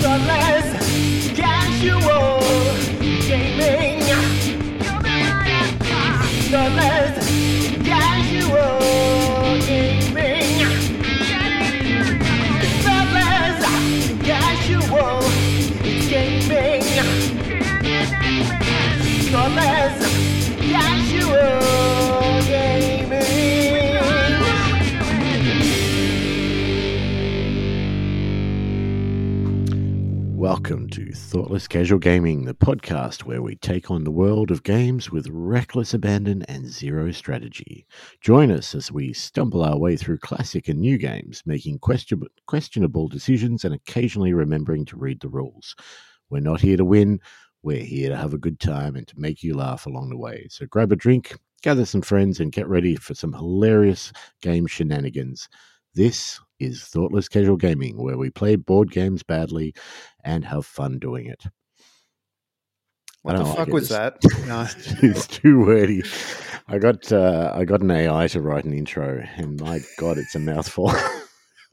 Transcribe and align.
Thoughtless, 0.00 1.34
casual 1.36 2.40
gaming. 3.26 3.98
Thoughtless 31.38 31.68
Casual 31.68 32.00
Gaming, 32.00 32.46
the 32.46 32.52
podcast 32.52 33.22
where 33.22 33.40
we 33.40 33.54
take 33.54 33.92
on 33.92 34.02
the 34.02 34.10
world 34.10 34.50
of 34.50 34.64
games 34.64 35.12
with 35.12 35.28
reckless 35.30 35.94
abandon 35.94 36.42
and 36.48 36.66
zero 36.66 37.12
strategy. 37.12 37.86
Join 38.20 38.50
us 38.50 38.74
as 38.74 38.90
we 38.90 39.12
stumble 39.12 39.62
our 39.62 39.78
way 39.78 39.96
through 39.96 40.18
classic 40.18 40.66
and 40.66 40.80
new 40.80 40.98
games, 40.98 41.44
making 41.46 41.78
question- 41.78 42.24
questionable 42.48 43.06
decisions 43.06 43.64
and 43.64 43.72
occasionally 43.72 44.32
remembering 44.32 44.84
to 44.86 44.96
read 44.96 45.20
the 45.20 45.28
rules. 45.28 45.76
We're 46.28 46.40
not 46.40 46.60
here 46.60 46.76
to 46.76 46.84
win, 46.84 47.20
we're 47.62 47.84
here 47.84 48.08
to 48.08 48.16
have 48.16 48.34
a 48.34 48.38
good 48.38 48.58
time 48.58 48.96
and 48.96 49.06
to 49.06 49.20
make 49.20 49.44
you 49.44 49.54
laugh 49.54 49.86
along 49.86 50.10
the 50.10 50.18
way. 50.18 50.48
So 50.50 50.66
grab 50.66 50.90
a 50.90 50.96
drink, 50.96 51.38
gather 51.62 51.86
some 51.86 52.02
friends, 52.02 52.40
and 52.40 52.50
get 52.50 52.66
ready 52.66 52.96
for 52.96 53.14
some 53.14 53.32
hilarious 53.32 54.12
game 54.42 54.66
shenanigans. 54.66 55.48
This 55.94 56.40
is 56.58 56.82
Thoughtless 56.84 57.28
Casual 57.28 57.56
Gaming, 57.56 57.96
where 58.02 58.18
we 58.18 58.30
play 58.30 58.56
board 58.56 58.90
games 58.90 59.22
badly 59.22 59.74
and 60.24 60.44
have 60.44 60.66
fun 60.66 60.98
doing 60.98 61.26
it. 61.26 61.44
What 63.22 63.36
the 63.36 63.44
like 63.44 63.56
fuck 63.56 63.68
was 63.68 63.88
that? 63.88 64.18
No. 64.46 64.66
it's 65.02 65.26
too 65.26 65.60
wordy. 65.60 66.02
I 66.68 66.78
got 66.78 67.12
uh, 67.12 67.52
I 67.54 67.64
got 67.64 67.82
an 67.82 67.90
AI 67.90 68.28
to 68.28 68.40
write 68.40 68.64
an 68.64 68.72
intro, 68.72 69.24
and 69.36 69.60
my 69.60 69.80
god, 69.98 70.18
it's 70.18 70.34
a 70.34 70.38
mouthful. 70.38 70.92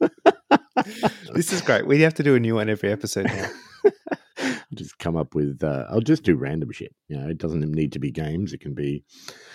this 1.32 1.52
is 1.52 1.62
great. 1.62 1.86
We 1.86 2.00
have 2.02 2.14
to 2.14 2.22
do 2.22 2.34
a 2.34 2.40
new 2.40 2.56
one 2.56 2.68
every 2.68 2.90
episode 2.90 3.26
now. 3.26 3.48
just 4.74 4.98
come 4.98 5.16
up 5.16 5.34
with. 5.34 5.62
Uh, 5.62 5.84
I'll 5.88 6.00
just 6.00 6.24
do 6.24 6.36
random 6.36 6.72
shit. 6.72 6.94
You 7.08 7.18
know, 7.18 7.28
it 7.28 7.38
doesn't 7.38 7.60
need 7.60 7.92
to 7.92 7.98
be 7.98 8.10
games. 8.10 8.52
It 8.52 8.60
can 8.60 8.74
be 8.74 9.04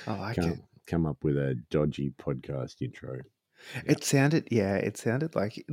I 0.07 0.13
like 0.13 0.35
come, 0.37 0.51
it. 0.51 0.59
come 0.87 1.05
up 1.05 1.23
with 1.23 1.37
a 1.37 1.55
dodgy 1.69 2.13
podcast 2.19 2.81
intro. 2.81 3.19
It 3.85 4.03
sounded, 4.03 4.47
yeah, 4.51 4.75
it 4.75 4.97
sounded 4.97 5.35
like 5.35 5.65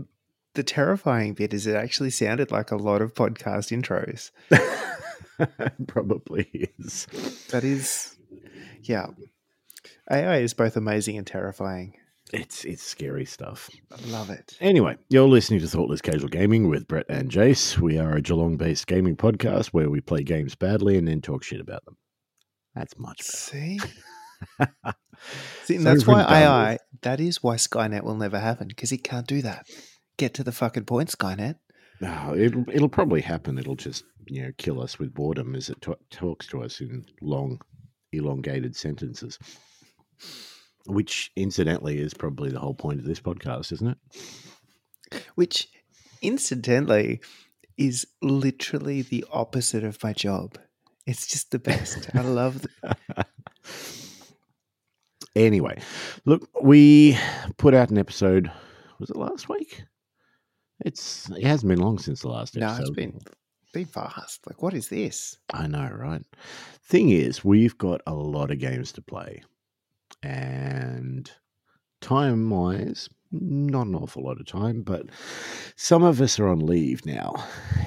the 0.54 0.62
terrifying 0.62 1.34
bit 1.34 1.54
is 1.54 1.66
it 1.66 1.76
actually 1.76 2.10
sounded 2.10 2.50
like 2.50 2.70
a 2.70 2.76
lot 2.76 3.02
of 3.02 3.14
podcast 3.14 3.70
intros. 3.70 4.30
Probably 5.86 6.70
is. 6.78 7.06
That 7.50 7.64
is, 7.64 8.16
yeah. 8.82 9.06
AI 10.10 10.38
is 10.38 10.54
both 10.54 10.76
amazing 10.76 11.16
and 11.16 11.26
terrifying. 11.26 11.94
It's 12.32 12.64
it's 12.66 12.82
scary 12.82 13.24
stuff. 13.24 13.70
I 13.90 14.06
love 14.08 14.28
it. 14.28 14.56
Anyway, 14.60 14.98
you're 15.08 15.28
listening 15.28 15.60
to 15.60 15.68
Thoughtless 15.68 16.02
Casual 16.02 16.28
Gaming 16.28 16.68
with 16.68 16.86
Brett 16.86 17.06
and 17.08 17.30
Jace. 17.30 17.78
We 17.78 17.98
are 17.98 18.16
a 18.16 18.20
Geelong 18.20 18.58
based 18.58 18.86
gaming 18.86 19.16
podcast 19.16 19.68
where 19.68 19.88
we 19.88 20.02
play 20.02 20.22
games 20.22 20.54
badly 20.54 20.98
and 20.98 21.08
then 21.08 21.22
talk 21.22 21.42
shit 21.42 21.60
about 21.60 21.84
them. 21.86 21.96
That's 22.74 22.98
much 22.98 23.18
better. 23.18 23.30
See, 23.30 23.80
and 25.68 25.82
So 25.82 25.84
that's 25.84 26.06
why 26.06 26.22
AI, 26.22 26.78
that 27.02 27.20
is 27.20 27.42
why 27.42 27.56
Skynet 27.56 28.02
will 28.02 28.16
never 28.16 28.38
happen 28.38 28.68
because 28.68 28.92
it 28.92 29.04
can't 29.04 29.26
do 29.26 29.42
that. 29.42 29.66
Get 30.16 30.34
to 30.34 30.44
the 30.44 30.52
fucking 30.52 30.84
point, 30.84 31.10
Skynet. 31.10 31.56
No, 32.00 32.34
it'll, 32.36 32.64
it'll 32.70 32.88
probably 32.88 33.20
happen. 33.20 33.58
It'll 33.58 33.76
just 33.76 34.04
you 34.26 34.42
know 34.42 34.52
kill 34.58 34.80
us 34.80 34.98
with 34.98 35.14
boredom 35.14 35.54
as 35.54 35.68
it 35.68 35.80
t- 35.80 35.92
talks 36.10 36.46
to 36.48 36.62
us 36.62 36.80
in 36.80 37.04
long, 37.20 37.60
elongated 38.12 38.76
sentences. 38.76 39.38
Which, 40.86 41.30
incidentally, 41.36 41.98
is 41.98 42.14
probably 42.14 42.50
the 42.50 42.60
whole 42.60 42.74
point 42.74 43.00
of 43.00 43.04
this 43.04 43.20
podcast, 43.20 43.72
isn't 43.72 43.88
it? 43.88 43.98
which 45.34 45.68
incidentally 46.22 47.20
is 47.76 48.06
literally 48.20 49.02
the 49.02 49.24
opposite 49.30 49.84
of 49.84 50.02
my 50.02 50.12
job. 50.12 50.58
It's 51.06 51.26
just 51.26 51.50
the 51.50 51.58
best. 51.58 52.10
I 52.14 52.20
love 52.20 52.62
the, 52.62 53.26
Anyway, 55.38 55.80
look, 56.24 56.48
we 56.62 57.16
put 57.58 57.72
out 57.72 57.90
an 57.90 57.98
episode. 57.98 58.50
Was 58.98 59.10
it 59.10 59.16
last 59.16 59.48
week? 59.48 59.84
It's 60.84 61.30
it 61.30 61.44
hasn't 61.44 61.68
been 61.68 61.78
long 61.80 61.98
since 62.00 62.22
the 62.22 62.28
last 62.28 62.56
No, 62.56 62.66
episode. 62.66 62.80
it's 62.82 62.90
been 62.90 63.18
been 63.72 63.86
fast. 63.86 64.40
Like 64.48 64.62
what 64.62 64.74
is 64.74 64.88
this? 64.88 65.38
I 65.52 65.68
know, 65.68 65.88
right? 65.94 66.22
Thing 66.82 67.10
is, 67.10 67.44
we've 67.44 67.78
got 67.78 68.00
a 68.06 68.14
lot 68.14 68.50
of 68.50 68.58
games 68.58 68.90
to 68.92 69.02
play, 69.02 69.42
and 70.24 71.30
time 72.00 72.50
wise, 72.50 73.08
not 73.30 73.86
an 73.86 73.94
awful 73.94 74.24
lot 74.24 74.40
of 74.40 74.46
time, 74.46 74.82
but 74.82 75.06
some 75.76 76.02
of 76.02 76.20
us 76.20 76.40
are 76.40 76.48
on 76.48 76.58
leave 76.66 77.06
now 77.06 77.32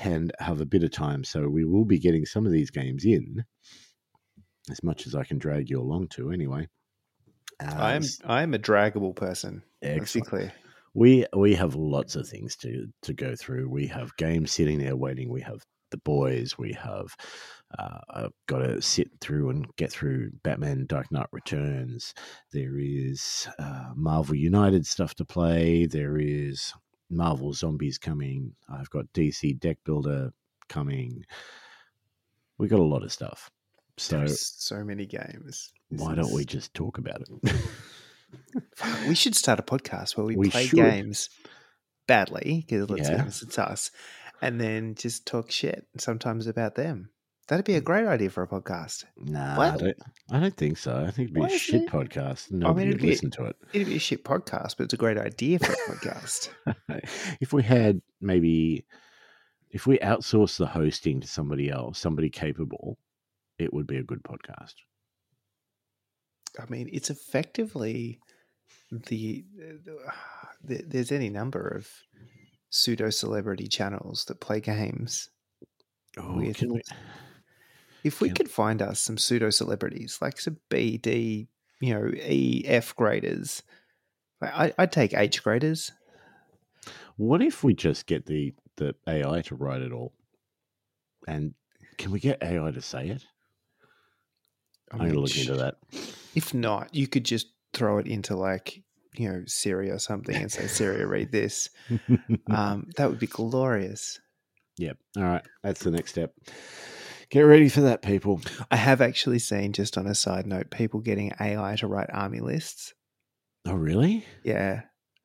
and 0.03 0.31
have 0.39 0.61
a 0.61 0.65
bit 0.65 0.83
of 0.83 0.91
time, 0.91 1.25
so 1.25 1.49
we 1.49 1.65
will 1.65 1.85
be 1.85 1.99
getting 1.99 2.25
some 2.25 2.45
of 2.45 2.53
these 2.53 2.71
games 2.71 3.03
in 3.03 3.43
as 4.69 4.81
much 4.83 5.05
as 5.05 5.15
I 5.15 5.25
can 5.25 5.37
drag 5.37 5.69
you 5.69 5.81
along 5.81 6.07
to, 6.09 6.31
anyway. 6.31 6.69
I 7.61 7.93
am 7.93 8.03
Uh, 8.03 8.05
I 8.25 8.43
am 8.43 8.53
a 8.53 8.59
draggable 8.59 9.15
person. 9.15 9.63
Excellent. 9.81 10.51
We 10.93 11.25
we 11.35 11.55
have 11.55 11.75
lots 11.75 12.15
of 12.15 12.27
things 12.27 12.55
to 12.57 12.87
to 13.03 13.13
go 13.13 13.35
through. 13.35 13.69
We 13.69 13.87
have 13.87 14.15
games 14.17 14.51
sitting 14.51 14.79
there 14.79 14.95
waiting. 14.95 15.29
We 15.29 15.41
have 15.41 15.63
the 15.91 15.97
boys. 15.97 16.57
We 16.57 16.73
have 16.73 17.15
uh, 17.77 17.99
I've 18.09 18.33
got 18.47 18.59
to 18.59 18.81
sit 18.81 19.09
through 19.21 19.49
and 19.49 19.67
get 19.77 19.91
through 19.91 20.31
Batman: 20.43 20.85
Dark 20.87 21.11
Knight 21.11 21.27
Returns. 21.31 22.13
There 22.51 22.77
is 22.77 23.47
uh, 23.59 23.91
Marvel 23.95 24.35
United 24.35 24.85
stuff 24.85 25.15
to 25.15 25.25
play. 25.25 25.85
There 25.85 26.17
is 26.17 26.73
Marvel 27.09 27.53
Zombies 27.53 27.97
coming. 27.97 28.53
I've 28.69 28.89
got 28.89 29.11
DC 29.13 29.59
Deck 29.59 29.77
Builder 29.85 30.31
coming. 30.69 31.23
We 32.57 32.67
got 32.67 32.79
a 32.79 32.83
lot 32.83 33.03
of 33.03 33.11
stuff. 33.11 33.49
So 33.97 34.25
so 34.27 34.83
many 34.83 35.05
games. 35.05 35.71
This 35.89 36.01
why 36.01 36.15
don't 36.15 36.33
we 36.33 36.45
just 36.45 36.73
talk 36.73 36.97
about 36.97 37.21
it? 37.21 37.55
We 39.07 39.15
should 39.15 39.35
start 39.35 39.59
a 39.59 39.63
podcast 39.63 40.15
where 40.15 40.25
we, 40.25 40.35
We 40.35 40.49
play 40.49 40.65
should. 40.65 40.77
games 40.77 41.29
badly 42.07 42.63
because 42.65 42.89
let's 42.89 43.09
be 43.09 43.13
Yeah. 43.15 43.21
honest, 43.23 43.43
it's 43.43 43.59
us, 43.59 43.91
and 44.41 44.59
then 44.59 44.95
just 44.95 45.25
talk 45.25 45.51
shit 45.51 45.87
sometimes 45.97 46.47
about 46.47 46.75
them. 46.75 47.09
That'd 47.47 47.65
be 47.65 47.75
a 47.75 47.81
mm. 47.81 47.85
great 47.85 48.07
idea 48.07 48.29
for 48.29 48.43
a 48.43 48.47
podcast. 48.47 49.03
Nah, 49.17 49.59
I 49.59 49.75
don't. 49.75 49.97
I 50.31 50.39
don't 50.39 50.55
think 50.55 50.77
so. 50.77 50.95
I 50.95 51.11
think 51.11 51.25
it'd 51.25 51.33
be 51.33 51.41
Why 51.41 51.47
a 51.47 51.57
shit 51.57 51.83
it? 51.83 51.89
podcast. 51.89 52.51
Nobody 52.51 52.87
it'd 52.87 52.95
would 52.95 53.01
be- 53.01 53.09
listen 53.09 53.31
to 53.31 53.45
it. 53.45 53.57
It'd 53.73 53.87
be 53.87 53.97
a 53.97 53.99
shit 53.99 54.23
podcast, 54.23 54.77
but 54.77 54.85
it's 54.85 54.93
a 54.93 54.97
great 54.97 55.17
idea 55.17 55.59
for 55.59 55.73
a 55.73 55.75
podcast. 55.75 56.49
if 57.41 57.51
we 57.51 57.63
had 57.63 58.01
maybe, 58.21 58.85
if 59.69 59.85
we 59.85 59.97
outsource 59.99 60.57
the 60.57 60.67
hosting 60.67 61.19
to 61.19 61.27
somebody 61.27 61.69
else, 61.69 61.99
somebody 61.99 62.29
capable, 62.29 62.97
it 63.63 63.73
would 63.73 63.87
be 63.87 63.97
a 63.97 64.03
good 64.03 64.23
podcast. 64.23 64.75
I 66.59 66.65
mean, 66.69 66.89
it's 66.91 67.09
effectively 67.09 68.19
the, 68.91 69.45
the 70.63 70.83
there's 70.85 71.11
any 71.11 71.29
number 71.29 71.67
of 71.67 71.87
pseudo 72.69 73.09
celebrity 73.09 73.67
channels 73.67 74.25
that 74.25 74.39
play 74.39 74.59
games. 74.59 75.29
Oh, 76.17 76.35
we? 76.35 76.81
If 78.03 78.19
we 78.19 78.29
could 78.29 78.49
find 78.49 78.81
us 78.81 78.99
some 78.99 79.17
pseudo 79.17 79.51
celebrities, 79.51 80.17
like 80.21 80.41
some 80.41 80.57
B, 80.69 80.97
D, 80.97 81.47
you 81.79 81.93
know, 81.93 82.07
E, 82.07 82.63
F 82.65 82.95
graders, 82.95 83.61
I, 84.41 84.73
I'd 84.77 84.91
take 84.91 85.13
H 85.13 85.43
graders. 85.43 85.91
What 87.17 87.41
if 87.41 87.63
we 87.63 87.75
just 87.75 88.07
get 88.07 88.25
the 88.25 88.53
the 88.77 88.95
AI 89.07 89.41
to 89.41 89.55
write 89.55 89.81
it 89.81 89.91
all? 89.91 90.13
And 91.27 91.53
can 91.97 92.11
we 92.11 92.19
get 92.19 92.41
AI 92.41 92.71
to 92.71 92.81
say 92.81 93.09
it? 93.09 93.25
I 94.91 94.95
I'm 94.95 94.99
going 94.99 95.13
to 95.13 95.19
look 95.21 95.37
into 95.37 95.55
that. 95.55 95.75
If 96.35 96.53
not, 96.53 96.93
you 96.93 97.07
could 97.07 97.25
just 97.25 97.47
throw 97.73 97.97
it 97.97 98.07
into 98.07 98.35
like 98.35 98.83
you 99.15 99.29
know 99.29 99.43
Siri 99.45 99.89
or 99.89 99.99
something 99.99 100.35
and 100.35 100.51
say 100.51 100.67
Siri, 100.67 101.05
read 101.05 101.31
this. 101.31 101.69
Um, 102.49 102.89
that 102.97 103.09
would 103.09 103.19
be 103.19 103.27
glorious. 103.27 104.19
yep. 104.77 104.97
All 105.15 105.23
right. 105.23 105.43
That's 105.63 105.83
the 105.83 105.91
next 105.91 106.11
step. 106.11 106.33
Get 107.29 107.41
ready 107.41 107.69
for 107.69 107.81
that, 107.81 108.01
people. 108.01 108.41
I 108.69 108.75
have 108.75 108.99
actually 108.99 109.39
seen, 109.39 109.71
just 109.71 109.97
on 109.97 110.05
a 110.05 110.15
side 110.15 110.45
note, 110.45 110.69
people 110.69 110.99
getting 110.99 111.31
AI 111.39 111.75
to 111.77 111.87
write 111.87 112.09
army 112.11 112.41
lists. 112.41 112.93
Oh, 113.65 113.75
really? 113.75 114.25
Yeah, 114.43 114.81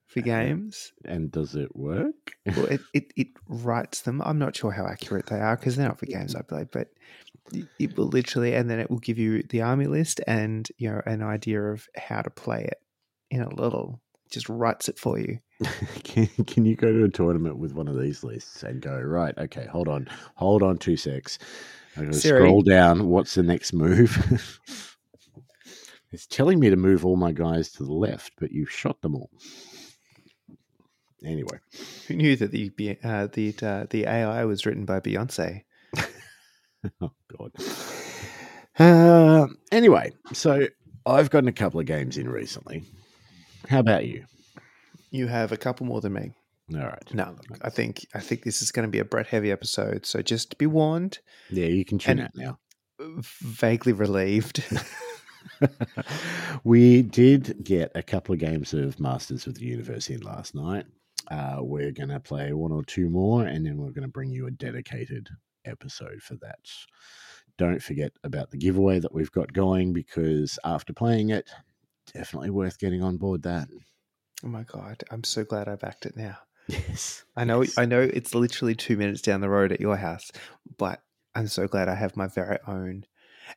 for 0.06 0.20
games. 0.20 0.92
And 1.04 1.32
does 1.32 1.56
it 1.56 1.74
work? 1.74 2.36
Well, 2.46 2.66
it, 2.66 2.80
it, 2.94 3.12
it 3.16 3.28
writes 3.48 4.02
them. 4.02 4.22
I'm 4.24 4.38
not 4.38 4.54
sure 4.54 4.70
how 4.70 4.86
accurate 4.86 5.26
they 5.26 5.40
are 5.40 5.56
because 5.56 5.74
they're 5.74 5.88
not 5.88 5.98
for 5.98 6.06
games 6.06 6.36
I 6.36 6.42
play, 6.42 6.64
but 6.70 6.88
it- 7.52 7.96
will 7.96 8.08
literally, 8.08 8.54
and 8.54 8.68
then 8.70 8.78
it 8.78 8.90
will 8.90 8.98
give 8.98 9.18
you 9.18 9.42
the 9.42 9.62
army 9.62 9.86
list 9.86 10.20
and 10.26 10.68
you 10.78 10.90
know 10.90 11.02
an 11.06 11.22
idea 11.22 11.62
of 11.62 11.88
how 11.96 12.22
to 12.22 12.30
play 12.30 12.64
it 12.64 12.80
in 13.30 13.42
a 13.42 13.54
little 13.54 14.00
just 14.30 14.48
writes 14.48 14.88
it 14.88 14.98
for 14.98 15.18
you. 15.18 15.38
can, 16.04 16.26
can 16.46 16.64
you 16.64 16.76
go 16.76 16.92
to 16.92 17.04
a 17.04 17.08
tournament 17.08 17.58
with 17.58 17.72
one 17.72 17.88
of 17.88 17.98
these 17.98 18.22
lists 18.24 18.62
and 18.62 18.80
go 18.80 18.98
right? 18.98 19.36
Okay, 19.38 19.66
hold 19.66 19.88
on, 19.88 20.08
hold 20.34 20.62
on, 20.62 20.78
two 20.78 20.96
secs. 20.96 21.38
I'm 21.96 22.02
going 22.02 22.12
to 22.12 22.20
scroll 22.20 22.62
down. 22.62 23.08
What's 23.08 23.34
the 23.34 23.42
next 23.42 23.72
move? 23.72 24.58
it's 26.12 26.26
telling 26.26 26.60
me 26.60 26.68
to 26.68 26.76
move 26.76 27.06
all 27.06 27.16
my 27.16 27.32
guys 27.32 27.70
to 27.72 27.84
the 27.84 27.92
left, 27.92 28.32
but 28.38 28.52
you've 28.52 28.70
shot 28.70 29.00
them 29.00 29.14
all. 29.14 29.30
Anyway, 31.24 31.58
Who 32.08 32.14
knew 32.16 32.36
that 32.36 32.50
the 32.50 32.70
uh, 33.02 33.28
the 33.32 33.54
uh, 33.62 33.86
the 33.88 34.04
AI 34.04 34.44
was 34.44 34.66
written 34.66 34.84
by 34.84 35.00
Beyonce? 35.00 35.62
oh 37.00 37.12
god. 37.36 37.52
Uh, 38.78 39.46
anyway, 39.72 40.12
so 40.32 40.66
I've 41.04 41.30
gotten 41.30 41.48
a 41.48 41.52
couple 41.52 41.80
of 41.80 41.86
games 41.86 42.16
in 42.16 42.28
recently. 42.28 42.84
How 43.68 43.80
about 43.80 44.06
you? 44.06 44.24
You 45.10 45.26
have 45.28 45.52
a 45.52 45.56
couple 45.56 45.86
more 45.86 46.00
than 46.00 46.12
me. 46.12 46.32
All 46.74 46.80
right. 46.80 47.14
No, 47.14 47.36
look, 47.48 47.60
I 47.62 47.70
think 47.70 48.06
I 48.14 48.20
think 48.20 48.42
this 48.42 48.60
is 48.60 48.72
going 48.72 48.86
to 48.86 48.90
be 48.90 48.98
a 48.98 49.04
Brett 49.04 49.28
heavy 49.28 49.52
episode. 49.52 50.04
So 50.04 50.20
just 50.20 50.58
be 50.58 50.66
warned. 50.66 51.18
Yeah, 51.50 51.66
you 51.66 51.84
can 51.84 51.98
tune 51.98 52.20
out 52.20 52.32
now. 52.34 52.58
Vaguely 52.98 53.92
relieved. 53.92 54.64
we 56.64 57.02
did 57.02 57.62
get 57.62 57.92
a 57.94 58.02
couple 58.02 58.32
of 58.32 58.38
games 58.40 58.74
of 58.74 59.00
Masters 59.00 59.46
of 59.46 59.54
the 59.54 59.64
Universe 59.64 60.10
in 60.10 60.20
last 60.20 60.54
night. 60.54 60.86
Uh, 61.30 61.58
we're 61.60 61.92
going 61.92 62.08
to 62.08 62.20
play 62.20 62.52
one 62.52 62.72
or 62.72 62.84
two 62.84 63.08
more, 63.08 63.44
and 63.44 63.66
then 63.66 63.76
we're 63.76 63.90
going 63.90 64.02
to 64.02 64.08
bring 64.08 64.30
you 64.30 64.46
a 64.46 64.50
dedicated 64.50 65.28
episode 65.66 66.22
for 66.22 66.34
that. 66.36 66.58
Don't 67.58 67.82
forget 67.82 68.12
about 68.24 68.50
the 68.50 68.58
giveaway 68.58 68.98
that 68.98 69.14
we've 69.14 69.32
got 69.32 69.52
going 69.52 69.92
because 69.92 70.58
after 70.64 70.92
playing 70.92 71.30
it, 71.30 71.48
definitely 72.12 72.50
worth 72.50 72.78
getting 72.78 73.02
on 73.02 73.16
board 73.16 73.42
that. 73.42 73.68
oh 74.44 74.48
my 74.48 74.62
god! 74.64 75.02
I'm 75.10 75.24
so 75.24 75.44
glad 75.44 75.68
I 75.68 75.76
backed 75.76 76.06
it 76.06 76.16
now. 76.16 76.38
Yes. 76.68 77.24
I 77.36 77.44
know 77.44 77.62
yes. 77.62 77.78
I 77.78 77.84
know 77.84 78.00
it's 78.00 78.34
literally 78.34 78.74
two 78.74 78.96
minutes 78.96 79.22
down 79.22 79.40
the 79.40 79.48
road 79.48 79.70
at 79.70 79.80
your 79.80 79.96
house, 79.96 80.32
but 80.78 81.00
I'm 81.32 81.46
so 81.46 81.68
glad 81.68 81.88
I 81.88 81.94
have 81.94 82.16
my 82.16 82.26
very 82.26 82.58
own. 82.66 83.04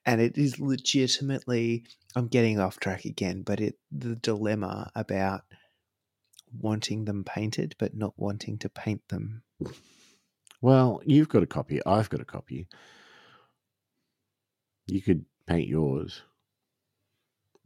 And 0.06 0.22
it 0.22 0.38
is 0.38 0.60
legitimately 0.60 1.86
I'm 2.16 2.28
getting 2.28 2.60
off 2.60 2.80
track 2.80 3.06
again, 3.06 3.42
but 3.42 3.62
it 3.62 3.80
the 3.92 4.16
dilemma 4.16 4.92
about 4.94 5.42
wanting 6.56 7.06
them 7.06 7.24
painted 7.24 7.76
but 7.80 7.96
not 7.96 8.14
wanting 8.16 8.60
to 8.60 8.70
paint 8.70 9.02
them. 9.10 9.42
Well, 10.62 11.02
you've 11.06 11.30
got 11.30 11.44
a 11.44 11.48
copy. 11.48 11.80
I've 11.86 12.10
got 12.10 12.22
a 12.22 12.26
copy. 12.26 12.68
You 14.88 15.02
could 15.02 15.26
paint 15.48 15.68
yours. 15.68 16.22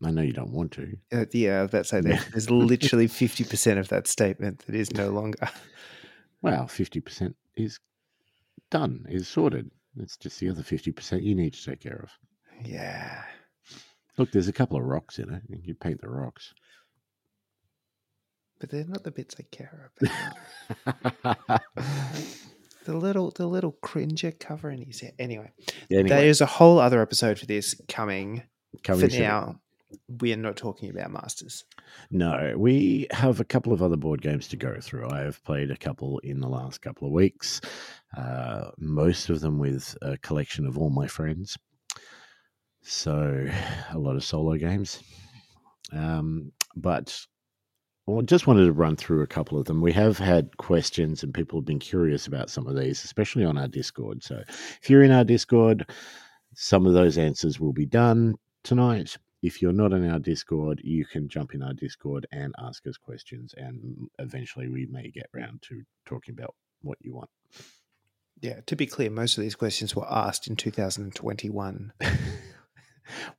I 0.03 0.11
know 0.11 0.21
you 0.21 0.33
don't 0.33 0.51
want 0.51 0.73
to. 0.73 0.97
Uh, 1.11 1.25
yeah, 1.31 1.59
I 1.59 1.61
was 1.61 1.69
about 1.71 1.85
to 1.85 1.89
say 1.89 2.01
Yeah. 2.09 2.23
there's, 2.31 2.49
literally 2.49 3.07
fifty 3.07 3.43
percent 3.45 3.79
of 3.79 3.87
that 3.89 4.07
statement 4.07 4.59
that 4.65 4.75
is 4.75 4.91
no 4.93 5.09
longer. 5.09 5.37
Well, 6.41 6.65
50% 6.65 7.33
is 7.55 7.79
done, 8.69 9.05
is 9.07 9.29
sorted. 9.29 9.71
It's 9.97 10.17
just 10.17 10.41
the 10.41 10.49
other 10.49 10.61
50% 10.61 11.23
you 11.23 11.35
need 11.35 11.53
to 11.53 11.63
take 11.63 11.79
care 11.79 12.01
of. 12.03 12.09
Yeah. 12.67 13.23
Look, 14.17 14.33
there's 14.33 14.49
a 14.49 14.53
couple 14.53 14.75
of 14.77 14.83
rocks 14.83 15.19
in 15.19 15.33
it. 15.33 15.41
You 15.47 15.61
can 15.63 15.75
paint 15.75 16.01
the 16.01 16.09
rocks. 16.09 16.53
But 18.59 18.71
they're 18.71 18.83
not 18.83 19.05
the 19.05 19.11
bits 19.11 19.35
I 19.39 19.43
care 19.55 19.91
about. 20.01 21.61
the 22.85 22.95
little 22.95 23.31
the 23.31 23.47
little 23.47 23.73
cringer 23.81 24.31
cover 24.31 24.69
in 24.69 24.81
his 24.81 25.01
head. 25.01 25.13
Anyway, 25.19 25.51
anyway, 25.91 26.09
there's 26.09 26.41
a 26.41 26.45
whole 26.45 26.79
other 26.79 27.01
episode 27.01 27.39
for 27.39 27.45
this 27.45 27.79
coming. 27.87 28.43
coming 28.83 29.01
for 29.01 29.09
soon. 29.09 29.21
now, 29.21 29.59
we 30.19 30.33
are 30.33 30.37
not 30.37 30.57
talking 30.57 30.89
about 30.89 31.11
Masters. 31.11 31.65
No, 32.11 32.53
we 32.57 33.07
have 33.11 33.39
a 33.39 33.45
couple 33.45 33.73
of 33.73 33.81
other 33.81 33.97
board 33.97 34.21
games 34.21 34.47
to 34.49 34.57
go 34.57 34.77
through. 34.81 35.09
I 35.09 35.21
have 35.21 35.43
played 35.43 35.71
a 35.71 35.77
couple 35.77 36.19
in 36.19 36.39
the 36.39 36.49
last 36.49 36.81
couple 36.81 37.07
of 37.07 37.13
weeks, 37.13 37.61
uh, 38.17 38.71
most 38.77 39.29
of 39.29 39.41
them 39.41 39.59
with 39.59 39.97
a 40.01 40.17
collection 40.17 40.65
of 40.65 40.77
all 40.77 40.89
my 40.89 41.07
friends. 41.07 41.57
So, 42.81 43.47
a 43.91 43.97
lot 43.97 44.15
of 44.15 44.23
solo 44.23 44.55
games. 44.55 45.01
Um, 45.91 46.51
but 46.75 47.17
well, 48.05 48.21
just 48.21 48.47
wanted 48.47 48.65
to 48.65 48.73
run 48.73 48.95
through 48.95 49.21
a 49.21 49.27
couple 49.27 49.57
of 49.57 49.65
them. 49.65 49.81
We 49.81 49.93
have 49.93 50.17
had 50.17 50.57
questions 50.57 51.23
and 51.23 51.33
people 51.33 51.59
have 51.59 51.65
been 51.65 51.79
curious 51.79 52.27
about 52.27 52.49
some 52.49 52.67
of 52.67 52.75
these, 52.75 53.03
especially 53.03 53.45
on 53.45 53.57
our 53.57 53.67
Discord. 53.67 54.23
So, 54.23 54.43
if 54.81 54.89
you're 54.89 55.03
in 55.03 55.11
our 55.11 55.23
Discord, 55.23 55.89
some 56.53 56.85
of 56.85 56.93
those 56.93 57.17
answers 57.17 57.59
will 57.59 57.73
be 57.73 57.85
done 57.85 58.35
tonight. 58.63 59.17
If 59.41 59.61
you're 59.61 59.73
not 59.73 59.93
in 59.93 60.09
our 60.09 60.19
Discord, 60.19 60.81
you 60.83 61.05
can 61.05 61.29
jump 61.29 61.53
in 61.53 61.61
our 61.61 61.73
Discord 61.73 62.27
and 62.31 62.53
ask 62.59 62.85
us 62.87 62.97
questions, 62.97 63.53
and 63.57 64.07
eventually 64.19 64.69
we 64.69 64.85
may 64.85 65.09
get 65.09 65.29
round 65.33 65.61
to 65.63 65.83
talking 66.05 66.33
about 66.33 66.55
what 66.81 66.97
you 67.01 67.13
want. 67.13 67.29
Yeah, 68.41 68.59
to 68.65 68.75
be 68.75 68.85
clear, 68.85 69.09
most 69.09 69.37
of 69.37 69.43
these 69.43 69.55
questions 69.55 69.95
were 69.95 70.11
asked 70.11 70.47
in 70.47 70.55
2021. 70.55 71.93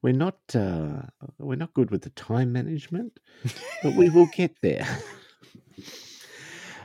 we're 0.03 0.13
not 0.13 0.39
uh, 0.55 1.03
we're 1.39 1.57
not 1.57 1.75
good 1.75 1.91
with 1.91 2.03
the 2.03 2.11
time 2.11 2.53
management, 2.53 3.19
but 3.83 3.95
we 3.95 4.11
will 4.11 4.27
get 4.35 4.55
there. 4.63 4.87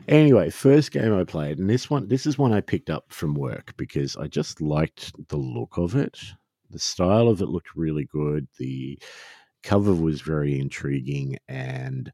anyway, 0.07 0.49
first 0.49 0.91
game 0.91 1.13
I 1.13 1.23
played, 1.23 1.59
and 1.59 1.69
this 1.69 1.89
one 1.89 2.07
this 2.07 2.25
is 2.25 2.37
one 2.37 2.53
I 2.53 2.61
picked 2.61 2.89
up 2.89 3.05
from 3.09 3.33
work 3.33 3.73
because 3.77 4.15
I 4.17 4.27
just 4.27 4.61
liked 4.61 5.13
the 5.29 5.37
look 5.37 5.77
of 5.77 5.95
it. 5.95 6.19
The 6.69 6.79
style 6.79 7.27
of 7.27 7.41
it 7.41 7.49
looked 7.49 7.75
really 7.75 8.05
good. 8.05 8.47
The 8.57 8.99
cover 9.63 9.93
was 9.93 10.21
very 10.21 10.59
intriguing 10.59 11.37
and 11.47 12.11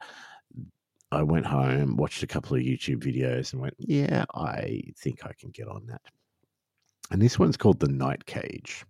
I 1.11 1.23
went 1.23 1.45
home, 1.45 1.97
watched 1.97 2.23
a 2.23 2.27
couple 2.27 2.57
of 2.57 2.63
YouTube 2.63 3.03
videos 3.03 3.53
and 3.53 3.61
went, 3.61 3.75
"Yeah, 3.77 4.25
I 4.33 4.81
think 4.97 5.25
I 5.25 5.33
can 5.33 5.51
get 5.51 5.67
on 5.67 5.85
that." 5.87 6.01
And 7.11 7.21
this 7.21 7.37
one's 7.37 7.57
called 7.57 7.79
The 7.79 7.87
Night 7.87 8.25
Cage. 8.25 8.85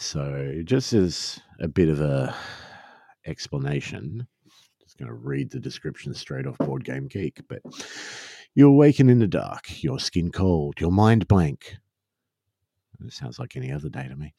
So, 0.00 0.62
just 0.64 0.92
as 0.92 1.40
a 1.58 1.66
bit 1.66 1.88
of 1.88 2.00
a 2.00 2.32
explanation, 3.26 4.28
just 4.80 4.96
going 4.96 5.08
to 5.08 5.14
read 5.14 5.50
the 5.50 5.58
description 5.58 6.14
straight 6.14 6.46
off 6.46 6.56
Board 6.58 6.84
Game 6.84 7.08
Geek. 7.08 7.40
But 7.48 7.62
you 8.54 8.68
awaken 8.68 9.10
in 9.10 9.18
the 9.18 9.26
dark, 9.26 9.82
your 9.82 9.98
skin 9.98 10.30
cold, 10.30 10.80
your 10.80 10.92
mind 10.92 11.26
blank. 11.26 11.74
It 13.04 13.12
sounds 13.12 13.40
like 13.40 13.56
any 13.56 13.72
other 13.72 13.88
day 13.88 14.06
to 14.06 14.14
me. 14.14 14.34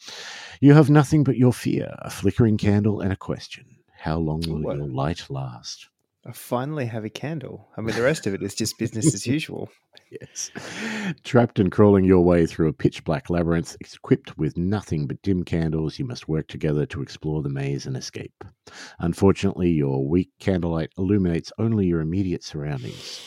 You 0.62 0.74
have 0.76 0.90
nothing 0.90 1.26
but 1.26 1.36
your 1.36 1.52
fear, 1.52 1.94
a 2.00 2.10
flickering 2.10 2.58
candle, 2.58 3.02
and 3.02 3.12
a 3.12 3.18
question: 3.18 3.66
How 3.98 4.18
long 4.18 4.40
will 4.48 4.62
What? 4.62 4.78
your 4.78 4.88
light 4.88 5.30
last? 5.30 5.90
I 6.26 6.34
finally 6.34 6.86
have 6.86 7.06
a 7.06 7.10
candle. 7.10 7.70
I 7.78 7.82
mean, 7.82 7.96
the 7.96 8.02
rest 8.02 8.28
of 8.28 8.34
it 8.34 8.44
is 8.44 8.54
just 8.54 8.78
business 8.78 9.14
as 9.14 9.26
usual. 9.38 9.70
Yes. 10.12 10.52
Trapped 11.24 11.60
and 11.60 11.72
crawling 11.72 12.04
your 12.04 12.22
way 12.22 12.46
through 12.46 12.68
a 12.68 12.74
pitch 12.74 13.06
black 13.06 13.30
labyrinth, 13.30 13.78
equipped 13.80 14.38
with 14.38 14.58
nothing 14.58 15.08
but 15.08 15.22
dim 15.22 15.44
candles, 15.44 15.98
you 15.98 16.06
must 16.06 16.28
work 16.28 16.48
together 16.48 16.86
to 16.88 17.02
explore 17.02 17.42
the 17.42 17.50
maze 17.50 17.86
and 17.86 17.96
escape. 17.96 18.44
Unfortunately, 19.00 19.70
your 19.70 20.06
weak 20.06 20.30
candlelight 20.40 20.92
illuminates 20.98 21.54
only 21.58 21.88
your 21.88 22.02
immediate 22.02 22.44
surroundings. 22.44 23.22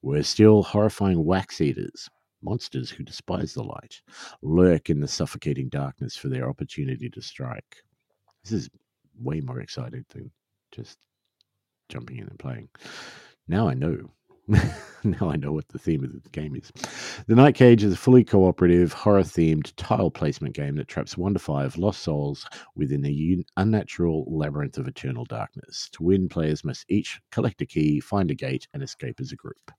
We're 0.00 0.22
still, 0.22 0.62
horrifying 0.62 1.22
wax 1.24 1.60
eaters, 1.60 2.08
monsters 2.42 2.88
who 2.88 3.04
despise 3.04 3.52
the 3.52 3.64
light, 3.64 4.00
lurk 4.40 4.88
in 4.88 5.00
the 5.00 5.08
suffocating 5.08 5.68
darkness 5.68 6.16
for 6.16 6.28
their 6.28 6.48
opportunity 6.48 7.10
to 7.10 7.20
strike. 7.20 7.76
This 8.44 8.52
is 8.52 8.70
way 9.20 9.40
more 9.40 9.60
exciting 9.60 10.06
than 10.08 10.30
just 10.72 10.96
jumping 11.90 12.18
in 12.18 12.28
and 12.28 12.38
playing. 12.38 12.68
Now 13.46 13.68
I 13.68 13.74
know. 13.74 14.10
now 15.04 15.30
I 15.30 15.36
know 15.36 15.52
what 15.52 15.68
the 15.68 15.78
theme 15.78 16.02
of 16.02 16.12
the 16.12 16.28
game 16.30 16.56
is. 16.56 16.72
The 17.26 17.36
Night 17.36 17.54
Cage 17.54 17.84
is 17.84 17.92
a 17.92 17.96
fully 17.96 18.24
cooperative, 18.24 18.92
horror 18.92 19.22
themed 19.22 19.72
tile 19.76 20.10
placement 20.10 20.54
game 20.54 20.76
that 20.76 20.88
traps 20.88 21.16
one 21.16 21.34
to 21.34 21.38
five 21.38 21.76
lost 21.76 22.02
souls 22.02 22.46
within 22.74 23.04
a 23.04 23.10
un- 23.10 23.44
unnatural 23.56 24.24
labyrinth 24.26 24.78
of 24.78 24.88
eternal 24.88 25.24
darkness. 25.24 25.88
To 25.92 26.02
win, 26.02 26.28
players 26.28 26.64
must 26.64 26.84
each 26.88 27.20
collect 27.30 27.60
a 27.60 27.66
key, 27.66 28.00
find 28.00 28.30
a 28.30 28.34
gate, 28.34 28.66
and 28.72 28.82
escape 28.82 29.20
as 29.20 29.30
a 29.30 29.36
group. 29.36 29.70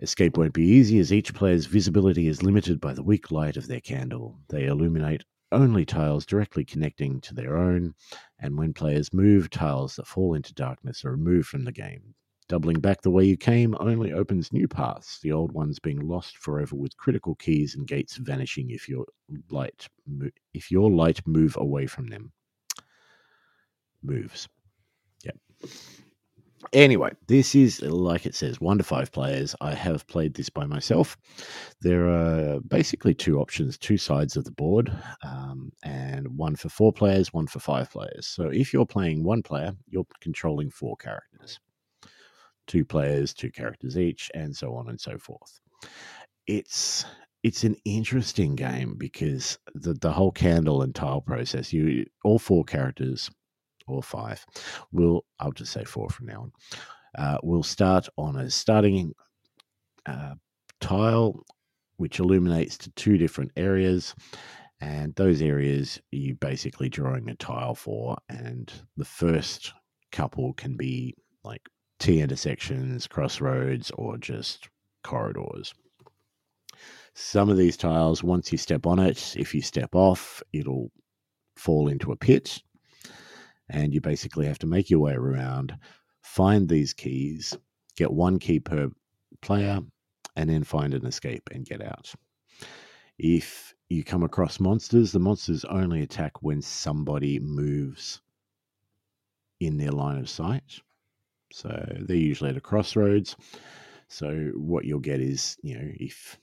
Escape 0.00 0.38
won't 0.38 0.54
be 0.54 0.64
easy 0.64 0.98
as 0.98 1.12
each 1.12 1.34
player's 1.34 1.66
visibility 1.66 2.28
is 2.28 2.42
limited 2.42 2.80
by 2.80 2.94
the 2.94 3.02
weak 3.02 3.30
light 3.30 3.58
of 3.58 3.66
their 3.66 3.80
candle. 3.80 4.38
They 4.48 4.64
illuminate 4.64 5.24
only 5.52 5.84
tiles 5.84 6.24
directly 6.24 6.64
connecting 6.64 7.20
to 7.22 7.34
their 7.34 7.58
own, 7.58 7.94
and 8.40 8.56
when 8.56 8.72
players 8.72 9.12
move, 9.12 9.50
tiles 9.50 9.96
that 9.96 10.06
fall 10.06 10.34
into 10.34 10.52
darkness 10.54 11.04
are 11.04 11.12
removed 11.12 11.48
from 11.48 11.64
the 11.64 11.72
game. 11.72 12.14
Doubling 12.48 12.80
back 12.80 13.02
the 13.02 13.10
way 13.12 13.24
you 13.24 13.36
came 13.36 13.76
only 13.78 14.12
opens 14.12 14.52
new 14.52 14.66
paths, 14.66 15.20
the 15.20 15.30
old 15.30 15.52
ones 15.52 15.78
being 15.78 16.00
lost 16.00 16.36
forever 16.36 16.74
with 16.74 16.96
critical 16.96 17.36
keys 17.36 17.76
and 17.76 17.86
gates 17.86 18.16
vanishing 18.16 18.70
if 18.70 18.88
your 18.88 19.06
light 19.50 19.88
mo- 20.04 20.30
if 20.52 20.70
your 20.70 20.90
light 20.90 21.24
move 21.26 21.56
away 21.60 21.86
from 21.86 22.08
them. 22.08 22.32
Moves. 24.02 24.48
Yep. 25.22 25.36
Anyway, 26.72 27.10
this 27.26 27.54
is 27.54 27.80
like 27.82 28.26
it 28.26 28.34
says, 28.34 28.60
one 28.60 28.78
to 28.78 28.84
five 28.84 29.10
players. 29.10 29.56
I 29.60 29.74
have 29.74 30.06
played 30.06 30.34
this 30.34 30.50
by 30.50 30.66
myself. 30.66 31.16
There 31.80 32.08
are 32.08 32.60
basically 32.60 33.14
two 33.14 33.40
options, 33.40 33.78
two 33.78 33.96
sides 33.96 34.36
of 34.36 34.44
the 34.44 34.52
board, 34.52 34.92
um, 35.24 35.72
and 35.82 36.28
one 36.36 36.56
for 36.56 36.68
four 36.68 36.92
players, 36.92 37.32
one 37.32 37.46
for 37.46 37.60
five 37.60 37.90
players. 37.90 38.26
So 38.26 38.44
if 38.44 38.72
you're 38.72 38.86
playing 38.86 39.24
one 39.24 39.42
player, 39.42 39.72
you're 39.88 40.06
controlling 40.20 40.70
four 40.70 40.96
characters, 40.96 41.58
two 42.66 42.84
players, 42.84 43.32
two 43.32 43.50
characters 43.50 43.98
each, 43.98 44.30
and 44.34 44.54
so 44.54 44.74
on 44.74 44.88
and 44.88 45.00
so 45.00 45.16
forth. 45.18 45.60
It's 46.46 47.06
it's 47.42 47.64
an 47.64 47.76
interesting 47.86 48.54
game 48.54 48.96
because 48.98 49.58
the 49.74 49.94
the 49.94 50.12
whole 50.12 50.32
candle 50.32 50.82
and 50.82 50.94
tile 50.94 51.22
process. 51.22 51.72
You 51.72 52.04
all 52.22 52.38
four 52.38 52.64
characters 52.64 53.30
or 53.90 54.02
five. 54.02 54.44
We'll 54.92 55.24
I'll 55.38 55.52
just 55.52 55.72
say 55.72 55.84
four 55.84 56.08
from 56.10 56.26
now 56.26 56.42
on. 56.42 56.52
Uh, 57.16 57.38
we'll 57.42 57.62
start 57.62 58.08
on 58.16 58.36
a 58.36 58.50
starting 58.50 59.12
uh, 60.06 60.34
tile, 60.80 61.44
which 61.96 62.20
illuminates 62.20 62.78
to 62.78 62.90
two 62.92 63.18
different 63.18 63.50
areas, 63.56 64.14
and 64.80 65.14
those 65.16 65.42
areas 65.42 66.00
you're 66.10 66.36
basically 66.36 66.88
drawing 66.88 67.28
a 67.28 67.34
tile 67.34 67.74
for, 67.74 68.16
and 68.28 68.72
the 68.96 69.04
first 69.04 69.72
couple 70.12 70.52
can 70.54 70.76
be 70.76 71.14
like 71.44 71.68
T 71.98 72.20
intersections, 72.20 73.06
crossroads, 73.06 73.90
or 73.92 74.16
just 74.16 74.68
corridors. 75.02 75.74
Some 77.14 77.50
of 77.50 77.56
these 77.56 77.76
tiles, 77.76 78.22
once 78.22 78.52
you 78.52 78.58
step 78.58 78.86
on 78.86 78.98
it, 78.98 79.36
if 79.36 79.54
you 79.54 79.60
step 79.60 79.94
off, 79.94 80.42
it'll 80.52 80.90
fall 81.56 81.88
into 81.88 82.12
a 82.12 82.16
pit 82.16 82.62
and 83.70 83.94
you 83.94 84.00
basically 84.00 84.46
have 84.46 84.58
to 84.60 84.66
make 84.66 84.90
your 84.90 85.00
way 85.00 85.12
around, 85.12 85.74
find 86.22 86.68
these 86.68 86.92
keys, 86.92 87.56
get 87.96 88.12
one 88.12 88.38
key 88.38 88.60
per 88.60 88.90
player, 89.40 89.80
and 90.36 90.50
then 90.50 90.64
find 90.64 90.94
an 90.94 91.06
escape 91.06 91.48
and 91.52 91.66
get 91.66 91.82
out. 91.82 92.12
If 93.18 93.74
you 93.88 94.04
come 94.04 94.22
across 94.22 94.60
monsters, 94.60 95.12
the 95.12 95.18
monsters 95.18 95.64
only 95.64 96.02
attack 96.02 96.42
when 96.42 96.62
somebody 96.62 97.38
moves 97.38 98.20
in 99.58 99.76
their 99.76 99.92
line 99.92 100.18
of 100.18 100.28
sight. 100.28 100.80
So 101.52 101.68
they're 102.00 102.16
usually 102.16 102.50
at 102.50 102.56
a 102.56 102.60
crossroads. 102.60 103.36
So 104.08 104.52
what 104.54 104.84
you'll 104.84 105.00
get 105.00 105.20
is, 105.20 105.56
you 105.62 105.74
know, 105.76 105.88
if 105.96 106.38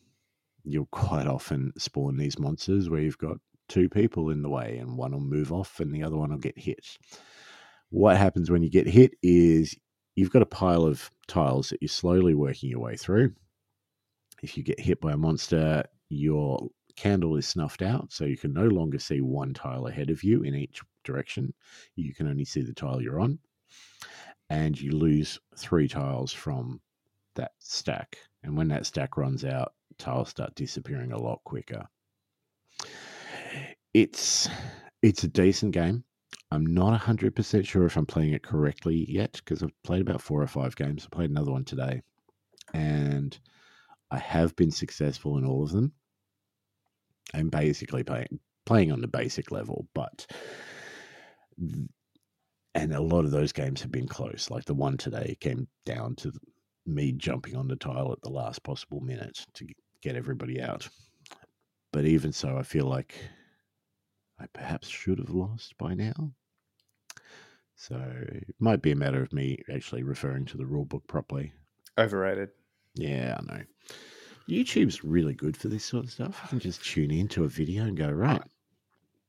you'll 0.63 0.89
quite 0.91 1.27
often 1.27 1.73
spawn 1.77 2.17
these 2.17 2.37
monsters 2.37 2.89
where 2.89 2.99
you've 2.99 3.17
got 3.17 3.37
two 3.67 3.89
people 3.89 4.29
in 4.29 4.41
the 4.41 4.49
way 4.49 4.77
and 4.77 4.97
one 4.97 5.11
will 5.11 5.19
move 5.19 5.51
off 5.51 5.79
and 5.79 5.93
the 5.93 6.03
other 6.03 6.17
one 6.17 6.31
will 6.31 6.37
get 6.37 6.57
hit. 6.57 6.97
What 7.89 8.17
happens 8.17 8.49
when 8.49 8.63
you 8.63 8.69
get 8.69 8.87
hit 8.87 9.15
is 9.21 9.75
you've 10.15 10.31
got 10.31 10.41
a 10.41 10.47
pile 10.47 10.83
of 10.83 11.09
tiles 11.27 11.69
that 11.69 11.81
you're 11.81 11.89
slowly 11.89 12.33
working 12.33 12.69
your 12.69 12.79
way 12.79 12.97
through. 12.97 13.33
If 14.41 14.57
you 14.57 14.63
get 14.63 14.79
hit 14.79 15.01
by 15.01 15.13
a 15.13 15.17
monster, 15.17 15.83
your 16.09 16.69
candle 16.95 17.37
is 17.37 17.47
snuffed 17.47 17.81
out, 17.81 18.11
so 18.11 18.25
you 18.25 18.37
can 18.37 18.53
no 18.53 18.65
longer 18.65 18.99
see 18.99 19.21
one 19.21 19.53
tile 19.53 19.87
ahead 19.87 20.09
of 20.09 20.23
you 20.23 20.43
in 20.43 20.55
each 20.55 20.81
direction. 21.03 21.53
You 21.95 22.13
can 22.13 22.27
only 22.27 22.45
see 22.45 22.61
the 22.61 22.73
tile 22.73 23.01
you're 23.01 23.19
on. 23.19 23.39
And 24.49 24.79
you 24.79 24.91
lose 24.91 25.39
three 25.57 25.87
tiles 25.87 26.33
from 26.33 26.81
that 27.35 27.51
stack. 27.59 28.17
And 28.43 28.55
when 28.57 28.67
that 28.69 28.85
stack 28.85 29.17
runs 29.17 29.43
out, 29.45 29.73
tiles 29.97 30.29
start 30.29 30.55
disappearing 30.55 31.11
a 31.11 31.21
lot 31.21 31.41
quicker. 31.43 31.87
It's 33.97 34.47
it's 35.01 35.23
a 35.23 35.27
decent 35.27 35.71
game. 35.71 36.03
I'm 36.51 36.67
not 36.67 37.01
100% 37.01 37.65
sure 37.65 37.85
if 37.87 37.97
I'm 37.97 38.05
playing 38.05 38.33
it 38.33 38.43
correctly 38.43 39.07
yet 39.09 39.41
because 39.43 39.63
I've 39.63 39.83
played 39.83 40.01
about 40.01 40.21
four 40.21 40.39
or 40.39 40.45
five 40.45 40.75
games. 40.75 41.03
I 41.03 41.15
played 41.15 41.31
another 41.31 41.51
one 41.51 41.65
today. 41.65 42.03
And 42.75 43.37
I 44.11 44.19
have 44.19 44.55
been 44.55 44.69
successful 44.69 45.39
in 45.39 45.45
all 45.45 45.63
of 45.63 45.71
them. 45.71 45.93
I'm 47.33 47.49
basically 47.49 48.03
playing 48.03 48.39
playing 48.67 48.91
on 48.91 49.01
the 49.01 49.07
basic 49.07 49.49
level, 49.51 49.87
but 49.95 50.27
and 52.75 52.93
a 52.93 53.01
lot 53.01 53.25
of 53.25 53.31
those 53.31 53.51
games 53.51 53.81
have 53.81 53.91
been 53.91 54.07
close. 54.07 54.51
Like 54.51 54.65
the 54.65 54.75
one 54.75 54.97
today 54.97 55.35
came 55.39 55.67
down 55.87 56.13
to 56.17 56.31
me 56.85 57.13
jumping 57.13 57.55
on 57.55 57.67
the 57.67 57.75
tile 57.75 58.11
at 58.11 58.21
the 58.21 58.29
last 58.29 58.61
possible 58.61 58.99
minute 58.99 59.43
to 59.55 59.65
get 60.03 60.15
everybody 60.15 60.61
out. 60.61 60.87
But 61.91 62.05
even 62.05 62.31
so, 62.31 62.59
I 62.59 62.61
feel 62.61 62.85
like 62.85 63.15
I 64.39 64.45
perhaps 64.47 64.87
should 64.87 65.19
have 65.19 65.29
lost 65.29 65.77
by 65.77 65.93
now. 65.93 66.31
So 67.75 67.95
it 67.95 68.55
might 68.59 68.81
be 68.81 68.91
a 68.91 68.95
matter 68.95 69.21
of 69.21 69.33
me 69.33 69.63
actually 69.73 70.03
referring 70.03 70.45
to 70.45 70.57
the 70.57 70.65
rule 70.65 70.85
book 70.85 71.05
properly. 71.07 71.53
Overrated. 71.97 72.49
Yeah, 72.95 73.37
I 73.39 73.45
know. 73.45 73.63
YouTube's 74.49 75.03
really 75.03 75.33
good 75.33 75.57
for 75.57 75.67
this 75.67 75.83
sort 75.83 76.05
of 76.05 76.11
stuff. 76.11 76.39
You 76.43 76.49
can 76.49 76.59
just 76.59 76.83
tune 76.83 77.11
into 77.11 77.43
a 77.43 77.49
video 77.49 77.83
and 77.83 77.97
go, 77.97 78.09
right. 78.09 78.41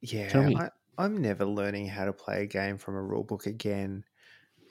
Yeah. 0.01 0.53
I, 0.57 0.71
I'm 0.97 1.21
never 1.21 1.45
learning 1.45 1.89
how 1.89 2.05
to 2.05 2.13
play 2.13 2.43
a 2.43 2.47
game 2.47 2.79
from 2.79 2.95
a 2.95 3.03
rule 3.03 3.25
book 3.25 3.47
again. 3.47 4.05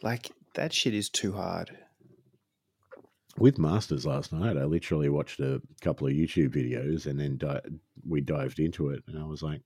Like 0.02 0.32
that 0.54 0.74
shit 0.74 0.94
is 0.94 1.10
too 1.10 1.34
hard. 1.34 1.78
With 3.38 3.60
Masters 3.60 4.06
last 4.06 4.34
night, 4.34 4.58
I 4.58 4.64
literally 4.64 5.10
watched 5.10 5.40
a 5.40 5.62
couple 5.82 6.08
of 6.08 6.14
YouTube 6.14 6.56
videos 6.56 7.06
and 7.06 7.20
then 7.20 7.38
di- 7.38 7.62
we 8.08 8.22
dived 8.22 8.60
into 8.60 8.90
it, 8.90 9.04
and 9.08 9.22
I 9.22 9.26
was 9.26 9.44
like, 9.44 9.62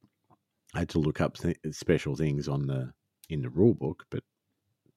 I 0.74 0.80
had 0.80 0.90
to 0.90 1.00
look 1.00 1.20
up 1.22 1.38
th- 1.38 1.58
special 1.72 2.16
things 2.16 2.48
on 2.48 2.68
the 2.68 2.94
in 3.30 3.42
the 3.42 3.50
rule 3.50 3.74
book, 3.74 4.06
but 4.10 4.24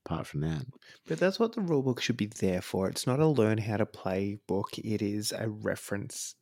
apart 0.05 0.27
from 0.27 0.41
that, 0.41 0.67
But 1.07 1.19
that's 1.19 1.39
what 1.39 1.53
the 1.55 1.61
rule 1.61 1.83
book 1.83 2.01
should 2.01 2.17
be 2.17 2.27
there 2.27 2.61
for. 2.61 2.89
It's 2.89 3.07
not 3.07 3.21
a 3.21 3.27
learn 3.27 3.59
how 3.59 3.77
to 3.79 3.87
play 3.87 4.39
book, 4.47 4.79
it 4.79 5.03
is 5.03 5.33
a 5.33 5.49
reference. 5.49 6.35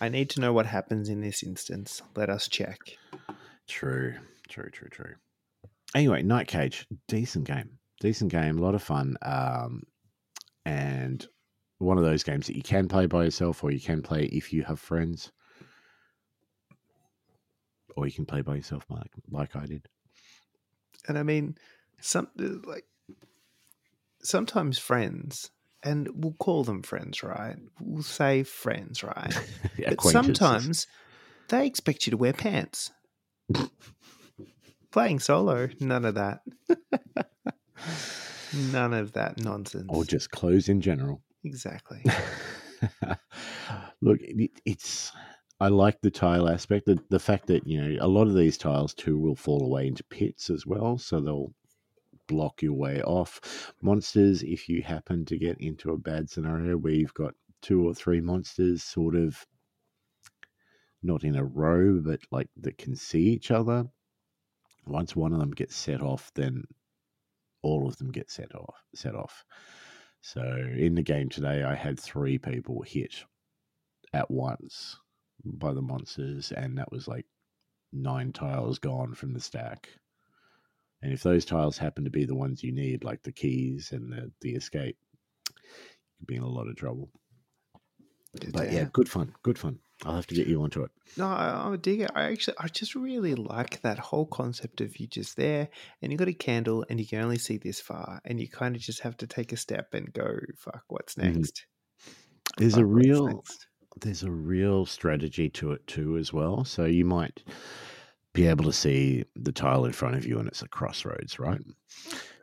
I 0.00 0.08
need 0.08 0.30
to 0.30 0.40
know 0.40 0.52
what 0.52 0.66
happens 0.66 1.08
in 1.08 1.20
this 1.20 1.42
instance. 1.42 2.02
Let 2.16 2.30
us 2.30 2.48
check. 2.48 2.78
True, 3.68 4.14
true, 4.48 4.70
true, 4.70 4.88
true. 4.88 5.14
Anyway, 5.94 6.22
Night 6.22 6.48
Cage, 6.48 6.86
decent 7.08 7.46
game, 7.46 7.78
decent 8.00 8.30
game, 8.32 8.58
a 8.58 8.62
lot 8.62 8.74
of 8.74 8.82
fun, 8.82 9.16
um, 9.22 9.82
and 10.64 11.26
one 11.78 11.98
of 11.98 12.04
those 12.04 12.22
games 12.22 12.46
that 12.46 12.56
you 12.56 12.62
can 12.62 12.88
play 12.88 13.06
by 13.06 13.24
yourself, 13.24 13.62
or 13.62 13.70
you 13.70 13.80
can 13.80 14.02
play 14.02 14.24
if 14.24 14.52
you 14.52 14.62
have 14.64 14.80
friends, 14.80 15.30
or 17.96 18.06
you 18.06 18.12
can 18.12 18.26
play 18.26 18.42
by 18.42 18.56
yourself, 18.56 18.84
like 18.88 19.10
like 19.30 19.56
I 19.56 19.66
did. 19.66 19.88
And 21.06 21.18
I 21.18 21.22
mean, 21.22 21.56
some 22.00 22.28
uh, 22.40 22.66
like 22.66 22.84
sometimes 24.22 24.78
friends, 24.78 25.50
and 25.82 26.08
we'll 26.14 26.34
call 26.34 26.64
them 26.64 26.82
friends, 26.82 27.22
right? 27.22 27.56
We'll 27.80 28.02
say 28.02 28.42
friends, 28.42 29.02
right? 29.02 29.34
but 29.88 30.00
sometimes 30.02 30.86
they 31.48 31.66
expect 31.66 32.06
you 32.06 32.10
to 32.12 32.16
wear 32.16 32.32
pants. 32.32 32.90
Playing 34.90 35.18
solo, 35.18 35.68
none 35.80 36.04
of 36.04 36.14
that. 36.14 36.40
none 38.72 38.94
of 38.94 39.12
that 39.12 39.38
nonsense. 39.38 39.86
or 39.88 40.04
just 40.04 40.30
clothes 40.30 40.68
in 40.68 40.80
general. 40.80 41.20
exactly. 41.44 42.02
Look, 44.00 44.20
it, 44.20 44.50
it's. 44.64 45.12
I 45.60 45.68
like 45.68 46.00
the 46.00 46.10
tile 46.10 46.48
aspect. 46.48 46.86
The, 46.86 46.98
the 47.10 47.18
fact 47.18 47.46
that 47.46 47.66
you 47.66 47.80
know 47.80 48.04
a 48.04 48.08
lot 48.08 48.26
of 48.26 48.34
these 48.34 48.58
tiles 48.58 48.92
too 48.92 49.18
will 49.18 49.36
fall 49.36 49.64
away 49.64 49.86
into 49.86 50.04
pits 50.04 50.50
as 50.50 50.66
well, 50.66 50.98
so 50.98 51.20
they'll 51.20 51.54
block 52.26 52.62
your 52.62 52.74
way 52.74 53.02
off. 53.02 53.72
Monsters, 53.80 54.42
if 54.42 54.68
you 54.68 54.82
happen 54.82 55.24
to 55.26 55.38
get 55.38 55.60
into 55.60 55.92
a 55.92 55.98
bad 55.98 56.28
scenario 56.28 56.76
where 56.76 56.92
you've 56.92 57.14
got 57.14 57.34
two 57.62 57.86
or 57.86 57.94
three 57.94 58.20
monsters 58.20 58.82
sort 58.82 59.14
of 59.14 59.46
not 61.02 61.22
in 61.22 61.36
a 61.36 61.44
row, 61.44 62.00
but 62.00 62.20
like 62.30 62.48
that 62.56 62.78
can 62.78 62.96
see 62.96 63.22
each 63.22 63.50
other. 63.50 63.86
Once 64.86 65.14
one 65.14 65.32
of 65.32 65.38
them 65.38 65.52
gets 65.52 65.76
set 65.76 66.02
off, 66.02 66.30
then 66.34 66.64
all 67.62 67.86
of 67.86 67.96
them 67.98 68.10
get 68.10 68.30
set 68.30 68.54
off. 68.54 68.82
Set 68.94 69.14
off. 69.14 69.44
So 70.20 70.42
in 70.42 70.94
the 70.94 71.02
game 71.02 71.28
today, 71.28 71.62
I 71.62 71.74
had 71.74 71.98
three 71.98 72.38
people 72.38 72.82
hit 72.82 73.24
at 74.12 74.30
once 74.30 74.98
by 75.44 75.72
the 75.72 75.82
monsters, 75.82 76.52
and 76.52 76.78
that 76.78 76.90
was 76.90 77.06
like 77.08 77.26
nine 77.92 78.32
tiles 78.32 78.78
gone 78.78 79.14
from 79.14 79.32
the 79.32 79.40
stack. 79.40 79.88
And 81.02 81.12
if 81.12 81.22
those 81.22 81.44
tiles 81.44 81.76
happen 81.76 82.04
to 82.04 82.10
be 82.10 82.24
the 82.24 82.34
ones 82.34 82.62
you 82.62 82.72
need, 82.72 83.04
like 83.04 83.22
the 83.22 83.32
keys 83.32 83.92
and 83.92 84.10
the, 84.12 84.32
the 84.40 84.54
escape, 84.54 84.96
you'd 86.18 86.26
be 86.26 86.36
in 86.36 86.42
a 86.42 86.48
lot 86.48 86.68
of 86.68 86.76
trouble. 86.76 87.10
But 88.52 88.72
yeah, 88.72 88.88
good 88.92 89.08
fun. 89.08 89.34
Good 89.42 89.58
fun. 89.58 89.78
I'll 90.04 90.16
have 90.16 90.26
to 90.28 90.34
get 90.34 90.46
you 90.48 90.62
onto 90.62 90.82
it. 90.82 90.90
No, 91.16 91.28
I, 91.28 91.64
I'm 91.66 91.72
a 91.72 91.78
digger. 91.78 92.08
I 92.14 92.32
actually, 92.32 92.56
I 92.58 92.66
just 92.68 92.94
really 92.94 93.34
like 93.34 93.82
that 93.82 93.98
whole 93.98 94.26
concept 94.26 94.80
of 94.80 94.98
you 94.98 95.06
just 95.06 95.36
there 95.36 95.68
and 96.02 96.10
you 96.10 96.18
got 96.18 96.28
a 96.28 96.32
candle 96.32 96.84
and 96.90 96.98
you 96.98 97.06
can 97.06 97.20
only 97.20 97.38
see 97.38 97.56
this 97.56 97.80
far 97.80 98.20
and 98.24 98.40
you 98.40 98.48
kind 98.48 98.74
of 98.74 98.82
just 98.82 99.00
have 99.00 99.16
to 99.18 99.26
take 99.26 99.52
a 99.52 99.56
step 99.56 99.94
and 99.94 100.12
go, 100.12 100.38
fuck, 100.56 100.84
what's 100.88 101.14
Mhm. 101.22 101.24
next? 101.36 101.66
There's 102.56 102.76
a 102.76 102.80
Fuck, 102.80 102.92
what's 102.92 103.06
real 103.06 103.26
next? 103.26 103.66
There's 104.00 104.22
a 104.22 104.30
real 104.30 104.86
strategy 104.86 105.48
to 105.50 105.72
it 105.72 105.86
too 105.86 106.16
as 106.16 106.32
well. 106.32 106.64
So 106.64 106.84
you 106.84 107.04
might 107.04 107.42
be 108.32 108.46
able 108.46 108.64
to 108.64 108.72
see 108.72 109.24
the 109.36 109.52
tile 109.52 109.84
in 109.84 109.92
front 109.92 110.16
of 110.16 110.26
you 110.26 110.38
and 110.38 110.48
it's 110.48 110.62
a 110.62 110.68
crossroads, 110.68 111.38
right? 111.38 111.60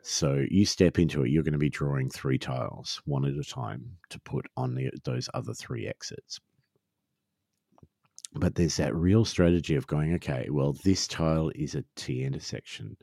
So 0.02 0.44
you 0.50 0.64
step 0.64 0.98
into 0.98 1.22
it, 1.22 1.30
you're 1.30 1.44
going 1.44 1.52
to 1.52 1.58
be 1.58 1.68
drawing 1.68 2.10
three 2.10 2.38
tiles, 2.38 3.00
one 3.04 3.24
at 3.24 3.34
a 3.34 3.44
time, 3.44 3.98
to 4.10 4.18
put 4.20 4.46
on 4.56 4.74
the, 4.74 4.90
those 5.04 5.28
other 5.34 5.54
three 5.54 5.86
exits. 5.86 6.40
But 8.34 8.54
there's 8.54 8.78
that 8.78 8.94
real 8.94 9.24
strategy 9.24 9.76
of 9.76 9.86
going, 9.86 10.14
okay, 10.14 10.48
well, 10.50 10.72
this 10.84 11.06
tile 11.06 11.50
is 11.54 11.74
a 11.74 11.84
T 11.96 12.24
intersection. 12.24 12.96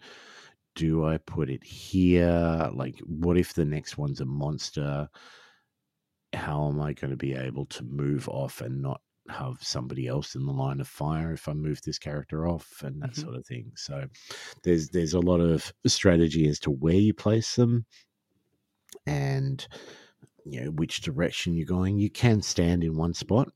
Do 0.76 1.06
I 1.06 1.20
put 1.20 1.50
it 1.50 1.64
here? 1.64 2.70
Like, 2.74 3.00
what 3.06 3.38
if 3.38 3.54
the 3.54 3.66
next 3.66 3.98
one's 3.98 4.22
a 4.22 4.26
monster? 4.26 5.08
How 6.34 6.68
am 6.70 6.80
I 6.80 6.94
going 6.94 7.12
to 7.12 7.18
be 7.18 7.34
able 7.34 7.66
to 7.68 7.84
move 7.84 8.30
off 8.30 8.62
and 8.62 8.82
not 8.82 9.02
have 9.30 9.62
somebody 9.62 10.08
else 10.08 10.36
in 10.36 10.46
the 10.46 10.52
line 10.52 10.80
of 10.80 10.88
fire 10.88 11.32
if 11.34 11.48
I 11.48 11.54
move 11.54 11.82
this 11.84 12.00
character 12.00 12.48
off 12.48 12.82
and 12.84 13.02
that 13.02 13.12
Mhm. 13.12 13.16
sort 13.16 13.36
of 13.36 13.46
thing. 13.46 13.72
So 13.76 14.08
there's 14.64 14.90
there's 14.90 15.14
a 15.14 15.20
lot 15.20 15.40
of 15.40 15.72
strategy 15.86 16.48
as 16.48 16.60
to 16.62 16.72
where 16.72 16.96
you 16.96 17.14
place 17.14 17.56
them 17.56 17.86
and 19.06 19.68
you 20.46 20.62
know 20.62 20.72
which 20.72 21.02
direction 21.02 21.56
you're 21.56 21.66
going. 21.66 21.98
You 22.00 22.10
can 22.10 22.42
stand 22.42 22.84
in 22.84 22.96
one 22.98 23.14
spot 23.14 23.50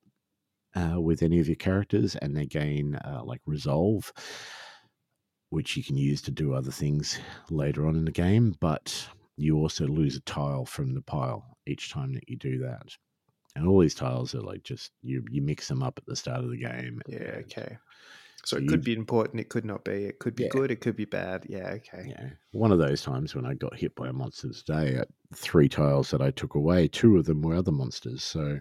uh, 0.76 1.00
with 1.02 1.24
any 1.24 1.40
of 1.40 1.48
your 1.48 1.56
characters 1.56 2.16
and 2.18 2.36
they 2.36 2.46
gain 2.46 2.96
uh, 2.96 3.22
like 3.24 3.42
resolve, 3.46 4.12
which 5.50 5.78
you 5.78 5.84
can 5.84 5.98
use 5.98 6.22
to 6.24 6.32
do 6.32 6.54
other 6.54 6.72
things 6.72 7.20
later 7.50 7.88
on 7.88 7.96
in 7.96 8.06
the 8.06 8.12
game. 8.12 8.56
But 8.60 9.10
you 9.38 9.58
also 9.58 9.88
lose 9.88 10.16
a 10.16 10.22
tile 10.22 10.66
from 10.66 10.94
the 10.94 11.02
pile 11.02 11.53
each 11.68 11.92
time 11.92 12.14
that 12.14 12.30
you 12.30 12.38
do 12.38 12.60
that. 12.60 12.90
And 13.56 13.68
all 13.68 13.80
these 13.80 13.96
tiles 13.96 14.34
are 14.34 14.42
like 14.42 14.64
just 14.64 14.92
you 15.02 15.24
you 15.30 15.42
mix 15.42 15.68
them 15.68 15.84
up 15.84 15.98
at 15.98 16.06
the 16.06 16.16
start 16.16 16.44
of 16.44 16.50
the 16.50 16.58
game. 16.58 17.02
Yeah, 17.08 17.42
okay. 17.42 17.78
So 18.46 18.58
it 18.58 18.68
could 18.68 18.84
be 18.84 18.94
important, 18.94 19.40
it 19.40 19.48
could 19.48 19.64
not 19.64 19.86
be. 19.86 20.04
It 20.06 20.20
could 20.20 20.36
be 20.36 20.44
Yeah. 20.44 20.50
good, 20.50 20.70
it 20.70 20.82
could 20.82 20.98
be 20.98 21.06
bad. 21.06 21.46
Yeah, 21.48 21.70
okay. 21.76 22.08
Yeah, 22.10 22.32
one 22.52 22.74
of 22.74 22.80
those 22.80 23.02
times 23.02 23.34
when 23.36 23.46
I 23.46 23.54
got 23.54 23.76
hit 23.76 23.96
by 23.96 24.10
a 24.10 24.14
monster 24.14 24.52
today, 24.52 24.96
at 24.98 25.08
three 25.34 25.70
tiles 25.70 26.12
that 26.12 26.22
I 26.22 26.32
took 26.32 26.56
away, 26.56 26.90
two 26.90 27.18
of 27.18 27.26
them 27.26 27.42
were 27.42 27.56
other 27.56 27.72
monsters. 27.72 28.22
So 28.22 28.60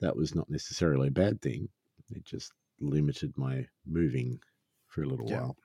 that 0.00 0.16
was 0.16 0.34
not 0.34 0.48
necessarily 0.48 1.08
a 1.08 1.12
bad 1.12 1.42
thing. 1.42 1.68
It 2.10 2.24
just 2.24 2.52
limited 2.80 3.36
my 3.36 3.66
moving 3.86 4.40
for 4.88 5.02
a 5.02 5.06
little 5.06 5.28
Yeah. 5.28 5.40
while. 5.40 5.56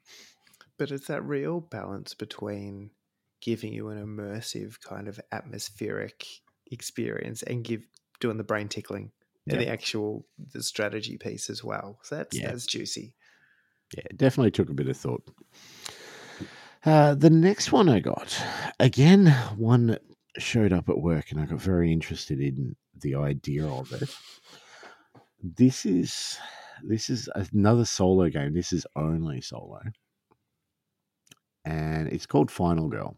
But 0.77 0.91
it's 0.91 1.07
that 1.07 1.23
real 1.23 1.61
balance 1.61 2.13
between 2.13 2.91
giving 3.39 3.71
you 3.71 3.89
an 3.89 4.03
immersive 4.05 4.81
kind 4.81 5.07
of 5.07 5.21
atmospheric 5.31 6.25
experience 6.71 7.43
and 7.43 7.63
give 7.63 7.87
doing 8.19 8.37
the 8.37 8.43
brain 8.43 8.67
tickling 8.67 9.11
and 9.49 9.61
the 9.61 9.69
actual 9.69 10.25
the 10.51 10.61
strategy 10.61 11.17
piece 11.17 11.49
as 11.49 11.63
well. 11.63 11.99
So 12.03 12.15
that's 12.17 12.37
Yeah. 12.37 12.51
that's 12.51 12.65
juicy. 12.65 13.13
Yeah, 13.95 14.03
it 14.09 14.17
definitely 14.17 14.51
took 14.51 14.69
a 14.69 14.73
bit 14.73 14.89
of 14.89 14.97
thought. 14.97 15.23
Uh, 16.85 17.15
the 17.15 17.29
next 17.29 17.71
one 17.71 17.89
I 17.89 17.99
got, 17.99 18.41
again, 18.79 19.27
one 19.57 19.97
showed 20.37 20.73
up 20.73 20.89
at 20.89 20.99
work 20.99 21.31
and 21.31 21.39
I 21.39 21.45
got 21.45 21.59
very 21.61 21.91
interested 21.91 22.39
in 22.39 22.75
the 22.99 23.15
idea 23.15 23.65
of 23.65 23.91
it. 23.93 24.09
This 25.41 25.85
is 25.85 26.37
this 26.83 27.09
is 27.09 27.29
another 27.33 27.85
solo 27.85 28.29
game. 28.29 28.53
This 28.53 28.71
is 28.73 28.85
only 28.95 29.41
solo. 29.41 29.81
And 31.65 32.07
it's 32.09 32.25
called 32.25 32.51
Final 32.51 32.87
Girl. 32.87 33.17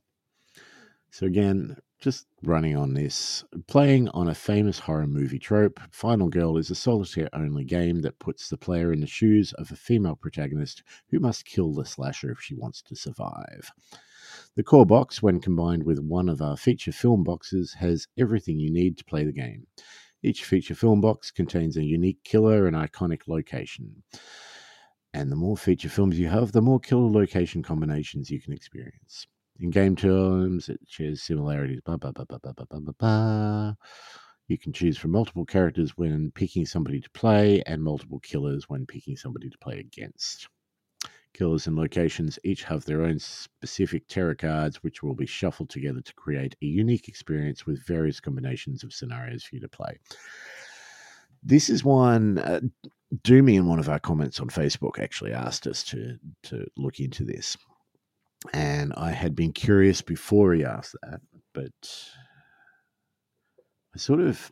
So 1.12 1.26
again, 1.26 1.76
just 2.00 2.28
running 2.44 2.78
on 2.78 2.94
this, 2.94 3.44
playing 3.68 4.08
on 4.10 4.30
a 4.30 4.36
famous 4.36 4.80
horror 4.80 5.08
movie 5.08 5.40
trope, 5.40 5.80
Final 5.92 6.30
Girl 6.30 6.56
is 6.58 6.70
a 6.70 6.76
solitaire 6.76 7.30
only 7.34 7.66
game 7.66 8.02
that 8.02 8.20
puts 8.20 8.48
the 8.48 8.58
player 8.58 8.94
in 8.94 9.02
the 9.02 9.08
shoes 9.08 9.52
of 9.54 9.72
a 9.72 9.76
female 9.76 10.16
protagonist 10.16 10.82
who 11.10 11.20
must 11.20 11.46
kill 11.46 11.74
the 11.74 11.86
slasher 11.86 12.32
if 12.32 12.40
she 12.40 12.56
wants 12.56 12.82
to 12.84 12.96
survive. 12.96 13.72
The 14.56 14.64
core 14.64 14.86
box, 14.86 15.22
when 15.22 15.42
combined 15.42 15.84
with 15.84 16.00
one 16.00 16.30
of 16.30 16.42
our 16.42 16.56
feature 16.56 16.94
film 16.94 17.24
boxes, 17.24 17.74
has 17.74 18.08
everything 18.18 18.60
you 18.60 18.72
need 18.72 18.98
to 18.98 19.06
play 19.06 19.26
the 19.26 19.34
game. 19.34 19.68
Each 20.24 20.44
feature 20.46 20.76
film 20.76 21.02
box 21.02 21.32
contains 21.32 21.76
a 21.76 21.84
unique 21.84 22.24
killer 22.24 22.66
and 22.66 22.76
iconic 22.76 23.28
location. 23.28 24.04
And 25.14 25.32
the 25.32 25.36
more 25.36 25.58
feature 25.58 25.90
films 25.90 26.18
you 26.20 26.28
have, 26.30 26.52
the 26.54 26.62
more 26.62 26.80
killer 26.80 27.10
location 27.10 27.64
combinations 27.64 28.30
you 28.30 28.40
can 28.40 28.54
experience 28.54 29.28
in 29.60 29.70
game 29.72 29.96
terms, 29.96 30.70
it 30.70 30.80
shares 30.88 31.22
similarities. 31.22 31.82
Blah, 31.82 31.98
blah, 31.98 32.12
blah, 32.12 32.26
blah, 32.26 32.38
blah, 32.38 32.54
blah, 32.54 32.80
blah, 32.80 32.94
blah, 32.98 33.74
You 34.48 34.58
can 34.58 34.72
choose 34.72 34.98
from 34.98 35.12
multiple 35.12 35.46
characters 35.46 35.98
when 35.98 36.32
picking 36.32 36.66
somebody 36.66 37.02
to 37.02 37.10
play 37.12 37.62
and 37.66 37.84
multiple 37.84 38.20
killers 38.20 38.70
when 38.70 38.86
picking 38.86 39.18
somebody 39.18 39.50
to 39.50 39.58
play 39.58 39.80
against. 39.80 40.48
Killers 41.34 41.68
and 41.68 41.76
locations 41.76 42.40
each 42.44 42.64
have 42.64 42.86
their 42.86 43.04
own 43.04 43.20
specific 43.20 44.08
terror 44.08 44.34
cards, 44.34 44.78
which 44.78 45.04
will 45.04 45.14
be 45.14 45.28
shuffled 45.28 45.70
together 45.70 46.02
to 46.02 46.14
create 46.16 46.56
a 46.62 46.66
unique 46.66 47.08
experience 47.08 47.66
with 47.66 47.86
various 47.86 48.20
combinations 48.20 48.84
of 48.84 48.94
scenarios 48.94 49.44
for 49.44 49.56
you 49.56 49.62
to 49.62 49.70
play. 49.70 50.00
This 51.44 51.70
is 51.70 51.84
one. 51.84 52.40
Uh, 52.40 52.62
Doomy 53.24 53.56
in 53.56 53.68
one 53.68 53.80
of 53.80 53.90
our 53.90 54.00
comments 54.00 54.40
on 54.40 54.50
Facebook 54.50 55.00
actually 55.00 55.34
asked 55.34 55.68
us 55.68 55.84
to 55.86 56.18
to 56.44 56.66
look 56.78 57.00
into 57.00 57.24
this 57.24 57.58
and 58.54 58.94
I 58.96 59.12
had 59.12 59.36
been 59.36 59.52
curious 59.54 60.02
before 60.02 60.54
he 60.54 60.64
asked 60.64 60.96
that, 61.04 61.22
but 61.54 62.10
I 63.96 63.98
sort 63.98 64.22
of 64.22 64.52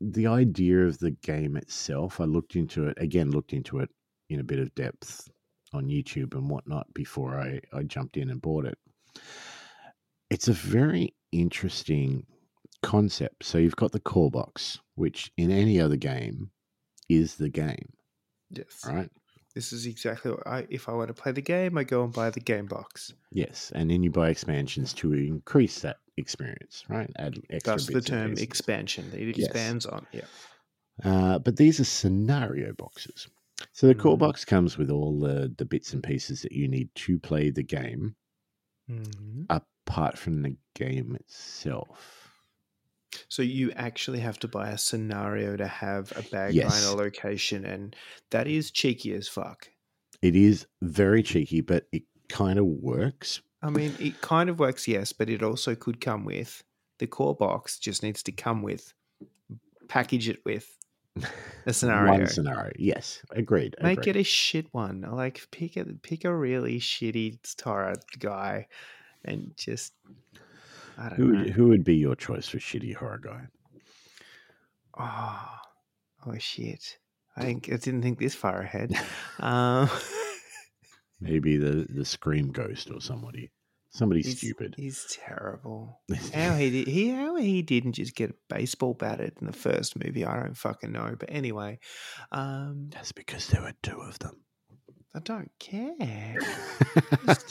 the 0.00 0.26
idea 0.26 0.86
of 0.86 0.98
the 0.98 1.12
game 1.22 1.56
itself. 1.56 2.20
I 2.20 2.24
looked 2.24 2.56
into 2.56 2.86
it 2.88 2.96
again, 3.00 3.30
looked 3.30 3.52
into 3.52 3.78
it 3.78 3.90
in 4.30 4.40
a 4.40 4.44
bit 4.44 4.58
of 4.58 4.74
depth 4.74 5.28
on 5.72 5.86
YouTube 5.88 6.34
and 6.34 6.48
whatnot 6.48 6.92
before 6.94 7.38
I, 7.40 7.60
I 7.72 7.82
jumped 7.82 8.16
in 8.16 8.30
and 8.30 8.40
bought 8.40 8.64
it. 8.64 8.78
It's 10.30 10.48
a 10.48 10.52
very 10.52 11.14
interesting 11.32 12.26
concept. 12.82 13.44
So 13.44 13.58
you've 13.58 13.76
got 13.76 13.92
the 13.92 14.00
core 14.00 14.30
box, 14.30 14.78
which 14.94 15.30
in 15.36 15.50
any 15.50 15.80
other 15.80 15.96
game 15.96 16.50
is 17.08 17.36
the 17.36 17.48
game, 17.48 17.92
Yes. 18.50 18.82
right? 18.86 19.10
This 19.54 19.72
is 19.72 19.86
exactly 19.86 20.32
what 20.32 20.46
I 20.46 20.66
if 20.70 20.88
I 20.88 20.92
want 20.92 21.08
to 21.08 21.14
play 21.14 21.32
the 21.32 21.40
game, 21.42 21.78
I 21.78 21.84
go 21.84 22.04
and 22.04 22.12
buy 22.12 22.30
the 22.30 22.40
game 22.40 22.66
box. 22.66 23.12
Yes, 23.30 23.72
and 23.74 23.90
then 23.90 24.02
you 24.02 24.10
buy 24.10 24.28
expansions 24.30 24.92
to 24.94 25.12
increase 25.12 25.80
that 25.80 25.98
experience, 26.16 26.84
right? 26.88 27.10
Add 27.16 27.40
extra 27.50 27.72
That's 27.72 27.86
the 27.86 28.00
term 28.00 28.30
pieces. 28.30 28.44
expansion 28.44 29.10
that 29.10 29.20
it 29.20 29.28
Yes. 29.36 29.48
expands 29.48 29.86
on. 29.86 30.06
Yeah. 30.12 30.26
Uh, 31.02 31.38
but 31.38 31.56
these 31.56 31.80
are 31.80 31.84
scenario 31.84 32.72
boxes. 32.72 33.28
So 33.72 33.86
the 33.86 33.94
core 33.94 34.16
Mhm. 34.16 34.18
box 34.18 34.44
comes 34.44 34.76
with 34.78 34.90
all 34.90 35.18
the, 35.18 35.52
the 35.56 35.64
bits 35.64 35.92
and 35.92 36.02
pieces 36.02 36.42
that 36.42 36.52
you 36.52 36.68
need 36.68 36.94
to 36.96 37.18
play 37.18 37.50
the 37.50 37.62
game, 37.64 38.16
Mhm. 38.88 39.46
apart 39.48 40.18
from 40.18 40.42
the 40.42 40.56
game 40.74 41.16
itself. 41.16 42.23
So 43.28 43.42
you 43.42 43.70
actually 43.72 44.20
have 44.20 44.38
to 44.40 44.48
buy 44.48 44.70
a 44.70 44.78
scenario 44.78 45.56
to 45.56 45.66
have 45.66 46.12
a 46.16 46.22
bag 46.22 46.54
Yes. 46.54 46.70
line, 46.84 46.92
a 46.94 46.96
location, 46.96 47.64
and 47.64 47.94
that 48.30 48.46
is 48.46 48.70
cheeky 48.70 49.12
as 49.14 49.28
fuck. 49.28 49.68
It 50.22 50.36
is 50.36 50.66
very 50.82 51.22
cheeky, 51.22 51.60
but 51.60 51.86
it 51.92 52.04
kind 52.28 52.58
of 52.58 52.64
works. 52.66 53.42
I 53.62 53.70
mean, 53.70 53.94
it 53.98 54.20
kind 54.20 54.50
of 54.50 54.58
works, 54.58 54.86
yes, 54.88 55.12
but 55.12 55.28
it 55.30 55.42
also 55.42 55.74
could 55.74 56.00
come 56.00 56.24
with 56.24 56.62
the 56.98 57.06
core 57.06 57.34
box. 57.34 57.78
Just 57.78 58.02
needs 58.02 58.22
to 58.24 58.32
come 58.32 58.62
with, 58.62 58.92
package 59.88 60.28
it 60.28 60.44
with 60.44 60.66
a 61.66 61.72
scenario. 61.72 62.12
One 62.12 62.26
scenario. 62.26 62.72
Yes, 62.78 63.22
agreed. 63.30 63.74
Make 63.82 64.00
agreed. 64.00 64.16
it 64.16 64.20
a 64.20 64.24
shit 64.24 64.66
one. 64.72 65.02
Like 65.02 65.46
pick 65.50 65.76
a 65.76 65.84
pick 65.84 66.24
a 66.24 66.34
really 66.34 66.78
shitty 66.80 67.38
horror 67.62 67.94
guy, 68.18 68.66
and 69.24 69.52
just 69.56 69.92
Who 71.16 71.32
know. 71.32 71.38
would, 71.40 71.50
who 71.50 71.68
would 71.68 71.84
be 71.84 71.96
your 71.96 72.16
choice 72.16 72.48
for 72.48 72.58
shitty 72.58 72.94
horror 72.94 73.20
guy? 73.22 73.46
Oh, 74.98 75.56
oh 76.26 76.38
shit! 76.38 76.98
I 77.36 77.42
think 77.42 77.68
I 77.72 77.76
didn't 77.76 78.02
think 78.02 78.18
this 78.18 78.34
far 78.34 78.60
ahead. 78.60 78.92
um, 79.40 79.88
Maybe 81.20 81.56
the, 81.56 81.86
the 81.88 82.04
Scream 82.04 82.50
Ghost 82.50 82.90
or 82.90 83.00
somebody. 83.00 83.50
Somebody 83.90 84.22
he's, 84.22 84.38
stupid. 84.38 84.74
He's 84.76 85.06
terrible. 85.24 86.00
How 86.34 86.56
he 86.56 86.70
did 86.70 86.88
he 86.88 87.10
how 87.10 87.36
he 87.36 87.62
didn't 87.62 87.92
just 87.92 88.16
get 88.16 88.30
a 88.30 88.34
baseball 88.48 88.92
batted 88.92 89.34
in 89.40 89.46
the 89.46 89.52
first 89.52 89.96
movie, 89.96 90.24
I 90.24 90.40
don't 90.40 90.56
fucking 90.56 90.90
know. 90.90 91.14
But 91.16 91.28
anyway, 91.30 91.78
um, 92.32 92.90
That's 92.92 93.12
because 93.12 93.46
there 93.48 93.62
were 93.62 93.74
two 93.84 94.00
of 94.00 94.18
them. 94.18 94.42
I 95.14 95.20
don't 95.20 95.50
care. 95.60 95.94
It's 97.28 97.44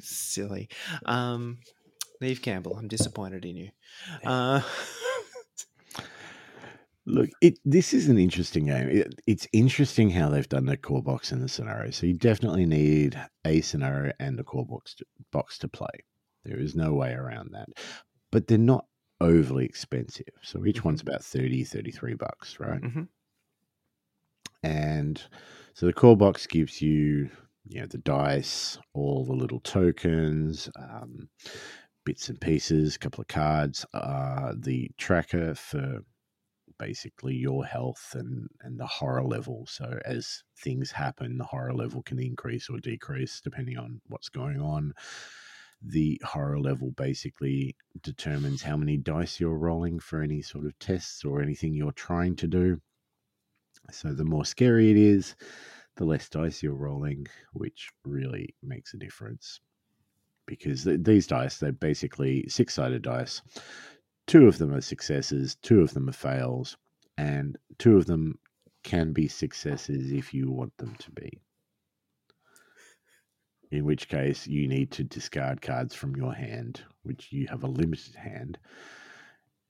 silly. 0.00 0.68
Um, 1.04 1.58
Neve 2.20 2.42
Campbell, 2.42 2.76
I'm 2.76 2.88
disappointed 2.88 3.44
in 3.44 3.56
you. 3.56 3.70
Uh, 4.24 4.60
Look, 7.06 7.28
it 7.42 7.58
this 7.66 7.92
is 7.92 8.08
an 8.08 8.16
interesting 8.16 8.66
game. 8.66 8.88
It, 8.88 9.20
it's 9.26 9.46
interesting 9.52 10.08
how 10.08 10.30
they've 10.30 10.48
done 10.48 10.64
the 10.64 10.76
core 10.76 11.02
box 11.02 11.32
and 11.32 11.42
the 11.42 11.48
scenario. 11.48 11.90
So 11.90 12.06
you 12.06 12.14
definitely 12.14 12.64
need 12.64 13.20
a 13.44 13.60
scenario 13.60 14.12
and 14.18 14.40
a 14.40 14.44
core 14.44 14.64
box 14.64 14.94
to, 14.94 15.04
box 15.30 15.58
to 15.58 15.68
play. 15.68 15.86
There 16.44 16.58
is 16.58 16.74
no 16.74 16.94
way 16.94 17.12
around 17.12 17.50
that. 17.52 17.68
But 18.30 18.46
they're 18.46 18.56
not 18.56 18.86
overly 19.20 19.66
expensive. 19.66 20.30
So 20.42 20.64
each 20.64 20.82
one's 20.82 21.02
about 21.02 21.22
30, 21.22 21.64
33 21.64 22.14
bucks, 22.14 22.58
right? 22.58 22.80
mhm. 22.80 23.08
And 24.62 25.22
so 25.74 25.84
the 25.84 25.92
core 25.92 26.16
box 26.16 26.46
gives 26.46 26.80
you 26.80 27.28
you 27.66 27.80
know 27.80 27.86
the 27.86 27.98
dice, 27.98 28.78
all 28.92 29.24
the 29.24 29.32
little 29.32 29.60
tokens, 29.60 30.68
um, 30.76 31.28
bits 32.04 32.28
and 32.28 32.40
pieces, 32.40 32.96
a 32.96 32.98
couple 32.98 33.22
of 33.22 33.28
cards, 33.28 33.86
uh, 33.94 34.52
the 34.56 34.90
tracker 34.98 35.54
for 35.54 36.00
basically 36.78 37.34
your 37.34 37.64
health 37.64 38.14
and 38.14 38.48
and 38.62 38.78
the 38.78 38.86
horror 38.86 39.24
level. 39.24 39.66
So 39.66 39.98
as 40.04 40.42
things 40.62 40.90
happen, 40.90 41.38
the 41.38 41.44
horror 41.44 41.74
level 41.74 42.02
can 42.02 42.18
increase 42.18 42.68
or 42.68 42.78
decrease 42.78 43.40
depending 43.40 43.78
on 43.78 44.00
what's 44.06 44.28
going 44.28 44.60
on. 44.60 44.92
The 45.82 46.20
horror 46.24 46.60
level 46.60 46.92
basically 46.92 47.76
determines 48.02 48.62
how 48.62 48.76
many 48.76 48.96
dice 48.96 49.38
you're 49.38 49.58
rolling 49.58 50.00
for 50.00 50.22
any 50.22 50.40
sort 50.42 50.64
of 50.64 50.78
tests 50.78 51.24
or 51.24 51.42
anything 51.42 51.74
you're 51.74 51.92
trying 51.92 52.36
to 52.36 52.46
do. 52.46 52.80
So 53.90 54.14
the 54.14 54.24
more 54.24 54.46
scary 54.46 54.90
it 54.90 54.96
is, 54.96 55.36
the 55.96 56.04
less 56.04 56.28
dice 56.28 56.62
you're 56.62 56.74
rolling, 56.74 57.26
which 57.52 57.90
really 58.04 58.54
makes 58.62 58.94
a 58.94 58.98
difference. 58.98 59.60
Because 60.46 60.84
th- 60.84 61.00
these 61.02 61.26
dice, 61.26 61.58
they're 61.58 61.72
basically 61.72 62.46
six 62.48 62.74
sided 62.74 63.02
dice. 63.02 63.42
Two 64.26 64.48
of 64.48 64.58
them 64.58 64.74
are 64.74 64.80
successes, 64.80 65.56
two 65.56 65.80
of 65.80 65.94
them 65.94 66.08
are 66.08 66.12
fails, 66.12 66.76
and 67.16 67.56
two 67.78 67.96
of 67.96 68.06
them 68.06 68.38
can 68.82 69.12
be 69.12 69.28
successes 69.28 70.12
if 70.12 70.34
you 70.34 70.50
want 70.50 70.76
them 70.78 70.94
to 70.98 71.10
be. 71.10 71.40
In 73.70 73.84
which 73.84 74.08
case, 74.08 74.46
you 74.46 74.68
need 74.68 74.92
to 74.92 75.04
discard 75.04 75.60
cards 75.60 75.94
from 75.94 76.14
your 76.16 76.32
hand, 76.32 76.82
which 77.02 77.32
you 77.32 77.46
have 77.48 77.64
a 77.64 77.68
limited 77.68 78.14
hand, 78.14 78.58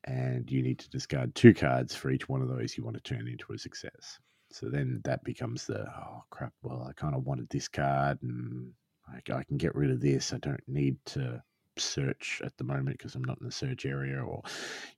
and 0.04 0.50
you 0.50 0.62
need 0.62 0.78
to 0.80 0.90
discard 0.90 1.34
two 1.34 1.54
cards 1.54 1.94
for 1.94 2.10
each 2.10 2.28
one 2.28 2.42
of 2.42 2.48
those 2.48 2.76
you 2.76 2.84
want 2.84 2.96
to 2.96 3.02
turn 3.02 3.26
into 3.28 3.52
a 3.52 3.58
success. 3.58 4.18
So 4.54 4.68
then 4.68 5.00
that 5.02 5.24
becomes 5.24 5.66
the 5.66 5.80
oh 5.80 6.22
crap. 6.30 6.52
Well, 6.62 6.86
I 6.88 6.92
kind 6.92 7.16
of 7.16 7.26
wanted 7.26 7.48
this 7.48 7.66
card, 7.66 8.22
and 8.22 8.70
I, 9.08 9.16
I 9.32 9.42
can 9.42 9.56
get 9.56 9.74
rid 9.74 9.90
of 9.90 10.00
this. 10.00 10.32
I 10.32 10.38
don't 10.38 10.62
need 10.68 10.96
to 11.06 11.42
search 11.76 12.40
at 12.44 12.56
the 12.56 12.62
moment 12.62 12.96
because 12.96 13.16
I'm 13.16 13.24
not 13.24 13.40
in 13.40 13.46
the 13.46 13.52
search 13.52 13.84
area, 13.84 14.22
or 14.22 14.42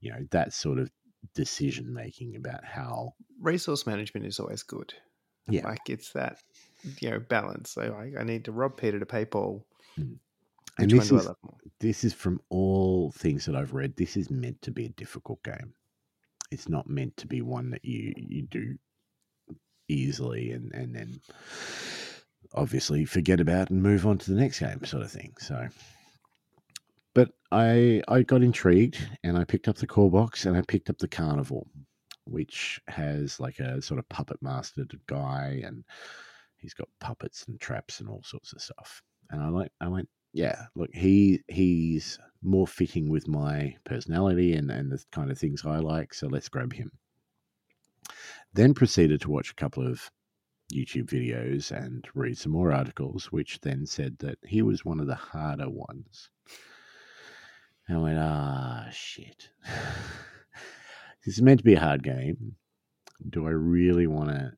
you 0.00 0.10
know 0.10 0.26
that 0.30 0.52
sort 0.52 0.78
of 0.78 0.90
decision 1.34 1.90
making 1.90 2.36
about 2.36 2.66
how. 2.66 3.14
Resource 3.40 3.86
management 3.86 4.26
is 4.26 4.38
always 4.38 4.62
good. 4.62 4.92
Yeah. 5.48 5.66
Like 5.66 5.88
it's 5.88 6.12
that, 6.12 6.36
you 7.00 7.08
know, 7.08 7.18
balance. 7.18 7.70
So 7.70 7.96
I, 7.98 8.20
I 8.20 8.24
need 8.24 8.44
to 8.44 8.52
rob 8.52 8.76
Peter 8.76 8.98
to 8.98 9.06
pay 9.06 9.24
Paul. 9.24 9.64
Mm. 9.98 10.16
And 10.78 10.90
this 10.90 11.10
is 11.10 11.28
this 11.80 12.04
is 12.04 12.12
from 12.12 12.42
all 12.50 13.10
things 13.12 13.46
that 13.46 13.56
I've 13.56 13.72
read. 13.72 13.96
This 13.96 14.18
is 14.18 14.30
meant 14.30 14.60
to 14.60 14.70
be 14.70 14.84
a 14.84 14.90
difficult 14.90 15.42
game. 15.42 15.72
It's 16.50 16.68
not 16.68 16.90
meant 16.90 17.16
to 17.16 17.26
be 17.26 17.40
one 17.40 17.70
that 17.70 17.86
you 17.86 18.12
you 18.16 18.42
do 18.42 18.76
easily 19.88 20.52
and 20.52 20.72
and 20.72 20.94
then 20.94 21.20
obviously 22.54 23.04
forget 23.04 23.40
about 23.40 23.70
and 23.70 23.82
move 23.82 24.06
on 24.06 24.18
to 24.18 24.30
the 24.30 24.40
next 24.40 24.60
game 24.60 24.84
sort 24.84 25.02
of 25.02 25.10
thing. 25.10 25.32
So 25.38 25.68
but 27.14 27.30
I 27.50 28.02
I 28.08 28.22
got 28.22 28.42
intrigued 28.42 28.98
and 29.24 29.38
I 29.38 29.44
picked 29.44 29.68
up 29.68 29.76
the 29.76 29.86
core 29.86 30.10
box 30.10 30.44
and 30.44 30.56
I 30.56 30.62
picked 30.62 30.90
up 30.90 30.98
the 30.98 31.08
carnival, 31.08 31.66
which 32.24 32.80
has 32.88 33.40
like 33.40 33.58
a 33.58 33.80
sort 33.80 33.98
of 33.98 34.08
puppet 34.08 34.38
mastered 34.42 34.98
guy 35.06 35.62
and 35.64 35.84
he's 36.58 36.74
got 36.74 36.88
puppets 37.00 37.44
and 37.48 37.60
traps 37.60 38.00
and 38.00 38.08
all 38.08 38.22
sorts 38.24 38.52
of 38.52 38.60
stuff. 38.60 39.02
And 39.30 39.42
I 39.42 39.48
like 39.48 39.72
I 39.80 39.88
went, 39.88 40.08
yeah, 40.32 40.66
look, 40.74 40.90
he 40.92 41.40
he's 41.48 42.18
more 42.42 42.66
fitting 42.66 43.08
with 43.08 43.26
my 43.26 43.74
personality 43.84 44.54
and, 44.54 44.70
and 44.70 44.92
the 44.92 45.02
kind 45.10 45.30
of 45.30 45.38
things 45.38 45.64
I 45.64 45.78
like, 45.78 46.12
so 46.14 46.26
let's 46.26 46.48
grab 46.48 46.72
him. 46.72 46.90
Then 48.56 48.72
proceeded 48.72 49.20
to 49.20 49.30
watch 49.30 49.50
a 49.50 49.54
couple 49.54 49.86
of 49.86 50.10
YouTube 50.72 51.10
videos 51.10 51.70
and 51.70 52.08
read 52.14 52.38
some 52.38 52.52
more 52.52 52.72
articles, 52.72 53.26
which 53.26 53.60
then 53.60 53.84
said 53.84 54.16
that 54.20 54.38
he 54.46 54.62
was 54.62 54.82
one 54.82 54.98
of 54.98 55.06
the 55.06 55.14
harder 55.14 55.68
ones. 55.68 56.30
And 57.86 57.98
I 57.98 58.00
went, 58.00 58.18
ah, 58.18 58.86
shit. 58.90 59.50
this 61.26 61.34
is 61.34 61.42
meant 61.42 61.60
to 61.60 61.64
be 61.64 61.74
a 61.74 61.80
hard 61.80 62.02
game. 62.02 62.56
Do 63.28 63.46
I 63.46 63.50
really 63.50 64.06
want 64.06 64.30
to, 64.30 64.52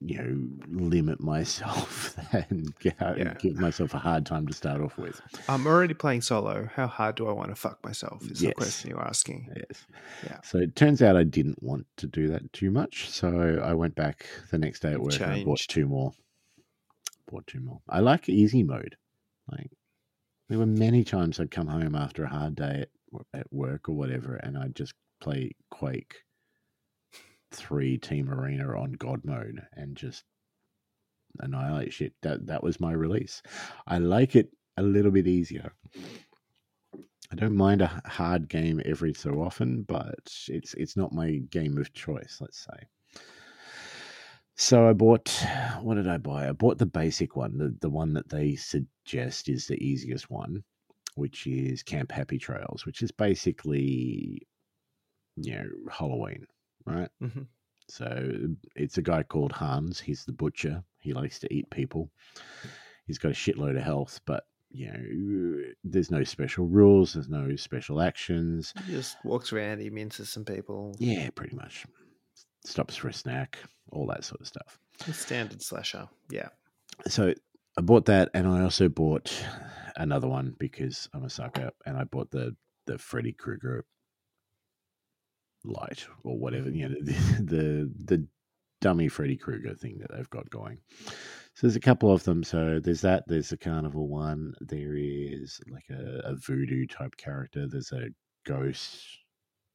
you 0.00 0.18
know, 0.18 0.86
limit 0.88 1.20
myself 1.20 2.16
and 2.32 2.78
get 2.80 3.00
out 3.00 3.16
Yeah. 3.18 3.30
and 3.30 3.38
give 3.38 3.56
myself 3.56 3.94
a 3.94 3.98
hard 3.98 4.26
time 4.26 4.46
to 4.46 4.52
start 4.52 4.80
off 4.82 4.98
with? 4.98 5.20
I'm 5.48 5.66
already 5.66 5.94
playing 5.94 6.20
solo. 6.20 6.68
How 6.74 6.86
hard 6.86 7.14
do 7.16 7.28
I 7.28 7.32
want 7.32 7.48
to 7.48 7.54
fuck 7.54 7.82
myself? 7.82 8.22
Is 8.30 8.42
Yes. 8.42 8.50
the 8.50 8.54
question 8.54 8.90
you're 8.90 9.00
asking. 9.06 9.50
Yes. 9.56 9.86
Yeah. 10.24 10.40
So 10.42 10.58
it 10.58 10.76
turns 10.76 11.00
out 11.00 11.16
I 11.16 11.24
didn't 11.24 11.62
want 11.62 11.86
to 11.96 12.06
do 12.06 12.28
that 12.28 12.52
too 12.52 12.70
much. 12.70 13.08
So 13.10 13.60
I 13.64 13.72
went 13.72 13.94
back 13.94 14.26
the 14.50 14.58
next 14.58 14.80
day 14.80 14.92
at 14.92 15.00
work 15.00 15.18
and 15.20 15.32
I 15.32 15.44
bought 15.44 15.60
two 15.60 15.86
more. 15.86 16.12
Bought 17.30 17.46
two 17.46 17.60
more. 17.60 17.80
I 17.88 18.00
like 18.00 18.28
easy 18.28 18.62
mode. 18.62 18.96
Like 19.50 19.70
there 20.48 20.58
were 20.58 20.66
many 20.66 21.04
times 21.04 21.40
I'd 21.40 21.50
come 21.50 21.68
home 21.68 21.94
after 21.94 22.24
a 22.24 22.28
hard 22.28 22.54
day 22.54 22.84
at, 23.14 23.40
at 23.40 23.52
work 23.52 23.88
or 23.88 23.94
whatever, 23.96 24.36
and 24.36 24.58
I'd 24.58 24.76
just 24.76 24.92
play 25.20 25.52
Quake 25.70 26.16
three 27.56 27.98
Team 27.98 28.30
Arena 28.30 28.78
on 28.78 28.92
God 28.92 29.24
mode 29.24 29.60
and 29.72 29.96
just 29.96 30.24
annihilate 31.40 31.92
shit. 31.92 32.12
That 32.22 32.46
that 32.46 32.62
was 32.62 32.80
my 32.80 32.92
release. 32.92 33.42
I 33.86 33.98
like 33.98 34.36
it 34.36 34.50
a 34.76 34.82
little 34.82 35.10
bit 35.10 35.26
easier. 35.26 35.72
I 37.32 37.34
don't 37.34 37.56
mind 37.56 37.82
a 37.82 38.02
hard 38.04 38.48
game 38.48 38.80
every 38.84 39.12
so 39.12 39.42
often, 39.42 39.82
but 39.82 40.32
it's 40.48 40.74
it's 40.74 40.96
not 40.96 41.12
my 41.12 41.40
game 41.50 41.76
of 41.78 41.92
choice. 41.92 42.38
Let's 42.40 42.58
say. 42.58 42.86
So 44.56 44.88
I 44.88 44.92
bought. 44.92 45.28
What 45.80 45.96
did 45.96 46.08
I 46.08 46.18
buy? 46.18 46.48
I 46.48 46.52
bought 46.52 46.78
the 46.78 46.86
basic 46.86 47.36
one, 47.36 47.58
the 47.58 47.76
the 47.80 47.90
one 47.90 48.12
that 48.14 48.28
they 48.28 48.56
suggest 48.56 49.48
is 49.48 49.66
the 49.66 49.82
easiest 49.84 50.30
one, 50.30 50.62
which 51.14 51.46
is 51.46 51.82
Camp 51.82 52.12
Happy 52.12 52.38
Trails, 52.38 52.86
which 52.86 53.02
is 53.02 53.10
basically, 53.10 54.46
you 55.36 55.54
know, 55.54 55.68
Halloween, 55.90 56.46
right? 56.86 57.08
hmm 57.20 57.42
So 57.88 58.48
it's 58.74 58.98
a 58.98 59.02
guy 59.02 59.22
called 59.22 59.52
Hans. 59.52 60.00
He's 60.00 60.24
the 60.24 60.32
butcher. 60.32 60.82
He 60.98 61.12
likes 61.12 61.38
to 61.40 61.54
eat 61.54 61.70
people. 61.70 62.10
He's 63.06 63.18
got 63.18 63.32
a 63.32 63.34
shitload 63.34 63.76
of 63.76 63.82
health, 63.82 64.20
but 64.26 64.44
you 64.70 64.90
know, 64.92 65.62
there's 65.84 66.10
no 66.10 66.24
special 66.24 66.66
rules. 66.66 67.14
There's 67.14 67.28
no 67.28 67.54
special 67.56 68.00
actions. 68.00 68.74
He 68.84 68.92
just 68.92 69.16
walks 69.24 69.52
around, 69.52 69.80
he 69.80 69.90
minces 69.90 70.28
some 70.28 70.44
people. 70.44 70.96
Yeah, 70.98 71.30
pretty 71.34 71.54
much. 71.54 71.86
Stops 72.64 72.96
for 72.96 73.08
a 73.08 73.12
snack, 73.12 73.58
all 73.92 74.06
that 74.08 74.24
sort 74.24 74.40
of 74.40 74.46
stuff. 74.48 74.78
A 75.08 75.12
Standard 75.12 75.62
slasher. 75.62 76.08
Yeah. 76.30 76.48
So 77.06 77.32
I 77.78 77.80
bought 77.80 78.06
that, 78.06 78.30
and 78.34 78.48
I 78.48 78.62
also 78.62 78.88
bought 78.88 79.32
another 79.96 80.26
one 80.28 80.56
because 80.58 81.08
I'm 81.14 81.24
a 81.24 81.30
sucker, 81.30 81.70
and 81.84 81.96
I 81.96 82.04
bought 82.04 82.30
the 82.30 82.56
the 82.86 82.98
Freddy 82.98 83.32
Krueger 83.32 83.84
light 85.66 86.06
or 86.24 86.38
whatever 86.38 86.70
you 86.70 86.88
know 86.88 86.94
the 87.02 87.12
the, 87.42 87.92
the 88.04 88.26
dummy 88.80 89.08
Freddy 89.08 89.36
Krueger 89.36 89.74
thing 89.74 89.98
that 89.98 90.10
they've 90.14 90.30
got 90.30 90.48
going. 90.50 90.78
So 91.54 91.66
there's 91.66 91.76
a 91.76 91.80
couple 91.80 92.12
of 92.12 92.24
them. 92.24 92.44
So 92.44 92.78
there's 92.78 93.00
that. 93.00 93.24
There's 93.26 93.50
a 93.52 93.56
carnival 93.56 94.08
one. 94.08 94.54
There 94.60 94.94
is 94.96 95.58
like 95.70 95.86
a, 95.90 96.20
a 96.24 96.36
voodoo 96.36 96.86
type 96.86 97.16
character. 97.16 97.66
There's 97.66 97.92
a 97.92 98.08
ghost, 98.44 99.02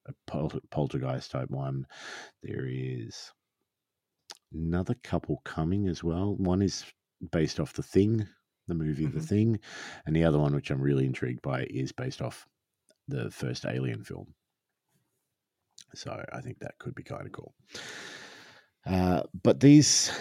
a 0.05 0.13
pol- 0.27 0.61
poltergeist 0.69 1.31
type 1.31 1.49
one. 1.49 1.87
There 2.43 2.67
is 2.67 3.31
another 4.53 4.95
couple 5.03 5.41
coming 5.43 5.87
as 5.87 6.03
well. 6.03 6.35
One 6.35 6.61
is 6.61 6.85
based 7.31 7.59
off 7.59 7.73
the 7.73 7.83
Thing, 7.83 8.27
the 8.67 8.75
movie 8.75 9.07
The 9.07 9.19
Mhm. 9.19 9.25
Thing, 9.27 9.59
and 10.05 10.15
the 10.15 10.23
other 10.23 10.39
one, 10.39 10.53
which 10.53 10.69
I'm 10.69 10.81
really 10.81 11.05
intrigued 11.05 11.41
by, 11.41 11.63
is 11.65 11.91
based 11.91 12.21
off 12.21 12.47
the 13.07 13.31
first 13.31 13.65
Alien 13.65 14.03
film. 14.03 14.33
So 15.95 16.23
I 16.31 16.41
think 16.41 16.59
that 16.59 16.77
could 16.79 16.95
be 16.95 17.03
kind 17.03 17.25
of 17.25 17.31
cool. 17.31 17.53
Uh, 18.85 19.23
but 19.43 19.59
these 19.59 20.11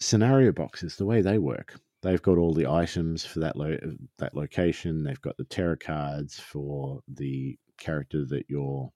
scenario 0.00 0.52
boxes, 0.52 0.96
the 0.96 1.06
way 1.06 1.20
they 1.20 1.38
work, 1.38 1.78
they've 2.02 2.22
got 2.22 2.38
all 2.38 2.54
the 2.54 2.66
items 2.66 3.24
for 3.24 3.40
that 3.40 3.56
lo- 3.56 3.78
that 4.18 4.34
location. 4.34 5.02
They've 5.02 5.20
got 5.20 5.36
the 5.36 5.44
terror 5.44 5.76
cards 5.76 6.38
for 6.38 7.00
the 7.08 7.56
character 7.78 8.24
that 8.26 8.46
you're 8.48 8.90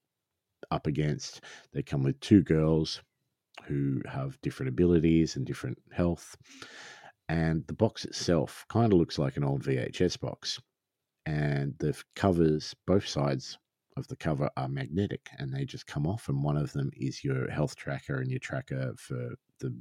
up 0.71 0.87
against. 0.87 1.43
They 1.73 1.83
come 1.83 2.03
with 2.03 2.21
two 2.21 2.43
girls 2.43 3.03
who 3.65 4.03
have 4.07 4.41
different 4.43 4.69
abilities 4.71 5.37
and 5.37 5.47
different 5.47 5.79
health. 5.93 6.37
And 7.29 7.67
the 7.67 7.75
box 7.75 8.05
itself 8.05 8.65
kind 8.69 8.93
of 8.93 8.99
looks 8.99 9.19
like 9.19 9.37
an 9.37 9.45
old 9.45 9.65
VHS 9.65 10.21
box. 10.21 10.61
And 11.25 11.75
the 11.79 12.01
covers, 12.15 12.75
both 12.87 13.07
sides 13.07 13.59
of 13.97 14.07
the 14.09 14.17
cover 14.17 14.51
are 14.57 14.69
magnetic 14.69 15.31
and 15.39 15.53
they 15.53 15.65
just 15.65 15.87
come 15.87 16.07
off. 16.07 16.29
And 16.29 16.43
one 16.43 16.57
of 16.57 16.73
them 16.73 16.91
is 16.97 17.25
your 17.25 17.51
health 17.51 17.77
tracker 17.77 18.21
and 18.21 18.31
your 18.31 18.41
tracker 18.41 18.95
for 18.99 19.35
the 19.61 19.75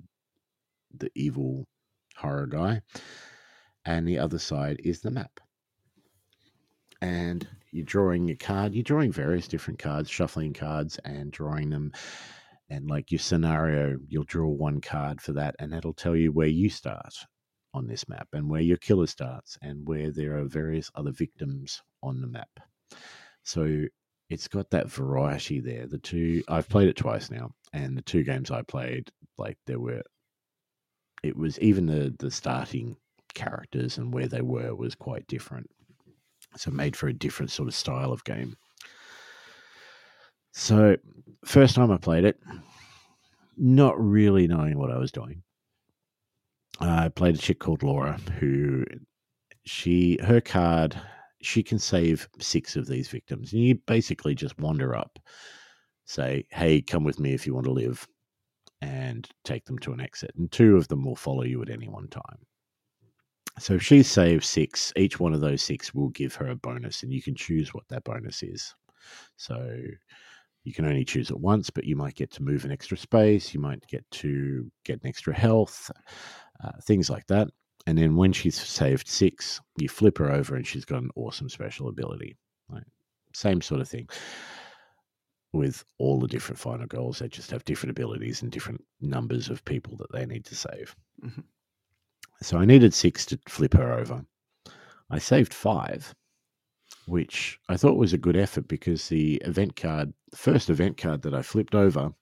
the 0.98 1.12
evil 1.16 1.68
horror 2.16 2.48
guy. 2.48 2.82
And 3.86 4.08
the 4.08 4.20
other 4.20 4.40
side 4.40 4.82
is 4.84 5.02
the 5.02 5.12
map. 5.12 5.40
And 7.02 7.48
you're 7.72 7.86
drawing 7.86 8.30
a 8.30 8.36
card, 8.36 8.74
you're 8.74 8.84
drawing 8.84 9.12
various 9.12 9.48
different 9.48 9.80
cards, 9.80 10.10
shuffling 10.10 10.54
cards 10.54 10.98
and 11.04 11.32
drawing 11.32 11.70
them. 11.70 11.92
And 12.70 12.90
like 12.90 13.12
your 13.12 13.20
scenario, 13.20 13.98
you'll 14.08 14.24
draw 14.24 14.50
one 14.50 14.82
card 14.82 15.22
for 15.22 15.34
that, 15.34 15.56
and 15.60 15.72
that'll 15.72 15.94
tell 15.94 16.16
you 16.16 16.32
where 16.32 16.48
you 16.48 16.70
start 16.70 17.14
on 17.76 17.86
this 17.86 18.10
map 18.10 18.30
and 18.34 18.50
where 18.50 18.62
your 18.62 18.78
killer 18.78 19.06
starts 19.06 19.58
and 19.62 19.88
where 19.88 20.10
there 20.10 20.38
are 20.38 20.46
various 20.46 20.90
other 20.96 21.12
victims 21.12 21.84
on 22.02 22.22
the 22.22 22.28
map. 22.28 22.50
So 23.44 23.84
it's 24.30 24.48
got 24.48 24.70
that 24.72 24.90
variety 24.90 25.60
there. 25.60 25.88
The 25.88 25.98
two 25.98 26.44
I've 26.48 26.70
played 26.70 26.88
it 26.88 26.96
twice 26.96 27.30
now, 27.30 27.52
and 27.74 27.98
the 27.98 28.02
two 28.02 28.24
games 28.24 28.52
I 28.52 28.62
played, 28.64 29.12
like 29.38 29.58
there 29.68 29.80
were, 29.80 30.02
it 31.24 31.36
was 31.36 31.60
even 31.60 31.86
the 31.86 32.14
the 32.20 32.32
starting 32.32 32.98
characters 33.34 33.98
and 33.98 34.14
where 34.14 34.28
they 34.28 34.42
were 34.42 34.76
was 34.76 34.96
quite 34.96 35.28
different. 35.28 35.70
So 36.58 36.72
made 36.72 36.96
for 36.96 37.08
a 37.08 37.14
different 37.14 37.52
sort 37.52 37.68
of 37.68 37.76
style 37.76 38.12
of 38.12 38.24
game. 38.24 38.56
So 40.54 40.96
first 41.44 41.76
time 41.76 41.92
I 41.92 41.98
played 41.98 42.24
it, 42.24 42.40
not 43.58 44.00
really 44.00 44.48
knowing 44.48 44.80
what 44.80 44.90
I 44.90 44.98
was 44.98 45.12
doing. 45.12 45.44
I 46.80 47.10
played 47.10 47.36
a 47.36 47.38
chick 47.38 47.60
called 47.60 47.84
Laura 47.84 48.18
who 48.40 48.86
she 49.66 50.18
her 50.24 50.42
card 50.42 51.00
she 51.46 51.64
can 51.64 51.80
save 51.80 52.28
six 52.40 52.76
of 52.76 52.88
these 52.88 53.08
victims. 53.08 53.54
And 53.54 53.62
you 53.62 53.76
basically 53.86 54.36
just 54.36 54.58
wander 54.60 54.96
up, 54.96 55.20
say, 56.06 56.46
hey, 56.52 56.82
come 56.82 57.04
with 57.04 57.20
me 57.20 57.34
if 57.34 57.46
you 57.46 57.54
want 57.54 57.66
to 57.66 57.72
live, 57.72 58.08
and 58.82 59.28
take 59.44 59.66
them 59.66 59.80
to 59.80 59.94
an 59.94 60.02
exit. 60.02 60.32
And 60.38 60.52
two 60.52 60.76
of 60.76 60.88
them 60.88 61.04
will 61.04 61.16
follow 61.16 61.44
you 61.44 61.62
at 61.62 61.70
any 61.70 61.88
one 61.88 62.08
time. 62.08 62.40
So 63.60 63.76
if 63.76 63.84
she 63.84 64.04
saves 64.04 64.48
six, 64.48 64.92
each 64.98 65.20
one 65.20 65.34
of 65.34 65.42
those 65.42 65.62
six 65.62 65.94
will 65.94 66.10
give 66.10 66.36
her 66.36 66.50
a 66.50 66.56
bonus, 66.56 67.04
and 67.04 67.14
you 67.14 67.22
can 67.22 67.36
choose 67.36 67.74
what 67.74 67.88
that 67.88 68.04
bonus 68.04 68.44
is. 68.44 68.76
So 69.38 69.78
you 70.66 70.74
can 70.74 70.86
only 70.86 71.06
choose 71.06 71.30
it 71.30 71.40
once, 71.40 71.70
but 71.70 71.86
you 71.86 71.96
might 71.96 72.16
get 72.16 72.32
to 72.32 72.44
move 72.44 72.66
an 72.66 72.72
extra 72.72 72.98
space, 72.98 73.54
you 73.54 73.60
might 73.60 73.86
get 73.88 74.04
to 74.12 74.70
get 74.84 75.02
an 75.02 75.08
extra 75.08 75.34
health, 75.34 75.90
uh, 76.64 76.72
things 76.84 77.10
like 77.10 77.28
that. 77.28 77.48
And 77.88 77.98
then 77.98 78.16
when 78.16 78.34
she's 78.34 78.56
saved 78.56 79.08
six, 79.08 79.62
you 79.78 79.88
flip 79.88 80.18
her 80.18 80.32
over 80.32 80.56
and 80.56 80.66
she's 80.66 80.86
got 80.86 81.04
an 81.04 81.12
awesome 81.16 81.50
special 81.50 81.88
ability. 81.88 82.36
Right? 82.70 82.84
Same 83.34 83.62
sort 83.62 83.82
of 83.82 83.88
thing 83.88 84.10
with 85.54 85.86
all 86.00 86.20
the 86.20 86.28
different 86.28 86.60
final 86.60 86.88
girls. 86.88 87.20
They 87.20 87.28
just 87.28 87.52
have 87.52 87.64
different 87.64 87.92
abilities 87.92 88.42
and 88.42 88.52
different 88.52 88.84
numbers 89.02 89.50
of 89.50 89.64
people 89.66 89.96
that 89.98 90.12
they 90.12 90.26
need 90.26 90.46
to 90.46 90.56
save. 90.56 90.96
Mhm. 91.24 91.44
So 92.42 92.58
I 92.58 92.66
needed 92.66 92.94
six 92.94 93.26
to 93.28 93.40
flip 93.48 93.74
her 93.74 93.94
over. 93.94 94.26
I 95.10 95.20
saved 95.20 95.54
five, 95.54 96.14
which 97.06 97.60
I 97.70 97.78
thought 97.78 97.98
was 97.98 98.14
a 98.14 98.18
good 98.18 98.36
effort 98.36 98.68
because 98.68 99.08
the 99.08 99.36
event 99.46 99.76
card, 99.76 100.14
the 100.32 100.38
first 100.38 100.70
event 100.70 100.98
card 100.98 101.22
that 101.22 101.34
I 101.34 101.42
flipped 101.42 101.76
over, 101.76 102.14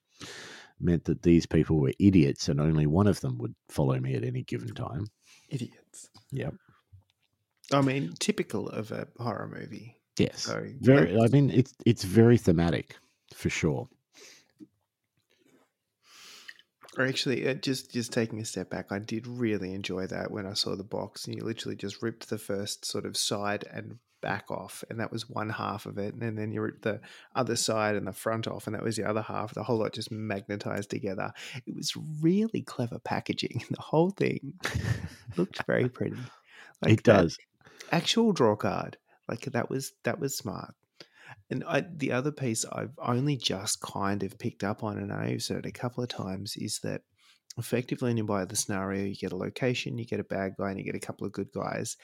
meant 0.80 1.06
that 1.06 1.24
these 1.24 1.46
people 1.46 1.80
were 1.80 1.94
idiots 2.00 2.50
and 2.50 2.60
only 2.60 2.86
one 2.86 3.08
of 3.08 3.22
them 3.22 3.38
would 3.40 3.56
follow 3.70 4.00
me 4.00 4.14
at 4.16 4.24
any 4.24 4.44
given 4.44 4.76
time. 4.76 5.08
Idiots. 5.54 6.10
Yep. 6.32 6.56
I 7.72 7.82
mean, 7.82 8.14
typical 8.20 8.70
of 8.70 8.92
a 8.92 9.08
horror 9.18 9.48
movie. 9.48 9.98
Yes. 10.18 10.44
So 10.44 10.66
Very. 10.80 11.14
like, 11.14 11.30
I 11.30 11.34
mean, 11.34 11.50
it's 11.50 11.74
it's 11.86 12.04
very 12.04 12.38
thematic 12.38 12.98
for 13.34 13.50
sure. 13.50 13.90
Or 16.98 17.06
actually, 17.06 17.48
uh, 17.48 17.56
just 17.56 17.92
just 17.92 18.14
taking 18.14 18.40
a 18.40 18.46
step 18.46 18.70
back, 18.70 18.92
I 18.92 19.00
did 19.00 19.26
really 19.26 19.74
enjoy 19.74 20.06
that 20.08 20.30
when 20.30 20.46
I 20.46 20.54
saw 20.54 20.76
the 20.76 20.84
box, 20.84 21.26
and 21.26 21.36
you 21.36 21.44
literally 21.44 21.76
just 21.76 22.04
ripped 22.04 22.30
the 22.30 22.38
first 22.38 22.86
sort 22.86 23.06
of 23.06 23.18
side 23.18 23.66
and 23.72 23.98
back 24.24 24.50
off, 24.50 24.84
and 24.90 25.00
that 25.00 25.12
was 25.12 25.30
one 25.30 25.50
half 25.50 25.86
of 25.86 26.00
it, 26.00 26.16
and 26.16 26.38
then 26.38 26.52
you 26.52 26.62
ripped 26.62 26.82
the 26.82 27.02
other 27.36 27.56
side 27.56 27.96
and 27.96 28.08
the 28.08 28.14
front 28.14 28.48
off, 28.48 28.66
and 28.66 28.76
that 28.76 28.82
was 28.82 28.96
the 28.96 29.08
other 29.08 29.22
half. 29.22 29.54
The 29.54 29.64
whole 29.64 29.78
lot 29.78 29.94
just 29.94 30.12
magnetized 30.12 30.90
together. 30.90 31.32
It 31.68 31.76
was 31.76 31.94
really 32.22 32.62
clever 32.62 32.98
packaging. 32.98 33.64
The 33.74 33.82
whole 33.82 34.12
thing 34.12 34.54
looked 35.38 35.66
very 35.66 35.90
pretty. 35.90 36.18
it 36.86 37.04
does. 37.04 37.38
actual 37.92 38.32
draw 38.32 38.56
card, 38.56 38.98
like 39.28 39.42
that 39.42 39.70
was 39.70 39.94
that 40.04 40.20
was 40.20 40.38
smart. 40.38 40.74
And 41.50 41.64
I, 41.68 41.82
the 41.82 42.12
other 42.12 42.32
piece 42.32 42.66
I've 42.72 42.98
only 43.00 43.36
just 43.36 43.82
kind 43.82 44.24
of 44.24 44.40
picked 44.40 44.64
up 44.64 44.84
on, 44.84 44.98
and 44.98 45.12
I 45.12 45.26
know 45.26 45.32
you've 45.32 45.44
said 45.44 45.58
it 45.58 45.66
a 45.66 45.72
couple 45.72 46.04
of 46.04 46.10
times, 46.10 46.56
is 46.56 46.80
that 46.84 47.02
effectively 47.58 48.10
when 48.10 48.18
you 48.18 48.24
buy 48.24 48.46
the 48.46 48.56
scenario, 48.56 49.06
you 49.06 49.16
get 49.16 49.34
a 49.34 49.38
location, 49.38 49.98
you 49.98 50.06
get 50.06 50.20
a 50.20 50.24
bad 50.24 50.54
guy, 50.58 50.70
and 50.70 50.80
you 50.80 50.86
get 50.86 50.96
a 50.96 51.00
couple 51.00 51.26
of 51.26 51.34
good 51.34 51.52
guys, 51.52 51.98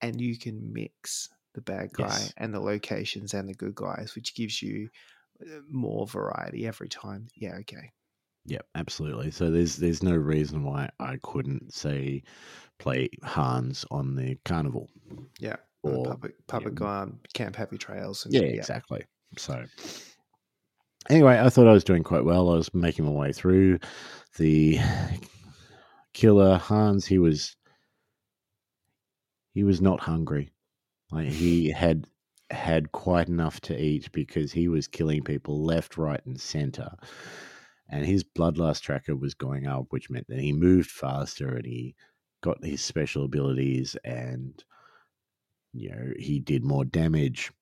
and 0.00 0.20
you 0.20 0.38
can 0.38 0.72
mix 0.72 1.28
the 1.56 1.60
bad 1.62 1.92
guy 1.92 2.04
Yes. 2.04 2.32
and 2.36 2.54
the 2.54 2.60
locations 2.60 3.34
and 3.34 3.48
the 3.48 3.54
good 3.54 3.74
guys, 3.74 4.14
which 4.14 4.36
gives 4.36 4.62
you 4.62 4.88
uh, 5.42 5.60
more 5.68 6.06
variety 6.06 6.66
every 6.66 6.88
time. 6.88 7.26
Yeah, 7.34 7.56
okay. 7.62 7.90
Yep, 8.44 8.64
absolutely. 8.76 9.32
So 9.32 9.50
there's 9.50 9.76
there's 9.76 10.04
no 10.04 10.14
reason 10.14 10.62
why 10.62 10.88
I 11.00 11.18
couldn't 11.24 11.74
say 11.74 12.22
play 12.78 13.08
Hans 13.24 13.84
on 13.90 14.14
the 14.14 14.38
carnival. 14.44 14.88
Yeah. 15.40 15.56
Or 15.82 16.04
public 16.04 16.46
public 16.46 16.80
um, 16.80 17.18
camp 17.34 17.56
happy 17.56 17.78
trails. 17.78 18.24
And, 18.24 18.34
Yeah, 18.34 18.42
exactly. 18.42 19.04
So 19.36 19.64
anyway, 21.10 21.40
I 21.40 21.48
thought 21.48 21.66
I 21.68 21.72
was 21.72 21.84
doing 21.84 22.04
quite 22.04 22.24
well. 22.24 22.50
I 22.50 22.56
was 22.56 22.72
making 22.74 23.04
my 23.04 23.10
way 23.10 23.32
through 23.32 23.78
the 24.36 24.78
killer 26.12 26.56
Hans. 26.58 27.06
He 27.06 27.18
was 27.18 27.56
he 29.54 29.64
was 29.64 29.80
not 29.80 30.00
hungry. 30.00 30.50
Like 31.10 31.28
he 31.28 31.70
had 31.70 32.06
had 32.50 32.92
quite 32.92 33.28
enough 33.28 33.60
to 33.60 33.80
eat 33.80 34.10
because 34.12 34.52
he 34.52 34.68
was 34.68 34.86
killing 34.86 35.22
people 35.22 35.64
left, 35.64 35.96
right, 35.96 36.24
and 36.26 36.40
center. 36.40 36.90
And 37.88 38.04
his 38.04 38.24
bloodlust 38.24 38.82
tracker 38.82 39.14
was 39.14 39.34
going 39.34 39.66
up, 39.66 39.86
which 39.90 40.10
meant 40.10 40.26
that 40.28 40.40
he 40.40 40.52
moved 40.52 40.90
faster 40.90 41.54
and 41.56 41.64
he 41.64 41.94
got 42.42 42.64
his 42.64 42.82
special 42.82 43.24
abilities 43.24 43.96
and 44.04 44.62
you 45.72 45.90
know 45.90 46.12
he 46.18 46.40
did 46.40 46.64
more 46.64 46.84
damage. 46.84 47.52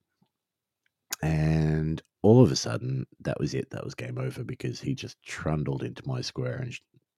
And 1.22 2.02
all 2.22 2.42
of 2.42 2.50
a 2.50 2.57
sudden, 2.57 3.07
that 3.20 3.38
was 3.38 3.54
it. 3.54 3.70
That 3.70 3.85
was 3.85 3.94
game 3.94 4.18
over 4.18 4.44
because 4.44 4.80
he 4.80 4.94
just 4.94 5.22
trundled 5.22 5.83
into 5.83 6.02
my 6.07 6.22
square 6.22 6.57
and 6.57 6.74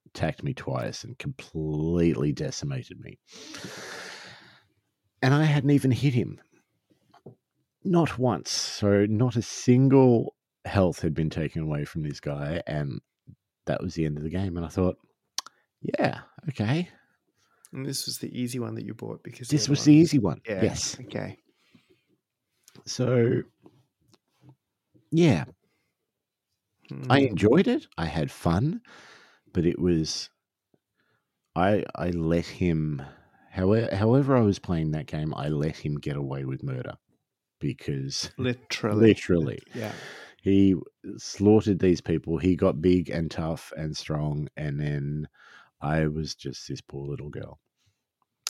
attacked 0.08 0.42
me 0.42 0.52
twice 0.52 1.04
and 1.04 1.16
completely 1.18 2.32
decimated 2.32 3.00
me. 3.00 3.18
And 5.22 5.35
I 5.35 5.44
hadn't 5.44 5.70
even 5.70 5.90
hit 5.90 6.14
him. 6.14 6.40
Not 7.85 8.18
once. 8.18 8.50
So, 8.50 9.07
not 9.07 9.37
a 9.37 9.42
single 9.42 10.35
health 10.64 11.00
had 11.00 11.14
been 11.14 11.31
taken 11.31 11.62
away 11.62 11.85
from 11.85 12.02
this 12.02 12.20
guy. 12.20 12.62
And 12.66 13.00
that 13.66 13.83
was 13.83 13.94
the 13.94 14.07
end 14.07 14.18
of 14.18 14.24
the 14.24 14.31
game. 14.31 14.57
And 14.57 14.66
I 14.66 14.70
thought, 14.70 14.98
yeah, 15.83 16.22
okay. 16.50 16.90
And 17.72 17.85
this 17.87 18.07
was 18.07 18.18
the 18.18 18.37
easy 18.38 18.59
one 18.59 18.74
that 18.74 18.85
you 18.85 18.94
bought 18.94 19.22
because 19.22 19.50
This 19.50 19.68
was 19.68 19.83
one 19.83 19.85
the 19.85 19.92
easy 19.94 20.18
one. 20.20 20.40
Yeah. 20.46 20.68
Yes. 20.68 20.98
Okay. 21.00 21.38
So, 22.87 23.42
yeah, 25.11 25.44
I 27.11 27.18
Mm, 27.18 27.22
enjoyed 27.22 27.66
it. 27.66 27.88
I 27.98 28.07
had 28.07 28.31
fun, 28.31 28.81
but 29.52 29.66
it 29.66 29.79
was 29.79 30.31
I 31.57 31.85
I 31.96 32.11
let 32.11 32.46
him 32.46 33.02
however 33.56 33.94
however 33.96 34.36
I 34.36 34.42
was 34.42 34.58
playing 34.58 34.90
that 34.92 35.06
game, 35.06 35.34
I 35.34 35.48
let 35.48 35.76
him 35.76 35.96
get 35.96 36.16
away 36.16 36.44
with 36.44 36.62
murder 36.62 36.94
because 37.58 38.30
literally. 38.38 39.08
literally 39.08 39.58
Yeah. 39.74 39.92
he 40.42 40.74
slaughtered 41.16 41.78
these 41.78 42.00
people. 42.00 42.38
He 42.38 42.54
got 42.54 42.82
big 42.82 43.10
and 43.10 43.30
tough 43.30 43.72
and 43.76 43.96
strong, 43.96 44.48
and 44.56 44.78
then 44.78 45.28
I 45.80 46.06
was 46.06 46.34
just 46.34 46.68
this 46.68 46.80
poor 46.80 47.08
little 47.08 47.30
girl, 47.30 47.58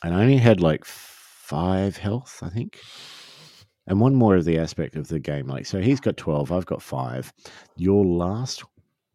and 0.04 0.14
I 0.14 0.22
only 0.22 0.36
had 0.38 0.60
like 0.60 0.84
five 0.84 1.96
health, 1.96 2.40
I 2.42 2.50
think. 2.50 2.80
And 3.88 4.00
one 4.00 4.16
more 4.16 4.34
of 4.34 4.44
the 4.44 4.58
aspect 4.58 4.96
of 4.96 5.06
the 5.06 5.20
game, 5.20 5.46
like 5.46 5.64
so, 5.66 5.80
he's 5.80 6.00
got 6.00 6.16
twelve, 6.16 6.50
I've 6.50 6.66
got 6.66 6.82
five. 6.82 7.32
Your 7.76 8.04
last 8.04 8.64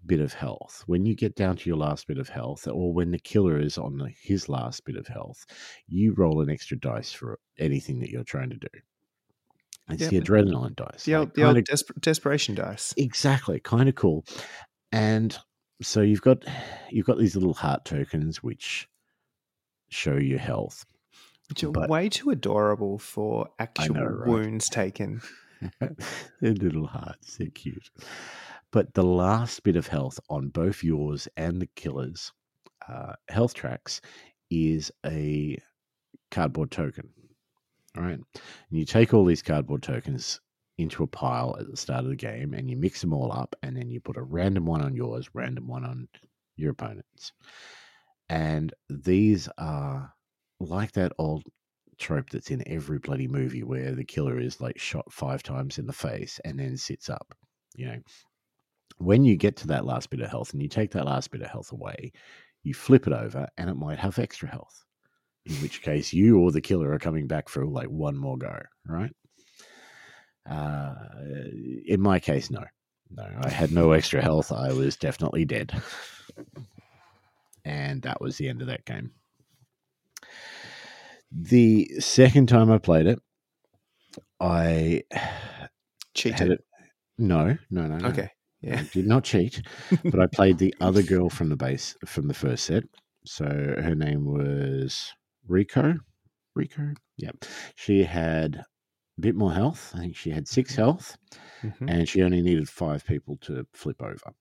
bit 0.05 0.19
of 0.19 0.33
health, 0.33 0.83
when 0.87 1.05
you 1.05 1.15
get 1.15 1.35
down 1.35 1.55
to 1.57 1.69
your 1.69 1.77
last 1.77 2.07
bit 2.07 2.17
of 2.17 2.29
health, 2.29 2.67
or 2.67 2.93
when 2.93 3.11
the 3.11 3.19
killer 3.19 3.59
is 3.59 3.77
on 3.77 3.97
the- 3.97 4.13
his 4.21 4.49
last 4.49 4.83
bit 4.85 4.95
of 4.95 5.07
health, 5.07 5.45
you 5.87 6.13
roll 6.13 6.41
an 6.41 6.49
extra 6.49 6.77
dice 6.79 7.11
for 7.11 7.39
anything 7.59 7.99
that 7.99 8.09
you're 8.09 8.23
trying 8.23 8.49
to 8.49 8.57
do. 8.57 8.67
It's 9.89 10.01
Yeah, 10.03 10.09
the 10.09 10.21
adrenaline 10.21 10.75
dice. 10.75 11.03
The 11.03 11.13
like, 11.13 11.19
old, 11.19 11.35
the 11.35 11.43
old 11.43 11.57
desper- 11.57 11.99
desperation 12.01 12.55
dice. 12.55 12.93
exactly 12.97 13.59
kind 13.59 13.89
of 13.89 13.95
cool 13.95 14.25
and 14.91 15.37
so 15.81 16.01
you've 16.01 16.21
got 16.21 16.43
you've 16.91 17.05
got 17.07 17.17
these 17.17 17.35
little 17.35 17.53
heart 17.53 17.83
tokens 17.85 18.41
which 18.43 18.87
show 19.89 20.15
your 20.15 20.39
health 20.39 20.85
Which 21.49 21.63
are 21.63 21.71
but- 21.71 21.89
way 21.89 22.07
too 22.09 22.29
adorable 22.29 22.97
for 22.99 23.49
actual 23.59 23.95
know, 23.95 24.05
right? 24.05 24.27
wounds 24.29 24.69
taken. 24.69 25.21
they're 25.79 26.53
little 26.53 26.87
hearts 26.87 27.37
they're 27.37 27.47
cute 27.49 27.89
but 28.71 28.93
the 28.93 29.03
last 29.03 29.63
bit 29.63 29.75
of 29.75 29.87
health 29.87 30.19
on 30.29 30.49
both 30.49 30.83
yours 30.83 31.27
and 31.37 31.61
the 31.61 31.69
killer's 31.75 32.31
uh, 32.87 33.13
health 33.29 33.53
tracks 33.53 34.01
is 34.49 34.91
a 35.05 35.57
cardboard 36.29 36.71
token 36.71 37.09
all 37.97 38.03
right 38.03 38.19
and 38.19 38.25
you 38.69 38.85
take 38.85 39.13
all 39.13 39.25
these 39.25 39.41
cardboard 39.41 39.83
tokens 39.83 40.39
into 40.81 41.03
a 41.03 41.07
pile 41.07 41.55
at 41.59 41.69
the 41.69 41.77
start 41.77 42.03
of 42.03 42.09
the 42.09 42.15
game 42.15 42.53
and 42.53 42.69
you 42.69 42.75
mix 42.77 43.01
them 43.01 43.13
all 43.13 43.31
up 43.31 43.55
and 43.63 43.75
then 43.75 43.89
you 43.89 43.99
put 43.99 44.17
a 44.17 44.23
random 44.23 44.65
one 44.65 44.81
on 44.81 44.95
yours, 44.95 45.29
random 45.33 45.67
one 45.67 45.85
on 45.85 46.07
your 46.55 46.71
opponent's. 46.71 47.31
And 48.29 48.73
these 48.89 49.47
are 49.57 50.13
like 50.59 50.93
that 50.93 51.11
old 51.17 51.43
trope 51.97 52.29
that's 52.29 52.49
in 52.51 52.67
every 52.67 52.99
bloody 52.99 53.27
movie 53.27 53.63
where 53.63 53.93
the 53.93 54.05
killer 54.05 54.39
is 54.39 54.61
like 54.61 54.79
shot 54.79 55.11
five 55.11 55.43
times 55.43 55.77
in 55.77 55.85
the 55.85 55.93
face 55.93 56.39
and 56.45 56.59
then 56.59 56.77
sits 56.77 57.09
up. 57.09 57.33
You 57.75 57.85
know, 57.87 57.97
when 59.03 59.23
you 59.25 59.35
get 59.35 59.55
to 59.57 59.67
that 59.67 59.85
last 59.85 60.09
bit 60.09 60.21
of 60.21 60.29
health 60.29 60.53
and 60.53 60.61
you 60.61 60.67
take 60.67 60.91
that 60.91 61.05
last 61.05 61.31
bit 61.31 61.41
of 61.41 61.47
health 61.47 61.71
away, 61.71 62.11
you 62.63 62.73
flip 62.73 63.07
it 63.07 63.13
over 63.13 63.47
and 63.57 63.69
it 63.69 63.75
might 63.75 63.99
have 63.99 64.19
extra 64.19 64.49
health. 64.49 64.83
In 65.45 65.55
which 65.55 65.81
case, 65.81 66.13
you 66.13 66.39
or 66.39 66.51
the 66.51 66.61
killer 66.61 66.91
are 66.91 66.99
coming 66.99 67.27
back 67.27 67.49
for 67.49 67.65
like 67.65 67.87
one 67.87 68.15
more 68.15 68.37
go, 68.37 68.59
right? 68.85 69.11
Uh, 70.47 70.93
in 71.85 71.99
my 71.99 72.19
case, 72.19 72.51
no. 72.51 72.63
No, 73.09 73.27
I 73.43 73.49
had 73.49 73.71
no 73.71 73.91
extra 73.91 74.21
health. 74.21 74.51
I 74.51 74.71
was 74.71 74.95
definitely 74.95 75.45
dead. 75.45 75.73
And 77.65 78.01
that 78.03 78.21
was 78.21 78.37
the 78.37 78.47
end 78.47 78.61
of 78.61 78.67
that 78.67 78.85
game. 78.85 79.11
The 81.31 81.89
second 81.99 82.47
time 82.47 82.71
I 82.71 82.77
played 82.77 83.05
it, 83.07 83.19
I 84.39 85.03
Cheated. 86.13 86.51
it. 86.51 86.65
No, 87.17 87.57
no, 87.69 87.87
no, 87.87 87.97
no. 87.97 88.09
Okay. 88.09 88.29
Yeah. 88.61 88.79
I 88.79 88.83
did 88.93 89.07
not 89.07 89.23
cheat, 89.23 89.61
but 90.03 90.19
I 90.19 90.27
played 90.27 90.57
the 90.59 90.75
other 90.79 91.01
girl 91.01 91.29
from 91.29 91.49
the 91.49 91.55
base 91.55 91.95
from 92.05 92.27
the 92.27 92.33
first 92.33 92.65
set. 92.65 92.83
So 93.25 93.45
her 93.45 93.95
name 93.95 94.25
was 94.25 95.11
Rico. 95.47 95.95
Rico, 96.55 96.93
yeah. 97.17 97.31
She 97.75 98.03
had 98.03 98.55
a 99.17 99.21
bit 99.21 99.35
more 99.35 99.53
health. 99.53 99.91
I 99.95 99.99
think 99.99 100.15
she 100.15 100.29
had 100.31 100.47
six 100.47 100.75
health, 100.75 101.17
Mhm. 101.63 101.89
and 101.89 102.09
she 102.09 102.21
only 102.23 102.41
needed 102.41 102.67
five 102.69 103.05
people 103.05 103.37
to 103.41 103.65
flip 103.73 104.01
over. 104.01 104.33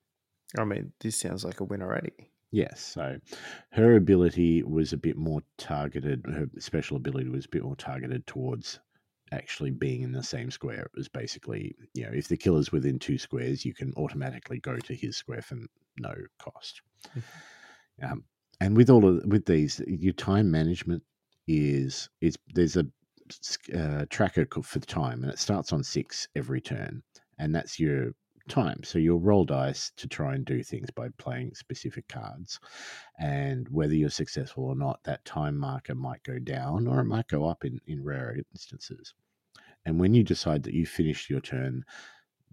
I 0.58 0.64
mean, 0.64 0.92
this 1.00 1.16
sounds 1.16 1.44
like 1.44 1.60
a 1.60 1.64
win 1.64 1.82
already. 1.82 2.12
Yes, 2.50 2.80
so 2.80 3.18
her 3.72 3.94
ability 3.94 4.64
was 4.64 4.92
a 4.92 4.96
bit 4.96 5.16
more 5.16 5.40
targeted. 5.56 6.26
Her 6.26 6.46
special 6.58 6.96
ability 6.96 7.28
was 7.28 7.44
a 7.44 7.48
bit 7.50 7.62
more 7.62 7.76
targeted 7.76 8.26
towards 8.26 8.80
actually 9.32 9.70
being 9.70 10.02
in 10.02 10.12
the 10.12 10.22
same 10.22 10.50
square. 10.50 10.82
It 10.82 10.96
was 10.96 11.08
basically, 11.08 11.74
you 11.94 12.04
know, 12.04 12.12
if 12.12 12.28
the 12.28 12.36
killer's 12.36 12.72
within 12.72 12.98
two 12.98 13.18
squares, 13.18 13.64
you 13.64 13.74
can 13.74 13.92
automatically 13.96 14.58
go 14.58 14.76
to 14.76 14.94
his 14.94 15.16
square 15.16 15.42
for 15.42 15.58
no 15.98 16.14
cost. 16.38 16.82
um, 18.02 18.24
and 18.60 18.76
with 18.76 18.90
all 18.90 19.06
of 19.06 19.24
with 19.26 19.46
these, 19.46 19.80
your 19.86 20.12
time 20.12 20.50
management 20.50 21.02
is 21.46 22.08
is 22.20 22.36
there's 22.54 22.76
a 22.76 22.86
uh, 23.76 24.04
tracker 24.10 24.46
for 24.62 24.78
the 24.78 24.86
time, 24.86 25.22
and 25.22 25.32
it 25.32 25.38
starts 25.38 25.72
on 25.72 25.82
six 25.82 26.28
every 26.34 26.60
turn, 26.60 27.02
and 27.38 27.54
that's 27.54 27.78
your 27.78 28.12
time. 28.48 28.82
So 28.82 28.98
you'll 28.98 29.20
roll 29.20 29.44
dice 29.44 29.92
to 29.96 30.08
try 30.08 30.34
and 30.34 30.44
do 30.44 30.62
things 30.62 30.90
by 30.90 31.08
playing 31.18 31.54
specific 31.54 32.08
cards. 32.08 32.58
And 33.18 33.68
whether 33.68 33.94
you're 33.94 34.10
successful 34.10 34.64
or 34.64 34.76
not, 34.76 35.02
that 35.04 35.24
time 35.24 35.56
marker 35.56 35.94
might 35.94 36.22
go 36.22 36.38
down 36.38 36.86
or 36.86 37.00
it 37.00 37.04
might 37.04 37.28
go 37.28 37.48
up 37.48 37.64
in, 37.64 37.80
in 37.86 38.02
rare 38.02 38.36
instances. 38.52 39.14
And 39.86 39.98
when 39.98 40.14
you 40.14 40.22
decide 40.22 40.62
that 40.64 40.74
you 40.74 40.86
finished 40.86 41.30
your 41.30 41.40
turn, 41.40 41.84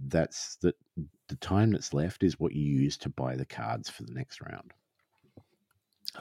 that's 0.07 0.57
the 0.57 0.73
the 1.27 1.35
time 1.37 1.71
that's 1.71 1.93
left 1.93 2.23
is 2.23 2.39
what 2.39 2.53
you 2.53 2.63
use 2.63 2.97
to 2.97 3.09
buy 3.09 3.35
the 3.35 3.45
cards 3.45 3.89
for 3.89 4.03
the 4.03 4.13
next 4.13 4.41
round. 4.41 4.71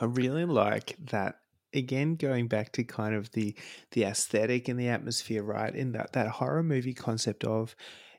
I 0.00 0.06
really 0.06 0.44
like 0.44 0.96
that. 1.10 1.36
Again, 1.74 2.16
going 2.16 2.48
back 2.48 2.72
to 2.72 2.84
kind 2.84 3.14
of 3.14 3.30
the 3.32 3.54
the 3.90 4.04
aesthetic 4.04 4.68
and 4.68 4.80
the 4.80 4.88
atmosphere, 4.88 5.42
right? 5.42 5.74
In 5.74 5.92
that 5.92 6.12
that 6.14 6.28
horror 6.28 6.62
movie 6.62 6.94
concept 6.94 7.44
of 7.44 7.76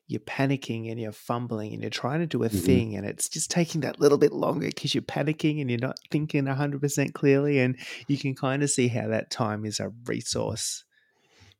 you're 0.07 0.19
panicking 0.21 0.89
and 0.89 0.99
you're 0.99 1.11
fumbling 1.11 1.73
and 1.73 1.81
you're 1.81 1.89
trying 1.89 2.19
to 2.19 2.27
do 2.27 2.43
a 2.43 2.49
Mhm. 2.51 2.59
thing 2.63 2.95
and 2.95 3.05
it's 3.05 3.29
just 3.29 3.51
taking 3.51 3.81
that 3.81 3.99
little 3.99 4.17
bit 4.17 4.33
longer 4.33 4.67
because 4.67 4.95
you're 4.95 5.01
panicking 5.01 5.59
and 5.61 5.69
you're 5.69 5.79
not 5.79 5.99
thinking 6.11 6.45
100% 6.45 7.13
clearly 7.13 7.59
and 7.59 7.77
you 8.07 8.17
can 8.17 8.35
kind 8.35 8.63
of 8.63 8.69
see 8.69 8.87
how 8.87 9.07
that 9.07 9.29
time 9.31 9.65
is 9.65 9.79
a 9.79 9.89
resource 10.05 10.85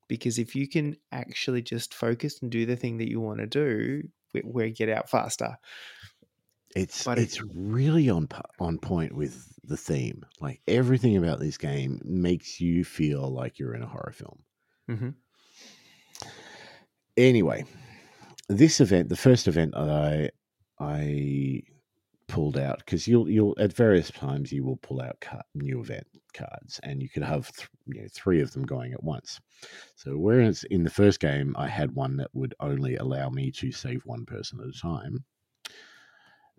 because 0.07 0.39
if 0.39 0.55
you 0.55 0.67
can 0.69 0.97
actually 1.11 1.61
just 1.61 1.93
focus 1.93 2.41
and 2.41 2.51
do 2.51 2.65
the 2.65 2.77
thing 2.77 2.97
that 2.97 3.09
you 3.09 3.19
want 3.21 3.39
to 3.39 3.47
do 3.47 4.03
we, 4.45 4.71
get 4.71 4.89
out 4.89 5.09
faster 5.09 5.57
It's 6.77 7.09
But 7.09 7.17
it's 7.17 7.41
really 7.41 8.09
on 8.09 8.29
on 8.59 8.77
point 8.79 9.11
with 9.13 9.59
the 9.65 9.75
theme. 9.75 10.23
Like 10.39 10.61
everything 10.65 11.17
about 11.17 11.39
this 11.41 11.57
game 11.57 12.01
makes 12.05 12.61
you 12.61 12.85
feel 12.85 13.29
like 13.29 13.59
you're 13.59 13.75
in 13.75 13.83
a 13.83 13.87
horror 13.87 14.13
film. 14.13 14.43
hmm 14.87 15.09
Anyway, 17.15 17.65
this 18.49 18.79
event, 18.79 19.09
the 19.09 19.15
first 19.15 19.47
event 19.47 19.73
that 19.73 19.89
I 19.89 20.29
I 20.79 21.63
pulled 22.27 22.57
out 22.57 22.79
because 22.79 23.07
you'll 23.07 23.29
you'll 23.29 23.55
at 23.57 23.73
various 23.73 24.11
times 24.11 24.51
you 24.51 24.63
will 24.63 24.77
pull 24.77 25.01
out 25.01 25.19
car, 25.21 25.41
new 25.55 25.79
event 25.79 26.05
cards 26.33 26.79
and 26.83 27.01
you 27.01 27.09
could 27.09 27.23
have 27.23 27.51
th- 27.53 27.69
you 27.85 28.01
know, 28.01 28.07
three 28.11 28.41
of 28.41 28.51
them 28.51 28.63
going 28.63 28.93
at 28.93 29.03
once. 29.03 29.39
So 29.95 30.17
whereas 30.17 30.65
in 30.65 30.83
the 30.83 30.89
first 30.89 31.19
game 31.19 31.55
I 31.57 31.67
had 31.67 31.95
one 31.95 32.17
that 32.17 32.29
would 32.33 32.53
only 32.59 32.97
allow 32.97 33.29
me 33.29 33.51
to 33.51 33.71
save 33.71 34.05
one 34.05 34.25
person 34.25 34.59
at 34.59 34.67
a 34.67 34.79
time, 34.79 35.23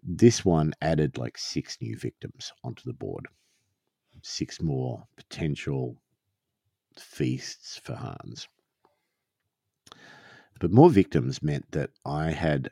this 0.02 0.44
one 0.44 0.72
added 0.80 1.18
like 1.18 1.36
six 1.36 1.78
new 1.80 1.96
victims 1.96 2.52
onto 2.64 2.82
the 2.84 2.94
board, 2.94 3.26
six 4.22 4.60
more 4.60 5.04
potential 5.16 5.96
feasts 6.98 7.78
for 7.84 7.94
Hans. 7.94 8.48
But 10.58 10.72
more 10.72 10.90
victims 10.90 11.42
meant 11.42 11.70
that 11.72 11.90
I 12.04 12.30
had 12.30 12.70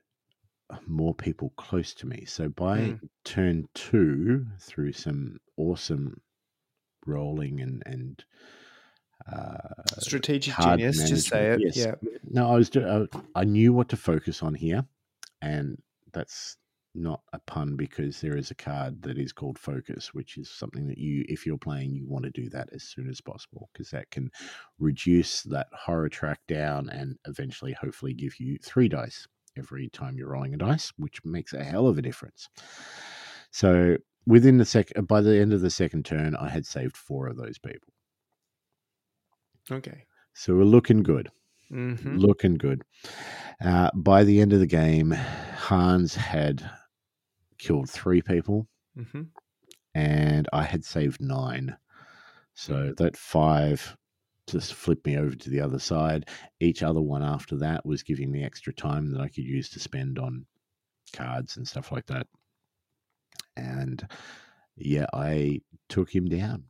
more 0.86 1.14
people 1.14 1.50
close 1.56 1.94
to 1.94 2.06
me. 2.06 2.24
So 2.24 2.48
by 2.48 2.78
Mm. 2.78 3.08
turn 3.24 3.68
two, 3.74 4.46
through 4.60 4.92
some 4.92 5.38
awesome 5.56 6.20
rolling 7.06 7.60
and 7.60 7.82
and 7.86 8.24
uh, 9.32 10.00
strategic 10.00 10.56
genius 10.56 10.96
just 11.08 11.28
say 11.28 11.52
it 11.52 11.60
yes. 11.62 11.76
yeah 11.76 11.94
no, 12.30 12.50
I 12.50 12.56
was 12.56 12.70
I, 12.76 13.06
I 13.34 13.44
knew 13.44 13.72
what 13.72 13.88
to 13.90 13.96
focus 13.96 14.42
on 14.42 14.54
here, 14.54 14.84
and 15.40 15.80
that's 16.12 16.56
not 16.96 17.22
a 17.32 17.38
pun 17.40 17.76
because 17.76 18.20
there 18.20 18.36
is 18.36 18.50
a 18.50 18.54
card 18.54 19.02
that 19.02 19.18
is 19.18 19.32
called 19.32 19.58
focus, 19.58 20.14
which 20.14 20.36
is 20.38 20.50
something 20.50 20.86
that 20.88 20.98
you, 20.98 21.24
if 21.28 21.46
you're 21.46 21.58
playing, 21.58 21.94
you 21.94 22.06
want 22.06 22.24
to 22.24 22.30
do 22.30 22.48
that 22.50 22.68
as 22.72 22.82
soon 22.84 23.08
as 23.08 23.20
possible 23.20 23.68
because 23.72 23.90
that 23.90 24.10
can 24.10 24.30
reduce 24.78 25.42
that 25.42 25.68
horror 25.72 26.08
track 26.08 26.40
down 26.48 26.88
and 26.90 27.18
eventually, 27.26 27.72
hopefully, 27.72 28.14
give 28.14 28.38
you 28.40 28.58
three 28.62 28.88
dice 28.88 29.26
every 29.56 29.88
time 29.88 30.16
you're 30.18 30.30
rolling 30.30 30.54
a 30.54 30.58
dice, 30.58 30.92
which 30.96 31.24
makes 31.24 31.52
a 31.52 31.64
hell 31.64 31.86
of 31.86 31.98
a 31.98 32.02
difference. 32.02 32.48
So 33.50 33.96
within 34.26 34.58
the 34.58 34.64
sec, 34.64 34.92
by 35.08 35.20
the 35.20 35.38
end 35.38 35.52
of 35.52 35.60
the 35.60 35.70
second 35.70 36.04
turn, 36.04 36.36
I 36.36 36.48
had 36.50 36.66
saved 36.66 36.96
four 36.96 37.26
of 37.28 37.36
those 37.36 37.58
people. 37.58 37.92
okay 39.70 40.06
So 40.34 40.54
we're 40.56 40.64
looking 40.64 41.02
good. 41.02 41.30
hmm 41.70 42.18
looking 42.18 42.54
good. 42.54 42.82
Uh, 43.60 43.90
by 43.94 44.24
the 44.24 44.40
end 44.40 44.52
of 44.52 44.60
the 44.60 44.66
game, 44.66 45.12
Hans 45.12 46.14
had 46.14 46.68
killed 47.58 47.90
three 47.90 48.22
people, 48.22 48.68
hmm 48.94 49.22
and 49.94 50.46
I 50.52 50.62
had 50.62 50.84
saved 50.84 51.22
nine. 51.22 51.76
So 52.54 52.92
that 52.98 53.16
five 53.16 53.96
just 54.46 54.74
flipped 54.74 55.06
me 55.06 55.16
over 55.16 55.34
to 55.34 55.50
the 55.50 55.60
other 55.60 55.78
side. 55.78 56.28
Each 56.60 56.82
other 56.82 57.00
one 57.00 57.22
after 57.22 57.56
that 57.56 57.84
was 57.84 58.02
giving 58.02 58.30
me 58.30 58.44
extra 58.44 58.72
time 58.72 59.10
that 59.12 59.20
I 59.20 59.28
could 59.28 59.44
use 59.44 59.68
to 59.70 59.80
spend 59.80 60.18
on 60.18 60.46
cards 61.12 61.56
and 61.56 61.66
stuff 61.66 61.92
like 61.92 62.06
that. 62.06 62.26
And 63.56 64.06
yeah, 64.76 65.06
I 65.12 65.62
took 65.88 66.14
him 66.14 66.26
down. 66.26 66.64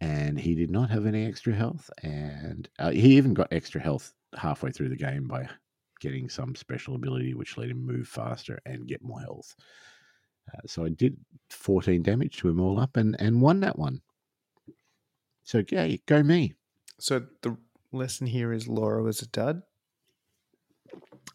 And 0.00 0.38
he 0.38 0.54
did 0.54 0.70
not 0.70 0.90
have 0.90 1.06
any 1.06 1.26
extra 1.26 1.52
health. 1.52 1.90
And 2.02 2.68
uh, 2.78 2.90
he 2.90 3.16
even 3.16 3.34
got 3.34 3.52
extra 3.52 3.80
health 3.80 4.12
halfway 4.36 4.70
through 4.70 4.90
the 4.90 4.96
game 4.96 5.26
by 5.26 5.48
getting 6.00 6.28
some 6.28 6.54
special 6.54 6.94
ability 6.94 7.34
which 7.34 7.56
let 7.56 7.70
him 7.70 7.84
move 7.84 8.08
faster 8.08 8.60
and 8.66 8.86
get 8.86 9.02
more 9.02 9.20
health. 9.20 9.54
Uh, 10.52 10.60
so 10.66 10.84
I 10.84 10.90
did 10.90 11.16
14 11.50 12.02
damage 12.02 12.36
to 12.38 12.48
him 12.48 12.60
all 12.60 12.78
up 12.78 12.96
and, 12.96 13.16
and 13.18 13.40
won 13.40 13.60
that 13.60 13.78
one. 13.78 14.00
So, 15.44 15.62
yeah, 15.70 15.88
go 16.06 16.22
me. 16.22 16.54
So 16.98 17.24
the 17.42 17.56
lesson 17.92 18.26
here 18.26 18.52
is 18.52 18.68
Laura 18.68 19.02
was 19.02 19.22
a 19.22 19.26
dud. 19.26 19.62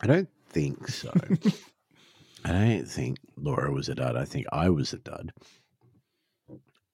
I 0.02 0.08
don't 0.08 0.30
think 0.50 0.88
so. 0.88 1.12
I 2.46 2.52
don't 2.52 2.86
think 2.88 3.20
Laura 3.36 3.72
was 3.72 3.90
a 3.90 3.96
dud. 3.96 4.16
I 4.16 4.26
think 4.26 4.46
I 4.52 4.70
was 4.70 4.94
a 4.94 4.98
dud. 4.98 5.34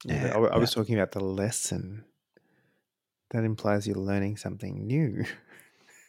Yeah, 0.06 0.34
I, 0.36 0.39
I 0.39 0.58
was 0.58 0.73
talking 0.73 0.95
about 0.95 1.12
the 1.12 1.23
lesson. 1.23 2.04
That 3.31 3.44
implies 3.44 3.87
you're 3.87 3.96
learning 3.96 4.37
something 4.37 4.85
new. 4.85 5.25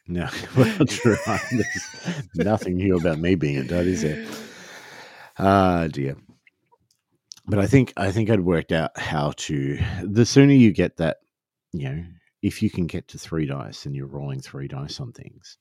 No, 0.09 0.29
well, 0.57 0.87
true. 0.87 1.17
Nothing 2.35 2.77
new 2.77 2.97
about 2.97 3.19
me 3.19 3.35
being 3.35 3.57
a 3.57 3.65
dud, 3.65 3.87
is 3.87 4.03
there? 4.03 4.25
Ah, 5.39 5.89
dear. 5.89 6.17
But 7.47 7.59
I 7.59 7.67
think 7.67 7.93
I 7.97 8.11
think 8.13 8.31
I'd 8.31 8.41
worked 8.41 8.73
out 8.73 8.99
how 8.99 9.33
to. 9.37 9.79
The 10.03 10.27
sooner 10.27 10.53
you 10.53 10.73
get 10.73 10.97
that, 10.97 11.19
you 11.73 11.89
know, 11.89 12.05
if 12.43 12.63
you 12.63 12.71
can 12.71 12.87
get 12.87 13.09
to 13.09 13.19
three 13.19 13.47
dice 13.47 13.87
and 13.87 13.95
you're 13.95 14.07
rolling 14.07 14.41
three 14.41 14.69
dice 14.69 15.01
on 15.01 15.13
things, 15.13 15.59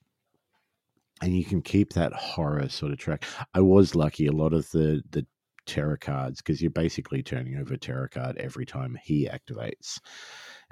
and 1.22 1.36
you 1.38 1.46
can 1.46 1.62
keep 1.62 1.94
that 1.94 2.14
horror 2.14 2.68
sort 2.70 2.92
of 2.92 2.98
track. 3.00 3.26
I 3.54 3.62
was 3.62 3.96
lucky; 3.96 4.28
a 4.28 4.32
lot 4.32 4.54
of 4.54 4.70
the 4.72 5.04
the 5.12 5.26
terror 5.66 5.98
cards 5.98 6.42
because 6.42 6.62
you're 6.62 6.72
basically 6.72 7.24
turning 7.24 7.58
over 7.58 7.74
a 7.74 7.78
terror 7.78 8.08
card 8.08 8.38
every 8.38 8.66
time 8.66 8.98
he 9.04 9.28
activates, 9.28 10.00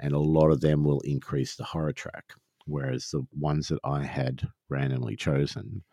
and 0.00 0.12
a 0.12 0.18
lot 0.18 0.50
of 0.50 0.60
them 0.60 0.84
will 0.84 1.00
increase 1.00 1.56
the 1.56 1.64
horror 1.64 1.92
track. 1.92 2.34
Whereas 2.66 3.10
the 3.10 3.26
ones 3.32 3.68
that 3.68 3.80
I 3.84 4.04
had 4.04 4.48
randomly 4.68 5.16
chosen 5.16 5.84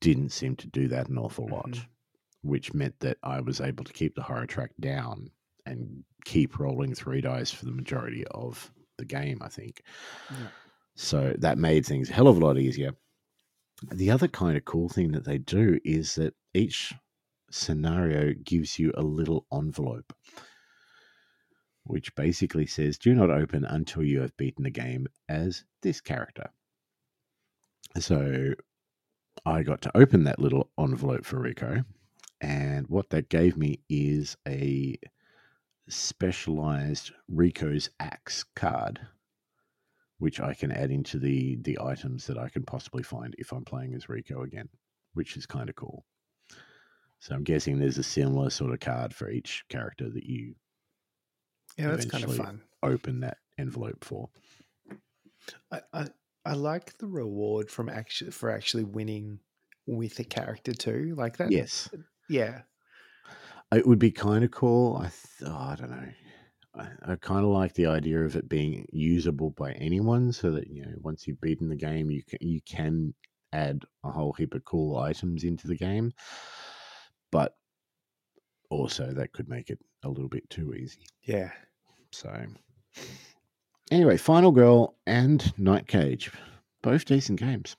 didn't 0.00 0.30
seem 0.30 0.56
to 0.56 0.66
do 0.68 0.88
that 0.88 1.08
an 1.08 1.18
awful 1.18 1.46
lot, 1.48 1.70
Mhm. 1.70 1.86
which 2.42 2.74
meant 2.74 2.98
that 3.00 3.18
I 3.22 3.40
was 3.40 3.60
able 3.60 3.84
to 3.84 3.92
keep 3.92 4.14
the 4.14 4.22
horror 4.22 4.46
track 4.46 4.72
down 4.80 5.30
and 5.66 6.04
keep 6.24 6.58
rolling 6.58 6.94
three 6.94 7.20
dice 7.20 7.50
for 7.52 7.64
the 7.66 7.72
majority 7.72 8.26
of 8.28 8.72
the 8.98 9.04
game, 9.04 9.38
I 9.42 9.48
think. 9.48 9.82
Yeah. 10.30 10.48
So 10.94 11.34
that 11.38 11.58
made 11.58 11.86
things 11.86 12.10
a 12.10 12.14
hell 12.14 12.28
of 12.28 12.36
a 12.36 12.40
lot 12.40 12.58
easier. 12.58 12.96
The 13.92 14.10
other 14.10 14.28
kind 14.28 14.56
of 14.56 14.64
cool 14.64 14.88
thing 14.88 15.12
that 15.12 15.24
they 15.24 15.38
do 15.38 15.78
is 15.84 16.14
that 16.16 16.34
each 16.54 16.92
scenario 17.50 18.34
gives 18.34 18.78
you 18.78 18.92
a 18.96 19.02
little 19.02 19.46
envelope, 19.52 20.12
which 21.84 22.14
basically 22.14 22.66
says, 22.66 22.98
Do 22.98 23.14
not 23.14 23.30
open 23.30 23.64
until 23.64 24.02
you 24.02 24.20
have 24.20 24.36
beaten 24.36 24.64
the 24.64 24.70
game 24.70 25.06
as 25.28 25.64
this 25.82 26.00
character. 26.00 26.50
So 27.98 28.54
I 29.44 29.62
got 29.62 29.82
to 29.82 29.96
open 29.96 30.24
that 30.24 30.38
little 30.38 30.70
envelope 30.78 31.24
for 31.24 31.40
Rico, 31.40 31.84
and 32.40 32.86
what 32.88 33.10
that 33.10 33.28
gave 33.28 33.56
me 33.56 33.80
is 33.88 34.36
a 34.46 34.96
specialized 35.88 37.12
Rico's 37.28 37.90
axe 37.98 38.44
card, 38.54 39.00
which 40.18 40.40
I 40.40 40.54
can 40.54 40.70
add 40.70 40.90
into 40.90 41.18
the 41.18 41.56
the 41.56 41.78
items 41.80 42.26
that 42.26 42.38
I 42.38 42.48
can 42.48 42.62
possibly 42.62 43.02
find 43.02 43.34
if 43.38 43.52
I'm 43.52 43.64
playing 43.64 43.94
as 43.94 44.08
Rico 44.08 44.42
again, 44.42 44.68
which 45.14 45.36
is 45.36 45.46
kind 45.46 45.68
of 45.68 45.76
cool. 45.76 46.04
So 47.18 47.34
I'm 47.34 47.44
guessing 47.44 47.78
there's 47.78 47.98
a 47.98 48.02
similar 48.02 48.50
sort 48.50 48.72
of 48.72 48.80
card 48.80 49.14
for 49.14 49.30
each 49.30 49.64
character 49.68 50.10
that 50.10 50.24
you 50.24 50.54
Yeah, 51.78 51.90
that's 51.90 52.06
kind 52.06 52.24
of 52.24 52.36
fun. 52.36 52.62
open 52.82 53.20
that 53.20 53.38
envelope 53.58 54.04
for. 54.04 54.28
I, 55.70 55.80
I 55.92 56.06
I 56.44 56.52
like 56.54 56.98
the 56.98 57.06
reward 57.06 57.70
from 57.70 57.88
actually 57.88 58.30
for 58.32 58.50
actually 58.50 58.84
winning 58.84 59.38
with 59.86 60.18
a 60.18 60.24
character 60.24 60.72
too. 60.72 61.14
Like 61.16 61.36
that. 61.38 61.50
Yes, 61.50 61.88
Yeah. 62.28 62.62
it 63.74 63.86
would 63.86 63.98
be 63.98 64.10
kind 64.10 64.44
of 64.44 64.50
cool. 64.50 64.96
I 64.96 65.02
th- 65.04 65.50
oh, 65.50 65.54
I 65.56 65.76
don't 65.78 65.90
know. 65.90 66.08
I, 66.74 66.88
I 67.12 67.16
kind 67.16 67.44
of 67.44 67.50
like 67.50 67.74
the 67.74 67.86
idea 67.86 68.24
of 68.24 68.34
it 68.36 68.48
being 68.48 68.86
usable 68.92 69.50
by 69.50 69.72
anyone, 69.72 70.32
so 70.32 70.50
that 70.52 70.68
you 70.68 70.82
know 70.84 70.92
once 71.00 71.26
you've 71.26 71.40
beaten 71.40 71.68
the 71.68 71.76
game, 71.76 72.10
you 72.10 72.22
can 72.28 72.38
you 72.40 72.60
can 72.66 73.14
add 73.52 73.82
a 74.04 74.10
whole 74.10 74.32
heap 74.32 74.54
of 74.54 74.64
cool 74.64 74.96
items 74.98 75.44
into 75.44 75.66
the 75.68 75.76
game. 75.76 76.12
But 77.30 77.54
also, 78.72 79.12
that 79.12 79.32
could 79.32 79.48
make 79.48 79.70
it 79.70 79.78
a 80.02 80.08
little 80.08 80.28
bit 80.28 80.48
too 80.50 80.74
easy. 80.74 81.00
Yeah. 81.22 81.50
So, 82.10 82.34
anyway, 83.90 84.16
Final 84.16 84.52
Girl 84.52 84.96
and 85.06 85.52
Night 85.58 85.86
Cage, 85.86 86.30
both 86.82 87.04
decent 87.04 87.38
games. 87.38 87.76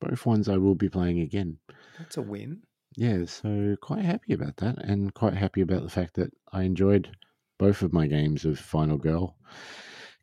Both 0.00 0.24
ones 0.24 0.48
I 0.48 0.56
will 0.56 0.74
be 0.74 0.88
playing 0.88 1.20
again. 1.20 1.58
That's 1.98 2.16
a 2.16 2.22
win. 2.22 2.62
Yeah, 2.96 3.24
so 3.26 3.76
quite 3.80 4.04
happy 4.04 4.32
about 4.32 4.56
that, 4.56 4.78
and 4.78 5.14
quite 5.14 5.34
happy 5.34 5.60
about 5.60 5.82
the 5.82 5.90
fact 5.90 6.14
that 6.14 6.32
I 6.52 6.62
enjoyed 6.62 7.16
both 7.58 7.82
of 7.82 7.92
my 7.92 8.06
games 8.06 8.44
of 8.44 8.58
Final 8.58 8.96
Girl, 8.96 9.36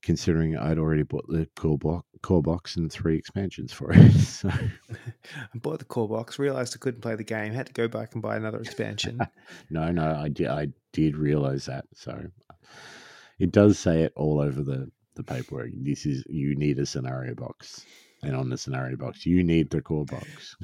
considering 0.01 0.57
I'd 0.57 0.77
already 0.77 1.03
bought 1.03 1.27
the 1.27 1.47
core 1.55 1.77
box, 1.77 2.05
core 2.21 2.41
box 2.41 2.75
and 2.75 2.91
three 2.91 3.17
expansions 3.17 3.73
for 3.73 3.91
it. 3.93 4.11
So, 4.37 4.49
I 5.53 5.57
bought 5.57 5.79
the 5.79 5.85
core 5.85 6.07
box, 6.07 6.37
realized 6.37 6.75
I 6.75 6.79
couldn't 6.79 7.01
play 7.01 7.15
the 7.15 7.23
game, 7.23 7.53
had 7.53 7.67
to 7.67 7.73
go 7.73 7.87
back 7.87 8.13
and 8.13 8.21
buy 8.21 8.35
another 8.35 8.59
expansion. 8.59 9.19
no, 9.69 9.91
no, 9.91 10.15
I 10.15 10.29
did, 10.29 10.47
I 10.47 10.67
did 10.93 11.17
realize 11.17 11.65
that. 11.65 11.85
So, 11.95 12.27
it 13.39 13.51
does 13.51 13.79
say 13.79 14.03
it 14.03 14.13
all 14.15 14.39
over 14.39 14.61
the 14.61 14.91
the 15.15 15.23
paperwork. 15.23 15.71
This 15.73 16.05
is 16.05 16.23
you 16.29 16.55
need 16.55 16.77
a 16.77 16.85
scenario 16.85 17.33
box, 17.33 17.83
and 18.21 18.35
on 18.35 18.49
the 18.49 18.57
scenario 18.57 18.95
box, 18.97 19.25
you 19.25 19.43
need 19.43 19.71
the 19.71 19.81
core 19.81 20.05
box. 20.05 20.55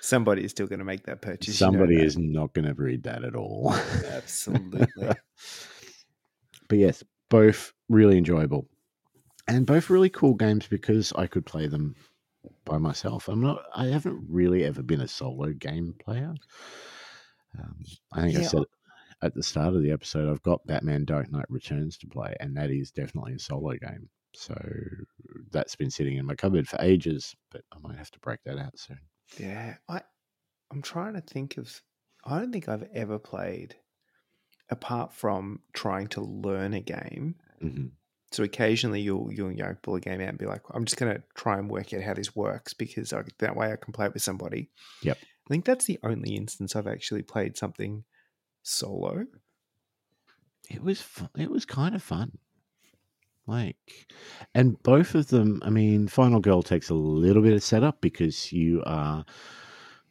Somebody 0.00 0.44
is 0.44 0.52
still 0.52 0.66
going 0.68 0.78
to 0.78 0.84
make 0.84 1.04
that 1.04 1.20
purchase. 1.20 1.60
you 1.60 1.66
know 1.66 1.72
Somebody 1.72 1.96
that. 1.96 2.04
is 2.04 2.16
not 2.16 2.52
going 2.54 2.66
to 2.66 2.74
read 2.74 3.02
that 3.02 3.24
at 3.24 3.34
all. 3.34 3.74
Absolutely. 4.06 4.86
but 6.68 6.78
yes, 6.78 7.02
both 7.28 7.72
really 7.90 8.16
enjoyable 8.16 8.66
and 9.46 9.66
both 9.66 9.90
really 9.90 10.08
cool 10.08 10.34
games 10.34 10.66
because 10.66 11.12
I 11.14 11.26
could 11.26 11.44
play 11.44 11.66
them 11.66 11.96
by 12.64 12.78
myself. 12.78 13.28
I'm 13.28 13.40
not. 13.40 13.62
I 13.74 13.86
haven't 13.86 14.24
really 14.28 14.64
ever 14.64 14.82
been 14.82 15.00
a 15.00 15.08
solo 15.08 15.52
game 15.52 15.94
player. 15.98 16.34
Um, 17.58 17.84
I 18.12 18.22
think 18.22 18.38
I 18.38 18.42
said 18.42 18.62
at 19.22 19.34
the 19.34 19.42
start 19.42 19.74
of 19.74 19.82
the 19.82 19.90
episode, 19.90 20.30
I've 20.30 20.42
got 20.42 20.66
Batman 20.66 21.04
Dark 21.04 21.30
Knight 21.30 21.46
Returns 21.48 21.98
to 21.98 22.06
play, 22.06 22.34
and 22.40 22.56
that 22.56 22.70
is 22.70 22.90
definitely 22.90 23.34
a 23.34 23.38
solo 23.38 23.72
game. 23.72 24.08
So 24.34 24.54
that's 25.50 25.74
been 25.74 25.90
sitting 25.90 26.16
in 26.16 26.24
my 26.26 26.36
cupboard 26.36 26.68
for 26.68 26.78
ages, 26.80 27.34
but 27.50 27.62
I 27.72 27.78
might 27.80 27.98
have 27.98 28.12
to 28.12 28.20
break 28.20 28.40
that 28.44 28.58
out 28.58 28.78
soon. 28.78 29.00
Yeah, 29.38 29.74
I 29.88 30.00
I'm 30.70 30.82
trying 30.82 31.14
to 31.14 31.20
think 31.20 31.56
of 31.56 31.82
I 32.24 32.38
don't 32.38 32.52
think 32.52 32.68
I've 32.68 32.88
ever 32.94 33.18
played 33.18 33.74
apart 34.70 35.12
from 35.12 35.60
trying 35.72 36.06
to 36.08 36.20
learn 36.20 36.74
a 36.74 36.80
game. 36.80 37.34
Hmm 37.60 37.86
So 38.32 38.42
occasionally 38.44 39.00
you'll 39.00 39.32
you'll 39.32 39.50
you 39.52 39.62
know 39.62 39.76
pull 39.82 39.96
a 39.96 40.00
game 40.00 40.20
out 40.20 40.28
and 40.28 40.38
be 40.38 40.46
like, 40.46 40.62
I'm 40.72 40.84
just 40.84 40.96
gonna 40.98 41.22
try 41.34 41.58
and 41.58 41.70
work 41.70 41.92
out 41.94 42.02
how 42.02 42.14
this 42.14 42.34
works 42.36 42.74
because 42.74 43.12
I, 43.12 43.22
that 43.38 43.56
way 43.56 43.72
I 43.72 43.76
can 43.76 43.92
play 43.92 44.06
it 44.06 44.14
with 44.14 44.22
somebody. 44.22 44.70
Yep. 45.02 45.18
I 45.20 45.48
think 45.48 45.64
that's 45.64 45.86
the 45.86 45.98
only 46.04 46.36
instance 46.36 46.76
I've 46.76 46.86
actually 46.86 47.22
played 47.22 47.56
something 47.56 48.04
solo. 48.62 49.26
it 50.68 50.82
was 50.82 51.04
it 51.36 51.50
was 51.50 51.64
kind 51.64 51.94
of 51.94 52.02
fun 52.02 52.30
like 53.46 53.76
and 54.54 54.80
both 54.82 55.14
of 55.14 55.28
them 55.28 55.60
i 55.64 55.70
mean 55.70 56.06
final 56.06 56.40
girl 56.40 56.62
takes 56.62 56.90
a 56.90 56.94
little 56.94 57.42
bit 57.42 57.54
of 57.54 57.62
setup 57.62 58.00
because 58.00 58.52
you 58.52 58.82
are 58.86 59.24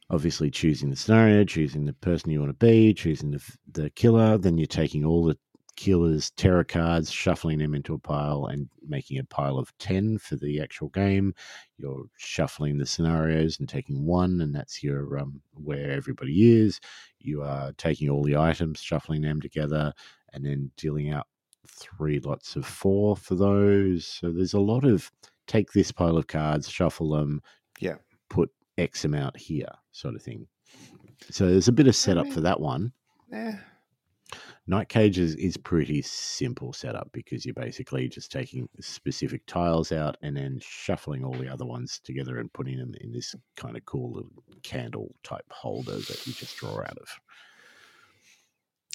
obviously 0.09 0.49
choosing 0.49 0.89
the 0.89 0.95
scenario 0.95 1.43
choosing 1.43 1.85
the 1.85 1.93
person 1.93 2.31
you 2.31 2.39
want 2.39 2.49
to 2.49 2.65
be 2.65 2.93
choosing 2.93 3.31
the, 3.31 3.41
the 3.71 3.89
killer 3.91 4.37
then 4.37 4.57
you're 4.57 4.67
taking 4.67 5.05
all 5.05 5.23
the 5.23 5.37
killer's 5.83 6.31
terror 6.31 6.63
cards 6.65 7.09
shuffling 7.09 7.57
them 7.59 7.73
into 7.73 7.93
a 7.93 7.99
pile 7.99 8.47
and 8.47 8.67
making 8.85 9.17
a 9.17 9.23
pile 9.23 9.57
of 9.57 9.71
10 9.77 10.17
for 10.17 10.35
the 10.35 10.59
actual 10.61 10.89
game 10.89 11.33
you're 11.77 12.03
shuffling 12.17 12.77
the 12.77 12.85
scenarios 12.85 13.57
and 13.59 13.69
taking 13.69 14.05
one 14.05 14.41
and 14.41 14.53
that's 14.53 14.83
your 14.83 15.17
um, 15.17 15.39
where 15.53 15.89
everybody 15.91 16.51
is 16.61 16.81
you 17.19 17.41
are 17.41 17.71
taking 17.77 18.09
all 18.09 18.23
the 18.23 18.35
items 18.35 18.81
shuffling 18.81 19.21
them 19.21 19.39
together 19.39 19.93
and 20.33 20.45
then 20.45 20.69
dealing 20.75 21.11
out 21.11 21.27
three 21.67 22.19
lots 22.19 22.55
of 22.55 22.65
four 22.65 23.15
for 23.15 23.35
those. 23.35 24.05
So 24.05 24.31
there's 24.31 24.53
a 24.53 24.59
lot 24.59 24.83
of 24.85 25.09
take 25.47 25.71
this 25.71 25.91
pile 25.91 26.17
of 26.17 26.27
cards, 26.27 26.67
shuffle 26.69 27.11
them, 27.11 27.41
Yeah. 27.79 27.95
put 28.29 28.49
X 28.77 29.05
amount 29.05 29.37
here, 29.37 29.71
sort 29.91 30.15
of 30.15 30.21
thing. 30.21 30.47
So 31.29 31.47
there's 31.47 31.67
a 31.67 31.71
bit 31.73 31.87
of 31.87 31.95
setup 31.95 32.27
for 32.27 32.35
mean- 32.35 32.43
that 32.43 32.59
one. 32.59 32.91
Eh, 33.31 33.53
Night 34.69 34.87
Cage 34.87 35.17
is, 35.17 35.33
is 35.35 35.57
pretty 35.57 36.03
simple 36.03 36.73
setup 36.73 37.09
because 37.11 37.43
you're 37.43 37.55
basically 37.55 38.07
just 38.07 38.31
taking 38.31 38.69
specific 38.79 39.43
tiles 39.47 39.91
out 39.91 40.15
and 40.21 40.37
then 40.37 40.59
shuffling 40.61 41.25
all 41.25 41.33
the 41.33 41.51
other 41.51 41.65
ones 41.65 41.99
together 42.03 42.37
and 42.37 42.53
putting 42.53 42.77
them 42.77 42.93
in 43.01 43.11
this 43.11 43.33
kind 43.55 43.75
of 43.75 43.83
cool 43.85 44.11
little 44.11 44.43
candle 44.61 45.15
type 45.23 45.45
holder 45.49 45.97
that 45.97 46.27
you 46.27 46.33
just 46.33 46.55
draw 46.57 46.81
out 46.81 46.99
of. 46.99 47.09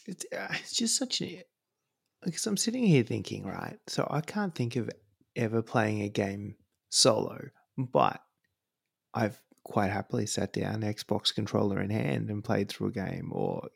it's 0.07 0.25
uh, 0.33 0.47
it's 0.61 0.77
just 0.77 0.97
such 0.97 1.21
a 1.23 1.43
because 2.23 2.47
I'm 2.47 2.57
sitting 2.57 2.85
here 2.85 3.03
thinking, 3.03 3.45
right? 3.45 3.77
So 3.89 4.07
I 4.09 4.21
can't 4.21 4.55
think 4.55 4.77
of 4.77 4.89
ever 5.35 5.61
playing 5.61 6.03
a 6.03 6.09
game 6.09 6.55
solo, 6.91 7.49
but 7.77 8.21
I've 9.13 9.41
quite 9.65 9.91
happily 9.91 10.27
sat 10.27 10.53
down, 10.53 10.83
Xbox 10.83 11.35
controller 11.35 11.81
in 11.81 11.91
hand, 11.91 12.31
and 12.31 12.45
played 12.45 12.69
through 12.69 12.89
a 12.89 12.93
game. 12.93 13.33
Or 13.33 13.69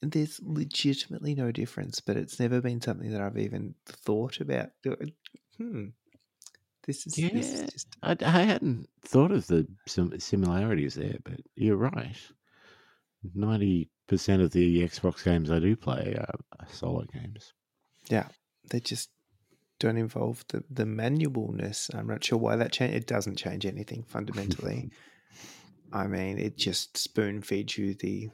there's 0.00 0.40
legitimately 0.42 1.34
no 1.34 1.50
difference, 1.52 2.00
but 2.00 2.16
it's 2.16 2.38
never 2.38 2.60
been 2.60 2.80
something 2.80 3.10
that 3.10 3.20
I've 3.20 3.38
even 3.38 3.74
thought 3.86 4.40
about. 4.40 4.70
doing. 4.82 5.12
Hmm. 5.56 5.86
This 6.86 7.06
is, 7.06 7.14
this 7.14 7.52
is 7.52 7.60
Yeah. 7.60 7.66
just 7.66 7.88
I, 8.02 8.16
I 8.22 8.42
hadn't 8.42 8.88
thought 9.02 9.30
of 9.30 9.46
the 9.48 9.66
similarities 9.86 10.94
there, 10.94 11.18
but 11.24 11.40
you're 11.54 11.76
right. 11.76 12.16
Ninety 13.34 13.90
percent 14.06 14.40
of 14.42 14.52
the 14.52 14.82
Xbox 14.82 15.24
games 15.24 15.50
I 15.50 15.58
do 15.58 15.76
play 15.76 16.14
are, 16.18 16.34
are 16.60 16.68
solo 16.70 17.04
games. 17.12 17.52
Yeah, 18.08 18.28
they 18.70 18.80
just 18.80 19.10
don't 19.80 19.98
involve 19.98 20.44
the 20.48 20.64
the 20.70 20.84
manualness. 20.84 21.94
I'm 21.94 22.06
not 22.06 22.24
sure 22.24 22.38
why 22.38 22.56
that 22.56 22.72
change. 22.72 22.94
It 22.94 23.06
doesn't 23.06 23.36
change 23.36 23.66
anything 23.66 24.04
fundamentally. 24.04 24.90
I 25.92 26.06
mean, 26.06 26.38
it 26.38 26.56
just 26.56 26.96
spoon 26.96 27.42
feeds 27.42 27.76
you 27.76 27.94
the 27.94 28.30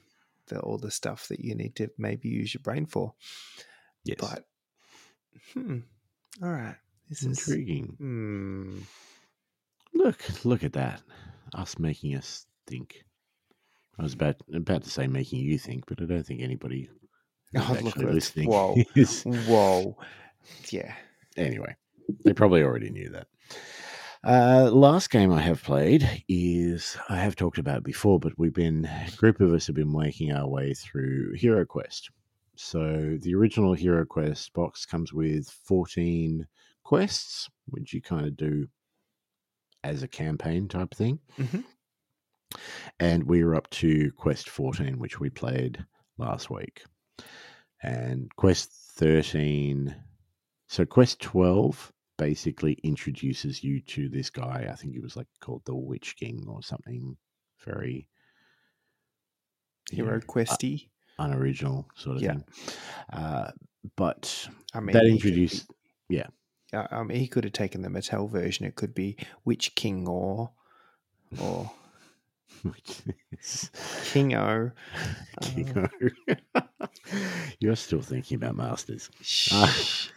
the 0.49 0.61
all 0.61 0.79
the 0.79 0.91
stuff 0.91 1.29
that 1.29 1.41
you 1.41 1.55
need 1.55 1.77
to 1.77 1.89
maybe 1.99 2.29
use 2.29 2.55
your 2.55 2.63
brain 2.63 2.87
for. 2.87 3.15
yes, 4.05 4.17
But 4.19 4.45
hmm, 5.55 5.79
all 6.43 6.49
right, 6.51 6.77
this 7.09 7.23
is 7.23 7.27
intriguing. 7.27 7.95
hmm. 7.99 8.79
Look, 9.95 10.45
look 10.45 10.65
at 10.65 10.73
that. 10.75 11.03
Us 11.55 11.79
making 11.79 12.17
us 12.17 12.47
think. 12.67 13.05
I 13.99 14.03
was 14.03 14.15
about 14.15 14.37
about 14.53 14.83
to 14.85 14.91
say 14.91 15.07
making 15.07 15.41
you 15.41 15.59
think, 15.59 15.85
but 15.87 16.03
I 16.03 16.07
don't 16.07 16.27
think 16.27 16.41
anybody 16.43 16.91
who's 17.53 17.71
Oh, 17.71 17.73
look 17.81 17.87
actually 17.89 18.13
listening 18.13 18.49
Whoa. 18.51 18.77
is. 18.97 19.23
Whoa. 19.23 19.97
Yeah. 20.71 20.95
Anyway, 21.37 21.77
they 22.25 22.33
probably 22.33 22.63
already 22.63 22.91
knew 22.91 23.11
that. 23.11 23.29
Uh, 24.25 24.70
last 24.72 25.11
game 25.11 25.31
I 25.33 25.41
have 25.41 25.62
played 25.62 26.25
is 26.29 26.97
I 27.11 27.16
have 27.16 27.37
talked 27.37 27.59
about 27.59 27.79
it 27.79 27.85
before, 27.85 28.18
but 28.18 28.33
we've 28.39 28.55
been 28.55 28.87
a 28.87 29.11
group 29.16 29.41
of 29.41 29.53
us 29.53 29.66
have 29.66 29.77
been 29.77 29.93
making 29.93 30.33
our 30.33 30.49
way 30.49 30.72
through 30.72 31.35
Hero 31.35 31.66
Quest. 31.66 32.11
So 32.57 33.18
the 33.20 33.35
original 33.35 33.75
Hero 33.75 34.07
Quest 34.07 34.53
box 34.55 34.87
comes 34.87 35.12
with 35.12 35.51
fourteen 35.51 36.47
quests, 36.85 37.51
which 37.66 37.93
you 37.93 38.01
kind 38.01 38.27
of 38.27 38.37
do 38.37 38.66
as 39.83 40.03
a 40.03 40.09
campaign 40.09 40.68
type 40.68 40.95
thing. 40.95 41.18
Mhm. 41.37 41.64
And 43.01 43.25
we 43.25 43.45
were 43.45 43.57
up 43.57 43.68
to 43.70 44.12
quest 44.12 44.49
14, 44.49 44.99
which 44.99 45.18
we 45.18 45.29
played 45.29 45.85
last 46.18 46.49
week. 46.51 46.85
And 47.83 48.35
quest 48.37 48.70
13, 48.97 49.95
so 50.68 50.87
quest 50.87 51.20
12 51.20 51.93
basically 52.17 52.75
introduces 52.83 53.62
you 53.65 53.81
to 53.81 54.09
this 54.09 54.31
guy. 54.31 54.69
I 54.71 54.75
think 54.77 54.93
he 54.95 55.01
was 55.01 55.17
like 55.17 55.27
called 55.41 55.62
the 55.65 55.75
Witch 55.75 56.17
King 56.17 56.45
or 56.49 56.62
something 56.62 57.17
very 57.65 58.07
Hero 59.91 60.15
know, 60.15 60.21
Questy. 60.21 60.89
unoriginal 61.19 61.87
sort 61.95 62.17
of 62.17 62.23
Yeah. 62.23 62.33
thing. 62.35 62.45
Uh, 63.12 63.51
but 63.97 64.49
I 64.73 64.81
mean, 64.81 64.93
that 64.95 65.05
introduced, 65.07 65.69
be- 66.09 66.17
yeah. 66.17 66.29
uh, 66.73 66.87
I 66.91 67.03
mean, 67.03 67.19
he 67.19 67.29
could 67.29 67.45
have 67.45 67.53
taken 67.53 67.83
the 67.83 67.89
Mattel 67.89 68.31
version. 68.31 68.65
It 68.67 68.77
could 68.77 68.95
be 68.95 69.17
Witch 69.45 69.75
King 69.75 70.09
or 70.09 70.53
or 71.41 71.71
Kingo. 74.05 74.73
Kingo. 75.43 75.89
You're 77.61 77.77
still 77.77 78.01
thinking 78.01 78.37
about 78.37 78.57
Masters. 78.57 79.11
Shh. 79.21 80.09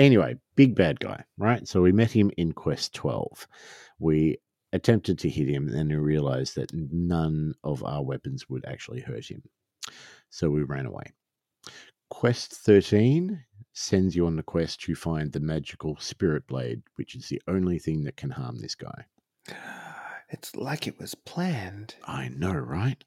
Anyway, 0.00 0.36
big 0.56 0.74
bad 0.74 0.98
guy, 0.98 1.24
right? 1.36 1.66
So 1.68 1.82
we 1.82 1.92
met 1.92 2.10
him 2.10 2.30
in 2.36 2.52
Quest 2.52 2.94
12. 2.94 3.46
We 3.98 4.38
attempted 4.72 5.18
to 5.20 5.28
hit 5.28 5.48
him, 5.48 5.68
and 5.68 5.76
then 5.76 5.88
we 5.88 5.96
realized 5.96 6.56
that 6.56 6.72
none 6.72 7.54
of 7.62 7.84
our 7.84 8.02
weapons 8.02 8.48
would 8.48 8.64
actually 8.64 9.00
hurt 9.00 9.26
him. 9.26 9.42
So 10.30 10.50
we 10.50 10.62
ran 10.62 10.86
away. 10.86 11.12
Quest 12.08 12.52
13 12.54 13.44
sends 13.72 14.16
you 14.16 14.26
on 14.26 14.36
the 14.36 14.42
quest 14.42 14.80
to 14.80 14.94
find 14.94 15.30
the 15.30 15.40
magical 15.40 15.96
spirit 15.98 16.46
blade, 16.46 16.82
which 16.96 17.14
is 17.14 17.28
the 17.28 17.40
only 17.46 17.78
thing 17.78 18.04
that 18.04 18.16
can 18.16 18.30
harm 18.30 18.58
this 18.58 18.74
guy. 18.74 19.04
It's 20.32 20.54
like 20.54 20.86
it 20.86 20.96
was 21.00 21.16
planned. 21.16 21.96
I 22.04 22.28
know, 22.28 22.52
right? 22.52 23.02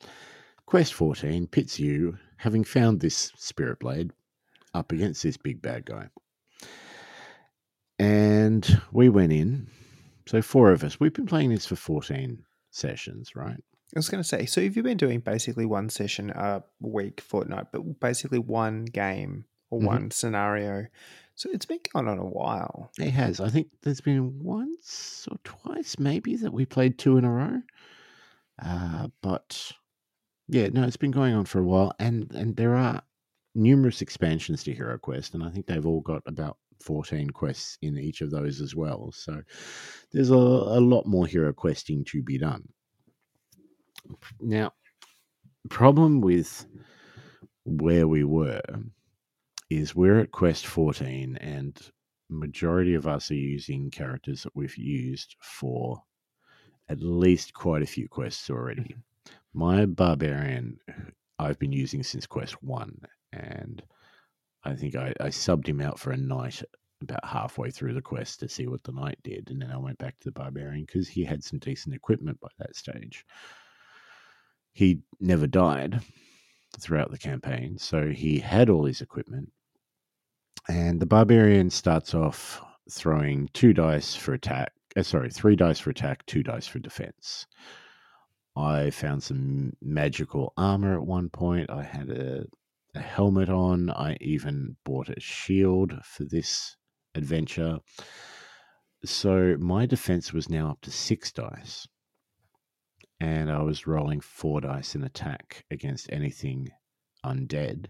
Quest 0.65 0.93
14 0.93 1.47
pits 1.47 1.79
you, 1.79 2.17
having 2.35 2.65
found 2.65 2.99
this 2.99 3.31
spirit 3.37 3.79
blade, 3.79 4.11
up 4.73 4.91
against 4.91 5.23
this 5.23 5.37
big 5.37 5.61
bad 5.61 5.85
guy. 5.85 6.09
And 7.99 8.81
we 8.91 9.09
went 9.09 9.31
in. 9.33 9.67
So, 10.25 10.41
four 10.41 10.71
of 10.71 10.83
us. 10.83 10.99
We've 10.99 11.13
been 11.13 11.25
playing 11.25 11.49
this 11.49 11.65
for 11.65 11.75
14 11.75 12.43
sessions, 12.71 13.35
right? 13.35 13.57
I 13.95 13.99
was 13.99 14.09
going 14.09 14.23
to 14.23 14.27
say, 14.27 14.45
so 14.45 14.61
if 14.61 14.75
you've 14.75 14.85
been 14.85 14.97
doing 14.97 15.19
basically 15.19 15.65
one 15.65 15.89
session 15.89 16.31
a 16.31 16.63
week, 16.79 17.21
fortnight, 17.21 17.67
but 17.71 17.99
basically 17.99 18.39
one 18.39 18.85
game 18.85 19.45
or 19.69 19.79
Mhm. 19.79 19.85
one 19.85 20.11
scenario, 20.11 20.87
so 21.35 21.49
it's 21.51 21.65
been 21.65 21.79
going 21.93 22.07
on 22.07 22.17
a 22.17 22.25
while. 22.25 22.91
It 22.97 23.11
has. 23.11 23.39
I 23.39 23.49
think 23.49 23.67
there's 23.81 24.01
been 24.01 24.39
once 24.39 25.27
or 25.29 25.37
twice, 25.43 25.99
maybe, 25.99 26.35
that 26.37 26.53
we 26.53 26.65
played 26.65 26.97
two 26.97 27.17
in 27.17 27.25
a 27.25 27.31
row. 27.31 27.61
Uh, 28.59 29.09
but 29.21 29.71
yeah, 30.47 30.69
no, 30.69 30.83
it's 30.83 30.97
been 30.97 31.11
going 31.11 31.33
on 31.35 31.45
for 31.45 31.59
a 31.59 31.63
while, 31.65 31.93
and 31.99 32.31
and 32.33 32.55
there 32.55 32.75
are 32.75 33.01
numerous 33.55 34.01
expansions 34.01 34.63
to 34.63 34.73
Hero 34.73 34.97
Quest, 34.97 35.33
and 35.35 35.43
I 35.43 35.49
think 35.49 35.65
they've 35.67 35.85
all 35.85 36.01
got 36.01 36.23
about 36.25 36.57
14 36.83 37.29
quests 37.29 37.77
in 37.81 37.97
each 37.97 38.21
of 38.21 38.31
those 38.31 38.61
as 38.61 38.75
well. 38.75 39.11
So 39.11 39.41
there's 40.11 40.29
a, 40.29 40.35
a 40.35 40.81
lot 40.81 41.05
more 41.05 41.25
Hero 41.25 41.53
Questing 41.53 42.03
to 42.05 42.21
be 42.21 42.37
done. 42.37 42.67
Now, 44.41 44.73
problem 45.69 46.21
with 46.21 46.65
where 47.65 48.07
we 48.07 48.23
were 48.23 48.61
is 49.69 49.95
we're 49.95 50.19
at 50.19 50.31
quest 50.31 50.67
14 50.67 51.37
and 51.37 51.79
majority 52.29 52.95
of 52.95 53.07
us 53.07 53.31
are 53.31 53.35
using 53.35 53.89
characters 53.89 54.43
that 54.43 54.55
we've 54.55 54.77
used 54.77 55.35
for 55.41 56.01
at 56.89 56.99
least 57.01 57.53
quite 57.53 57.81
a 57.81 57.87
few 57.87 58.09
quests 58.09 58.49
already. 58.49 58.81
Mm-hmm. 58.81 58.99
My 59.53 59.85
barbarian 59.85 60.79
I've 61.39 61.59
been 61.59 61.71
using 61.71 62.03
since 62.03 62.25
quest 62.25 62.61
1 62.63 62.97
and 63.33 63.81
I 64.63 64.75
think 64.75 64.95
I, 64.95 65.13
I 65.19 65.27
subbed 65.27 65.67
him 65.67 65.81
out 65.81 65.99
for 65.99 66.11
a 66.11 66.17
night 66.17 66.61
about 67.01 67.25
halfway 67.25 67.69
through 67.69 67.93
the 67.93 68.01
quest 68.01 68.39
to 68.39 68.49
see 68.49 68.67
what 68.67 68.83
the 68.83 68.93
knight 68.93 69.19
did 69.23 69.49
and 69.49 69.61
then 69.61 69.71
I 69.71 69.77
went 69.77 69.97
back 69.97 70.19
to 70.19 70.25
the 70.25 70.31
barbarian 70.31 70.85
because 70.85 71.07
he 71.07 71.23
had 71.23 71.43
some 71.43 71.59
decent 71.59 71.93
equipment 71.93 72.39
by 72.39 72.47
that 72.59 72.75
stage. 72.75 73.25
He 74.71 75.01
never 75.19 75.47
died 75.47 76.01
throughout 76.79 77.11
the 77.11 77.17
campaign, 77.17 77.77
so 77.77 78.09
he 78.09 78.39
had 78.39 78.69
all 78.69 78.85
his 78.85 79.01
equipment 79.01 79.51
and 80.69 80.99
the 80.99 81.05
barbarian 81.05 81.69
starts 81.69 82.13
off 82.13 82.61
throwing 82.89 83.49
two 83.53 83.73
dice 83.73 84.15
for 84.15 84.33
attack. 84.33 84.71
Uh, 84.95 85.03
sorry, 85.03 85.29
three 85.29 85.55
dice 85.55 85.79
for 85.79 85.89
attack, 85.89 86.25
two 86.25 86.43
dice 86.43 86.67
for 86.67 86.79
defense. 86.79 87.47
I 88.55 88.91
found 88.91 89.23
some 89.23 89.73
magical 89.81 90.53
armor 90.57 90.93
at 90.95 91.05
one 91.05 91.29
point. 91.29 91.69
I 91.69 91.83
had 91.83 92.09
a, 92.09 92.45
a 92.95 93.01
helmet 93.01 93.49
on. 93.49 93.89
I 93.89 94.17
even 94.21 94.75
bought 94.85 95.09
a 95.09 95.19
shield 95.19 95.93
for 96.03 96.23
this 96.25 96.75
adventure. 97.15 97.79
So 99.05 99.57
my 99.59 99.85
defense 99.85 100.31
was 100.33 100.49
now 100.49 100.71
up 100.71 100.81
to 100.81 100.91
six 100.91 101.31
dice. 101.31 101.87
And 103.19 103.51
I 103.51 103.61
was 103.61 103.87
rolling 103.87 104.21
four 104.21 104.61
dice 104.61 104.95
in 104.95 105.03
attack 105.03 105.63
against 105.71 106.11
anything 106.11 106.69
undead 107.25 107.85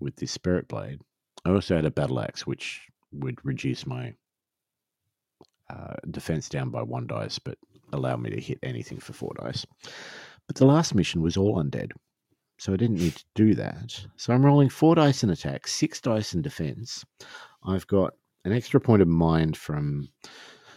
with 0.00 0.16
this 0.16 0.32
spirit 0.32 0.68
blade. 0.68 1.00
I 1.44 1.50
also 1.50 1.76
had 1.76 1.84
a 1.84 1.90
battle 1.90 2.20
axe, 2.20 2.46
which 2.46 2.88
would 3.12 3.44
reduce 3.44 3.86
my 3.86 4.14
uh, 5.70 5.94
defense 6.10 6.48
down 6.48 6.70
by 6.70 6.82
one 6.82 7.06
dice, 7.06 7.38
but 7.38 7.58
allow 7.92 8.16
me 8.16 8.30
to 8.30 8.40
hit 8.40 8.58
anything 8.62 8.98
for 8.98 9.12
four 9.12 9.32
dice. 9.38 9.66
But 10.46 10.56
the 10.56 10.66
last 10.66 10.94
mission 10.94 11.22
was 11.22 11.36
all 11.36 11.56
undead, 11.56 11.92
so 12.58 12.72
I 12.72 12.76
didn't 12.76 12.98
need 12.98 13.16
to 13.16 13.24
do 13.34 13.54
that. 13.54 14.06
So 14.16 14.32
I'm 14.32 14.44
rolling 14.44 14.68
four 14.68 14.94
dice 14.94 15.22
in 15.22 15.30
attack, 15.30 15.66
six 15.66 16.00
dice 16.00 16.34
in 16.34 16.42
defense. 16.42 17.04
I've 17.64 17.86
got 17.86 18.14
an 18.44 18.52
extra 18.52 18.80
point 18.80 19.02
of 19.02 19.08
mind 19.08 19.56
from 19.56 20.08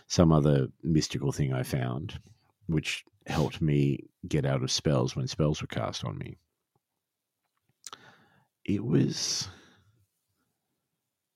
some 0.07 0.31
other 0.31 0.67
mystical 0.83 1.31
thing 1.31 1.53
I 1.53 1.63
found, 1.63 2.19
which 2.67 3.03
helped 3.27 3.61
me 3.61 3.99
get 4.27 4.45
out 4.45 4.63
of 4.63 4.71
spells 4.71 5.15
when 5.15 5.27
spells 5.27 5.61
were 5.61 5.67
cast 5.67 6.05
on 6.05 6.17
me. 6.17 6.37
It 8.65 8.83
was 8.83 9.47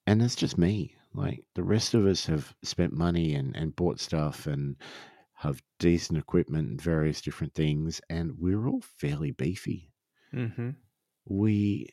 and 0.08 0.22
it's 0.22 0.36
just 0.36 0.58
me. 0.58 0.96
Like 1.14 1.44
the 1.56 1.64
rest 1.64 1.94
of 1.94 2.06
us 2.06 2.26
have 2.26 2.56
spent 2.64 2.94
money 2.94 3.36
and, 3.36 3.56
and 3.56 3.76
bought 3.76 4.00
stuff 4.00 4.48
and 4.48 4.78
have 5.36 5.62
decent 5.80 6.20
equipment 6.20 6.70
and 6.70 6.82
various 6.82 7.22
different 7.22 7.54
things, 7.54 8.02
and 8.10 8.34
we're 8.38 8.68
all 8.68 8.82
fairly 8.82 9.32
beefy. 9.32 9.91
Mm-hmm. 10.36 10.70
We 11.26 11.90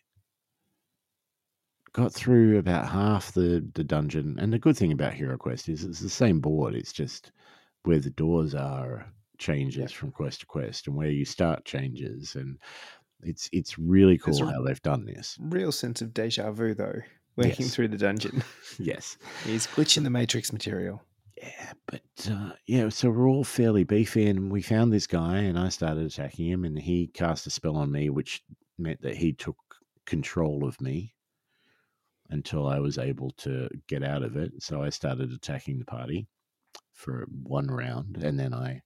got 1.92 2.12
through 2.12 2.58
about 2.58 2.88
half 2.88 3.32
the, 3.32 3.66
the 3.74 3.84
dungeon, 3.84 4.36
and 4.38 4.52
the 4.52 4.58
good 4.58 4.76
thing 4.76 4.92
about 4.92 5.14
Hero 5.14 5.36
Quest 5.36 5.68
is 5.68 5.84
it's 5.84 6.00
the 6.00 6.08
same 6.08 6.40
board. 6.40 6.74
It's 6.74 6.92
just 6.92 7.32
where 7.84 7.98
the 8.00 8.10
doors 8.10 8.54
are 8.54 9.06
changes 9.38 9.92
from 9.92 10.10
quest 10.10 10.40
to 10.40 10.46
quest, 10.46 10.86
and 10.86 10.96
where 10.96 11.10
you 11.10 11.24
start 11.24 11.64
changes, 11.64 12.34
and 12.34 12.58
it's 13.22 13.48
it's 13.52 13.78
really 13.78 14.18
cool 14.18 14.34
There's 14.36 14.50
how 14.50 14.62
they've 14.62 14.82
done 14.82 15.04
this. 15.04 15.36
Real 15.40 15.72
sense 15.72 16.00
of 16.02 16.12
deja 16.14 16.50
vu, 16.52 16.74
though, 16.74 17.00
working 17.36 17.66
Yes. 17.66 17.74
through 17.74 17.88
the 17.88 17.98
dungeon. 17.98 18.42
Yes. 18.80 19.16
He's 19.44 19.66
glitching 19.66 20.04
the 20.04 20.10
Matrix 20.10 20.52
material. 20.52 21.02
Yeah, 21.40 21.72
but 21.86 22.30
uh, 22.30 22.52
yeah, 22.66 22.88
so 22.88 23.10
we're 23.10 23.28
all 23.28 23.44
fairly 23.44 23.84
beefy, 23.84 24.28
and 24.28 24.50
we 24.50 24.62
found 24.62 24.92
this 24.92 25.06
guy, 25.06 25.38
and 25.38 25.58
I 25.58 25.68
started 25.68 26.06
attacking 26.06 26.46
him, 26.46 26.64
and 26.64 26.78
he 26.78 27.06
cast 27.08 27.46
a 27.46 27.50
spell 27.50 27.76
on 27.76 27.92
me, 27.92 28.10
which 28.10 28.42
meant 28.78 29.02
that 29.02 29.16
he 29.16 29.32
took 29.32 29.56
control 30.06 30.66
of 30.66 30.80
me 30.80 31.14
until 32.30 32.66
I 32.66 32.80
was 32.80 32.98
able 32.98 33.30
to 33.38 33.68
get 33.86 34.02
out 34.02 34.22
of 34.22 34.36
it. 34.36 34.52
So 34.62 34.82
I 34.82 34.88
started 34.88 35.32
attacking 35.32 35.78
the 35.78 35.84
party 35.84 36.28
for 36.92 37.26
one 37.42 37.68
round, 37.68 38.16
and 38.16 38.38
then 38.38 38.52
I 38.52 38.82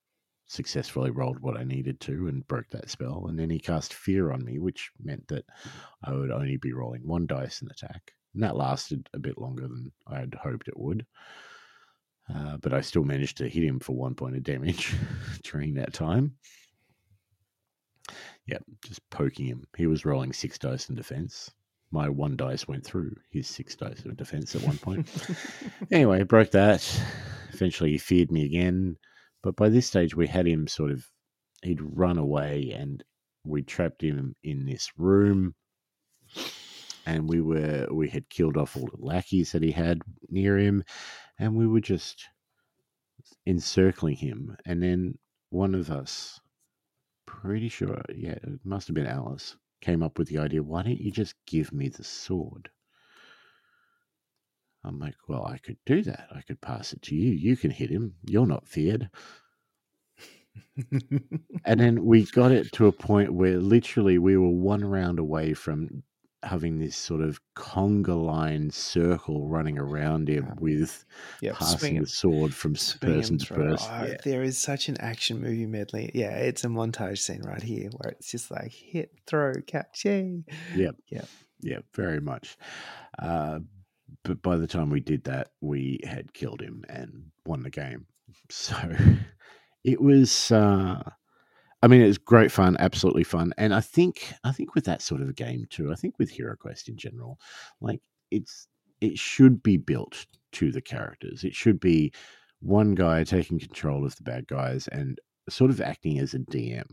successfully 0.47 1.11
rolled 1.11 1.41
what 1.41 1.57
I 1.57 1.65
needed 1.65 2.01
to 2.01 2.29
and 2.29 2.47
broke 2.47 2.69
that 2.71 2.91
spell. 2.91 3.27
And 3.29 3.39
then 3.39 3.49
he 3.49 3.59
cast 3.59 3.95
fear 3.95 4.33
on 4.33 4.45
me, 4.45 4.59
which 4.59 4.91
meant 5.03 5.27
that 5.29 5.47
I 6.05 6.13
would 6.13 6.31
only 6.31 6.59
be 6.59 6.75
rolling 6.75 7.07
one 7.07 7.27
dice 7.27 7.63
in 7.63 7.71
attack. 7.71 8.13
And 8.35 8.43
that 8.43 8.57
lasted 8.57 9.09
a 9.15 9.19
bit 9.19 9.39
longer 9.39 9.63
than 9.63 9.93
I 10.07 10.19
had 10.19 10.35
hoped 10.35 10.69
it 10.69 10.79
would. 10.79 11.07
Uh, 12.33 12.57
but 12.59 12.73
I 12.73 12.81
still 12.81 13.05
managed 13.05 13.39
to 13.39 13.49
hit 13.49 13.65
him 13.65 13.81
for 13.81 13.95
one 13.95 14.15
point 14.15 14.37
of 14.37 14.43
damage 14.43 14.95
during 15.43 15.75
that 15.75 15.93
time. 15.93 16.35
Yep, 18.47 18.65
just 18.85 19.09
poking 19.11 19.47
him. 19.47 19.67
He 19.77 19.87
was 19.87 20.05
rolling 20.05 20.33
six 20.33 20.59
dice 20.59 20.89
in 20.89 20.95
defense. 20.95 21.51
My 21.91 22.09
one 22.09 22.37
dice 22.37 22.67
went 22.67 22.85
through 22.85 23.15
his 23.31 23.47
six 23.47 23.77
dice 23.77 24.05
of 24.05 24.17
defense 24.17 24.57
at 24.57 24.63
one 24.63 24.79
point. 24.79 25.09
anyway, 25.91 26.23
broke 26.23 26.51
that. 26.53 26.89
Eventually, 27.53 27.91
he 27.91 27.99
feared 27.99 28.33
me 28.33 28.45
again. 28.45 28.97
But 29.43 29.57
by 29.57 29.69
this 29.69 29.87
stage, 29.87 30.17
we 30.17 30.27
had 30.27 30.47
him 30.47 30.67
sort 30.67 30.91
of, 30.91 31.07
he'd 31.63 31.83
run 31.83 32.17
away 32.17 32.73
and 32.75 33.05
we 33.45 33.63
trapped 33.63 34.03
him 34.03 34.35
in 34.43 34.65
this 34.65 34.91
room. 34.97 35.55
And 37.05 37.29
we 37.29 37.41
were, 37.41 37.89
we 37.91 38.09
had 38.09 38.31
killed 38.31 38.57
off 38.57 38.77
all 38.77 38.87
the 38.87 39.05
lackeys 39.05 39.53
that 39.53 39.63
he 39.63 39.73
had 39.73 40.01
near 40.31 40.57
him. 40.57 40.85
And 41.43 41.57
we 41.57 41.67
were 41.67 41.81
just 41.81 42.29
encircling 43.47 44.15
him. 44.15 44.57
And 44.65 44.81
then 44.81 45.19
one 45.51 45.75
of 45.75 45.91
us, 45.91 46.41
pretty 47.27 47.69
sure, 47.69 48.01
yeah, 48.15 48.35
it 48.35 48.61
must 48.65 48.87
have 48.87 48.95
been 48.95 49.09
Alice, 49.09 49.57
came 49.81 50.05
up 50.05 50.21
with 50.21 50.29
the 50.29 50.39
idea 50.39 50.63
why 50.63 50.85
don't 50.85 51.01
you 51.01 51.11
just 51.11 51.35
give 51.49 51.73
me 51.73 51.89
the 51.89 52.05
sword? 52.05 52.71
I'm 54.85 55.01
like, 55.01 55.17
well, 55.29 55.45
I 55.45 55.59
could 55.59 55.79
do 55.85 56.03
that. 56.05 56.29
I 56.33 56.43
could 56.43 56.61
pass 56.61 56.93
it 56.93 57.03
to 57.03 57.17
you. 57.17 57.33
You 57.33 57.57
can 57.57 57.73
hit 57.73 57.91
him. 57.91 58.15
You're 58.25 58.47
not 58.47 58.69
feared. 58.69 59.11
and 61.65 61.81
then 61.81 62.05
we 62.05 62.25
got 62.27 62.53
it 62.53 62.71
to 62.75 62.87
a 62.87 62.93
point 62.93 63.35
where 63.35 63.59
literally 63.59 64.19
we 64.19 64.37
were 64.37 64.49
one 64.49 64.85
round 64.85 65.19
away 65.19 65.55
from 65.55 66.05
having 66.43 66.79
this 66.79 66.97
sort 66.97 67.21
of 67.21 67.41
conga 67.55 68.17
line 68.21 68.71
circle 68.71 69.47
running 69.49 69.79
around 69.79 70.29
him 70.29 70.45
Yeah. 70.47 70.55
with 70.59 71.05
yeah, 71.41 71.53
passing 71.55 71.79
swing 71.79 72.01
the 72.01 72.07
sword 72.07 72.53
from 72.55 72.75
person 72.75 73.39
to 73.39 73.47
person. 73.55 73.89
Oh, 73.93 74.05
Yeah. 74.07 74.17
There 74.25 74.43
is 74.43 74.59
such 74.59 74.89
an 74.89 74.97
action 75.01 75.41
movie 75.41 75.67
medley. 75.67 76.11
Yeah, 76.15 76.37
it's 76.37 76.65
a 76.65 76.69
montage 76.69 77.19
scene 77.19 77.43
right 77.43 77.63
here 77.63 77.91
where 77.97 78.13
it's 78.13 78.31
just 78.31 78.51
like 78.51 78.73
hit, 78.73 79.13
throw, 79.27 79.55
catch, 79.67 80.05
yay. 80.05 80.45
Yeah, 80.75 80.91
yeah, 81.61 81.79
very 81.95 82.21
much. 82.21 82.57
Uh, 83.19 83.61
but 84.25 84.43
by 84.43 84.57
the 84.57 84.67
time 84.67 84.91
we 84.91 85.01
did 85.01 85.25
that, 85.25 85.53
we 85.61 86.01
had 86.05 86.33
killed 86.35 86.61
him 86.61 86.85
and 86.89 87.31
won 87.47 87.63
the 87.63 87.71
game. 87.71 88.07
So 88.51 88.75
it 89.85 90.01
was. 90.01 90.51
Uh, 90.51 91.03
I 91.83 91.89
mean, 91.89 92.01
it's 92.01 92.19
great 92.19 92.53
fun, 92.53 92.77
absolutely 92.79 93.25
fun, 93.25 93.53
and 93.59 93.75
I 93.75 93.81
think 93.81 94.33
I 94.45 94.53
think 94.53 94.75
with 94.75 94.85
that 94.85 95.03
sort 95.03 95.21
of 95.21 95.29
a 95.29 95.33
game 95.33 95.67
too. 95.69 95.91
I 95.91 95.97
think 95.97 96.19
with 96.19 96.31
Hero 96.31 96.57
Quest 96.57 96.89
in 96.89 96.97
general, 96.97 97.39
like 97.81 98.01
it's 98.31 98.69
it 99.01 99.19
should 99.19 99.63
be 99.63 99.77
built 99.77 100.27
to 100.53 100.71
the 100.71 100.81
characters. 100.81 101.43
It 101.45 101.55
should 101.55 101.81
be 101.81 102.13
one 102.61 102.95
guy 102.95 103.25
taking 103.25 103.59
control 103.59 104.05
of 104.05 104.15
the 104.17 104.23
bad 104.23 104.47
guys 104.47 104.87
and 104.89 105.19
sort 105.49 105.71
of 105.71 105.81
acting 105.81 106.19
as 106.21 106.35
a 106.35 106.39
DM 106.39 106.87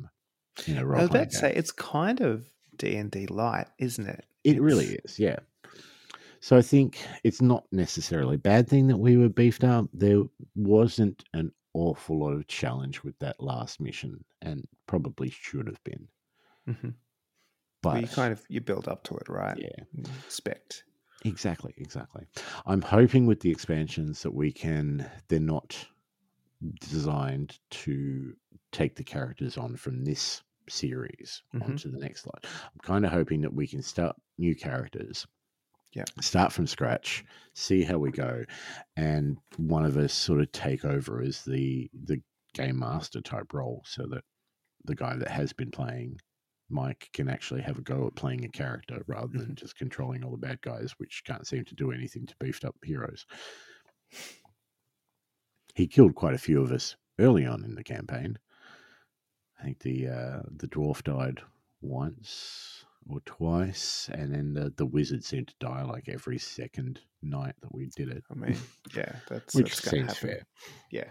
in 0.68 0.78
a 0.78 0.82
I 0.82 1.02
was 1.02 1.10
about 1.10 1.30
to 1.30 1.38
say 1.38 1.54
it's 1.54 1.72
kind 1.72 2.20
of 2.22 2.50
D 2.76 2.96
and 2.96 3.12
D 3.12 3.28
light, 3.28 3.68
isn't 3.78 4.08
it? 4.08 4.26
It 4.44 4.62
really 4.62 4.98
is, 5.06 5.20
yeah. 5.20 5.38
So 6.42 6.58
I 6.58 6.62
think 6.62 6.98
it's 7.24 7.42
not 7.42 7.66
necessarily 7.72 8.36
a 8.36 8.40
bad 8.40 8.68
thing 8.68 8.88
that 8.88 8.98
we 8.98 9.18
were 9.18 9.30
beefed 9.30 9.64
up. 9.64 9.88
There 9.94 10.24
wasn't 10.56 11.24
an 11.34 11.52
awful 11.74 12.20
lot 12.20 12.34
of 12.34 12.48
challenge 12.48 13.04
with 13.04 13.18
that 13.20 13.42
last 13.42 13.80
mission, 13.80 14.26
and 14.42 14.68
probably 14.88 15.30
should 15.30 15.68
have 15.68 15.84
been. 15.84 16.10
Mhm. 16.68 16.96
But 17.82 17.94
Well, 17.94 18.02
you 18.02 18.08
kind 18.08 18.34
of 18.34 18.46
you 18.50 18.62
build 18.62 18.88
up 18.88 19.04
to 19.06 19.18
it, 19.18 19.28
right? 19.30 19.58
yeah, 19.58 19.84
Expect. 20.24 20.86
exactly, 21.26 21.74
exactly. 21.78 22.28
I'm 22.66 22.82
hoping 22.82 23.26
with 23.26 23.40
the 23.42 23.52
expansions 23.52 24.22
that 24.24 24.34
we 24.34 24.52
can. 24.52 25.10
They're 25.28 25.40
not 25.40 25.88
designed 26.82 27.60
to 27.72 28.36
take 28.72 28.96
the 28.96 29.04
characters 29.04 29.58
on 29.58 29.76
from 29.78 30.04
this 30.06 30.44
series 30.70 31.44
Mhm. 31.54 31.62
onto 31.64 31.92
the 31.92 32.00
next 32.00 32.24
slide. 32.24 32.44
I'm 32.44 32.80
kind 32.84 33.06
of 33.06 33.12
hoping 33.12 33.42
that 33.42 33.54
we 33.54 33.68
can 33.68 33.82
start 33.82 34.16
new 34.38 34.56
characters. 34.56 35.28
Yeah. 35.94 36.06
Start 36.22 36.54
from 36.54 36.68
scratch, 36.68 37.26
see 37.54 37.84
how 37.84 37.98
we 37.98 38.12
go, 38.12 38.44
and 38.96 39.38
one 39.58 39.86
of 39.86 39.98
us 39.98 40.14
sort 40.14 40.40
of 40.40 40.52
take 40.52 40.86
over 40.86 41.22
as 41.22 41.44
the 41.44 41.90
the 42.06 42.22
game 42.54 42.78
master 42.80 43.22
type 43.22 43.54
role, 43.54 43.82
so 43.86 44.06
that 44.12 44.24
the 44.86 44.96
guy 44.96 45.16
that 45.16 45.30
has 45.30 45.52
been 45.52 45.72
playing 45.72 46.20
Mike 46.70 47.10
can 47.14 47.28
actually 47.28 47.62
have 47.62 47.80
a 47.80 47.82
go 47.82 48.08
at 48.08 48.16
playing 48.16 48.46
a 48.46 48.50
character 48.50 49.02
rather 49.08 49.38
than 49.40 49.56
just 49.56 49.78
controlling 49.78 50.24
all 50.24 50.32
the 50.32 50.38
bad 50.38 50.62
guys, 50.62 50.94
which 50.98 51.24
can't 51.26 51.48
seem 51.48 51.66
to 51.66 51.76
do 51.76 51.92
anything 51.92 52.28
to 52.28 52.36
beefed 52.40 52.66
up 52.66 52.76
heroes. 52.84 53.26
He 55.76 55.88
killed 55.88 56.16
quite 56.16 56.36
a 56.36 56.40
few 56.40 56.62
of 56.62 56.72
us 56.72 56.96
early 57.20 57.46
on 57.46 57.64
in 57.64 57.74
the 57.76 57.84
campaign. 57.84 58.38
I 59.60 59.64
think 59.64 59.80
the 59.80 60.08
uh, 60.08 60.42
the 60.58 60.68
dwarf 60.68 61.04
died 61.04 61.42
once 61.82 62.79
or 63.08 63.20
twice, 63.26 64.10
and 64.14 64.34
then 64.34 64.54
the, 64.54 64.74
the 64.78 64.86
wizard 64.86 65.24
seemed 65.24 65.48
to 65.48 65.54
die 65.60 65.84
like 65.84 66.10
every 66.10 66.38
second 66.38 67.00
night 67.22 67.56
that 67.62 67.74
we 67.74 67.88
did 67.96 68.10
it, 68.10 68.24
I 68.32 68.34
mean, 68.36 68.56
yeah, 68.96 69.16
that's 69.28 69.56
which 69.56 69.76
that's 69.76 69.90
seems 69.90 70.14
happen. 70.14 70.30
fair. 70.30 70.42
Yeah. 70.92 71.10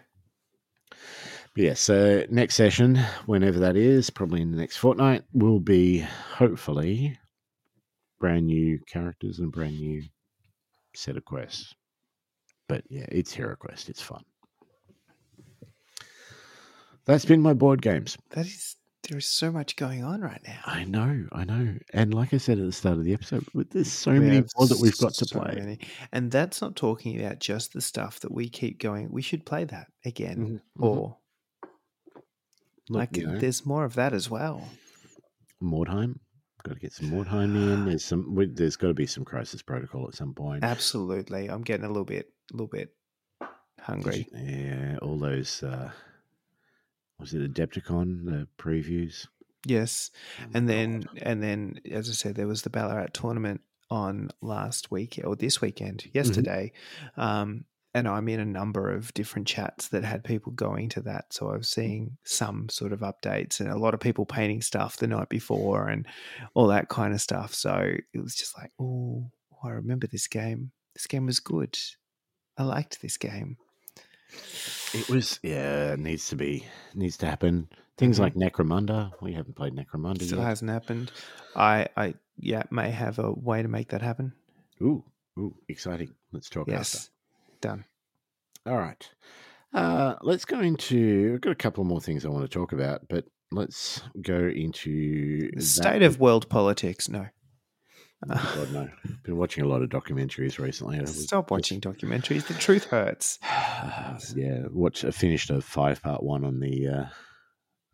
But 1.55 1.64
yeah, 1.64 1.74
so 1.74 2.24
next 2.30 2.55
session, 2.55 2.97
whenever 3.26 3.59
that 3.61 3.76
is, 3.76 4.11
probably 4.11 4.41
in 4.43 4.51
the 4.51 4.57
next 4.59 4.76
fortnight, 4.76 5.24
will 5.32 5.61
be 5.61 5.99
hopefully 5.99 7.18
brand 8.18 8.47
new 8.47 8.78
characters 8.86 9.39
and 9.39 9.53
brand 9.53 9.78
new 9.78 10.03
set 10.95 11.16
of 11.16 11.24
quests. 11.24 11.74
But 12.68 12.84
yeah, 12.89 13.07
it's 13.09 13.32
Hero 13.32 13.57
Quest. 13.57 13.89
It's 13.89 14.03
fun. 14.03 14.22
That's 17.07 17.24
been 17.24 17.41
my 17.41 17.55
board 17.55 17.80
games. 17.80 18.18
That 18.30 18.47
is 18.47 18.76
there 19.05 19.16
is 19.18 19.26
so 19.28 19.51
much 19.53 19.76
going 19.76 20.03
on 20.05 20.20
right 20.20 20.40
now. 20.46 20.61
I 20.66 20.84
know, 20.84 21.26
I 21.32 21.44
know. 21.44 21.76
And 21.92 22.12
like 22.12 22.34
I 22.34 22.38
said 22.38 22.59
at 22.59 22.64
the 22.66 22.72
start 22.72 22.99
of 22.99 23.05
the 23.05 23.14
episode, 23.14 23.44
there's 23.70 23.90
so 23.92 24.12
We 24.12 24.18
many 24.20 24.44
more 24.57 24.66
that 24.66 24.78
we've 24.80 24.96
got 24.99 25.14
to 25.14 25.26
play. 25.26 25.55
many. 25.55 25.78
And 26.12 26.30
that's 26.30 26.61
not 26.61 26.76
talking 26.76 27.18
about 27.20 27.38
just 27.38 27.72
the 27.72 27.80
stuff 27.80 28.20
that 28.20 28.32
we 28.32 28.49
keep 28.49 28.80
going. 28.80 29.11
We 29.11 29.22
should 29.22 29.46
play 29.46 29.64
that 29.64 29.86
again. 30.05 30.36
Mhm, 30.76 30.82
mhm. 30.82 30.84
Or 30.84 31.16
Look, 32.90 33.01
like 33.01 33.16
you 33.16 33.26
know, 33.26 33.38
there's 33.38 33.64
more 33.66 33.84
of 33.84 33.94
that 33.94 34.12
as 34.12 34.28
well. 34.30 34.68
Mordheim. 35.62 36.18
Got 36.64 36.74
to 36.74 36.80
get 36.80 36.92
some 36.92 37.11
Mordheim 37.11 37.55
in. 37.55 37.84
There's 37.86 38.05
some. 38.05 38.34
we- 38.34 38.46
There's 38.46 38.76
got 38.76 38.88
to 38.88 38.94
be 38.94 39.07
some 39.07 39.24
Crisis 39.24 39.62
Protocol 39.62 40.09
at 40.09 40.14
some 40.14 40.34
point. 40.34 40.64
Absolutely. 40.64 41.49
I'm 41.49 41.62
getting 41.62 41.84
a 41.84 41.88
little 41.88 42.05
bit 42.05 42.32
a 42.53 42.55
little 42.55 42.66
bit 42.66 42.94
hungry. 43.80 44.26
you- 44.32 44.40
yeah, 44.44 44.99
all 45.03 45.18
those. 45.18 45.62
Uh, 45.62 45.90
was 47.21 47.35
it 47.35 47.53
Adepticon 47.53 48.25
the 48.25 48.49
previews? 48.59 49.27
Yes. 49.66 50.11
Oh 50.41 50.51
And 50.55 50.69
then 50.69 51.05
and 51.21 51.43
then 51.43 51.81
as 51.91 52.09
I 52.09 52.12
said, 52.12 52.35
there 52.37 52.47
was 52.47 52.62
the 52.62 52.71
Ballarat 52.71 53.09
tournament 53.12 53.61
on 53.91 54.31
last 54.41 54.91
week 54.91 55.19
or 55.25 55.35
this 55.37 55.61
weekend, 55.61 55.99
Mm-hmm. 56.05 56.16
yesterday. 56.19 56.73
Um 57.16 57.64
and 57.95 58.07
I'm 58.07 58.29
in 58.29 58.39
a 58.39 58.45
number 58.45 58.93
of 58.93 59.12
different 59.14 59.49
chats 59.49 59.89
that 59.89 60.05
had 60.05 60.23
people 60.23 60.53
going 60.53 60.91
to 60.91 61.01
that. 61.01 61.33
So 61.33 61.49
I 61.51 61.57
was 61.57 61.69
seeing 61.69 62.19
some 62.23 62.69
sort 62.69 62.93
of 62.93 63.01
updates 63.01 63.61
and 63.61 63.69
a 63.71 63.79
lot 63.79 63.95
of 63.95 63.99
people 64.01 64.27
painting 64.27 64.61
stuff 64.61 64.99
the 64.99 65.07
night 65.07 65.31
before 65.31 65.89
and 65.89 66.07
all 66.55 66.66
that 66.69 66.91
kind 66.91 67.14
of 67.14 67.21
stuff. 67.21 67.55
So 67.55 67.95
it 68.12 68.21
was 68.23 68.37
just 68.37 68.57
like, 68.59 68.71
oh, 68.79 69.31
I 69.64 69.71
remember 69.71 70.07
this 70.07 70.29
game. 70.29 70.71
This 70.95 71.07
game 71.07 71.27
was 71.27 71.41
good. 71.41 71.77
I 72.59 72.62
liked 72.64 73.01
this 73.01 73.16
game. 73.16 73.57
It 74.95 75.09
was. 75.09 75.39
Yeah, 75.43 75.93
it 75.93 75.99
needs 76.01 76.28
to 76.28 76.36
be. 76.36 76.64
Needs 76.95 77.16
to 77.18 77.26
happen. 77.26 77.68
Things 77.97 78.18
Mhm. 78.18 78.20
like 78.20 78.34
Necromunda. 78.34 79.12
We 79.20 79.32
haven't 79.32 79.57
played 79.57 79.74
Necromunda 79.74 80.22
Still 80.22 80.39
yet. 80.39 80.47
hasn't 80.47 80.70
happened. 80.70 81.11
I, 81.57 81.89
I, 81.97 82.14
yeah, 82.39 82.62
may 82.70 82.91
have 82.91 83.18
a 83.18 83.32
way 83.32 83.62
to 83.62 83.68
make 83.68 83.89
that 83.89 84.03
happen. 84.03 84.32
Ooh, 84.80 85.05
ooh, 85.39 85.55
exciting. 85.68 86.14
Let's 86.32 86.49
talk 86.49 86.68
after. 86.68 86.72
Yes, 86.78 87.11
done. 87.61 87.84
All 88.66 88.76
right. 88.78 89.11
Uh, 89.72 90.14
let's 90.22 90.45
go 90.45 90.61
into. 90.61 91.32
I've 91.34 91.41
got 91.41 91.51
a 91.51 91.57
couple 91.57 91.84
more 91.84 92.01
things 92.01 92.24
I 92.24 92.28
want 92.28 92.45
to 92.45 92.49
talk 92.49 92.72
about, 92.72 93.09
but 93.09 93.26
let's 93.51 94.01
go 94.22 94.47
into 94.49 95.51
The 95.51 95.57
that 95.57 95.62
state 95.62 96.03
of 96.03 96.20
world 96.20 96.49
politics. 96.49 97.09
No, 97.09 97.26
God, 98.27 98.73
no. 98.73 98.89
Been 99.23 99.37
watching 99.37 99.64
a 99.64 99.69
lot 99.69 99.83
of 99.83 99.91
documentaries 99.91 100.59
recently. 100.59 101.05
Stop 101.07 101.51
watching 101.51 101.81
documentaries. 101.81 102.47
The 102.47 102.55
truth 102.55 102.85
hurts. 102.85 103.39
yeah, 104.35 104.62
watch. 104.71 105.05
I 105.05 105.11
finished 105.11 105.51
a 105.51 105.61
five 105.61 106.03
part 106.03 106.23
one 106.23 106.45
on 106.45 106.59
the 106.59 106.89
uh, 106.89 107.05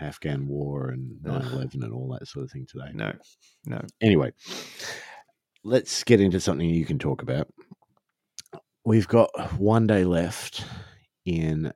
Afghan 0.01 0.47
war 0.49 0.89
and 0.89 1.19
Ugh. 1.29 1.43
9-11 1.43 1.85
and 1.85 1.93
all 1.93 2.17
that 2.19 2.27
sort 2.27 2.45
of 2.45 2.51
thing 2.51 2.67
today. 2.67 2.91
No, 2.95 3.13
no. 3.67 3.83
Anyway, 4.01 4.33
let's 5.63 6.05
get 6.05 6.21
into 6.21 6.41
something 6.41 6.69
you 6.69 6.87
can 6.87 6.99
talk 6.99 7.23
about. 7.23 7.49
We've 8.85 9.09
got 9.09 9.31
one 9.59 9.87
day 9.87 10.05
left 10.05 10.65
in 11.27 11.73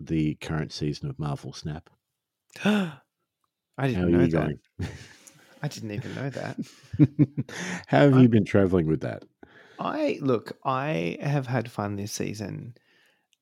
the 0.00 0.34
current 0.36 0.72
season 0.72 1.08
of 1.10 1.18
Marvel 1.18 1.52
Snap. 1.52 1.90
I 2.64 2.92
didn't 3.78 4.10
know 4.10 4.20
you 4.20 4.28
that. 4.28 4.58
I 5.62 5.68
didn't 5.68 5.92
even 5.92 6.14
know 6.14 6.30
that. 6.30 6.56
How 7.86 8.00
have 8.00 8.12
you 8.12 8.18
I'm- 8.20 8.30
been 8.30 8.44
traveling 8.44 8.86
with 8.86 9.00
that? 9.00 9.24
I 9.78 10.18
look. 10.22 10.56
I 10.64 11.18
have 11.20 11.46
had 11.46 11.70
fun 11.70 11.96
this 11.96 12.12
season. 12.12 12.74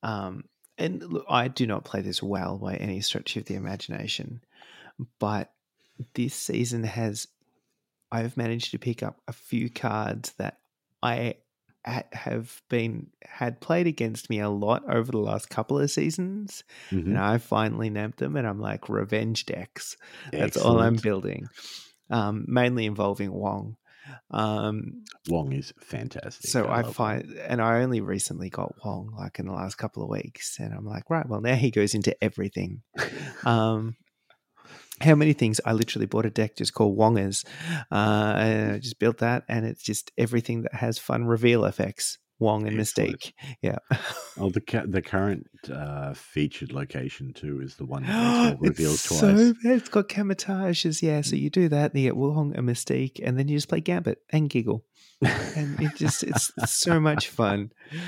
Um, 0.02 0.44
and 0.76 1.00
look, 1.02 1.24
I 1.30 1.46
do 1.46 1.64
not 1.66 1.84
play 1.84 2.00
this 2.00 2.20
well 2.22 2.58
by 2.58 2.74
any 2.74 3.00
stretch 3.02 3.36
of 3.36 3.44
the 3.44 3.54
imagination, 3.54 4.40
but 5.20 5.52
this 6.14 6.34
season 6.34 6.82
has 6.82 7.28
I've 8.10 8.36
managed 8.36 8.72
to 8.72 8.78
pick 8.78 9.02
up 9.04 9.20
a 9.28 9.32
few 9.32 9.70
cards 9.70 10.32
that 10.38 10.58
I 11.02 11.36
have 11.84 12.62
been 12.68 13.08
had 13.24 13.60
played 13.60 13.86
against 13.86 14.28
me 14.30 14.40
a 14.40 14.48
lot 14.48 14.82
over 14.88 15.12
the 15.12 15.18
last 15.18 15.50
couple 15.50 15.78
of 15.78 15.90
seasons, 15.90 16.64
Mhm. 16.90 17.06
and 17.06 17.18
I 17.18 17.38
finally 17.38 17.90
nabbed 17.90 18.18
them, 18.18 18.34
and 18.36 18.46
I'm 18.46 18.58
like 18.60 18.88
revenge 18.88 19.46
decks. 19.46 19.96
That's 20.32 20.56
all 20.56 20.80
I'm 20.80 20.96
building, 20.96 21.46
um, 22.10 22.44
mainly 22.48 22.86
involving 22.86 23.32
Wong. 23.32 23.76
Um, 24.30 25.04
Wong 25.28 25.52
is 25.52 25.72
fantastic. 25.80 26.50
so 26.50 26.66
I 26.66 26.82
Wong. 26.82 26.92
find, 26.92 27.32
and 27.46 27.62
I 27.62 27.82
only 27.82 28.00
recently 28.00 28.50
got 28.50 28.74
Wong, 28.84 29.14
like 29.16 29.38
in 29.38 29.46
the 29.46 29.52
last 29.52 29.76
couple 29.76 30.02
of 30.02 30.10
weeks, 30.10 30.58
and 30.58 30.74
I'm 30.74 30.84
like, 30.84 31.08
right, 31.08 31.28
well 31.28 31.40
now 31.40 31.54
he 31.54 31.70
goes 31.70 31.94
into 31.94 32.16
everything. 32.22 32.82
Um, 33.44 33.96
how 35.00 35.14
many 35.14 35.34
things? 35.34 35.60
I 35.66 35.72
literally 35.72 36.06
bought 36.06 36.24
a 36.24 36.30
deck 36.30 36.56
just 36.56 36.72
called 36.72 36.96
Wongers, 36.96 37.44
uh, 37.90 38.34
and 38.38 38.72
I 38.72 38.78
just 38.78 38.98
built 38.98 39.18
that, 39.18 39.44
and 39.48 39.66
it's 39.66 39.82
just 39.82 40.12
everything 40.16 40.62
that 40.62 40.74
has 40.74 40.98
fun 40.98 41.26
reveal 41.26 41.64
effects. 41.66 42.18
Wong 42.44 42.66
and 42.66 42.78
Excellent. 42.78 43.10
Mystique, 43.18 43.32
yeah. 43.62 43.78
Oh, 44.38 44.50
the 44.50 44.60
ca- 44.60 44.86
the 44.86 45.02
current 45.02 45.46
uh, 45.72 46.12
featured 46.14 46.72
location 46.72 47.32
too 47.32 47.60
is 47.62 47.76
the 47.76 47.86
one 47.86 48.02
that 48.04 48.58
reveals 48.60 48.94
it's 49.04 49.08
twice. 49.08 49.20
so. 49.20 49.54
It's 49.64 49.88
got 49.88 50.08
camouflages, 50.08 51.02
yeah. 51.02 51.22
So 51.22 51.36
you 51.36 51.50
do 51.50 51.68
that, 51.70 51.92
and 51.92 52.00
you 52.02 52.08
get 52.08 52.16
Wong 52.16 52.54
and 52.54 52.68
Mystique, 52.68 53.20
and 53.24 53.38
then 53.38 53.48
you 53.48 53.56
just 53.56 53.68
play 53.68 53.80
Gambit 53.80 54.18
and 54.30 54.50
giggle, 54.50 54.84
and 55.56 55.80
it 55.80 55.94
just 55.96 56.22
it's 56.22 56.50
so 56.66 57.00
much 57.00 57.28
fun. 57.28 57.72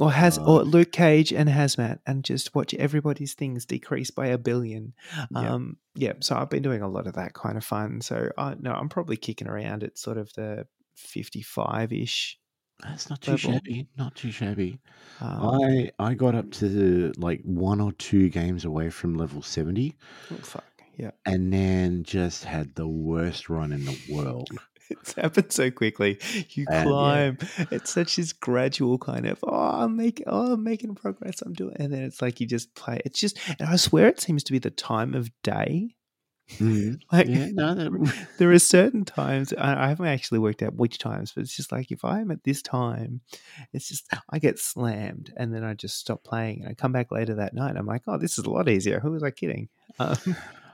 Or 0.00 0.10
has 0.10 0.38
Uh, 0.38 0.44
or 0.46 0.62
Luke 0.64 0.90
Cage 0.90 1.32
and 1.32 1.48
Hazmat, 1.48 1.98
and 2.06 2.24
just 2.24 2.54
watch 2.54 2.72
everybody's 2.74 3.34
things 3.34 3.66
decrease 3.66 4.10
by 4.10 4.28
a 4.28 4.38
billion. 4.38 4.94
Yeah. 5.30 5.52
Um, 5.52 5.76
yeah. 5.94 6.14
So 6.20 6.34
I've 6.34 6.48
been 6.48 6.62
doing 6.62 6.80
a 6.82 6.88
lot 6.88 7.06
of 7.06 7.14
that 7.14 7.34
kind 7.34 7.58
of 7.58 7.64
fun. 7.64 8.00
So 8.00 8.30
I 8.38 8.54
no, 8.58 8.72
I'm 8.72 8.88
probably 8.88 9.18
kicking 9.18 9.46
around 9.48 9.84
at 9.84 9.98
sort 9.98 10.16
of 10.16 10.32
the 10.34 10.66
55 10.96 11.92
ish. 11.92 12.38
That's 12.82 13.10
not 13.10 13.20
too 13.20 13.32
level. 13.32 13.52
shabby. 13.52 13.86
Not 13.96 14.14
too 14.14 14.30
shabby. 14.30 14.78
Um, 15.20 15.60
I 15.62 15.90
I 15.98 16.14
got 16.14 16.34
up 16.34 16.50
to 16.52 17.12
like 17.16 17.40
one 17.42 17.80
or 17.80 17.92
two 17.92 18.28
games 18.28 18.64
away 18.64 18.90
from 18.90 19.14
level 19.14 19.42
seventy, 19.42 19.96
oh, 20.32 20.36
fuck 20.36 20.64
yeah. 21.00 21.10
and 21.24 21.52
then 21.52 22.02
just 22.04 22.44
had 22.44 22.74
the 22.74 22.86
worst 22.86 23.48
run 23.48 23.72
in 23.72 23.84
the 23.84 23.98
world. 24.10 24.48
It's 24.92 25.12
happened 25.14 25.52
so 25.52 25.70
quickly. 25.70 26.18
You 26.48 26.66
And, 26.68 26.74
yeah. 26.74 26.82
climb. 26.82 27.38
It's 27.70 27.92
such 27.92 28.16
this 28.16 28.32
gradual 28.32 28.98
kind 28.98 29.24
of 29.24 29.38
oh 29.44 29.54
I'm 29.54 29.94
making 29.94 30.26
oh 30.26 30.54
I'm 30.54 30.64
making 30.64 30.96
progress. 30.96 31.42
I'm 31.42 31.52
doing 31.52 31.76
and 31.78 31.92
then 31.92 32.02
it's 32.02 32.20
like 32.20 32.40
you 32.40 32.46
just 32.48 32.74
play. 32.74 33.00
It's 33.04 33.20
just 33.20 33.38
and 33.60 33.68
I 33.68 33.76
swear 33.76 34.08
it 34.08 34.18
seems 34.18 34.42
to 34.42 34.52
be 34.52 34.58
the 34.58 34.70
time 34.70 35.14
of 35.14 35.30
day. 35.44 35.94
Mhm. 36.58 37.00
Like 37.12 37.26
Yeah, 37.28 37.48
no, 37.52 38.04
there 38.38 38.50
are 38.50 38.58
certain 38.58 39.04
times 39.04 39.52
I, 39.52 39.84
I 39.84 39.88
haven't 39.88 40.06
actually 40.06 40.38
worked 40.40 40.62
out 40.62 40.74
which 40.74 40.98
times, 40.98 41.32
but 41.32 41.42
it's 41.42 41.54
just 41.56 41.72
like 41.72 41.90
if 41.90 42.04
I'm 42.04 42.30
at 42.30 42.44
this 42.44 42.62
time, 42.62 43.20
it's 43.72 43.88
just 43.88 44.06
I 44.30 44.38
get 44.38 44.58
slammed 44.58 45.32
and 45.36 45.54
then 45.54 45.64
I 45.64 45.74
just 45.74 45.98
stop 45.98 46.24
playing 46.24 46.60
and 46.62 46.68
I 46.70 46.74
come 46.74 46.92
back 46.92 47.10
later 47.10 47.34
that 47.36 47.54
night. 47.54 47.76
I'm 47.76 47.86
like, 47.86 48.02
oh, 48.06 48.18
this 48.18 48.38
is 48.38 48.44
a 48.44 48.50
lot 48.50 48.68
easier. 48.68 49.00
Who 49.00 49.12
was 49.12 49.22
I 49.22 49.30
kidding? 49.30 49.68
Um, 49.98 50.16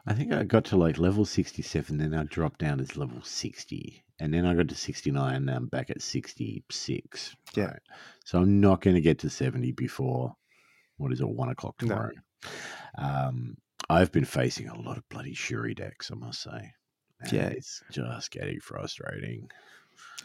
I 0.06 0.14
think 0.14 0.32
I 0.32 0.44
got 0.44 0.64
to 0.66 0.76
like 0.76 0.98
level 0.98 1.24
sixty-seven, 1.24 1.98
then 1.98 2.14
I 2.14 2.22
dropped 2.24 2.60
down 2.60 2.78
as 2.80 2.96
level 2.96 3.20
sixty, 3.22 4.04
and 4.20 4.32
then 4.32 4.46
I 4.46 4.54
got 4.54 4.68
to 4.68 4.74
sixty-nine, 4.76 5.34
and 5.36 5.50
I'm 5.50 5.66
back 5.66 5.90
at 5.90 6.00
sixty-six. 6.00 7.34
Yeah. 7.56 7.64
right? 7.64 7.80
So 8.24 8.38
I'm 8.38 8.60
not 8.60 8.80
going 8.82 8.94
to 8.94 9.00
get 9.00 9.18
to 9.20 9.30
seventy 9.30 9.72
before 9.72 10.34
what 10.98 11.12
is 11.12 11.20
it, 11.20 11.28
one 11.28 11.48
o'clock 11.48 11.74
No. 11.82 11.88
tomorrow. 11.88 12.10
Um, 12.98 13.56
I've 13.88 14.12
been 14.12 14.24
facing 14.24 14.68
a 14.68 14.80
lot 14.80 14.96
of 14.98 15.08
bloody 15.08 15.34
Shuri 15.34 15.74
decks, 15.74 16.10
I 16.10 16.16
must 16.16 16.42
say. 16.42 16.72
And 17.20 17.32
Yeah. 17.32 17.48
it's 17.48 17.82
just 17.90 18.30
getting 18.30 18.60
frustrating. 18.60 19.50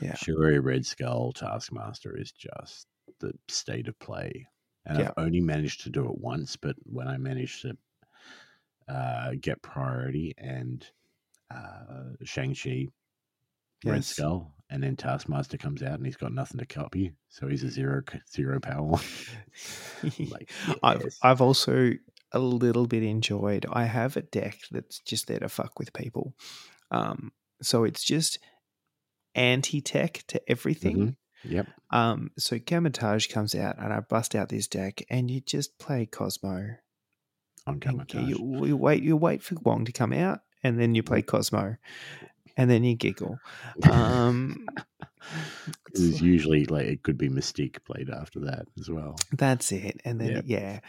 Yeah. 0.01 0.16
Shuri 0.16 0.59
Red 0.59 0.86
Skull 0.86 1.32
Taskmaster 1.32 2.18
is 2.18 2.32
just 2.32 2.88
the 3.20 3.34
state 3.47 3.88
of 3.88 3.97
play. 3.99 4.47
And 4.86 4.97
Yeah. 4.99 5.12
I've 5.16 5.24
only 5.26 5.41
managed 5.41 5.82
to 5.82 5.89
do 5.89 6.05
it 6.09 6.18
once, 6.18 6.55
but 6.55 6.76
when 6.84 7.07
I 7.07 7.18
managed 7.18 7.62
to 7.62 7.78
uh, 8.88 9.34
get 9.39 9.62
priority 9.62 10.34
and 10.38 10.86
uh, 11.53 12.14
Shang-Chi 12.24 12.88
Red 13.86 13.95
Yes. 13.97 14.07
Skull, 14.07 14.53
and 14.70 14.82
then 14.84 14.95
Taskmaster 14.95 15.57
comes 15.57 15.82
out 15.84 15.95
and 15.95 16.05
he's 16.05 16.18
got 16.18 16.34
nothing 16.34 16.59
to 16.59 16.66
copy, 16.66 17.14
so 17.30 17.47
he's 17.47 17.64
a 17.64 17.70
zero 17.70 18.01
zero 18.32 18.59
power 18.59 18.84
one. 18.97 19.01
like, 20.30 20.49
I've. 20.84 21.03
I've 21.22 21.41
also 21.41 21.91
a 22.34 22.39
little 22.39 22.88
bit 22.88 23.03
enjoyed. 23.03 23.65
I 23.71 23.86
have 23.86 24.15
a 24.17 24.21
deck 24.21 24.57
that's 24.71 24.99
just 24.99 25.27
there 25.27 25.39
to 25.39 25.49
fuck 25.49 25.77
with 25.79 25.93
people. 25.93 26.34
Um, 26.91 27.32
so 27.61 27.84
it's 27.84 28.03
just 28.03 28.39
anti-tech 29.36 30.23
to 30.27 30.41
everything. 30.49 30.97
Mhm. 30.97 31.15
Yep. 31.43 31.67
Um, 31.89 32.32
so 32.38 32.59
Kamar-Taj 32.59 33.27
comes 33.27 33.55
out 33.55 33.77
and 33.79 33.91
I 33.91 33.99
bust 34.01 34.36
out 34.36 34.49
this 34.49 34.67
deck 34.67 35.03
and 35.09 35.29
you 35.32 35.41
just 35.41 35.77
play 35.79 36.05
Cosmo. 36.05 36.75
on 37.67 37.73
And 37.73 37.82
Kamar-Taj. 37.82 38.27
you, 38.29 38.65
you 38.65 38.75
wait 38.77 39.03
you 39.03 39.15
wait 39.15 39.41
for 39.43 39.55
Wong 39.63 39.86
to 39.86 39.91
come 39.91 40.13
out 40.13 40.39
and 40.63 40.79
then 40.79 40.95
you 40.95 41.03
play 41.03 41.21
Cosmo. 41.21 41.77
And 42.57 42.69
then 42.69 42.84
you 42.84 42.95
giggle. 42.95 43.39
Um, 43.89 44.67
it's 45.88 45.99
There's 45.99 46.21
usually 46.21 46.65
like 46.65 46.86
it 46.86 47.01
could 47.01 47.17
be 47.17 47.29
Mystique 47.29 47.84
played 47.86 48.09
after 48.09 48.41
that 48.41 48.65
as 48.77 48.89
well. 48.89 49.15
That's 49.32 49.71
it. 49.71 50.01
And 50.03 50.19
then 50.19 50.32
Yep. 50.32 50.43
yeah. 50.47 50.79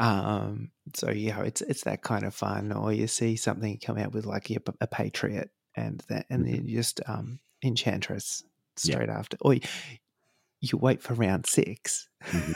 Um 0.00 0.72
so 0.94 1.10
yeah, 1.10 1.42
it's 1.44 1.62
it's 1.62 1.84
that 1.84 2.02
kind 2.02 2.24
of 2.24 2.34
fun. 2.34 2.72
Or 2.72 2.92
you 2.92 3.06
see 3.08 3.36
something 3.36 3.78
come 3.78 3.98
out 3.98 4.12
with 4.12 4.26
like 4.26 4.50
a, 4.50 4.58
a 4.80 4.88
Patriot 4.88 5.50
and 5.76 6.02
that 6.08 6.26
and 6.30 6.46
then 6.46 6.66
just 6.68 7.00
um 7.08 7.40
Enchantress 7.64 8.42
straight 8.76 9.10
after. 9.10 9.36
Or 9.42 9.54
you, 9.54 9.60
you 10.60 10.78
wait 10.78 11.02
for 11.02 11.14
round 11.14 11.46
6 11.46 12.08
Mhm. 12.32 12.54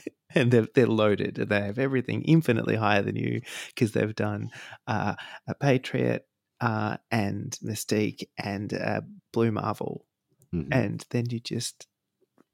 and 0.34 0.50
they're, 0.52 0.68
they're 0.74 0.86
loaded 0.86 1.36
they 1.36 1.60
have 1.60 1.78
everything 1.78 2.22
infinitely 2.22 2.76
higher 2.76 3.02
than 3.02 3.16
you 3.16 3.40
because 3.68 3.92
they've 3.92 4.14
done 4.14 4.50
uh, 4.86 5.14
a 5.46 5.54
Patriot 5.54 6.26
uh, 6.60 6.96
and 7.10 7.52
Mystique 7.64 8.28
and 8.38 8.72
uh, 8.74 9.02
Blue 9.32 9.52
Marvel. 9.52 10.06
Mhm. 10.52 10.72
And 10.72 11.04
then 11.10 11.26
you 11.30 11.40
just 11.40 11.86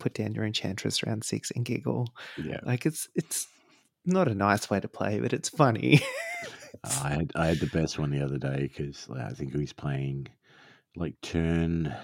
put 0.01 0.15
down 0.15 0.35
your 0.35 0.45
Enchantress 0.45 1.03
round 1.05 1.25
six 1.25 1.51
and 1.53 1.65
giggle. 1.65 2.15
yeah, 2.37 2.61
Like 2.63 2.87
it's 2.87 3.09
it's 3.15 3.49
not 4.05 4.29
a 4.29 4.35
nice 4.35 4.69
way 4.71 4.81
to 4.81 4.89
play, 4.89 5.21
but 5.21 5.33
it's 5.33 5.49
funny. 5.49 6.01
I 6.85 7.11
had 7.11 7.33
I 7.37 7.47
had 7.47 7.59
the 7.59 7.67
best 7.69 7.99
one 7.99 8.11
the 8.11 8.25
other 8.25 8.39
day 8.39 8.63
because 8.63 9.09
I 9.15 9.33
think 9.35 9.53
he 9.53 9.59
was 9.61 9.73
playing 9.73 10.29
like 10.97 11.15
turn 11.23 11.95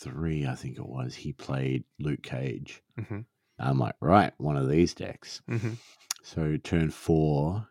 three. 0.00 0.46
I 0.46 0.54
think 0.54 0.78
it 0.78 0.86
was. 0.86 1.14
He 1.14 1.32
played 1.32 1.84
Luke 1.98 2.22
Cage. 2.22 2.82
Mhm. 2.98 3.24
I'm 3.58 3.78
like, 3.78 3.96
right, 4.00 4.32
one 4.38 4.56
of 4.56 4.68
these 4.68 4.94
decks. 4.94 5.42
Mhm. 5.48 5.76
So 6.22 6.56
turn 6.56 6.90
four, 6.90 7.68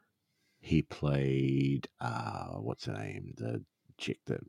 he 0.60 0.82
played 0.82 1.88
uh 2.00 2.56
what's 2.58 2.86
her 2.86 2.94
name? 2.94 3.34
The 3.38 3.64
chick 3.98 4.20
that 4.26 4.42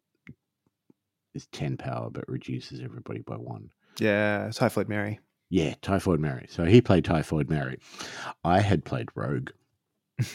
is 1.34 1.46
ten 1.46 1.76
power 1.76 2.10
but 2.10 2.28
reduces 2.28 2.80
everybody 2.80 3.20
by 3.20 3.36
one. 3.36 3.70
yeah, 3.98 4.46
it's 4.48 4.58
High 4.58 4.66
Typhoid 4.66 4.88
Mary. 4.88 5.20
Yeah, 5.51 5.74
Typhoid 5.82 6.20
Mary. 6.20 6.46
So 6.48 6.64
he 6.64 6.80
played 6.80 7.05
Typhoid 7.05 7.51
Mary. 7.51 7.78
I 8.44 8.61
had 8.61 8.84
played 8.84 9.09
Rogue. 9.16 9.51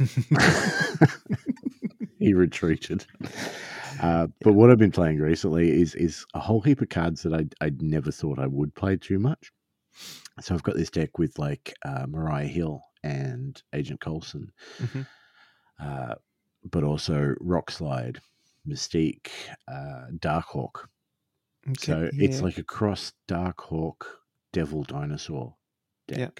he 2.19 2.33
retreated. 2.33 3.05
Uh, 4.01 4.27
but 4.41 4.53
what 4.53 4.69
I've 4.69 4.77
been 4.77 4.91
playing 4.91 5.19
recently 5.19 5.71
is 5.81 5.95
is 5.95 6.25
a 6.33 6.39
whole 6.39 6.59
heap 6.61 6.81
of 6.81 6.89
cards 6.89 7.23
that 7.23 7.33
I 7.33 7.45
I 7.65 7.71
never 7.79 8.11
thought 8.11 8.39
I 8.39 8.47
would 8.47 8.75
play 8.75 8.97
too 8.97 9.19
much. 9.19 9.51
So 10.41 10.53
I've 10.53 10.63
got 10.63 10.75
this 10.75 10.89
deck 10.89 11.17
with 11.17 11.39
like 11.39 11.73
uh, 11.85 12.05
Maria 12.09 12.45
Hill 12.47 12.81
and 13.03 13.61
Agent 13.73 14.01
Coulson, 14.01 14.51
Mhm. 14.81 15.07
uh, 15.79 16.15
but 16.69 16.83
also 16.83 17.35
Rock 17.39 17.71
Slide, 17.71 18.19
Mystique, 18.67 19.29
uh, 19.69 20.07
Darkhawk. 20.17 20.87
Okay, 21.69 21.85
So 21.85 22.09
it's 22.13 22.41
like 22.41 22.57
a 22.57 22.63
cross 22.63 23.13
Darkhawk 23.29 24.03
Devil 24.55 24.83
Dinosaur 24.83 25.53
deck. 26.07 26.17
Yep. 26.19 26.39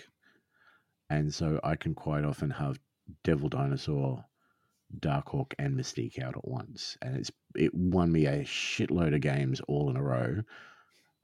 And 1.10 1.34
so 1.34 1.60
I 1.66 1.76
can 1.76 1.94
quite 1.94 2.24
often 2.24 2.50
have 2.50 2.80
Devil 3.26 3.50
Dinosaur, 3.50 4.24
Darkhawk, 4.98 5.52
and 5.60 5.78
Mystique 5.78 6.24
out 6.24 6.38
at 6.38 6.48
once. 6.48 6.98
And 7.02 7.18
it's 7.18 7.30
it 7.56 7.74
won 7.76 8.10
me 8.10 8.26
a 8.26 8.46
shitload 8.46 9.14
of 9.14 9.20
games 9.20 9.60
all 9.68 9.90
in 9.90 9.98
a 9.98 10.02
row 10.02 10.42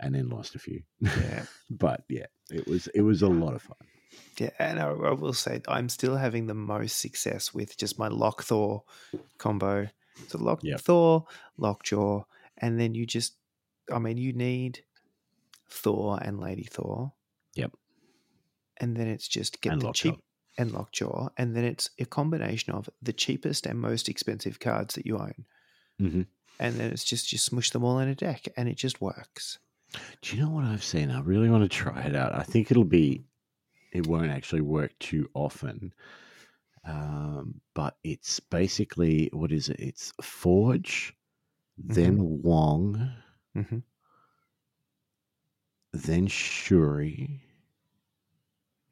and 0.02 0.14
then 0.14 0.28
lost 0.28 0.56
a 0.56 0.60
few. 0.60 0.82
yeah. 1.00 1.46
but 1.70 2.04
yeah, 2.10 2.26
it 2.50 2.68
was 2.68 2.88
it 2.88 3.02
was 3.04 3.24
a 3.24 3.28
uh, 3.28 3.30
lot 3.30 3.56
of 3.56 3.62
fun. 3.62 3.78
Yeah, 4.38 4.50
and 4.60 4.78
I, 4.78 4.89
I 4.89 5.14
will 5.14 5.34
say 5.34 5.62
I'm 5.70 5.88
still 5.88 6.18
having 6.18 6.48
the 6.48 6.54
most 6.54 7.00
success 7.00 7.54
with 7.54 7.78
just 7.78 7.98
my 7.98 8.10
Lock 8.10 8.44
Thor 8.44 8.84
combo. 9.38 9.88
So 10.28 10.39
Lock 10.39 10.60
Yep. 10.62 10.82
Thor, 10.82 11.26
Lockjaw, 11.58 12.26
and 12.58 12.78
then 12.78 12.94
you 12.94 13.06
just, 13.06 13.38
I 13.92 13.98
mean, 13.98 14.18
you 14.18 14.34
need 14.34 14.84
Thor 15.72 16.19
and 16.22 16.39
Lady 16.39 16.63
Thor. 16.63 17.13
Yep. 17.55 17.72
and 18.80 18.95
then 18.97 19.07
it's 19.07 19.28
just 19.28 19.61
get 19.61 19.74
And 19.74 19.82
the 19.82 19.86
Lockjaw. 19.88 20.11
cheap 20.11 20.19
and 20.57 20.72
lockjaw, 20.72 21.30
and 21.38 21.55
then 21.55 21.63
it's 21.63 21.89
a 21.99 22.05
combination 22.05 22.74
of 22.74 22.89
the 23.01 23.13
cheapest 23.13 23.65
and 23.65 23.80
most 23.80 24.09
expensive 24.09 24.59
cards 24.59 24.95
that 24.95 25.05
you 25.05 25.17
own, 25.17 25.45
Mhm. 25.99 26.26
and 26.59 26.76
then 26.76 26.91
it's 26.91 27.03
just 27.03 27.32
you 27.32 27.38
smush 27.38 27.69
them 27.72 27.84
all 27.84 27.99
in 27.99 28.07
a 28.09 28.15
deck, 28.15 28.47
and 28.57 28.67
it 28.67 28.76
just 28.76 28.99
works. 29.01 29.59
Do 30.22 30.36
you 30.36 30.41
know 30.43 30.49
what 30.49 30.63
I've 30.65 30.84
seen? 30.84 31.11
I 31.11 31.19
really 31.22 31.49
want 31.49 31.63
to 31.63 31.69
try 31.69 32.03
it 32.03 32.15
out. 32.15 32.34
I 32.34 32.43
think 32.43 32.72
it'll 32.72 32.84
be, 32.86 33.24
it 33.93 34.07
won't 34.07 34.32
actually 34.32 34.61
work 34.61 34.97
too 34.99 35.30
often. 35.34 35.93
Um, 36.84 37.61
but 37.76 37.97
it's 38.03 38.39
basically, 38.39 39.30
what 39.34 39.51
is 39.51 39.69
it? 39.69 39.80
It's 39.80 40.11
Forge, 40.22 41.13
then 41.78 42.17
Wong, 42.41 43.11
Mm-hmm. 43.55 43.80
Then 45.94 46.28
Shuri, 46.28 47.42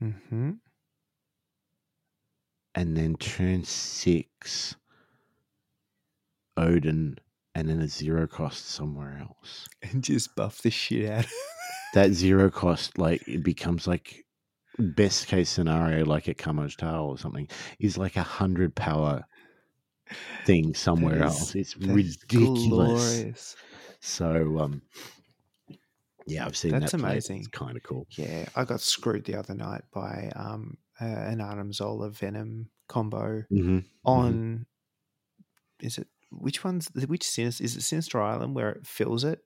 Mm-hmm. 0.02 0.52
and 2.76 2.96
then 2.98 3.16
turn 3.18 3.64
six, 3.66 4.76
Odin, 6.56 7.18
and 7.56 7.68
then 7.70 7.82
a 7.82 7.88
zero 7.88 8.26
cost 8.28 8.68
somewhere 8.70 9.18
else. 9.20 9.68
And 9.84 10.02
just 10.04 10.36
buff 10.36 10.62
the 10.62 10.72
shit 10.72 11.10
out. 11.10 11.26
That 11.96 12.12
zero 12.12 12.52
cost, 12.52 13.00
like, 13.00 13.28
it 13.28 13.44
becomes 13.44 13.88
like 13.88 14.24
best 14.78 15.26
case 15.26 15.50
scenario, 15.50 16.06
like 16.06 16.28
at 16.30 16.34
a 16.34 16.36
Kamar-Taj 16.36 16.84
or 17.02 17.18
something, 17.18 17.48
is 17.80 17.98
like 17.98 18.16
a 18.16 18.22
hundred 18.22 18.76
power 18.76 19.24
thing 20.46 20.76
somewhere 20.76 21.16
is- 21.16 21.22
else. 21.24 21.56
It's 21.56 21.76
ridiculous. 21.78 23.56
So, 24.02 24.60
um, 24.60 24.84
yeah, 26.30 26.46
I've 26.46 26.56
seen 26.58 26.72
That's 26.72 26.92
that. 26.92 27.00
played. 27.00 27.12
amazing. 27.12 27.38
It's 27.40 27.48
kind 27.50 27.76
of 27.78 27.84
cool. 27.84 28.08
Yeah, 28.18 28.46
I 28.56 28.64
got 28.66 28.82
screwed 28.82 29.26
the 29.26 29.36
other 29.36 29.54
night 29.56 29.84
by 29.94 30.32
um, 30.36 30.78
uh, 31.02 31.06
an 31.06 31.42
Arnim 31.42 31.74
Zola 31.74 32.10
Venom 32.10 32.70
combo 32.88 33.44
Mm-hmm. 33.52 33.80
on. 34.06 34.66
Is 35.82 35.98
it 35.98 36.08
which 36.32 36.64
one's 36.64 36.90
which 37.08 37.24
Sinister? 37.28 37.64
Is 37.64 37.76
it 37.76 37.82
Sinister 37.82 38.22
Island 38.22 38.56
where 38.56 38.70
it 38.72 38.86
fills 38.88 39.24
it? 39.24 39.40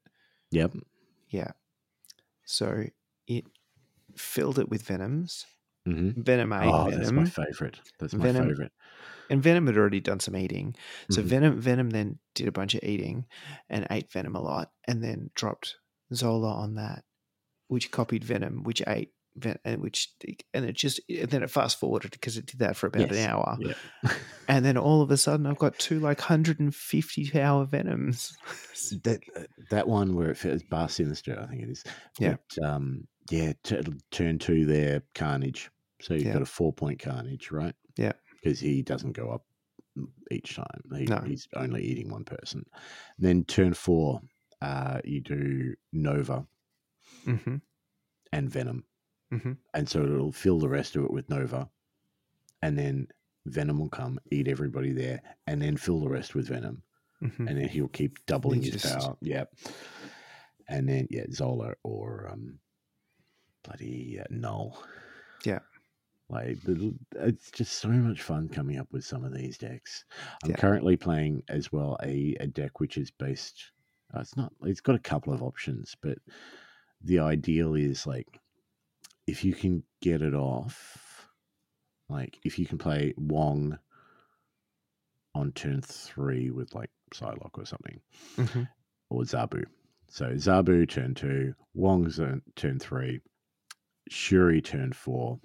Yep. 0.51 0.73
Yeah. 1.29 1.51
So 2.45 2.86
it 3.27 3.45
filled 4.15 4.59
it 4.59 4.69
with 4.69 4.81
Venoms. 4.84 5.45
Mm-hmm. 5.88 6.21
Venom 6.21 6.53
ate 6.53 6.71
Oh, 6.71 6.89
that's 6.89 7.11
my 7.11 7.25
favorite. 7.25 7.79
That's 7.99 8.13
my 8.13 8.23
Venom- 8.25 8.47
favorite. 8.49 8.71
and 9.29 9.43
Venom 9.43 9.67
had 9.67 9.77
already 9.77 9.99
done 9.99 10.19
some 10.21 10.36
eating. 10.36 10.75
So 11.11 11.21
Mhm. 11.21 11.25
Venom 11.25 11.61
Venom 11.61 11.89
then 11.89 12.19
did 12.36 12.47
a 12.47 12.51
bunch 12.51 12.73
of 12.73 12.84
eating 12.84 13.25
and 13.69 13.86
ate 13.89 14.11
Venom 14.11 14.36
a 14.36 14.41
lot, 14.41 14.71
and 14.88 15.03
then 15.03 15.29
dropped 15.36 15.75
Zola 16.16 16.51
on 16.53 16.76
that, 16.76 17.03
which 17.68 17.91
copied 17.91 18.24
Venom, 18.24 18.64
which 18.64 18.82
ate 18.88 19.11
and 19.66 19.82
which 19.82 20.09
and 20.53 20.64
it 20.64 20.76
just 20.76 20.99
and 21.09 21.28
then 21.30 21.41
it 21.41 21.49
fast 21.49 21.80
forwarded 21.80 22.11
because 22.11 22.38
it 22.38 22.45
did 22.45 22.59
that 22.59 22.76
for 22.76 22.86
about 22.86 23.11
an 23.11 23.18
hour, 23.18 23.57
Yeah. 23.59 23.74
and 24.47 24.64
then 24.64 24.78
all 24.78 25.01
of 25.01 25.09
a 25.09 25.18
sudden 25.18 25.47
I've 25.47 25.57
got 25.57 25.80
two 25.80 25.99
like 25.99 26.22
hundred 26.22 26.59
and 26.59 26.74
fifty 26.74 27.28
power 27.30 27.66
Venoms. 27.66 28.32
that 29.03 29.22
that 29.72 29.88
one 29.88 30.16
where 30.16 30.30
it 30.30 30.38
feels 30.38 30.61
Bar 30.61 30.88
Sinister, 30.88 31.39
I 31.41 31.47
think 31.47 31.64
it 31.64 31.70
is. 31.70 31.84
Yeah. 32.20 32.36
But, 32.55 32.64
um, 32.68 33.07
yeah. 33.32 33.53
T- 33.64 33.82
turn 34.11 34.38
two 34.38 34.66
there, 34.66 35.01
Carnage. 35.16 35.72
So 36.01 36.14
you've 36.14 36.26
Yeah. 36.26 36.34
got 36.34 36.41
a 36.43 36.45
four 36.45 36.72
point 36.72 36.99
Carnage, 36.99 37.49
right? 37.51 37.74
Yeah. 37.97 38.11
Because 38.43 38.59
he 38.59 38.84
doesn't 38.84 39.14
go 39.14 39.32
up 39.32 39.45
each 40.30 40.55
time. 40.55 40.84
He, 40.95 41.05
No. 41.05 41.22
He's 41.26 41.47
only 41.55 41.84
eating 41.84 42.11
one 42.11 42.24
person. 42.26 42.66
Then 43.18 43.45
turn 43.45 43.74
four, 43.74 44.22
uh, 44.64 44.99
you 45.03 45.20
do 45.22 45.76
Nova 45.91 46.45
hmm 47.26 47.57
and 48.32 48.49
Venom. 48.49 48.84
hmm 49.30 49.53
and 49.74 49.88
so 49.88 50.01
it'll 50.03 50.32
fill 50.32 50.59
the 50.59 50.70
rest 50.70 50.95
of 50.95 51.03
it 51.03 51.11
with 51.11 51.30
Nova, 51.30 51.70
and 52.61 52.78
then 52.78 53.07
Venom 53.45 53.78
will 53.80 53.89
come 53.89 54.20
eat 54.32 54.47
everybody 54.47 54.91
there, 54.93 55.22
and 55.47 55.61
then 55.61 55.76
fill 55.78 55.99
the 55.99 56.09
rest 56.09 56.34
with 56.36 56.47
Venom, 56.47 56.82
hmm 57.20 57.47
and 57.47 57.57
then 57.59 57.68
he'll 57.70 57.88
keep 57.89 58.26
doubling 58.26 58.61
He 58.64 58.72
his 58.72 58.82
just- 58.82 58.99
power. 58.99 59.18
Yeah, 59.22 59.45
and 60.70 60.88
then 60.89 61.07
yeah, 61.11 61.26
Zola 61.32 61.74
or 61.84 62.30
um, 62.32 62.59
bloody 63.64 64.20
uh, 64.20 64.26
Null. 64.30 64.82
Yeah. 65.45 65.59
Like 66.30 66.57
it's 67.28 67.51
just 67.51 67.74
so 67.80 67.89
much 67.89 68.22
fun 68.22 68.47
coming 68.49 68.78
up 68.80 68.88
with 68.91 69.03
some 69.05 69.24
of 69.26 69.34
these 69.36 69.57
decks. 69.57 70.05
I'm 70.43 70.51
Yeah. 70.51 70.55
currently 70.55 70.95
playing 70.97 71.43
as 71.49 71.72
well 71.72 71.97
a, 72.01 72.36
a 72.39 72.47
deck 72.47 72.80
which 72.80 72.97
is 72.97 73.11
based. 73.11 73.72
Uh, 74.16 74.20
it's 74.22 74.38
not. 74.38 74.53
It's 74.64 74.82
got 74.82 74.95
a 74.95 74.99
couple 74.99 75.34
of 75.34 75.41
options, 75.43 75.95
but 76.01 76.18
the 77.01 77.20
ideal 77.20 77.76
is 77.76 78.05
like 78.07 78.39
if 79.28 79.43
you 79.43 79.53
can 79.53 79.84
get 80.01 80.22
it 80.22 80.34
off, 80.34 81.30
like 82.09 82.39
if 82.43 82.59
you 82.59 82.66
can 82.66 82.78
play 82.78 83.14
Wong 83.18 83.78
on 85.36 85.51
turn 85.53 85.82
three 85.82 86.51
with 86.51 86.76
like 86.76 86.91
Psylocke 87.14 87.57
or 87.57 87.66
something, 87.66 87.99
hmm 88.38 88.64
or 89.09 89.24
Zabu. 89.24 89.66
So 90.09 90.26
Zabu 90.34 90.88
turn 90.88 91.16
two, 91.16 91.55
Wong's 91.74 92.20
turn 92.55 92.80
three, 92.80 93.22
Shuri 94.09 94.61
turn 94.61 94.93
four, 94.93 95.39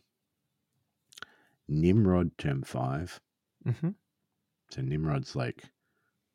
Nimrod 1.69 2.37
turn 2.39 2.63
five. 2.65 3.21
hmm 3.65 3.91
So 4.71 4.83
Nimrod's 4.83 5.35
like 5.35 5.65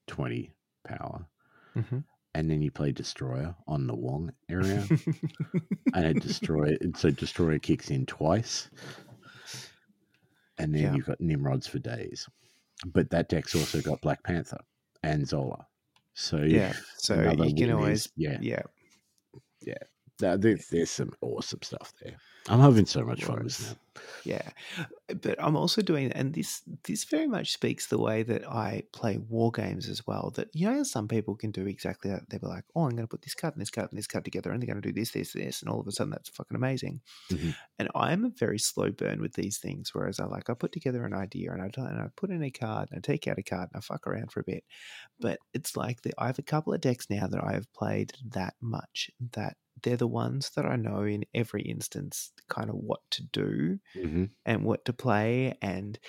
20 0.08 0.52
power. 0.84 1.26
hmm 1.76 2.00
And 2.36 2.50
then 2.50 2.62
you 2.62 2.72
play 2.72 2.92
Destroyer 2.92 3.56
on 3.68 3.86
the 3.86 3.96
Wong 3.96 4.32
area. 4.50 4.84
and 5.94 6.06
it 6.06 6.20
destroy 6.22 6.76
so 6.96 7.12
Destroyer 7.12 7.60
kicks 7.60 7.92
in 7.92 8.06
twice. 8.08 8.70
And 10.58 10.74
then 10.74 10.82
Yeah. 10.84 10.96
you've 10.96 11.06
got 11.06 11.22
Nimrods 11.22 11.68
for 11.68 11.80
days. 11.80 12.28
But 12.86 13.12
that 13.12 13.30
deck's 13.30 13.56
also 13.56 13.82
got 13.82 14.02
Black 14.02 14.24
Panther 14.24 14.60
and 15.04 15.28
Zola. 15.28 15.68
So 16.16 16.38
yeah. 16.38 16.74
So 16.98 17.22
you 17.44 17.54
can 17.56 17.72
always 17.72 18.06
is- 18.08 18.12
yeah. 18.16 18.38
yeah 18.42 18.62
Now, 20.22 20.38
there's, 20.38 20.68
there's 20.68 20.92
some 20.92 21.12
awesome 21.22 21.62
stuff 21.64 21.92
there. 22.02 22.18
I'm 22.50 22.60
having 22.60 22.86
so 22.86 23.04
much 23.04 23.24
fun 23.24 23.44
with 23.44 23.58
that. 23.58 23.78
Yeah, 24.26 24.50
but 25.22 25.42
I'm 25.42 25.56
also 25.56 25.82
doing, 25.82 26.12
and 26.12 26.34
this 26.34 26.62
this 26.84 27.06
very 27.06 27.28
much 27.28 27.54
speaks 27.54 27.88
the 27.88 27.98
way 27.98 28.24
that 28.24 28.50
I 28.50 28.84
play 28.92 29.18
war 29.18 29.52
games 29.52 29.88
as 29.88 30.06
well. 30.06 30.32
That 30.36 30.50
you 30.54 30.70
know, 30.70 30.84
some 30.84 31.08
people 31.08 31.36
can 31.36 31.52
do 31.52 31.68
exactly 31.68 32.12
that. 32.12 32.30
They'll 32.30 32.42
be 32.42 32.48
like, 32.48 32.66
"Oh, 32.76 32.84
I'm 32.84 32.92
going 32.92 33.04
to 33.04 33.08
put 33.08 33.22
this 33.22 33.36
card 33.36 33.54
and 33.54 33.62
this 33.62 33.70
card 33.70 33.90
and 33.92 33.98
this 33.98 34.08
card 34.08 34.26
together, 34.26 34.52
and 34.52 34.62
they're 34.62 34.68
going 34.68 34.82
to 34.82 34.88
do 34.88 34.94
this, 34.94 35.12
this, 35.12 35.32
this," 35.34 35.62
and 35.62 35.70
all 35.70 35.80
of 35.80 35.88
a 35.88 35.92
sudden, 35.92 36.12
that's 36.12 36.30
fucking 36.30 36.56
amazing. 36.56 37.02
Mhm. 37.32 37.56
And 37.80 37.90
I'm 37.96 38.26
a 38.26 38.32
very 38.38 38.60
slow 38.60 38.92
burn 38.92 39.22
with 39.22 39.34
these 39.34 39.58
things. 39.58 39.92
Whereas 39.94 40.20
I 40.20 40.26
like, 40.26 40.50
I 40.50 40.54
put 40.54 40.74
together 40.74 41.06
an 41.06 41.14
idea 41.14 41.54
and 41.54 41.62
I 41.62 41.70
and 41.78 42.02
I 42.02 42.08
put 42.16 42.32
in 42.32 42.44
a 42.44 42.52
card 42.52 42.90
and 42.92 42.98
I 42.98 43.02
take 43.02 43.28
out 43.28 43.40
a 43.40 43.44
card 43.44 43.70
and 43.72 43.78
I 43.78 43.82
fuck 43.82 44.06
around 44.06 44.32
for 44.32 44.42
a 44.42 44.46
bit. 44.46 44.66
But 45.20 45.40
it's 45.54 45.78
like 45.78 46.02
the, 46.02 46.14
I 46.18 46.28
have 46.28 46.40
a 46.40 46.44
couple 46.44 46.74
of 46.74 46.82
decks 46.82 47.10
now 47.10 47.28
that 47.28 47.44
I 47.44 47.54
have 47.54 47.72
played 47.74 48.14
that 48.32 48.56
much 48.60 49.12
that 49.34 49.56
they're 49.84 49.98
the 49.98 50.08
ones 50.08 50.52
that 50.56 50.66
I 50.66 50.76
know 50.76 51.04
in 51.04 51.26
every 51.34 51.62
instance 51.64 52.32
kind 52.50 52.70
of 52.70 52.76
what 52.78 53.02
to 53.12 53.24
do 53.24 53.80
hmm 53.96 54.26
and 54.46 54.66
what 54.66 54.86
to 54.86 54.94
play, 54.94 55.58
and 55.62 56.00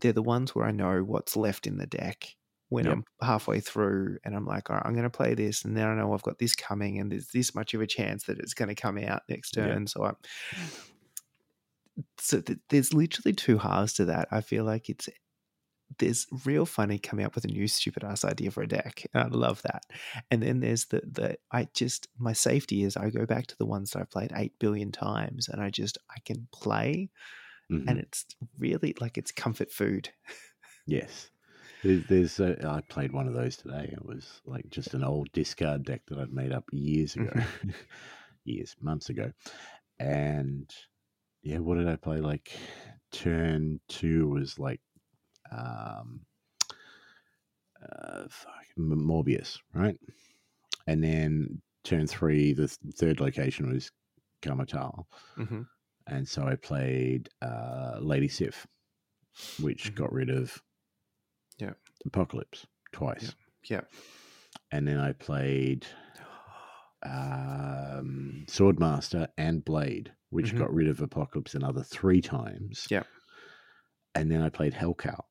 they're 0.00 0.12
the 0.12 0.22
ones 0.22 0.54
where 0.54 0.66
I 0.66 0.70
know 0.72 1.02
what's 1.02 1.36
left 1.36 1.66
in 1.66 1.78
the 1.78 1.86
deck 1.86 2.36
when 2.68 2.86
Yep. 2.86 2.88
I'm 2.88 3.04
halfway 3.20 3.60
through, 3.60 4.18
and 4.24 4.36
I'm 4.36 4.46
like, 4.46 4.70
all 4.70 4.76
right, 4.76 4.86
I'm 4.86 4.92
going 4.94 5.04
to 5.04 5.10
play 5.10 5.34
this, 5.34 5.64
and 5.64 5.76
then 5.76 5.88
I 5.88 5.94
know 5.96 6.12
I've 6.14 6.22
got 6.22 6.38
this 6.38 6.54
coming, 6.54 7.00
and 7.00 7.10
there's 7.10 7.28
this 7.28 7.54
much 7.54 7.74
of 7.74 7.80
a 7.80 7.86
chance 7.88 8.24
that 8.26 8.38
it's 8.38 8.54
going 8.54 8.68
to 8.68 8.76
come 8.76 8.98
out 8.98 9.22
next 9.28 9.52
Yep. 9.52 9.80
turn. 9.80 9.88
So 9.88 10.04
I, 10.04 10.12
so 12.18 12.40
th- 12.40 12.58
there's 12.68 12.94
literally 12.94 13.32
two 13.34 13.58
halves 13.58 13.92
to 13.94 14.04
that. 14.06 14.28
I 14.30 14.40
feel 14.40 14.64
like 14.64 14.88
it's 14.88 15.08
there's 15.98 16.26
real 16.44 16.66
funny 16.66 16.98
coming 16.98 17.26
up 17.26 17.34
with 17.34 17.44
a 17.44 17.48
new 17.48 17.66
stupid 17.68 18.04
ass 18.04 18.24
idea 18.24 18.50
for 18.50 18.62
a 18.62 18.68
deck, 18.68 19.04
and 19.12 19.22
I 19.24 19.26
love 19.28 19.62
that. 19.62 19.82
And 20.30 20.42
then 20.42 20.60
there's 20.60 20.86
the 20.86 21.00
the 21.00 21.38
I 21.52 21.68
just 21.74 22.08
my 22.18 22.32
safety 22.32 22.84
is 22.84 22.96
I 22.96 23.10
go 23.10 23.26
back 23.26 23.46
to 23.48 23.56
the 23.58 23.66
ones 23.66 23.90
that 23.90 24.00
I've 24.00 24.10
played 24.10 24.32
eight 24.34 24.58
billion 24.58 24.92
times, 24.92 25.48
and 25.48 25.60
I 25.62 25.70
just 25.70 25.98
I 26.10 26.20
can 26.24 26.48
play 26.52 27.10
hmm 27.70 27.80
and 27.86 27.98
it's 27.98 28.26
really 28.58 28.94
like 29.00 29.18
it's 29.18 29.32
comfort 29.32 29.72
food. 29.72 30.10
Yes. 30.86 31.30
There's, 31.82 32.04
there's 32.04 32.40
a, 32.40 32.68
I 32.68 32.82
played 32.82 33.12
one 33.12 33.26
of 33.26 33.34
those 33.34 33.56
today. 33.56 33.88
It 33.92 34.04
was 34.04 34.40
like 34.44 34.68
just 34.68 34.92
an 34.94 35.02
old 35.04 35.32
discard 35.32 35.84
deck 35.84 36.02
that 36.06 36.18
I'd 36.18 36.32
made 36.32 36.52
up 36.52 36.64
years 36.72 37.16
ago, 37.16 37.32
years, 38.44 38.76
months 38.80 39.08
ago. 39.08 39.32
And 39.98 40.70
yeah, 41.42 41.58
what 41.58 41.76
did 41.78 41.88
I 41.88 41.96
play? 41.96 42.20
Like 42.20 42.52
turn 43.12 43.80
two 43.88 44.28
was 44.28 44.58
like, 44.58 44.80
um, 45.50 46.20
uh, 47.82 48.24
fuck, 48.28 48.64
Morbius, 48.78 49.58
right? 49.74 49.98
And 50.86 51.02
then 51.02 51.60
turn 51.84 52.06
three, 52.06 52.52
the 52.52 52.68
th- 52.68 52.94
third 52.96 53.20
location 53.20 53.72
was 53.72 53.90
Kamar-Taj. 54.42 54.92
Mm-hmm. 55.38 55.62
And 56.06 56.28
so 56.28 56.44
I 56.44 56.56
played 56.56 57.28
uh, 57.42 57.98
Lady 58.00 58.28
Sif, 58.28 58.66
which 59.60 59.92
Mhm. 59.92 59.96
got 59.96 60.12
rid 60.12 60.30
of 60.30 60.60
Yeah. 61.58 61.72
Apocalypse 62.06 62.66
twice. 62.92 63.34
Yeah. 63.64 63.82
And 64.72 64.86
then 64.88 64.98
I 64.98 65.12
played 65.12 65.86
um, 67.02 68.44
Swordmaster 68.46 69.28
and 69.38 69.64
Blade 69.64 70.12
which 70.30 70.52
Mhm. 70.54 70.58
got 70.58 70.72
rid 70.72 70.86
of 70.86 71.00
Apocalypse 71.00 71.56
another 71.56 71.82
three 71.82 72.20
times. 72.20 72.86
Yeah. 72.88 73.02
And 74.14 74.30
then 74.30 74.40
I 74.42 74.48
played 74.48 74.72
Hellcow, 74.74 75.24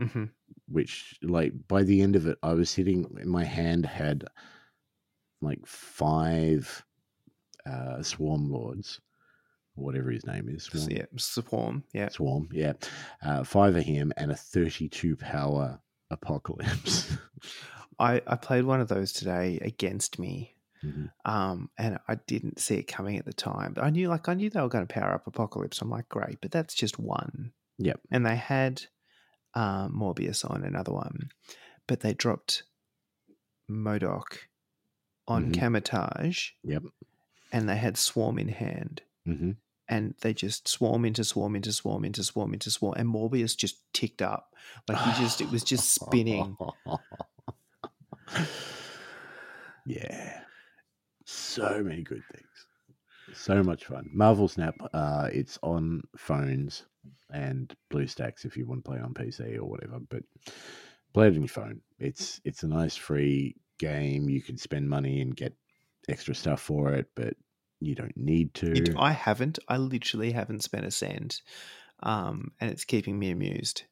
hmm 0.00 0.24
which, 0.68 1.18
like, 1.22 1.52
by 1.66 1.82
the 1.82 2.00
end 2.00 2.14
of 2.14 2.26
it, 2.28 2.38
I 2.44 2.52
was 2.52 2.70
sitting, 2.70 3.06
my 3.24 3.42
hand 3.44 3.84
had 3.84 4.24
like 5.42 5.66
five 5.66 6.84
uh, 7.66 8.02
Swarm 8.02 8.50
Lords, 8.50 9.00
whatever 9.74 10.10
his 10.10 10.26
name 10.26 10.48
is. 10.48 10.64
Swarm. 10.64 10.88
Yeah, 10.90 11.04
swarm. 11.16 11.84
Yeah. 11.92 12.08
Swarm, 12.08 12.48
yeah. 12.52 12.74
Uh, 13.22 13.42
five 13.44 13.76
of 13.76 13.82
him 13.82 14.12
and 14.16 14.30
a 14.30 14.36
32 14.36 15.16
power 15.16 15.80
Apocalypse. 16.10 17.16
I, 17.98 18.22
I 18.26 18.36
played 18.36 18.64
one 18.64 18.80
of 18.80 18.88
those 18.88 19.12
today 19.12 19.58
against 19.62 20.18
me. 20.18 20.56
Mhm. 20.84 21.10
Um, 21.26 21.68
and 21.76 21.98
I 22.08 22.14
didn't 22.14 22.58
see 22.58 22.76
it 22.76 22.84
coming 22.84 23.18
at 23.18 23.26
the 23.26 23.34
time. 23.34 23.74
But 23.74 23.84
I 23.84 23.90
knew 23.90 24.08
like 24.08 24.28
I 24.28 24.34
knew 24.34 24.48
they 24.48 24.62
were 24.62 24.68
going 24.68 24.86
to 24.86 24.92
power 24.92 25.12
up 25.12 25.26
Apocalypse. 25.26 25.82
I'm 25.82 25.90
like, 25.90 26.08
great, 26.08 26.38
but 26.40 26.50
that's 26.50 26.74
just 26.74 26.98
one. 26.98 27.52
Yep. 27.78 28.00
And 28.10 28.24
they 28.24 28.36
had 28.36 28.82
um, 29.54 29.94
Morbius 29.98 30.48
on 30.48 30.62
another 30.64 30.92
one, 30.92 31.30
but 31.86 32.00
they 32.00 32.14
dropped 32.14 32.62
MODOK 33.68 34.38
on 35.28 35.52
Mhm. 35.52 35.58
Kamar-Taj. 35.58 36.50
Yep. 36.64 36.82
And 37.52 37.68
they 37.68 37.76
had 37.76 37.96
Swarm 37.96 38.38
in 38.38 38.48
hand. 38.48 39.02
hmm 39.24 39.52
And 39.88 40.14
they 40.20 40.32
just 40.34 40.68
swarm 40.68 41.04
into 41.04 41.24
swarm 41.24 41.56
into 41.56 41.72
swarm 41.72 42.04
into 42.04 42.22
swarm 42.22 42.52
into 42.52 42.70
swarm. 42.70 42.94
And 42.96 43.08
Morbius 43.08 43.56
just 43.56 43.76
ticked 43.92 44.22
up. 44.22 44.54
Like 44.88 44.98
he 44.98 45.22
just, 45.22 45.40
it 45.40 45.50
was 45.50 45.64
just 45.64 45.94
spinning. 45.94 46.56
yeah. 49.86 50.40
So 51.24 51.82
many 51.82 52.02
good 52.02 52.22
things. 52.32 52.46
So 53.36 53.62
much 53.62 53.84
fun. 53.86 54.10
Marvel 54.12 54.48
Snap, 54.48 54.74
uh, 54.92 55.28
it's 55.32 55.58
on 55.62 56.02
phones 56.16 56.84
and 57.32 57.74
BlueStacks 57.90 58.44
if 58.44 58.56
you 58.56 58.66
want 58.66 58.84
to 58.84 58.90
play 58.90 59.00
on 59.00 59.14
PC 59.14 59.56
or 59.58 59.64
whatever, 59.64 59.98
but 60.08 60.22
play 61.12 61.26
it 61.26 61.34
on 61.34 61.40
your 61.42 61.48
phone. 61.48 61.80
It's 61.98 62.40
it's 62.44 62.62
a 62.62 62.68
nice 62.68 62.96
free 62.96 63.56
game. 63.78 64.28
You 64.28 64.42
can 64.42 64.56
spend 64.58 64.88
money 64.88 65.20
and 65.20 65.34
get 65.36 65.54
extra 66.08 66.34
stuff 66.34 66.60
for 66.60 66.92
it, 66.94 67.06
but 67.14 67.34
you 67.80 67.94
don't 67.94 68.16
need 68.16 68.52
to. 68.54 68.72
It, 68.72 68.94
I 68.96 69.12
haven't. 69.12 69.58
I 69.68 69.76
literally 69.78 70.32
haven't 70.32 70.62
spent 70.64 70.84
a 70.86 70.90
cent. 70.90 71.42
Um, 72.02 72.52
and 72.60 72.70
it's 72.70 72.84
keeping 72.84 73.18
me 73.18 73.30
amused. 73.30 73.82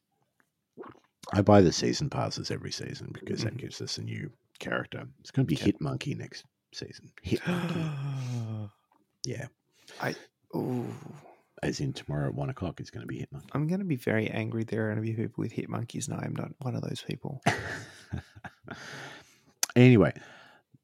I 1.31 1.41
buy 1.43 1.61
the 1.61 1.71
season 1.71 2.09
passes 2.09 2.49
every 2.49 2.71
season 2.71 3.11
because 3.13 3.43
that 3.43 3.53
Mhm. 3.53 3.57
gives 3.59 3.81
us 3.81 3.97
a 3.99 4.01
new 4.01 4.31
character. 4.57 5.07
It's 5.19 5.29
going 5.31 5.45
to 5.45 5.47
be. 5.47 5.55
Hit 5.55 5.79
Monkey 5.79 6.15
next 6.15 6.43
season. 6.73 7.11
Hit 7.21 7.45
Monkey. 7.47 8.71
yeah. 9.25 9.47
I. 10.01 10.15
Ooh. 10.55 10.87
As 11.61 11.81
in 11.81 11.91
tomorrow 11.91 12.27
at 12.29 12.33
one 12.33 12.49
o'clock, 12.49 12.79
it's 12.79 12.89
going 12.89 13.01
to 13.01 13.07
be 13.07 13.19
Hit 13.19 13.31
Monkey. 13.33 13.49
I'm 13.53 13.67
going 13.67 13.79
to 13.79 13.85
be 13.85 13.97
very 13.97 14.29
angry. 14.29 14.63
There 14.63 14.85
are 14.85 14.93
going 14.93 15.05
to 15.05 15.11
be 15.11 15.13
people 15.13 15.41
with 15.41 15.51
hit 15.51 15.69
monkeys, 15.69 16.07
and 16.07 16.19
I'm 16.19 16.33
not 16.35 16.51
one 16.59 16.75
of 16.75 16.81
those 16.81 17.01
people. 17.01 17.41
anyway, 19.75 20.13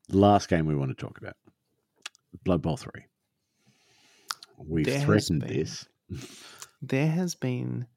last 0.09 0.49
game 0.49 0.65
we 0.65 0.75
want 0.75 0.95
to 0.97 1.05
talk 1.05 1.17
about 1.17 1.35
Blood 2.43 2.61
Bowl 2.61 2.77
3. 2.77 2.91
We've 4.57 4.85
There 4.85 5.01
threatened 5.01 5.41
been- 5.45 5.57
this. 5.57 5.87
There 6.81 7.07
has 7.07 7.35
been 7.35 7.87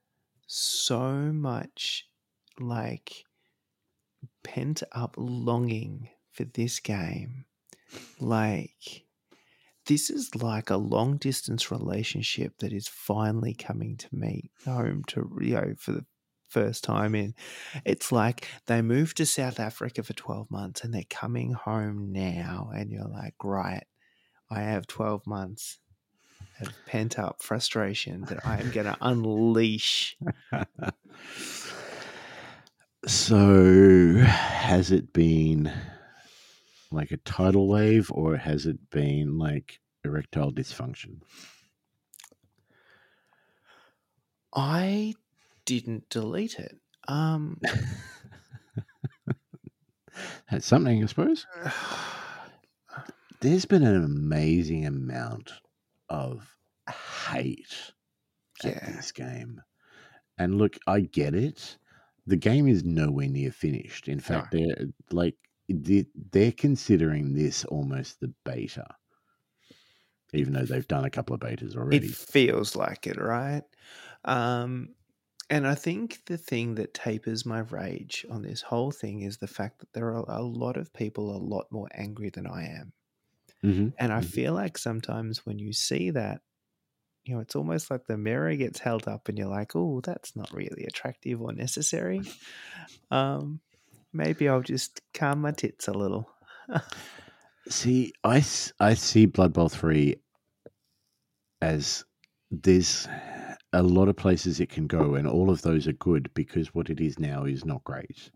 so 0.47 1.11
much 1.33 2.07
like 2.59 3.25
pent 4.43 4.83
up 4.93 5.15
longing 5.19 6.09
for 6.33 6.45
this 6.45 6.81
game. 6.81 7.45
Like, 8.21 9.05
this 9.89 10.11
is 10.11 10.35
like 10.35 10.71
a 10.71 10.77
long 10.77 11.17
distance 11.17 11.71
relationship 11.71 12.59
that 12.59 12.73
is 12.73 12.87
finally 12.87 13.55
coming 13.55 13.97
to 13.97 14.09
meet 14.13 14.51
home 14.65 15.03
to 15.09 15.29
know 15.41 15.75
for 15.79 15.93
the 15.93 16.05
first 16.49 16.85
time 16.85 17.15
in. 17.15 17.35
It's 17.85 18.13
like 18.13 18.49
they 18.67 18.83
moved 18.83 19.17
to 19.17 19.27
south 19.27 19.59
africa 19.59 20.03
for 20.03 20.13
12 20.13 20.51
months 20.51 20.85
and 20.85 20.95
they're 20.95 21.03
coming 21.11 21.53
home 21.53 22.13
now 22.13 22.71
and 22.75 22.91
you're 22.91 23.09
like 23.09 23.35
right 23.43 23.85
i 24.51 24.61
have 24.61 24.87
12 24.87 25.27
months 25.27 25.79
of 26.61 26.73
pent 26.87 27.19
up 27.19 27.43
frustration 27.43 28.23
that 28.23 28.47
i 28.47 28.59
am 28.61 28.71
going 28.71 28.87
to 28.87 28.97
unleash. 29.01 30.17
So, 33.07 34.17
has 34.19 34.91
it 34.91 35.13
been 35.13 35.73
like 36.91 37.11
a 37.11 37.17
tidal 37.19 37.69
wave 37.69 38.11
or 38.13 38.37
has 38.37 38.67
it 38.67 38.91
been 38.91 39.39
like 39.39 39.81
erectile 40.05 40.53
dysfunction? 40.53 41.21
i 44.55 45.15
didn't 45.67 46.09
delete 46.09 46.59
it 46.59 46.79
um 47.07 47.61
That's 50.51 50.67
something, 50.67 51.03
I 51.03 51.07
suppose. 51.07 51.47
There's 53.41 53.67
been 53.67 53.85
an 53.85 54.03
amazing 54.05 54.87
amount 54.87 55.53
of 56.09 56.57
hate 57.31 57.93
at 58.65 58.85
this 58.87 59.13
game. 59.13 59.61
And 60.39 60.57
look, 60.57 60.77
I 60.87 61.01
get 61.01 61.35
it. 61.35 61.79
The 62.27 62.37
game 62.37 62.67
is 62.67 62.85
nowhere 62.85 63.29
near 63.29 63.51
finished. 63.51 64.09
In 64.09 64.21
fact, 64.21 64.53
they're 64.53 64.87
like 65.11 65.37
they're 65.69 66.53
considering 66.53 67.35
this 67.35 67.65
almost 67.67 68.21
the 68.21 68.29
beta, 68.45 68.87
even 70.33 70.53
though 70.53 70.65
they've 70.65 70.89
done 70.89 71.05
a 71.05 71.11
couple 71.11 71.35
of 71.35 71.41
betas 71.41 71.77
already. 71.77 72.07
It 72.07 72.07
feels 72.07 72.75
like 72.77 73.07
it, 73.07 73.19
right? 73.19 73.63
Um, 74.25 74.95
and 75.51 75.67
I 75.67 75.75
think 75.75 76.25
the 76.27 76.39
thing 76.39 76.75
that 76.77 76.95
tapers 76.95 77.47
my 77.47 77.61
rage 77.61 78.25
on 78.31 78.43
this 78.43 78.63
whole 78.63 78.91
thing 78.91 79.21
is 79.21 79.39
the 79.39 79.47
fact 79.47 79.79
that 79.81 79.93
there 79.95 80.09
are 80.15 80.25
a 80.29 80.43
lot 80.43 80.77
of 80.79 80.93
people 80.93 81.35
a 81.35 81.39
lot 81.39 81.71
more 81.73 81.89
angry 81.93 82.31
than 82.31 82.47
I 82.47 82.67
am. 82.69 82.93
Mhm. 83.63 83.93
And 83.99 84.13
I 84.13 84.21
Mhm. 84.21 84.23
feel 84.23 84.55
like 84.55 84.79
sometimes 84.79 85.45
when 85.45 85.59
you 85.59 85.73
see 85.73 86.11
that, 86.11 86.43
you 87.25 87.35
know, 87.35 87.41
it's 87.41 87.57
almost 87.57 87.91
like 87.91 88.07
the 88.07 88.19
mirror 88.19 88.55
gets 88.57 88.81
held 88.81 89.09
up 89.09 89.29
and 89.29 89.39
you're 89.39 89.49
like, 89.49 89.77
oh, 89.77 90.01
that's 90.03 90.37
not 90.37 90.53
really 90.53 90.85
attractive 90.87 91.43
or 91.43 91.53
necessary. 91.53 92.23
Um, 93.11 93.61
maybe 94.13 94.49
I'll 94.49 94.63
just 94.63 95.01
calm 95.15 95.41
my 95.41 95.53
tits 95.53 95.89
a 95.89 95.93
little. 95.93 96.31
See, 97.69 98.13
I, 98.25 98.45
I 98.81 98.95
see 98.95 99.27
Blood 99.27 99.53
Bowl 99.53 99.69
3 99.69 100.17
as 101.61 102.05
there's 102.51 103.07
a 103.73 103.83
lot 103.83 104.09
of 104.09 104.17
places 104.17 104.61
it 104.61 104.71
can 104.71 104.87
go, 104.87 105.15
and 105.15 105.27
all 105.27 105.51
of 105.51 105.63
those 105.63 105.87
are 105.87 105.93
good 105.93 106.31
because 106.35 106.75
what 106.75 106.89
it 106.89 107.01
is 107.01 107.19
now 107.19 107.45
is 107.45 107.65
not 107.65 107.85
great. 107.85 108.31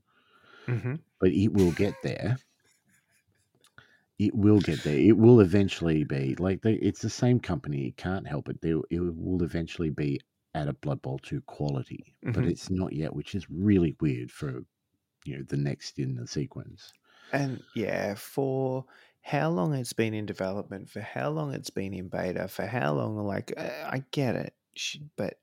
Mm-hmm. 0.68 0.94
But 1.20 1.30
it 1.32 1.52
will 1.52 1.72
get 1.72 1.94
there. 2.02 2.36
It 4.18 4.34
will 4.34 4.60
get 4.60 4.82
there. 4.84 4.98
It 4.98 5.16
will 5.18 5.40
eventually 5.40 6.04
be 6.04 6.34
like 6.36 6.62
they, 6.62 6.74
it's 6.74 7.02
the 7.02 7.10
same 7.10 7.40
company. 7.40 7.88
It 7.88 7.96
can't 7.96 8.26
help 8.26 8.48
it. 8.48 8.60
There, 8.60 8.80
it 8.90 9.00
will 9.00 9.42
eventually 9.42 9.90
be 9.90 10.20
at 10.54 10.68
a 10.68 10.74
Blood 10.74 11.02
Bowl 11.02 11.18
2 11.18 11.40
quality, 11.42 12.14
but 12.32 12.44
Mhm. 12.44 12.50
it's 12.50 12.70
not 12.70 12.92
yet, 12.92 13.14
which 13.14 13.34
is 13.34 13.50
really 13.50 13.96
weird 14.00 14.30
for 14.30 14.64
you 15.24 15.36
know 15.36 15.44
the 15.48 15.56
next 15.56 15.98
in 15.98 16.14
the 16.14 16.26
sequence. 16.26 16.92
And 17.32 17.62
yeah, 17.74 18.14
for 18.14 18.84
how 19.22 19.50
long 19.50 19.74
it's 19.74 19.92
been 19.92 20.14
in 20.14 20.26
development, 20.26 20.90
for 20.90 21.00
how 21.00 21.30
long 21.30 21.54
it's 21.54 21.70
been 21.70 21.94
in 21.94 22.08
beta, 22.08 22.48
for 22.48 22.66
how 22.66 22.92
long, 22.94 23.16
like, 23.16 23.54
uh, 23.56 23.70
I 23.86 24.04
get 24.10 24.34
it, 24.36 24.54
but 25.16 25.38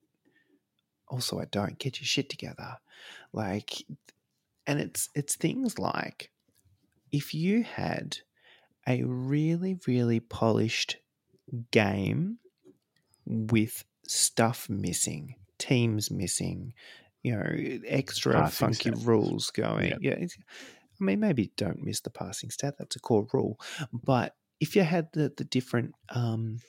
also 1.07 1.39
I 1.39 1.45
don't 1.45 1.79
get 1.79 1.99
your 1.99 2.05
shit 2.05 2.29
together. 2.29 2.77
Like, 3.33 3.83
and 4.67 4.79
it's 4.79 5.09
it's 5.15 5.35
things 5.35 5.79
like 5.79 6.29
if 7.11 7.33
you 7.33 7.63
had 7.63 8.19
a 8.87 9.03
really 9.03 9.79
really 9.87 10.19
polished 10.19 10.97
game 11.71 12.37
with 13.25 13.83
stuff 14.07 14.69
missing, 14.69 15.35
teams 15.57 16.11
missing, 16.11 16.73
you 17.23 17.35
know, 17.35 17.79
extra 17.85 18.33
Passing 18.33 18.67
funky 18.73 18.91
stats. 18.91 19.05
rules 19.05 19.51
going. 19.51 19.89
Yep. 19.89 19.99
Yeah, 20.01 20.15
I 20.15 21.03
mean, 21.03 21.19
maybe 21.19 21.51
don't 21.57 21.83
miss 21.83 22.01
the 22.01 22.09
passing 22.09 22.49
stat. 22.49 22.75
That's 22.77 22.95
a 22.95 22.99
core 22.99 23.27
rule. 23.33 23.59
But 23.93 24.35
if 24.59 24.75
you 24.75 24.83
had 24.83 25.09
the 25.13 25.31
the 25.35 25.43
different 25.45 25.95
um, 26.09 26.59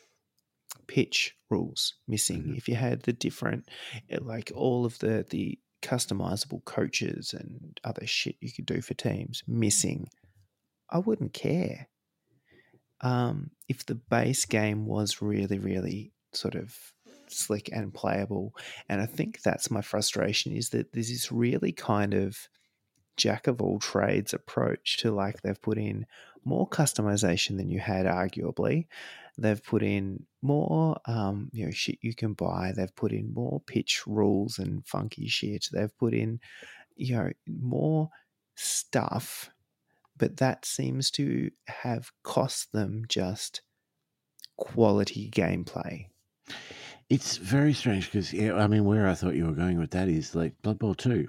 pitch 0.87 1.37
rules 1.51 1.95
missing, 2.09 2.43
Mhm. 2.45 2.57
if 2.57 2.69
you 2.69 2.75
had 2.77 3.03
the 3.03 3.13
different, 3.13 3.69
eh, 4.09 4.19
like 4.21 4.53
all 4.55 4.85
of 4.85 4.99
the 5.01 5.27
the 5.29 5.59
customizable 5.83 6.65
coaches 6.65 7.33
and 7.33 7.81
other 7.85 8.07
shit 8.07 8.37
you 8.41 8.53
could 8.53 8.67
do 8.67 8.81
for 8.83 8.95
teams 8.95 9.43
missing, 9.47 10.09
I 10.91 10.99
wouldn't 10.99 11.33
care. 11.33 11.89
Um, 13.01 13.53
if 13.69 13.87
the 13.87 13.95
base 13.95 14.45
game 14.45 14.85
was 14.87 15.23
really, 15.23 15.59
really 15.59 16.13
sort 16.35 16.55
of 16.55 16.93
slick 17.33 17.71
and 17.73 17.93
playable, 17.93 18.55
and 18.89 19.01
I 19.01 19.07
think 19.07 19.43
that's 19.43 19.71
my 19.71 19.81
frustration 19.81 20.53
is 20.53 20.71
that 20.71 20.93
there's 20.93 21.09
this 21.09 21.33
really 21.33 21.73
kind 21.73 22.15
of 22.15 22.49
jack 23.17 23.47
of 23.47 23.61
all 23.61 23.79
trades 23.79 24.33
approach 24.33 24.99
to 24.99 25.11
like 25.11 25.43
they've 25.43 25.61
put 25.61 25.77
in 25.79 26.07
more 26.45 26.69
customization 26.69 27.59
than 27.59 27.69
you 27.69 27.79
had 27.79 28.07
arguably 28.07 28.87
They've 29.41 29.63
put 29.63 29.83
in 29.83 30.27
more, 30.43 31.01
um, 31.07 31.49
you 31.53 31.65
know, 31.65 31.71
shit 31.71 31.99
you 32.03 32.15
can 32.15 32.35
buy. 32.35 32.73
They've 32.77 32.95
put 32.95 33.11
in 33.11 33.33
more 33.33 33.63
pitch 33.67 34.03
rules 34.07 34.59
and 34.59 34.87
funky 34.87 35.29
shit. 35.29 35.69
They've 35.73 35.97
put 35.97 36.13
in, 36.13 36.41
you 36.95 37.17
know, 37.17 37.31
more 37.47 38.11
stuff, 38.55 39.51
but 40.15 40.37
that 40.37 40.67
seems 40.67 41.11
to 41.13 41.51
have 41.67 42.13
cost 42.23 42.73
them 42.73 43.05
just 43.09 43.63
quality 44.59 45.31
gameplay. 45.31 46.09
It's 47.11 47.37
very 47.39 47.73
strange 47.75 48.07
because 48.07 48.33
yeah, 48.33 48.55
I 48.55 48.67
mean, 48.67 48.85
where 48.85 49.07
I 49.09 49.15
thought 49.15 49.35
you 49.35 49.47
were 49.47 49.53
going 49.55 49.79
with 49.79 49.91
that 49.91 50.09
is 50.09 50.35
like 50.35 50.61
Blood 50.63 50.79
Bowl 50.79 50.95
Two. 50.95 51.29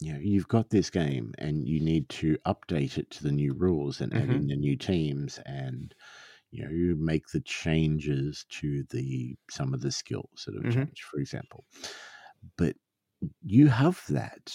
You 0.00 0.12
know, 0.14 0.18
you've 0.20 0.48
got 0.48 0.70
this 0.70 0.90
game 0.90 1.32
and 1.38 1.66
you 1.66 1.80
need 1.80 2.08
to 2.10 2.36
update 2.46 2.98
it 2.98 3.10
to 3.12 3.22
the 3.22 3.32
new 3.32 3.54
rules 3.54 4.00
and 4.00 4.12
add 4.14 4.30
Mhm. 4.30 4.32
in 4.32 4.46
the 4.48 4.56
new 4.56 4.76
teams 4.76 5.38
and 5.46 5.94
you 6.50 6.64
know 6.64 6.70
you 6.70 6.96
make 6.96 7.28
the 7.28 7.40
changes 7.42 8.46
to 8.50 8.84
the 8.90 9.36
some 9.50 9.74
of 9.74 9.82
the 9.82 9.92
skills 9.92 10.44
that 10.46 10.56
have 10.56 10.64
Mhm. 10.64 10.86
changed, 10.86 11.04
for 11.04 11.20
example. 11.20 11.66
But 12.58 12.76
you 13.42 13.68
have 13.68 14.04
that. 14.10 14.54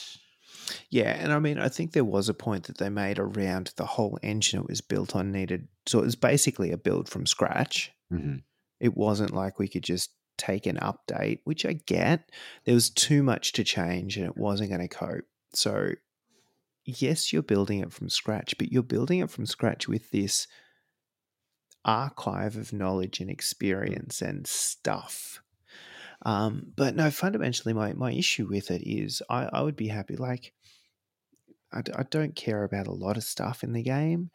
Yeah, 0.90 1.12
and 1.12 1.32
I 1.32 1.40
mean, 1.40 1.60
I 1.60 1.70
think 1.70 1.92
there 1.92 2.06
was 2.06 2.30
a 2.30 2.34
point 2.34 2.66
that 2.66 2.78
they 2.78 2.90
made 2.90 3.20
around 3.20 3.74
the 3.78 3.86
whole 3.86 4.20
engine 4.24 4.62
it 4.62 4.68
was 4.68 4.82
built 4.82 5.16
on 5.16 5.32
needed. 5.32 5.68
So 5.86 6.00
it 6.00 6.06
was 6.06 6.16
basically 6.16 6.72
a 6.72 6.78
build 6.78 7.10
from 7.10 7.26
scratch. 7.26 7.92
Mhm. 8.10 8.40
It 8.82 8.98
wasn't 8.98 9.34
like 9.34 9.60
we 9.60 9.70
could 9.70 9.84
just 9.84 10.12
take 10.38 10.66
an 10.66 10.78
update, 10.78 11.40
which 11.44 11.66
I 11.66 11.74
get. 11.74 12.32
There 12.66 12.76
was 12.76 12.90
too 12.90 13.24
much 13.24 13.54
to 13.54 13.64
change 13.64 14.18
and 14.18 14.26
it 14.26 14.38
wasn't 14.38 14.70
going 14.70 14.82
to 14.82 14.88
cope. 14.88 15.26
So, 15.54 15.92
yes, 16.86 17.34
you're 17.34 17.42
building 17.42 17.80
it 17.80 17.92
from 17.92 18.10
scratch, 18.10 18.58
but 18.58 18.72
you're 18.72 18.84
building 18.84 19.20
it 19.20 19.30
from 19.30 19.46
scratch 19.46 19.88
with 19.88 20.12
this 20.12 20.48
archive 21.86 22.58
of 22.58 22.74
knowledge 22.74 23.20
and 23.20 23.30
experience 23.30 24.22
and 24.22 24.46
stuff. 24.46 25.42
Um, 26.24 26.74
but 26.76 26.96
no, 26.96 27.12
fundamentally, 27.12 27.74
my, 27.74 27.94
my 27.94 28.12
issue 28.12 28.48
with 28.48 28.72
it 28.72 28.82
is 28.88 29.22
I, 29.30 29.50
I 29.52 29.62
would 29.62 29.76
be 29.76 29.88
happy. 29.88 30.16
Like, 30.16 30.54
I, 31.72 31.82
d- 31.82 31.94
I 31.96 32.04
don't 32.04 32.36
care 32.36 32.64
about 32.64 32.88
a 32.88 32.94
lot 32.94 33.18
of 33.18 33.24
stuff 33.24 33.64
in 33.64 33.74
the 33.74 33.84
game, 33.84 34.32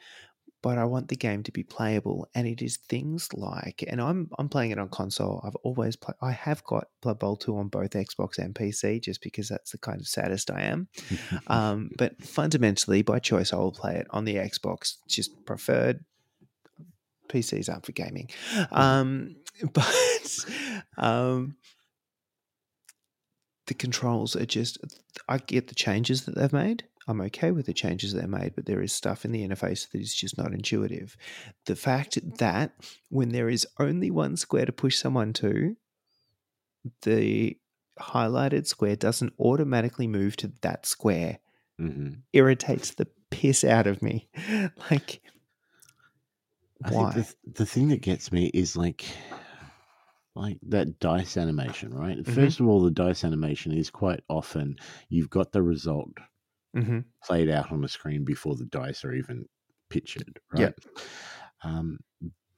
but 0.63 0.79
I 0.79 0.85
want 0.85 1.09
the 1.09 1.17
game 1.17 1.43
to 1.43 1.53
be 1.53 1.65
playable. 1.65 2.29
And 2.35 2.47
it 2.47 2.63
is 2.63 2.77
things 2.77 3.29
like, 3.35 3.85
and 3.87 4.01
I'm 4.01 4.31
I'm 4.39 4.49
playing 4.49 4.71
it 4.71 4.79
on 4.79 4.89
console. 4.89 5.43
I've 5.45 5.57
always 5.57 5.97
played. 5.97 6.15
I 6.23 6.31
have 6.31 6.63
got 6.65 6.87
Blood 7.03 7.19
Bowl 7.19 7.37
two 7.37 7.59
on 7.59 7.69
both 7.69 7.91
Xbox 7.91 8.39
and 8.39 8.55
PC, 8.55 9.03
just 9.03 9.21
because 9.21 9.49
that's 9.49 9.73
the 9.73 9.79
kind 9.79 10.01
of 10.01 10.07
saddest 10.07 10.51
I 10.51 10.63
am. 10.63 10.89
Um, 11.49 11.91
but 11.99 12.23
fundamentally, 12.23 13.03
by 13.03 13.19
choice, 13.19 13.53
I 13.53 13.57
will 13.57 13.73
play 13.73 13.97
it 13.97 14.07
on 14.11 14.25
the 14.25 14.37
Xbox. 14.37 14.95
Just 15.09 15.45
preferred. 15.45 16.05
PCs 17.29 17.71
aren't 17.71 17.87
for 17.87 17.93
gaming, 17.93 18.29
um, 18.73 19.37
but 19.73 20.39
um, 20.99 21.57
the 23.67 23.75
controls 23.75 24.37
are 24.37 24.47
just. 24.47 24.79
I 25.29 25.39
get 25.39 25.69
the 25.69 25.75
changes 25.75 26.25
that 26.25 26.35
they've 26.35 26.53
made. 26.53 26.85
I'm 27.09 27.21
okay 27.23 27.51
with 27.51 27.67
the 27.67 27.73
changes 27.73 28.13
they 28.13 28.27
made, 28.27 28.55
but 28.55 28.67
there 28.67 28.83
is 28.83 28.93
stuff 28.93 29.25
in 29.25 29.33
the 29.33 29.47
interface 29.47 29.91
that 29.91 30.01
is 30.01 30.15
just 30.15 30.39
not 30.39 30.53
intuitive. 30.53 31.17
The 31.67 31.77
fact 31.77 32.19
that 32.39 32.73
when 33.09 33.31
there 33.31 33.49
is 33.49 33.67
only 33.79 34.11
one 34.11 34.37
square 34.37 34.67
to 34.67 34.73
push 34.73 34.97
someone 34.99 35.33
to, 35.35 35.77
the 37.03 37.59
highlighted 37.99 38.67
square 38.67 38.97
doesn't 38.97 39.35
automatically 39.39 40.07
move 40.07 40.37
to 40.37 40.53
that 40.63 40.87
square 40.87 41.39
Mhm. 41.79 42.23
irritates 42.33 42.93
the 42.95 43.09
piss 43.31 43.65
out 43.65 43.87
of 43.87 44.03
me. 44.03 44.31
like, 44.91 45.23
I 46.85 46.91
why? 46.91 47.11
think 47.13 47.13
the, 47.15 47.35
the 47.45 47.67
thing 47.67 47.89
that 47.89 48.03
gets 48.03 48.31
me 48.33 48.47
is 48.55 48.77
like 48.77 49.05
like 50.35 50.59
that 50.63 50.99
dice 50.99 51.37
animation, 51.37 51.93
right? 51.95 52.27
Mhm. 52.27 52.35
First 52.35 52.61
of 52.61 52.67
all, 52.67 52.83
the 52.83 52.91
dice 52.91 53.25
animation 53.25 53.73
is 53.73 53.91
quite 53.91 54.21
often 54.29 54.77
you've 55.09 55.31
got 55.31 55.53
the 55.53 55.63
result 55.63 56.13
hmm 56.75 57.12
played 57.25 57.49
out 57.51 57.70
on 57.73 57.81
the 57.83 57.89
screen 57.89 58.25
before 58.25 58.57
the 58.57 58.66
dice 58.66 59.05
are 59.05 59.12
even 59.14 59.47
pictured, 59.91 60.41
right? 60.53 60.75
Um, 61.64 61.99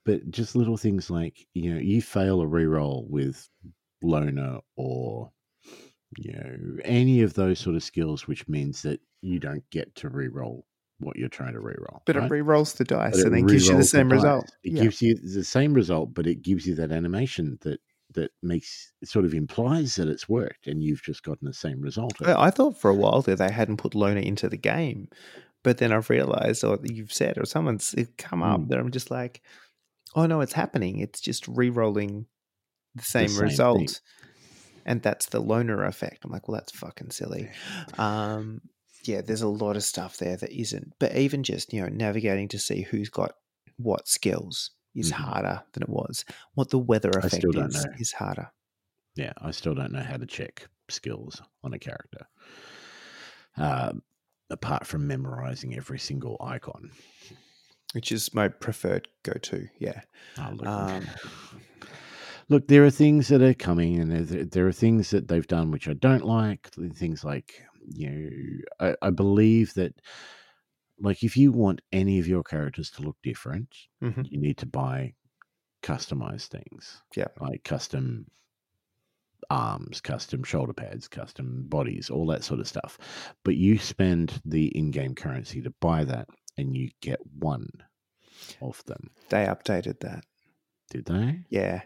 but 0.05 0.31
just 0.31 0.57
little 0.57 0.77
things 0.79 1.11
like 1.11 1.47
you 1.55 1.73
know 1.75 1.81
you 1.81 2.03
fail 2.03 2.43
a 2.43 2.47
reroll 2.47 3.09
with 3.09 3.49
loner 4.03 4.61
or 4.77 5.33
you 6.19 6.33
know 6.33 6.79
any 6.85 7.23
of 7.23 7.35
those 7.35 7.59
sort 7.61 7.77
of 7.77 7.83
skills, 7.85 8.29
which 8.29 8.49
means 8.49 8.83
that 8.83 9.01
you 9.23 9.41
don't 9.41 9.69
get 9.71 9.95
to 9.97 10.11
reroll 10.11 10.63
what 11.01 11.17
you're 11.17 11.29
trying 11.29 11.55
to 11.55 11.61
reroll. 11.61 12.03
But 12.07 12.17
right? 12.17 12.31
it 12.31 12.31
re-rolls 12.31 12.73
the 12.75 12.85
dice 12.85 13.25
But 13.25 13.27
and 13.27 13.35
then 13.35 13.45
gives 13.45 13.69
you 13.69 13.77
the 13.77 13.85
same 13.85 14.11
dice. 14.11 14.11
result. 14.11 14.57
It 14.65 14.75
Yeah. 14.75 14.77
gives 14.77 15.03
you 15.03 15.17
the 15.17 15.45
same 15.45 15.75
result, 15.75 16.15
but 16.15 16.27
it 16.27 16.43
gives 16.43 16.67
you 16.67 16.75
that 16.77 16.93
animation 16.93 17.59
that 17.63 17.81
that 18.15 18.31
makes 18.43 18.93
sort 19.05 19.25
of 19.25 19.35
implies 19.35 19.97
that 19.97 20.09
it's 20.09 20.29
worked, 20.29 20.67
and 20.67 20.83
you've 20.83 21.03
just 21.03 21.23
gotten 21.23 21.47
the 21.47 21.53
same 21.55 21.81
result. 21.81 22.15
I 22.23 22.47
I 22.47 22.51
thought 22.51 22.79
for 22.81 22.91
a 22.91 22.95
while 22.95 23.23
there 23.23 23.37
they 23.37 23.51
hadn't 23.51 23.77
put 23.79 23.95
Loner 23.95 24.21
into 24.21 24.49
the 24.49 24.57
game, 24.57 25.09
but 25.63 25.79
then 25.79 25.93
I've 25.93 26.11
realized, 26.11 26.65
or 26.65 26.79
you've 26.83 27.13
said, 27.13 27.39
or 27.39 27.45
someone's 27.45 27.95
come 28.19 28.43
up 28.43 28.61
Mm. 28.61 28.69
that 28.69 28.79
I'm 28.79 28.91
just 28.91 29.11
like, 29.11 29.43
oh 30.15 30.27
no, 30.27 30.41
it's 30.41 30.53
happening. 30.53 30.99
It's 31.01 31.21
just 31.21 31.47
re-rolling 31.49 32.27
the 32.95 33.03
same, 33.03 33.29
same 33.29 33.37
thing. 33.39 33.49
result, 33.49 34.01
and 34.87 35.03
that's 35.03 35.27
the 35.27 35.41
loner 35.41 35.85
effect. 35.85 36.25
I'm 36.25 36.31
like, 36.31 36.47
well, 36.49 36.59
that's 36.59 36.73
fucking 36.73 37.11
silly. 37.11 37.51
Um, 37.99 38.61
yeah, 39.05 39.21
there's 39.21 39.43
a 39.43 39.49
lot 39.49 39.77
of 39.77 39.83
stuff 39.83 40.17
there 40.17 40.37
that 40.37 40.51
isn't. 40.53 40.93
But 40.99 41.17
even 41.17 41.43
just 41.43 41.73
you 41.73 41.83
know 41.83 41.89
navigating 41.89 42.49
to 42.49 42.59
see 42.59 42.83
who's 42.83 43.09
got 43.11 43.33
what 43.77 44.07
skills 44.09 44.71
is 44.95 45.11
Mhm. 45.11 45.15
harder 45.17 45.63
than 45.73 45.83
it 45.83 45.89
was. 45.89 46.25
What 46.55 46.71
the 46.71 46.79
weather 46.79 47.11
effect 47.11 47.45
is 47.45 47.87
is 47.99 48.13
harder. 48.13 48.51
Yeah, 49.17 49.33
I 49.39 49.51
still 49.53 49.75
don't 49.75 49.93
know 49.93 50.03
how 50.03 50.17
to 50.17 50.27
check 50.27 50.69
skills 50.89 51.41
on 51.63 51.73
a 51.73 51.79
character, 51.79 52.27
uh, 53.57 53.93
apart 54.51 54.87
from 54.87 55.07
memorizing 55.07 55.75
every 55.77 55.99
single 55.99 56.37
icon. 56.41 56.91
Which 57.93 58.11
is 58.11 58.35
my 58.35 58.49
preferred 58.49 59.07
go-to. 59.23 59.69
Yeah. 59.79 60.01
Oh, 60.39 60.51
look, 60.53 60.67
Um, 60.67 61.07
look, 62.49 62.67
there 62.67 62.85
are 62.85 62.91
things 62.91 63.29
that 63.29 63.41
are 63.41 63.55
coming, 63.55 64.01
and 64.01 64.11
there, 64.11 64.45
there 64.45 64.67
are 64.67 64.73
things 64.73 65.11
that 65.11 65.29
they've 65.29 65.47
done 65.47 65.71
which 65.71 65.87
I 65.89 65.93
don't 65.95 66.25
like. 66.25 66.69
Things 66.95 67.23
like 67.25 67.63
you 67.87 68.11
know, 68.81 68.87
I, 69.03 69.07
I 69.09 69.11
believe 69.11 69.75
that, 69.75 70.01
like, 70.99 71.23
if 71.25 71.37
you 71.37 71.53
want 71.53 71.81
any 71.93 72.19
of 72.19 72.27
your 72.29 72.43
characters 72.43 72.91
to 72.93 73.03
look 73.03 73.17
different, 73.23 73.75
Mhm. 74.03 74.31
you 74.31 74.39
need 74.39 74.59
to 74.59 74.67
buy 74.67 75.15
customized 75.83 76.49
things. 76.49 77.03
Yeah. 77.17 77.29
like 77.41 77.63
custom 77.65 78.27
arms, 79.51 80.01
custom 80.01 80.43
shoulder 80.43 80.73
pads, 80.73 81.07
custom 81.09 81.65
bodies, 81.69 82.09
all 82.09 82.27
that 82.29 82.43
sort 82.45 82.61
of 82.61 82.67
stuff. 82.69 82.99
But 83.45 83.57
you 83.57 83.77
spend 83.79 84.41
the 84.45 84.69
in-game 84.77 85.15
currency 85.15 85.61
to 85.63 85.71
buy 85.81 86.05
that, 86.05 86.29
and 86.57 86.75
you 86.75 86.91
get 87.01 87.19
one 87.27 87.69
of 88.63 88.83
them. 88.87 89.11
They 89.29 89.45
updated 89.45 90.01
that. 90.01 90.25
Did 90.91 91.05
they? 91.07 91.45
Yeah. 91.51 91.83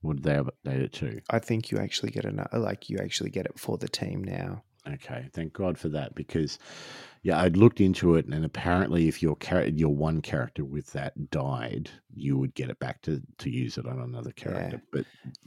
What 0.00 0.16
did 0.16 0.24
they 0.24 0.34
update 0.36 0.80
it 0.82 0.92
to? 0.94 1.20
I 1.30 1.38
think 1.38 1.70
you 1.70 1.78
actually 1.78 2.10
get 2.10 2.26
another, 2.26 2.58
like 2.58 2.90
you 2.90 2.98
actually 2.98 3.30
get 3.30 3.46
it 3.46 3.58
for 3.58 3.78
the 3.78 3.88
team 3.88 4.22
now. 4.22 4.64
Okay, 4.86 5.30
thank 5.32 5.54
God 5.54 5.78
for 5.78 5.88
that 5.90 6.14
because, 6.14 6.58
yeah, 7.24 7.40
I'd 7.40 7.56
looked 7.56 7.80
into 7.80 8.16
it, 8.16 8.26
and 8.26 8.44
apparently, 8.44 9.08
if 9.08 9.22
your 9.22 9.34
char- 9.38 9.64
your 9.64 9.94
one 9.94 10.20
character 10.20 10.62
with 10.62 10.92
that 10.92 11.30
died, 11.30 11.90
you 12.14 12.36
would 12.36 12.54
get 12.54 12.68
it 12.68 12.78
back 12.78 13.00
to 13.02 13.22
to 13.38 13.50
use 13.50 13.78
it 13.78 13.86
on 13.86 13.98
another 13.98 14.30
character. 14.30 14.82
But 14.92 15.06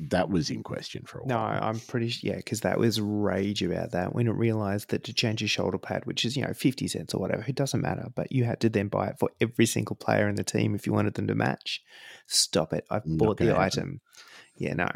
that 0.09 0.27
was 0.29 0.49
in 0.49 0.63
question 0.63 1.03
for 1.05 1.19
a 1.19 1.23
while. 1.23 1.37
No. 1.53 1.65
I'm 1.67 1.79
pretty 1.79 2.11
yeah, 2.23 2.37
because 2.37 2.61
that 2.61 2.79
was 2.79 2.99
rage 2.99 3.61
about 3.61 3.91
that 3.91 4.15
when 4.15 4.27
it 4.27 4.31
realized 4.31 4.89
that 4.89 5.03
to 5.03 5.13
change 5.13 5.39
your 5.39 5.47
shoulder 5.49 5.77
pad, 5.77 6.05
which 6.05 6.25
is 6.25 6.35
you 6.35 6.43
know 6.43 6.53
fifty 6.53 6.87
cents 6.87 7.13
or 7.13 7.21
whatever, 7.21 7.45
it 7.47 7.53
doesn't 7.55 7.81
matter, 7.81 8.07
but 8.15 8.31
you 8.31 8.43
had 8.43 8.59
to 8.61 8.69
then 8.69 8.87
buy 8.87 9.09
it 9.09 9.19
for 9.19 9.29
every 9.39 9.67
single 9.67 9.95
player 9.95 10.27
in 10.27 10.33
the 10.35 10.43
team 10.43 10.73
if 10.73 10.87
you 10.87 10.93
wanted 10.93 11.13
them 11.13 11.27
to 11.27 11.35
match. 11.35 11.83
Stop 12.25 12.73
it! 12.73 12.87
I've 12.89 13.05
Not 13.05 13.17
bought 13.19 13.37
the 13.37 13.45
happen. 13.53 13.61
item. 13.61 14.01
Yeah, 14.55 14.73
no. 14.73 14.89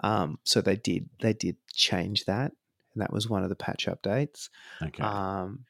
Um, 0.00 0.40
so 0.42 0.60
they 0.60 0.74
did 0.74 1.08
they 1.20 1.34
did 1.34 1.56
change 1.72 2.24
that, 2.24 2.50
and 2.94 3.02
that 3.02 3.12
was 3.12 3.28
one 3.28 3.44
of 3.44 3.48
the 3.48 3.54
patch 3.54 3.86
updates. 3.86 4.48
Okay, 4.82 5.04
Um, 5.04 5.64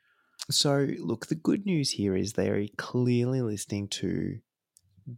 so 0.50 0.88
look, 0.98 1.26
the 1.26 1.34
good 1.34 1.66
news 1.66 1.90
here 1.90 2.16
is 2.16 2.32
they 2.32 2.48
are 2.48 2.66
clearly 2.76 3.42
listening 3.42 3.88
to 3.88 4.38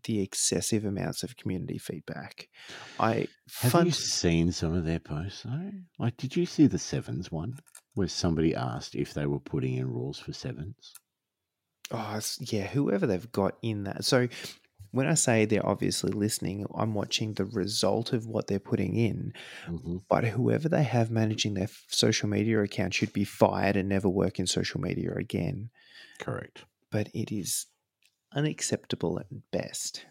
the 0.04 0.20
excessive 0.20 0.84
amounts 0.84 1.22
of 1.22 1.36
community 1.36 1.78
feedback. 1.78 2.48
I 3.00 3.28
have 3.60 3.72
fun- 3.72 3.86
you 3.86 3.92
seen 3.92 4.52
some 4.52 4.74
of 4.74 4.84
their 4.84 4.98
posts 4.98 5.42
though? 5.42 5.70
Like, 5.98 6.16
did 6.16 6.36
you 6.36 6.46
see 6.46 6.66
the 6.66 6.78
sevens 6.78 7.32
one 7.32 7.58
where 7.94 8.08
somebody 8.08 8.54
asked 8.54 8.94
if 8.94 9.14
they 9.14 9.26
were 9.26 9.40
putting 9.40 9.74
in 9.74 9.90
rules 9.90 10.18
for 10.18 10.32
sevens? 10.32 10.92
Oh, 11.90 12.20
yeah, 12.40 12.66
whoever 12.66 13.06
they've 13.06 13.32
got 13.32 13.56
in 13.62 13.84
that. 13.84 14.04
So 14.04 14.28
when 14.90 15.06
I 15.06 15.14
say 15.14 15.44
they're 15.44 15.66
obviously 15.66 16.12
listening, 16.12 16.66
I'm 16.74 16.94
watching 16.94 17.34
the 17.34 17.44
result 17.44 18.12
of 18.12 18.26
what 18.26 18.46
they're 18.46 18.58
putting 18.58 18.96
in. 18.96 19.32
hmm 19.66 19.98
But 20.08 20.24
whoever 20.24 20.68
they 20.68 20.84
have 20.84 21.10
managing 21.10 21.54
their 21.54 21.68
social 21.88 22.28
media 22.28 22.62
account 22.62 22.94
should 22.94 23.12
be 23.12 23.24
fired 23.24 23.76
and 23.76 23.88
never 23.88 24.08
work 24.08 24.38
in 24.38 24.46
social 24.46 24.80
media 24.80 25.14
again. 25.14 25.70
Correct. 26.18 26.64
But 26.90 27.08
it 27.14 27.32
is 27.32 27.66
unacceptable 28.32 29.20
at 29.20 29.50
best. 29.52 30.06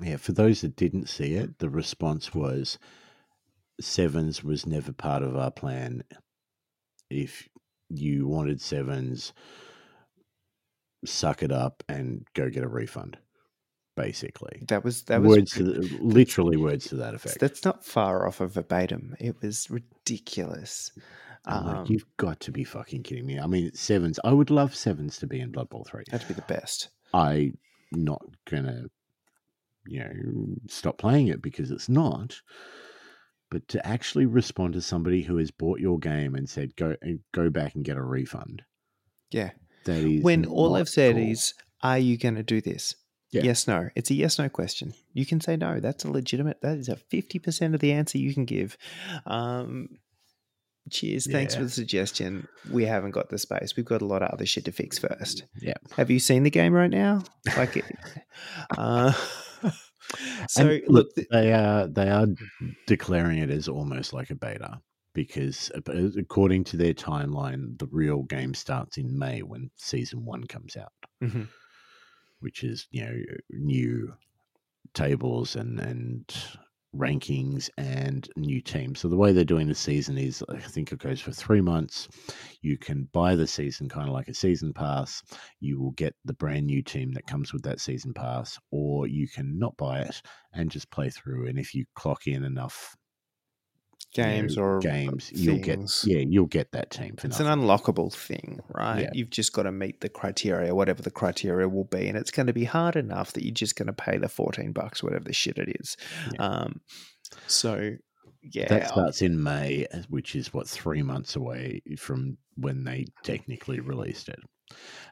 Yeah, 0.00 0.16
for 0.16 0.32
those 0.32 0.60
that 0.62 0.76
didn't 0.76 1.08
see 1.08 1.34
it, 1.34 1.58
the 1.58 1.68
response 1.68 2.34
was 2.34 2.78
sevens 3.80 4.42
was 4.44 4.66
never 4.66 4.92
part 4.92 5.22
of 5.22 5.36
our 5.36 5.50
plan. 5.50 6.02
If 7.10 7.48
you 7.90 8.26
wanted 8.26 8.60
sevens, 8.62 9.32
suck 11.04 11.42
it 11.42 11.52
up 11.52 11.82
and 11.88 12.26
go 12.34 12.50
get 12.50 12.64
a 12.64 12.68
refund. 12.68 13.18
Basically, 13.98 14.62
That 14.68 14.84
was 14.84 15.02
that 15.04 15.20
was 15.22 15.28
words 15.28 15.52
to 15.52 15.62
the, 15.64 15.98
literally 16.00 16.56
words 16.56 16.86
to 16.88 16.96
that 16.96 17.14
effect. 17.14 17.40
that's 17.40 17.64
not 17.64 17.84
far 17.84 18.26
off 18.26 18.40
of 18.40 18.54
verbatim. 18.54 19.16
It 19.20 19.36
was 19.42 19.68
ridiculous. 19.70 20.90
I'm 21.44 21.66
like, 21.66 21.76
Um, 21.76 21.86
you've 21.88 22.06
got 22.16 22.40
to 22.40 22.52
be 22.52 22.64
fucking 22.64 23.02
kidding 23.02 23.26
me. 23.26 23.38
I 23.38 23.46
mean, 23.46 23.72
sevens. 23.74 24.18
I 24.24 24.32
would 24.32 24.50
love 24.50 24.74
sevens 24.74 25.18
to 25.18 25.26
be 25.26 25.40
in 25.40 25.50
Blood 25.50 25.68
Bowl 25.70 25.84
three. 25.88 26.04
that'd 26.10 26.28
be 26.28 26.34
the 26.34 26.42
best. 26.42 26.88
I 27.14 27.52
not 27.92 28.22
gonna, 28.50 28.84
you 29.86 30.00
know, 30.00 30.10
stop 30.68 30.98
playing 30.98 31.28
it 31.28 31.40
because 31.42 31.70
it's 31.70 31.88
not. 31.88 32.40
But 33.50 33.66
to 33.68 33.86
actually 33.86 34.26
respond 34.26 34.74
to 34.74 34.82
somebody 34.82 35.22
who 35.22 35.38
has 35.38 35.50
bought 35.50 35.80
your 35.80 35.98
game 35.98 36.34
and 36.34 36.48
said 36.48 36.76
go 36.76 36.94
and 37.00 37.20
go 37.32 37.48
back 37.48 37.74
and 37.74 37.84
get 37.84 37.96
a 37.96 38.02
refund, 38.02 38.62
Yeah. 39.30 39.52
that 39.84 40.02
is 40.02 40.22
When 40.22 40.44
all 40.44 40.76
I've 40.76 40.88
said 40.88 41.14
cool. 41.16 41.30
is, 41.30 41.54
"Are 41.82 41.98
you 41.98 42.18
going 42.18 42.34
to 42.34 42.42
do 42.42 42.60
this?" 42.60 42.94
Yeah. 43.30 43.42
Yes, 43.44 43.66
no. 43.68 43.88
It's 43.94 44.10
a 44.10 44.14
yes, 44.14 44.38
no 44.38 44.48
question. 44.48 44.94
You 45.12 45.26
can 45.26 45.40
say 45.40 45.56
no. 45.56 45.80
That's 45.80 46.04
a 46.04 46.10
legitimate. 46.10 46.60
That 46.62 46.78
is 46.78 46.88
a 46.88 46.96
fifty 46.96 47.38
percent 47.38 47.74
of 47.74 47.80
the 47.80 47.92
answer 47.92 48.16
you 48.18 48.32
can 48.32 48.46
give. 48.46 48.76
Um, 49.26 49.88
cheers. 50.90 51.30
Thanks 51.30 51.54
for 51.54 51.64
the 51.64 51.68
suggestion. 51.68 52.48
We 52.70 52.86
haven't 52.86 53.10
got 53.10 53.28
the 53.28 53.36
space. 53.38 53.76
We've 53.76 53.84
got 53.84 54.00
a 54.00 54.06
lot 54.06 54.22
of 54.22 54.30
other 54.30 54.46
shit 54.46 54.64
to 54.64 54.72
fix 54.72 54.98
first. 54.98 55.44
yeah. 55.60 55.74
Have 55.96 56.10
you 56.10 56.18
seen 56.18 56.42
the 56.42 56.50
game 56.50 56.72
right 56.72 56.90
now? 56.90 57.22
Like, 57.56 57.84
uh, 58.78 59.12
so 60.48 60.68
And 60.68 60.82
look, 60.88 61.14
th- 61.14 61.28
they 61.30 61.52
are 61.52 61.86
they 61.86 62.08
are 62.08 62.26
declaring 62.86 63.38
it 63.38 63.50
as 63.50 63.68
almost 63.68 64.12
like 64.14 64.30
a 64.30 64.34
beta 64.34 64.80
because 65.12 65.70
according 66.16 66.64
to 66.64 66.76
their 66.76 66.94
timeline, 66.94 67.78
the 67.78 67.88
real 67.90 68.22
game 68.22 68.54
starts 68.54 68.96
in 68.98 69.18
May 69.18 69.42
when 69.42 69.70
season 69.76 70.24
one 70.24 70.44
comes 70.44 70.76
out. 70.76 70.92
Mhm. 71.22 71.48
Which 72.40 72.64
is 72.64 72.86
you 72.90 73.04
know 73.04 73.16
new 73.50 74.14
tables 74.94 75.56
and 75.56 75.78
and 75.80 76.34
rankings 76.96 77.68
and 77.76 78.28
new 78.36 78.60
teams. 78.60 79.00
So 79.00 79.08
the 79.08 79.16
way 79.16 79.32
they're 79.32 79.44
doing 79.44 79.68
the 79.68 79.74
season 79.74 80.16
is 80.16 80.42
I 80.48 80.58
think 80.58 80.90
it 80.90 80.98
goes 80.98 81.20
for 81.20 81.32
3 81.32 81.60
months. 81.60 82.08
You 82.62 82.78
can 82.78 83.08
buy 83.12 83.34
the 83.34 83.46
season 83.46 83.88
kind 83.88 84.08
of 84.08 84.14
like 84.14 84.28
a 84.28 84.34
season 84.34 84.72
pass. 84.72 85.22
You 85.60 85.80
will 85.80 85.92
get 85.92 86.14
the 86.24 86.32
brand 86.32 86.66
new 86.66 86.82
team 86.82 87.12
that 87.12 87.26
comes 87.26 87.52
with 87.52 87.62
that 87.64 87.80
season 87.80 88.14
pass 88.14 88.58
or 88.70 89.06
you 89.06 89.28
can 89.28 89.58
not 89.58 89.76
buy 89.76 90.00
it 90.00 90.22
and 90.54 90.70
just 90.70 90.90
play 90.90 91.10
through 91.10 91.46
and 91.48 91.58
if 91.58 91.74
you 91.74 91.84
clock 91.94 92.26
in 92.26 92.42
enough 92.44 92.96
you 94.16 94.22
know, 94.22 94.28
games 94.30 94.58
or 94.58 94.78
games 94.80 95.30
you'll 95.32 95.58
get 95.58 95.80
yeah, 96.04 96.24
you'll 96.26 96.46
get 96.46 96.72
that 96.72 96.90
team 96.90 97.16
for 97.16 97.26
It's 97.26 97.40
an 97.40 97.46
unlockable 97.46 98.12
thing, 98.12 98.60
right? 98.68 99.02
Yeah. 99.02 99.10
You've 99.12 99.30
just 99.30 99.52
got 99.52 99.64
to 99.64 99.72
meet 99.72 100.00
the 100.00 100.08
criteria, 100.08 100.74
whatever 100.74 101.02
the 101.02 101.10
criteria 101.10 101.68
will 101.68 101.84
be, 101.84 102.08
and 102.08 102.16
it's 102.16 102.30
going 102.30 102.46
to 102.46 102.52
be 102.52 102.64
hard 102.64 102.96
enough 102.96 103.32
that 103.32 103.44
you're 103.44 103.54
just 103.54 103.76
going 103.76 103.86
to 103.86 103.92
pay 103.92 104.18
the 104.18 104.28
fourteen 104.28 104.72
bucks, 104.72 105.02
whatever 105.02 105.24
the 105.24 105.32
shit 105.32 105.58
it 105.58 105.76
is. 105.80 105.96
Yeah. 106.32 106.42
Um, 106.42 106.80
so 107.46 107.96
yeah, 108.42 108.68
That 108.68 108.88
starts 108.88 109.22
in 109.22 109.42
May, 109.42 109.86
which 110.08 110.34
is 110.34 110.54
what 110.54 110.68
three 110.68 111.02
months 111.02 111.36
away 111.36 111.82
from 111.98 112.38
when 112.56 112.84
they 112.84 113.06
technically 113.22 113.80
released 113.80 114.28
it. 114.28 114.38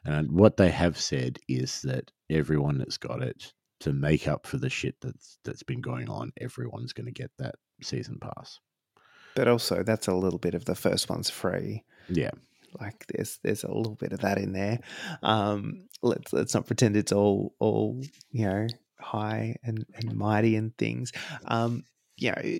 And 0.05 0.31
what 0.31 0.57
they 0.57 0.69
have 0.69 0.99
said 0.99 1.39
is 1.47 1.81
that 1.81 2.11
everyone 2.29 2.77
that's 2.77 2.97
got 2.97 3.21
it 3.21 3.53
to 3.81 3.93
make 3.93 4.27
up 4.27 4.47
for 4.47 4.57
the 4.57 4.69
shit 4.69 4.95
that's 5.01 5.39
that's 5.43 5.63
been 5.63 5.81
going 5.81 6.09
on, 6.09 6.31
everyone's 6.39 6.93
going 6.93 7.05
to 7.05 7.11
get 7.11 7.31
that 7.37 7.55
season 7.81 8.17
pass. 8.19 8.59
But 9.37 9.47
also 9.47 9.83
that's 9.83 10.07
a 10.07 10.15
little 10.15 10.39
bit 10.39 10.55
of 10.55 10.65
the 10.65 10.73
first 10.73 11.11
one's 11.11 11.29
free. 11.29 11.83
Yeah, 12.09 12.31
Like 12.81 13.05
there's 13.07 13.37
there's 13.43 13.63
a 13.63 13.71
little 13.71 13.93
bit 13.93 14.11
of 14.11 14.21
that 14.21 14.39
in 14.39 14.51
there. 14.51 14.79
Um, 15.21 15.87
let's 16.01 16.33
let's 16.33 16.55
not 16.55 16.65
pretend 16.65 16.97
it's 16.97 17.11
all 17.11 17.53
all 17.59 18.01
you 18.31 18.47
know 18.47 18.67
high 18.99 19.55
and, 19.63 19.85
and 19.93 20.15
mighty 20.15 20.55
and 20.55 20.75
things. 20.75 21.11
Um, 21.45 21.83
you 22.17 22.31
know, 22.31 22.57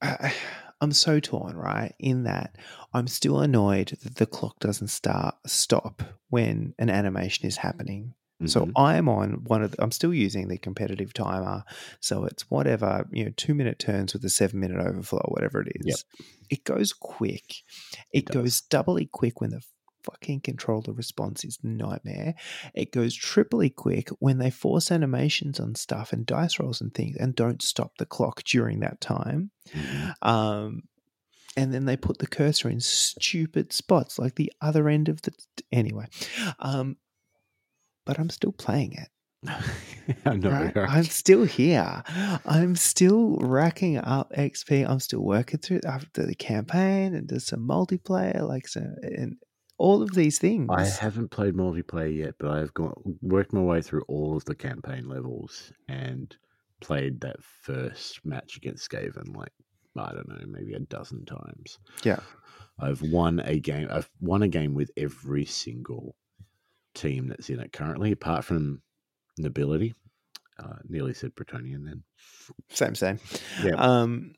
I, 0.00 0.32
I'm 0.80 0.92
so 0.92 1.20
torn, 1.20 1.58
right? 1.58 1.94
In 1.98 2.24
that 2.24 2.56
I'm 2.94 3.06
still 3.06 3.40
annoyed 3.40 3.98
that 4.02 4.14
the 4.14 4.26
clock 4.26 4.58
doesn't 4.60 4.88
start 4.88 5.34
stop 5.46 6.02
when 6.30 6.74
an 6.78 6.88
animation 6.88 7.46
is 7.46 7.58
happening. 7.58 8.14
So 8.44 8.66
Mhm. 8.66 8.72
I'm 8.76 9.08
on 9.08 9.44
one 9.44 9.62
of 9.62 9.70
the, 9.72 9.82
I'm 9.82 9.92
still 9.92 10.12
using 10.12 10.48
the 10.48 10.58
competitive 10.58 11.14
timer. 11.14 11.64
So 12.00 12.24
it's 12.24 12.50
whatever, 12.50 13.08
you 13.10 13.24
know, 13.24 13.32
two 13.36 13.54
minute 13.54 13.78
turns 13.78 14.12
with 14.12 14.24
a 14.24 14.28
seven 14.30 14.60
minute 14.60 14.78
overflow, 14.78 15.24
whatever 15.28 15.62
it 15.62 15.72
is. 15.76 16.04
Yep. 16.18 16.26
It 16.50 16.64
goes 16.64 16.92
quick. 16.92 17.62
It, 18.12 18.24
It 18.24 18.26
goes 18.26 18.60
doubly 18.60 19.06
quick 19.06 19.40
when 19.40 19.50
the 19.50 19.62
fucking 20.04 20.40
controller 20.42 20.92
response 20.92 21.44
is 21.44 21.58
nightmare. 21.64 22.34
It 22.74 22.92
goes 22.92 23.14
triply 23.14 23.70
quick 23.70 24.10
when 24.20 24.38
they 24.38 24.50
force 24.50 24.92
animations 24.92 25.58
on 25.58 25.74
stuff 25.74 26.12
and 26.12 26.24
dice 26.26 26.60
rolls 26.60 26.80
and 26.80 26.94
things 26.94 27.16
and 27.16 27.34
don't 27.34 27.62
stop 27.62 27.96
the 27.98 28.06
clock 28.06 28.44
during 28.44 28.80
that 28.80 29.00
time. 29.00 29.50
Mhm. 29.70 30.14
Um, 30.22 30.82
and 31.56 31.72
then 31.72 31.86
they 31.86 31.96
put 31.96 32.18
the 32.18 32.26
cursor 32.26 32.68
in 32.68 32.80
stupid 32.80 33.72
spots 33.72 34.18
like 34.18 34.34
the 34.34 34.52
other 34.60 34.88
end 34.88 35.08
of 35.08 35.22
the 35.22 35.32
anyway. 35.72 36.06
Um, 36.58 36.98
but 38.06 38.18
I'm 38.18 38.30
still 38.30 38.52
playing 38.52 38.94
it. 38.94 39.08
I 40.24 40.36
know. 40.36 40.50
right? 40.50 40.74
right? 40.74 40.88
I'm 40.88 41.04
still 41.04 41.44
here. 41.44 42.02
I'm 42.46 42.74
still 42.76 43.36
racking 43.38 43.98
up 43.98 44.32
XP. 44.32 44.88
I'm 44.88 45.00
still 45.00 45.20
working 45.20 45.60
through 45.60 45.80
after 45.86 46.24
the 46.24 46.34
campaign 46.34 47.14
and 47.14 47.28
there's 47.28 47.46
some 47.46 47.66
multiplayer, 47.66 48.40
like 48.48 48.66
so, 48.66 48.80
and 49.02 49.36
all 49.78 50.02
of 50.02 50.14
these 50.14 50.38
things. 50.38 50.68
I 50.70 50.84
haven't 50.84 51.30
played 51.30 51.54
multiplayer 51.54 52.14
yet, 52.16 52.34
but 52.38 52.50
I've 52.50 52.72
got 52.72 52.98
worked 53.20 53.52
my 53.52 53.60
way 53.60 53.82
through 53.82 54.04
all 54.08 54.36
of 54.36 54.44
the 54.46 54.54
campaign 54.54 55.08
levels 55.08 55.72
and 55.88 56.34
played 56.80 57.20
that 57.20 57.36
first 57.62 58.24
match 58.24 58.56
against 58.56 58.88
Skaven 58.90 59.36
like 59.36 59.52
I 59.98 60.12
don't 60.12 60.28
know, 60.28 60.38
maybe 60.46 60.74
a 60.74 60.80
dozen 60.80 61.24
times. 61.24 61.78
Yeah. 62.02 62.20
I've 62.78 63.00
won 63.00 63.40
a 63.40 63.58
game. 63.58 63.88
I've 63.90 64.10
won 64.20 64.42
a 64.42 64.48
game 64.48 64.74
with 64.74 64.90
every 64.96 65.46
single 65.46 66.14
team 66.96 67.28
that's 67.28 67.48
in 67.50 67.60
it 67.60 67.72
currently, 67.72 68.12
apart 68.12 68.44
from 68.44 68.82
Nobility. 69.38 69.94
Uh, 70.58 70.76
nearly 70.88 71.12
said 71.12 71.34
Bretonnian 71.34 71.84
then. 71.84 72.02
Same, 72.70 72.94
same. 72.94 73.18
Yeah. 73.62 73.74
Um, 73.74 74.32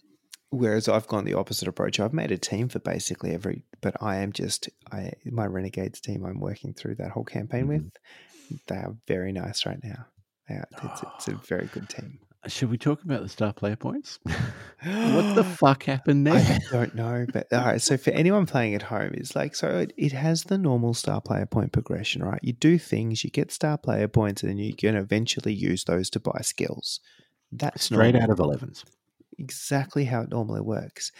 whereas 0.51 0.89
I've 0.89 1.07
gone 1.07 1.25
the 1.25 1.35
opposite 1.35 1.69
approach. 1.69 2.01
I've 2.01 2.13
made 2.13 2.33
a 2.33 2.39
team 2.39 2.69
for 2.69 2.81
basically 2.81 3.33
every, 3.33 3.63
but 3.81 4.03
I 4.03 4.17
am 4.17 4.33
just 4.33 4.69
I 4.91 5.13
my 5.25 5.47
Renegades 5.47 6.01
team. 6.01 6.25
I'm 6.25 6.41
working 6.41 6.75
through 6.75 6.97
that 6.97 7.13
whole 7.13 7.25
campaign 7.25 7.67
Mhm. 7.67 7.69
with. 7.69 8.61
They 8.67 8.77
are 8.77 8.97
very 9.07 9.31
nice 9.33 9.65
right 9.65 9.79
now. 9.83 10.07
Yeah, 10.51 10.65
it's, 10.83 11.03
it's 11.03 11.29
a 11.29 11.35
very 11.47 11.67
good 11.67 11.89
team. 11.89 12.19
Should 12.47 12.71
we 12.71 12.79
talk 12.79 13.03
about 13.03 13.23
the 13.23 13.29
star 13.29 13.53
player 13.53 13.75
points? 13.77 14.21
what 14.23 15.35
the 15.35 15.45
fuck 15.59 15.83
happened 15.85 16.27
there? 16.27 16.37
I 16.37 16.59
don't 16.71 16.95
know, 16.95 17.27
but 17.33 17.53
all 17.53 17.65
right. 17.65 17.83
So 17.83 17.97
for 17.97 18.11
anyone 18.11 18.47
playing 18.47 18.75
at 18.75 18.83
home, 18.83 19.11
it's 19.15 19.35
like 19.35 19.57
so 19.57 19.69
it, 19.81 19.93
it 19.97 20.13
has 20.13 20.45
the 20.45 20.57
normal 20.57 20.95
star 20.95 21.21
player 21.21 21.47
point 21.47 21.73
progression, 21.73 22.23
right? 22.23 22.39
You 22.43 22.53
do 22.53 22.79
things, 22.79 23.25
you 23.25 23.31
get 23.31 23.51
star 23.51 23.77
player 23.77 24.07
points, 24.09 24.43
and 24.43 24.51
then 24.51 24.59
you 24.59 24.75
can 24.75 24.95
eventually 24.95 25.53
use 25.53 25.85
those 25.85 26.09
to 26.11 26.21
buy 26.21 26.41
skills. 26.43 27.01
That's 27.51 27.85
Straight 27.85 28.15
normal. 28.15 28.23
out 28.23 28.31
of 28.31 28.39
11s. 28.39 28.85
exactly 29.39 30.05
how 30.05 30.21
it 30.23 30.31
normally 30.31 30.61
works. 30.61 31.11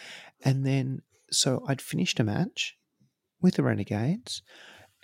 And 0.43 0.65
then, 0.65 1.01
so 1.31 1.63
I'd 1.67 1.81
finished 1.81 2.19
a 2.19 2.23
match 2.23 2.77
with 3.41 3.55
the 3.55 3.63
Renegades, 3.63 4.41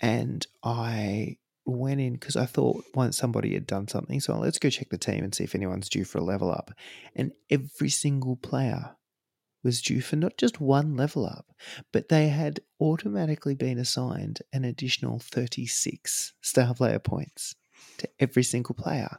and 0.00 0.46
I 0.64 1.36
went 1.66 2.00
in 2.00 2.14
because 2.14 2.36
I 2.36 2.46
thought 2.46 2.84
once 2.94 3.16
somebody 3.16 3.54
had 3.54 3.66
done 3.66 3.88
something, 3.88 4.20
so 4.20 4.38
let's 4.38 4.58
go 4.58 4.70
check 4.70 4.88
the 4.90 4.98
team 4.98 5.24
and 5.24 5.34
see 5.34 5.44
if 5.44 5.54
anyone's 5.54 5.88
due 5.88 6.04
for 6.04 6.18
a 6.18 6.24
level 6.24 6.50
up. 6.50 6.70
And 7.14 7.32
every 7.50 7.90
single 7.90 8.36
player 8.36 8.96
was 9.62 9.82
due 9.82 10.00
for 10.00 10.16
not 10.16 10.38
just 10.38 10.60
one 10.60 10.96
level 10.96 11.26
up, 11.26 11.46
but 11.92 12.08
they 12.08 12.28
had 12.28 12.60
automatically 12.80 13.54
been 13.54 13.78
assigned 13.78 14.40
an 14.52 14.64
additional 14.64 15.18
36 15.18 16.34
star 16.40 16.72
player 16.72 17.00
points 17.00 17.56
to 17.98 18.08
every 18.20 18.44
single 18.44 18.74
player. 18.74 19.18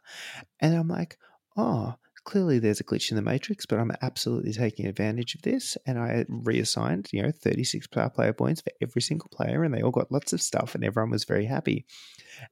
And 0.60 0.76
I'm 0.76 0.88
like, 0.88 1.18
oh, 1.58 1.96
clearly 2.28 2.60
there's 2.60 2.82
a 2.82 2.84
glitch 2.84 3.10
in 3.10 3.16
the 3.16 3.22
matrix, 3.22 3.66
but 3.66 3.80
I'm 3.80 3.94
absolutely 4.02 4.52
taking 4.52 4.86
advantage 4.86 5.34
of 5.34 5.44
this. 5.44 5.78
And 5.86 5.98
I 5.98 6.26
reassigned, 6.28 7.08
you 7.14 7.24
know, 7.24 7.32
36 7.32 7.86
star 7.86 8.10
player 8.10 8.34
points 8.34 8.60
for 8.60 8.72
every 8.82 9.02
single 9.02 9.30
player, 9.30 9.64
and 9.64 9.74
they 9.74 9.82
all 9.82 9.92
got 9.92 10.12
lots 10.12 10.34
of 10.34 10.42
stuff, 10.42 10.76
and 10.76 10.84
everyone 10.84 11.10
was 11.10 11.24
very 11.24 11.46
happy. 11.46 11.86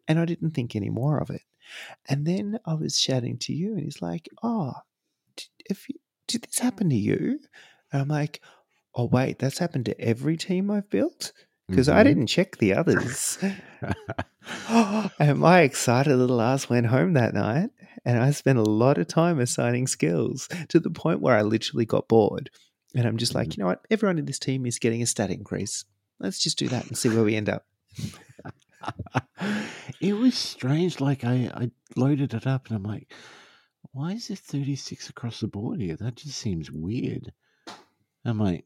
And 0.07 0.18
I 0.18 0.23
didn't 0.23 0.52
think 0.52 0.76
any 0.76 0.89
more 0.89 1.19
of 1.19 1.30
it. 1.30 1.41
And 2.07 2.26
then 2.26 2.57
I 2.65 2.73
was 2.73 2.97
chatting 2.97 3.38
to 3.39 3.53
you, 3.53 3.73
and 3.73 3.84
he's 3.84 4.02
like, 4.02 4.30
oh, 4.41 4.72
did, 5.35 5.49
if 5.69 5.89
you, 5.89 5.95
did 6.27 6.43
this 6.43 6.60
happen 6.60 6.89
to 6.89 6.95
you? 6.95 7.39
And 7.91 8.02
I'm 8.02 8.07
like, 8.07 8.41
oh, 8.95 9.06
wait, 9.06 9.39
that's 9.39 9.57
happened 9.57 9.85
to 9.88 10.02
every 10.02 10.38
team 10.38 10.72
I've 10.72 10.89
built? 10.89 11.34
Because 11.68 11.90
I 11.90 12.02
Mhm. 12.02 12.04
didn't 12.04 12.28
check 12.28 12.58
the 12.58 12.74
others. 12.74 13.38
and 15.20 15.40
my 15.40 15.62
excited 15.62 16.16
little 16.16 16.42
ass 16.42 16.70
went 16.70 16.86
home 16.88 17.14
that 17.14 17.34
night 17.34 17.70
And 18.06 18.20
I 18.20 18.32
spent 18.32 18.60
a 18.60 18.64
lot 18.64 19.00
of 19.00 19.08
time 19.08 19.40
assigning 19.40 19.88
skills 19.88 20.48
to 20.70 20.80
the 20.80 20.92
point 20.92 21.22
where 21.22 21.36
I 21.36 21.42
literally 21.42 21.86
got 21.86 22.08
bored. 22.08 22.52
And 22.94 23.08
I'm 23.08 23.18
just 23.18 23.32
Mm-hmm. 23.32 23.40
like, 23.40 23.58
you 23.58 23.62
know 23.64 23.68
what? 23.68 23.84
Everyone 23.90 24.20
in 24.20 24.26
this 24.26 24.38
team 24.40 24.66
is 24.68 24.78
getting 24.78 25.02
a 25.02 25.08
stat 25.08 25.32
increase. 25.32 25.86
Let's 26.20 26.40
just 26.40 26.58
do 26.60 26.68
that 26.70 26.86
and 26.86 26.96
see 26.98 27.10
where 27.10 27.24
we 27.24 27.36
end 27.36 27.50
up. 27.50 27.66
it 30.00 30.14
was 30.14 30.36
strange. 30.36 31.00
Like 31.00 31.24
I, 31.24 31.50
I 31.54 31.72
loaded 31.96 32.34
it 32.36 32.46
up 32.48 32.68
and 32.68 32.76
I'm 32.76 32.84
like, 32.84 33.12
why 33.92 34.12
is 34.12 34.28
there 34.28 34.38
36 34.38 35.10
across 35.10 35.40
the 35.40 35.48
board 35.48 35.80
here? 35.80 35.96
That 35.96 36.16
just 36.16 36.38
seems 36.38 36.70
weird. 36.72 37.32
I'm 38.24 38.40
like, 38.40 38.66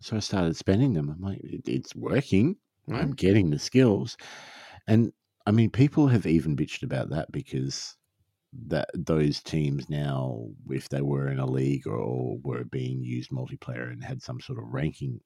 so 0.00 0.16
I 0.16 0.20
started 0.20 0.56
spending 0.56 0.94
them. 0.94 1.10
I'm 1.10 1.20
like, 1.20 1.40
it's 1.42 1.94
working. 1.94 2.56
I'm 2.88 3.12
mm. 3.12 3.16
getting 3.16 3.50
the 3.50 3.58
skills. 3.58 4.16
And 4.86 5.12
I 5.46 5.50
mean, 5.50 5.70
people 5.70 6.08
have 6.08 6.26
even 6.26 6.56
bitched 6.56 6.82
about 6.82 7.10
that 7.10 7.30
because 7.32 7.96
that 8.68 8.88
those 8.94 9.42
teams 9.42 9.88
now, 9.88 10.48
if 10.70 10.88
they 10.88 11.02
were 11.02 11.28
in 11.28 11.38
a 11.38 11.46
league 11.46 11.86
or, 11.86 11.96
or 11.96 12.38
were 12.42 12.64
being 12.64 13.02
used 13.02 13.30
multiplayer 13.30 13.92
and 13.92 14.02
had 14.02 14.22
some 14.22 14.40
sort 14.40 14.58
of 14.58 14.64
ranking, 14.72 15.20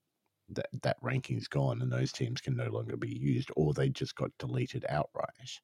that 0.50 0.66
that 0.82 0.96
ranking's 1.00 1.46
gone 1.46 1.80
and 1.80 1.92
those 1.92 2.12
teams 2.12 2.40
can 2.40 2.56
no 2.56 2.68
longer 2.70 2.96
be 2.96 3.16
used, 3.16 3.50
or 3.56 3.72
they 3.72 3.88
just 3.88 4.16
got 4.16 4.30
deleted 4.38 4.84
outright. 4.88 5.60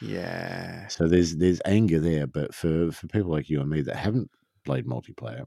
Yeah. 0.00 0.86
So 0.88 1.06
there's 1.06 1.36
there's 1.36 1.60
anger 1.64 2.00
there, 2.00 2.26
but 2.26 2.54
for 2.54 2.90
for 2.92 3.06
people 3.08 3.30
like 3.30 3.50
you 3.50 3.60
and 3.60 3.68
me 3.68 3.82
that 3.82 3.96
haven't 3.96 4.30
played 4.64 4.86
multiplayer, 4.86 5.44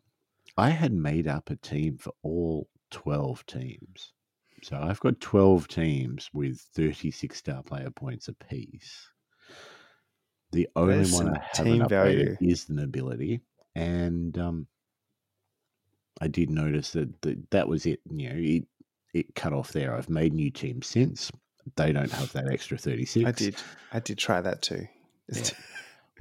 I 0.57 0.69
had 0.69 0.93
made 0.93 1.27
up 1.27 1.49
a 1.49 1.55
team 1.55 1.97
for 1.97 2.13
all 2.21 2.67
twelve 2.91 3.45
teams. 3.45 4.13
So 4.63 4.77
I've 4.77 4.99
got 4.99 5.19
twelve 5.19 5.67
teams 5.67 6.29
with 6.33 6.59
thirty 6.75 7.11
six 7.11 7.37
star 7.37 7.63
player 7.63 7.89
points 7.91 8.27
apiece. 8.27 9.07
The 10.51 10.67
only 10.75 10.95
There's 10.95 11.13
one 11.13 11.37
I 11.37 11.43
haven't 11.53 11.71
team 11.79 11.87
value. 11.89 12.37
is 12.41 12.65
the 12.65 12.73
nobility, 12.73 13.41
and 13.75 14.37
um, 14.37 14.67
I 16.19 16.27
did 16.27 16.49
notice 16.49 16.91
that, 16.91 17.21
that 17.21 17.51
that 17.51 17.67
was 17.67 17.85
it. 17.85 17.99
You 18.09 18.29
know, 18.29 18.35
it 18.37 18.63
it 19.13 19.35
cut 19.35 19.53
off 19.53 19.71
there. 19.71 19.95
I've 19.95 20.09
made 20.09 20.33
new 20.33 20.49
teams 20.51 20.87
since. 20.87 21.31
They 21.75 21.91
don't 21.91 22.11
have 22.11 22.31
that 22.33 22.51
extra 22.51 22.77
thirty 22.77 23.05
six. 23.05 23.25
I 23.27 23.31
did. 23.31 23.55
I 23.93 23.99
did 23.99 24.17
try 24.17 24.41
that 24.41 24.61
too. 24.61 24.87
Just- 25.31 25.53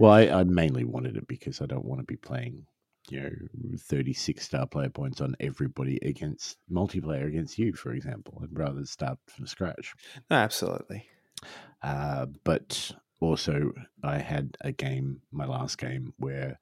Well, 0.00 0.12
I, 0.12 0.28
I 0.28 0.44
mainly 0.44 0.84
wanted 0.84 1.16
it 1.16 1.26
because 1.26 1.60
I 1.60 1.66
don't 1.66 1.84
want 1.84 1.98
to 2.00 2.04
be 2.04 2.14
playing, 2.14 2.64
you 3.10 3.20
know, 3.22 3.30
36 3.78 4.44
star 4.44 4.66
player 4.66 4.90
points 4.90 5.20
on 5.20 5.34
everybody 5.40 5.98
against 6.02 6.58
multiplayer 6.70 7.26
against 7.26 7.58
you, 7.58 7.72
for 7.74 7.92
example. 7.92 8.40
I'd 8.42 8.56
rather 8.56 8.84
start 8.84 9.18
from 9.26 9.46
scratch. 9.46 9.94
No, 10.30 10.36
absolutely. 10.36 11.06
Uh, 11.82 12.26
but 12.44 12.92
also, 13.20 13.72
I 14.02 14.18
had 14.18 14.56
a 14.60 14.72
game, 14.72 15.22
my 15.30 15.46
last 15.46 15.78
game, 15.78 16.12
where 16.18 16.58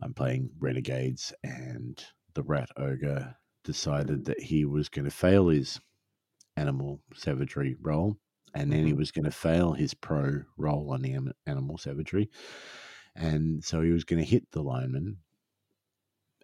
I'm 0.00 0.14
playing 0.14 0.50
Renegades 0.58 1.32
and 1.44 2.02
the 2.34 2.42
Rat 2.42 2.70
Ogre 2.76 3.36
decided 3.64 4.24
that 4.26 4.40
he 4.40 4.64
was 4.64 4.88
going 4.88 5.04
to 5.04 5.10
fail 5.10 5.48
his 5.48 5.80
animal 6.56 7.00
savagery 7.14 7.76
roll 7.80 8.16
and 8.54 8.72
then 8.72 8.84
he 8.84 8.92
Mhm. 8.92 8.96
was 8.98 9.12
going 9.12 9.24
to 9.24 9.30
fail 9.30 9.72
his 9.72 9.94
pro 9.94 10.42
roll 10.56 10.90
on 10.92 11.02
the 11.02 11.16
animal 11.46 11.78
savagery. 11.78 12.28
And 13.14 13.62
so 13.62 13.82
he 13.82 13.90
was 13.90 14.04
going 14.04 14.22
to 14.22 14.28
hit 14.28 14.50
the 14.50 14.62
lineman 14.62 15.18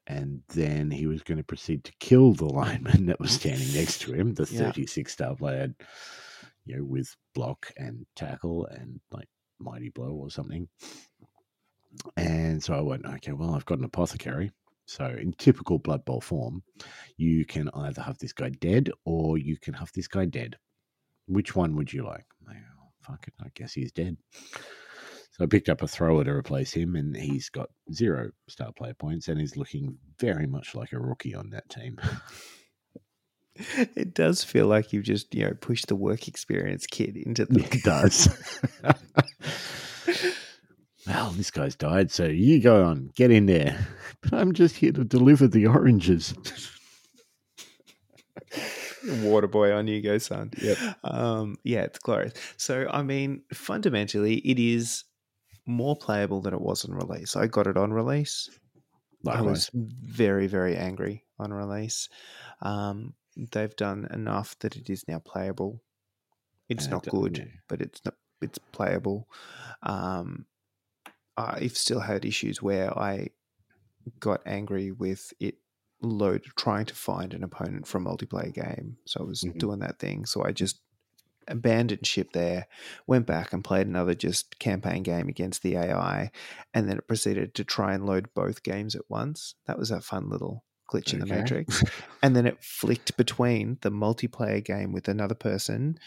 and 0.07 0.43
then 0.49 0.91
he 0.91 1.07
was 1.07 1.23
going 1.23 1.39
to 1.39 1.45
proceed 1.45 1.85
to 1.85 1.93
kill 2.01 2.33
the 2.33 2.45
lineman 2.53 3.07
that 3.07 3.21
was 3.21 3.33
standing 3.33 3.73
next 3.75 4.01
to 4.03 4.13
him, 4.13 4.35
the 4.35 4.49
Yeah. 4.51 4.67
36 4.73 5.13
star 5.13 5.35
player, 5.35 5.75
you 6.65 6.77
know, 6.77 6.85
with 6.85 7.15
block 7.35 7.73
and 7.77 8.07
tackle 8.15 8.67
and 8.67 9.01
like 9.11 9.29
mighty 9.59 9.89
blow 9.91 10.11
or 10.13 10.31
something. 10.31 10.69
And 12.17 12.63
so 12.63 12.75
I 12.75 12.81
went, 12.81 13.07
okay, 13.07 13.33
well, 13.33 13.55
I've 13.55 13.65
got 13.65 13.79
an 13.79 13.85
apothecary. 13.85 14.53
So 14.87 15.07
in 15.07 15.33
typical 15.33 15.79
Blood 15.79 16.05
Bowl 16.05 16.21
form, 16.21 16.63
you 17.17 17.45
can 17.45 17.69
either 17.75 18.03
have 18.03 18.19
this 18.19 18.33
guy 18.33 18.51
dead 18.51 18.91
or 19.05 19.39
you 19.39 19.57
can 19.59 19.75
have 19.75 19.91
this 19.93 20.07
guy 20.07 20.27
dead. 20.27 20.57
Which 21.27 21.57
one 21.57 21.75
would 21.75 21.93
you 21.93 22.05
like? 22.05 22.25
Well, 22.47 22.55
fuck 23.01 23.27
it, 23.27 23.35
I 23.41 23.49
guess 23.55 23.73
he's 23.73 23.91
dead. 23.93 24.17
So 25.37 25.45
I 25.45 25.49
picked 25.49 25.69
up 25.69 25.83
a 25.83 25.89
thrower 25.89 26.25
to 26.25 26.31
replace 26.31 26.73
him, 26.73 26.97
and 26.97 27.15
he's 27.15 27.51
got 27.51 27.69
zero 27.93 28.31
star 28.49 28.73
player 28.73 28.95
points, 28.95 29.29
and 29.29 29.39
he's 29.39 29.55
looking 29.55 29.99
very 30.19 30.47
much 30.47 30.75
like 30.75 30.95
a 30.95 30.99
rookie 30.99 31.35
on 31.35 31.51
that 31.51 31.69
team. 31.69 31.99
It 33.79 34.13
does 34.13 34.45
feel 34.45 34.67
like 34.67 34.93
you've 34.93 35.07
just, 35.07 35.35
you 35.35 35.47
know, 35.47 35.55
pushed 35.55 35.87
the 35.87 35.97
work 35.97 36.29
experience 36.29 36.87
kid 36.87 37.17
into 37.17 37.47
the 37.47 37.61
it 37.73 37.83
does. 37.83 38.29
well, 41.07 41.31
this 41.31 41.51
guy's 41.51 41.75
died, 41.75 42.11
so 42.11 42.27
you 42.27 42.61
go 42.61 42.85
on, 42.85 43.13
get 43.17 43.31
in 43.31 43.47
there. 43.47 43.89
But 44.21 44.35
I'm 44.35 44.53
just 44.53 44.77
here 44.77 44.93
to 44.93 45.05
deliver 45.05 45.49
the 45.49 45.69
oranges. 45.69 46.35
water 49.23 49.47
boy 49.47 49.73
on 49.73 49.87
you 49.87 50.03
go, 50.03 50.19
son. 50.19 50.51
Yep. 50.61 50.77
Um, 51.03 51.57
yeah, 51.65 51.85
it's 51.85 51.99
glorious. 51.99 52.35
So, 52.59 52.87
I 52.91 53.03
mean, 53.03 53.41
fundamentally, 53.55 54.35
it 54.35 54.59
is 54.59 55.05
more 55.67 55.97
playable 55.97 56.41
than 56.41 56.55
it 56.55 56.61
was 56.61 56.85
on 56.85 56.95
release. 56.95 57.37
I 57.37 57.47
got 57.49 57.67
it 57.67 57.77
on 57.77 57.93
release. 57.93 58.49
I 59.29 59.43
was 59.43 59.71
very, 59.75 60.47
very 60.47 60.77
angry 60.77 61.25
on 61.39 61.53
release. 61.53 62.09
Um, 62.63 63.15
they've 63.37 63.75
done 63.77 64.07
enough 64.13 64.59
that 64.61 64.77
it 64.77 64.89
is 64.89 65.07
now 65.09 65.19
playable. 65.19 65.83
It's 66.69 66.85
And, 66.85 66.93
not 66.93 67.09
good, 67.09 67.39
yeah. 67.39 67.45
but 67.69 67.81
it's 67.81 68.05
not, 68.05 68.15
it's 68.41 68.59
playable. 68.59 69.29
Um, 69.83 70.47
I've 71.37 71.77
still 71.77 72.01
had 72.01 72.25
issues 72.25 72.63
where 72.63 72.97
I 72.99 73.31
got 74.21 74.43
angry 74.47 74.93
with 74.93 75.33
it 75.41 75.57
load 76.03 76.45
trying 76.57 76.87
to 76.87 76.95
find 76.95 77.35
an 77.35 77.43
opponent 77.45 77.87
for 77.87 77.99
a 77.99 78.01
multiplayer 78.03 78.53
game. 78.53 78.99
So 79.07 79.21
I 79.21 79.25
was 79.25 79.43
Mhm. 79.43 79.59
doing 79.59 79.81
that 79.81 79.99
thing. 79.99 80.27
So 80.27 80.45
I 80.45 80.53
just 80.53 80.83
abandoned 81.49 82.07
ship 82.07 82.33
there, 82.33 82.67
went 83.07 83.27
back 83.27 83.53
and 83.53 83.65
played 83.65 83.87
another 83.87 84.15
just 84.15 84.59
campaign 84.59 85.03
game 85.03 85.29
against 85.29 85.63
the 85.63 85.77
AI, 85.77 86.31
and 86.75 86.89
then 86.89 86.99
it 86.99 87.09
proceeded 87.09 87.55
to 87.55 87.65
try 87.65 87.95
and 87.95 88.07
load 88.07 88.29
both 88.35 88.63
games 88.63 88.95
at 88.95 89.09
once. 89.09 89.55
That 89.67 89.79
was 89.79 89.91
a 89.91 90.01
fun 90.01 90.29
little 90.29 90.65
glitch 90.91 91.13
in 91.13 91.21
the 91.21 91.27
matrix. 91.27 91.83
and 92.23 92.35
then 92.35 92.47
it 92.47 92.63
flicked 92.63 93.17
between 93.17 93.79
the 93.83 93.91
multiplayer 93.91 94.65
game 94.65 94.93
with 94.93 95.09
another 95.09 95.35
person 95.35 95.99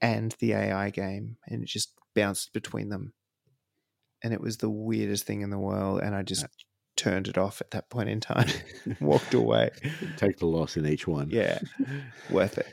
and 0.00 0.34
the 0.40 0.52
AI 0.52 0.90
game, 0.90 1.36
and 1.46 1.62
it 1.62 1.68
just 1.68 1.94
bounced 2.14 2.52
between 2.52 2.88
them. 2.88 3.12
And 4.22 4.32
it 4.32 4.40
was 4.40 4.58
the 4.58 4.70
weirdest 4.70 5.24
thing 5.24 5.42
in 5.42 5.50
the 5.50 5.58
world, 5.58 6.00
and 6.02 6.14
I 6.14 6.22
just 6.22 6.46
turned 6.96 7.28
it 7.28 7.38
off 7.38 7.60
at 7.60 7.70
that 7.72 7.90
point 7.90 8.08
in 8.08 8.20
time, 8.20 8.48
walked 9.00 9.34
away. 9.34 9.70
Take 10.16 10.38
the 10.38 10.46
loss 10.46 10.76
in 10.76 10.86
each 10.86 11.06
one. 11.06 11.30
Yeah, 11.30 11.58
worth 12.30 12.58
it. 12.58 12.66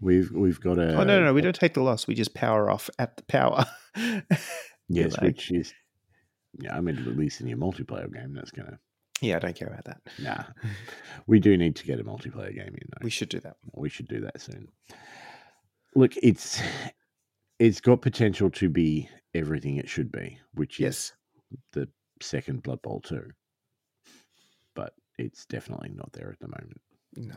We've 0.00 0.30
we've 0.30 0.60
got 0.60 0.78
a 0.78 0.92
oh 0.94 1.04
no, 1.04 1.18
no, 1.18 1.24
no, 1.26 1.34
we 1.34 1.40
don't 1.40 1.54
take 1.54 1.74
the 1.74 1.82
loss. 1.82 2.06
We 2.06 2.14
just 2.14 2.34
power 2.34 2.70
off 2.70 2.90
at 2.98 3.16
the 3.16 3.22
power. 3.24 3.64
yes, 4.88 5.20
which 5.20 5.50
is 5.50 5.72
yeah. 6.60 6.76
I 6.76 6.80
mean, 6.80 6.98
at 6.98 7.16
least 7.16 7.40
in 7.40 7.46
your 7.48 7.58
multiplayer 7.58 8.12
game, 8.12 8.34
that's 8.34 8.50
gonna 8.50 8.78
yeah, 9.20 9.36
I 9.36 9.38
don't 9.38 9.56
care 9.56 9.68
about 9.68 9.84
that. 9.84 10.00
nah. 10.20 10.44
We 11.26 11.38
do 11.40 11.56
need 11.56 11.76
to 11.76 11.84
get 11.84 12.00
a 12.00 12.04
multiplayer 12.04 12.54
game 12.54 12.74
in 12.74 12.88
though. 12.90 13.02
We 13.04 13.10
should 13.10 13.28
do 13.28 13.40
that. 13.40 13.56
we 13.72 13.88
should 13.88 14.08
do 14.08 14.20
that 14.22 14.40
soon. 14.40 14.68
Look, 15.94 16.14
it's 16.16 16.60
it's 17.58 17.80
got 17.80 18.02
potential 18.02 18.50
to 18.50 18.68
be 18.68 19.08
everything 19.34 19.76
it 19.76 19.88
should 19.88 20.10
be, 20.10 20.38
which 20.54 20.80
Yes. 20.80 20.94
is 20.96 21.12
the 21.72 21.88
second 22.20 22.62
Blood 22.62 22.82
Bowl 22.82 23.00
two. 23.00 23.30
But 24.74 24.94
it's 25.18 25.46
definitely 25.46 25.90
not 25.94 26.12
there 26.12 26.30
at 26.32 26.40
the 26.40 26.48
moment. 26.48 26.80
No. 27.16 27.36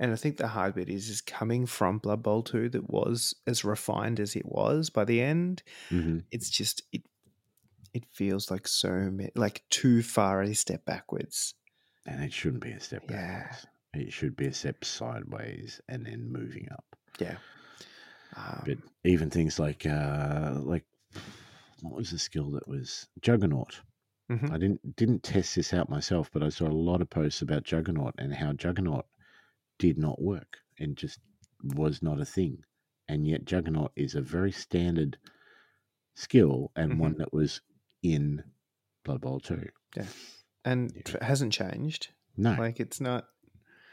And 0.00 0.12
I 0.12 0.16
think 0.16 0.38
the 0.38 0.48
hard 0.48 0.74
bit 0.74 0.88
is 0.88 1.08
is 1.10 1.20
coming 1.20 1.66
from 1.66 1.98
Blood 1.98 2.22
Bowl 2.22 2.42
2 2.42 2.70
that 2.70 2.88
was 2.90 3.34
as 3.46 3.64
refined 3.64 4.18
as 4.18 4.34
it 4.34 4.46
was 4.46 4.88
by 4.90 5.04
the 5.04 5.20
end. 5.20 5.62
Mm-hmm. 5.90 6.20
It's 6.32 6.48
just 6.50 6.82
it 6.90 7.02
it 7.92 8.04
feels 8.10 8.50
like 8.50 8.66
so 8.66 9.10
like 9.34 9.62
too 9.68 10.02
far 10.02 10.40
a 10.42 10.54
step 10.54 10.84
backwards. 10.86 11.54
And 12.06 12.24
it 12.24 12.32
shouldn't 12.32 12.62
be 12.62 12.70
a 12.72 12.80
step 12.80 13.02
Yeah. 13.10 13.42
backwards. 13.42 13.66
It 13.92 14.12
should 14.12 14.36
be 14.36 14.46
a 14.46 14.54
step 14.54 14.84
sideways 14.84 15.80
and 15.88 16.06
then 16.06 16.32
moving 16.32 16.68
up. 16.72 16.84
Yeah. 17.18 17.36
Um, 18.36 18.62
But 18.64 18.78
even 19.04 19.28
things 19.28 19.58
like 19.58 19.84
uh 19.84 20.54
like 20.62 20.86
what 21.82 21.94
was 21.96 22.10
the 22.10 22.18
skill 22.18 22.50
that 22.52 22.66
was 22.68 23.06
Juggernaut? 23.20 23.80
Mhm. 24.30 24.50
I 24.50 24.56
didn't 24.58 24.96
didn't 24.96 25.22
test 25.24 25.56
this 25.56 25.74
out 25.74 25.90
myself, 25.90 26.30
but 26.32 26.42
I 26.42 26.48
saw 26.48 26.68
a 26.68 26.82
lot 26.88 27.02
of 27.02 27.10
posts 27.10 27.42
about 27.42 27.64
Juggernaut 27.64 28.14
and 28.18 28.32
how 28.32 28.52
Juggernaut 28.54 29.04
did 29.80 29.98
not 29.98 30.20
work 30.22 30.58
and 30.78 30.96
just 30.96 31.18
was 31.74 32.02
not 32.02 32.20
a 32.20 32.24
thing. 32.24 32.58
And 33.08 33.26
yet 33.26 33.44
Juggernaut 33.44 33.90
is 33.96 34.14
a 34.14 34.20
very 34.20 34.52
standard 34.52 35.16
skill 36.14 36.70
and 36.76 36.92
mm-hmm. 36.92 37.00
one 37.00 37.18
that 37.18 37.32
was 37.32 37.60
in 38.02 38.44
Blood 39.04 39.22
Bowl 39.22 39.40
2. 39.40 39.66
and 40.64 40.92
yeah. 40.94 41.14
it 41.16 41.22
hasn't 41.22 41.52
changed. 41.52 42.08
No, 42.36 42.54
Like 42.58 42.78
it's 42.78 43.00
not 43.00 43.24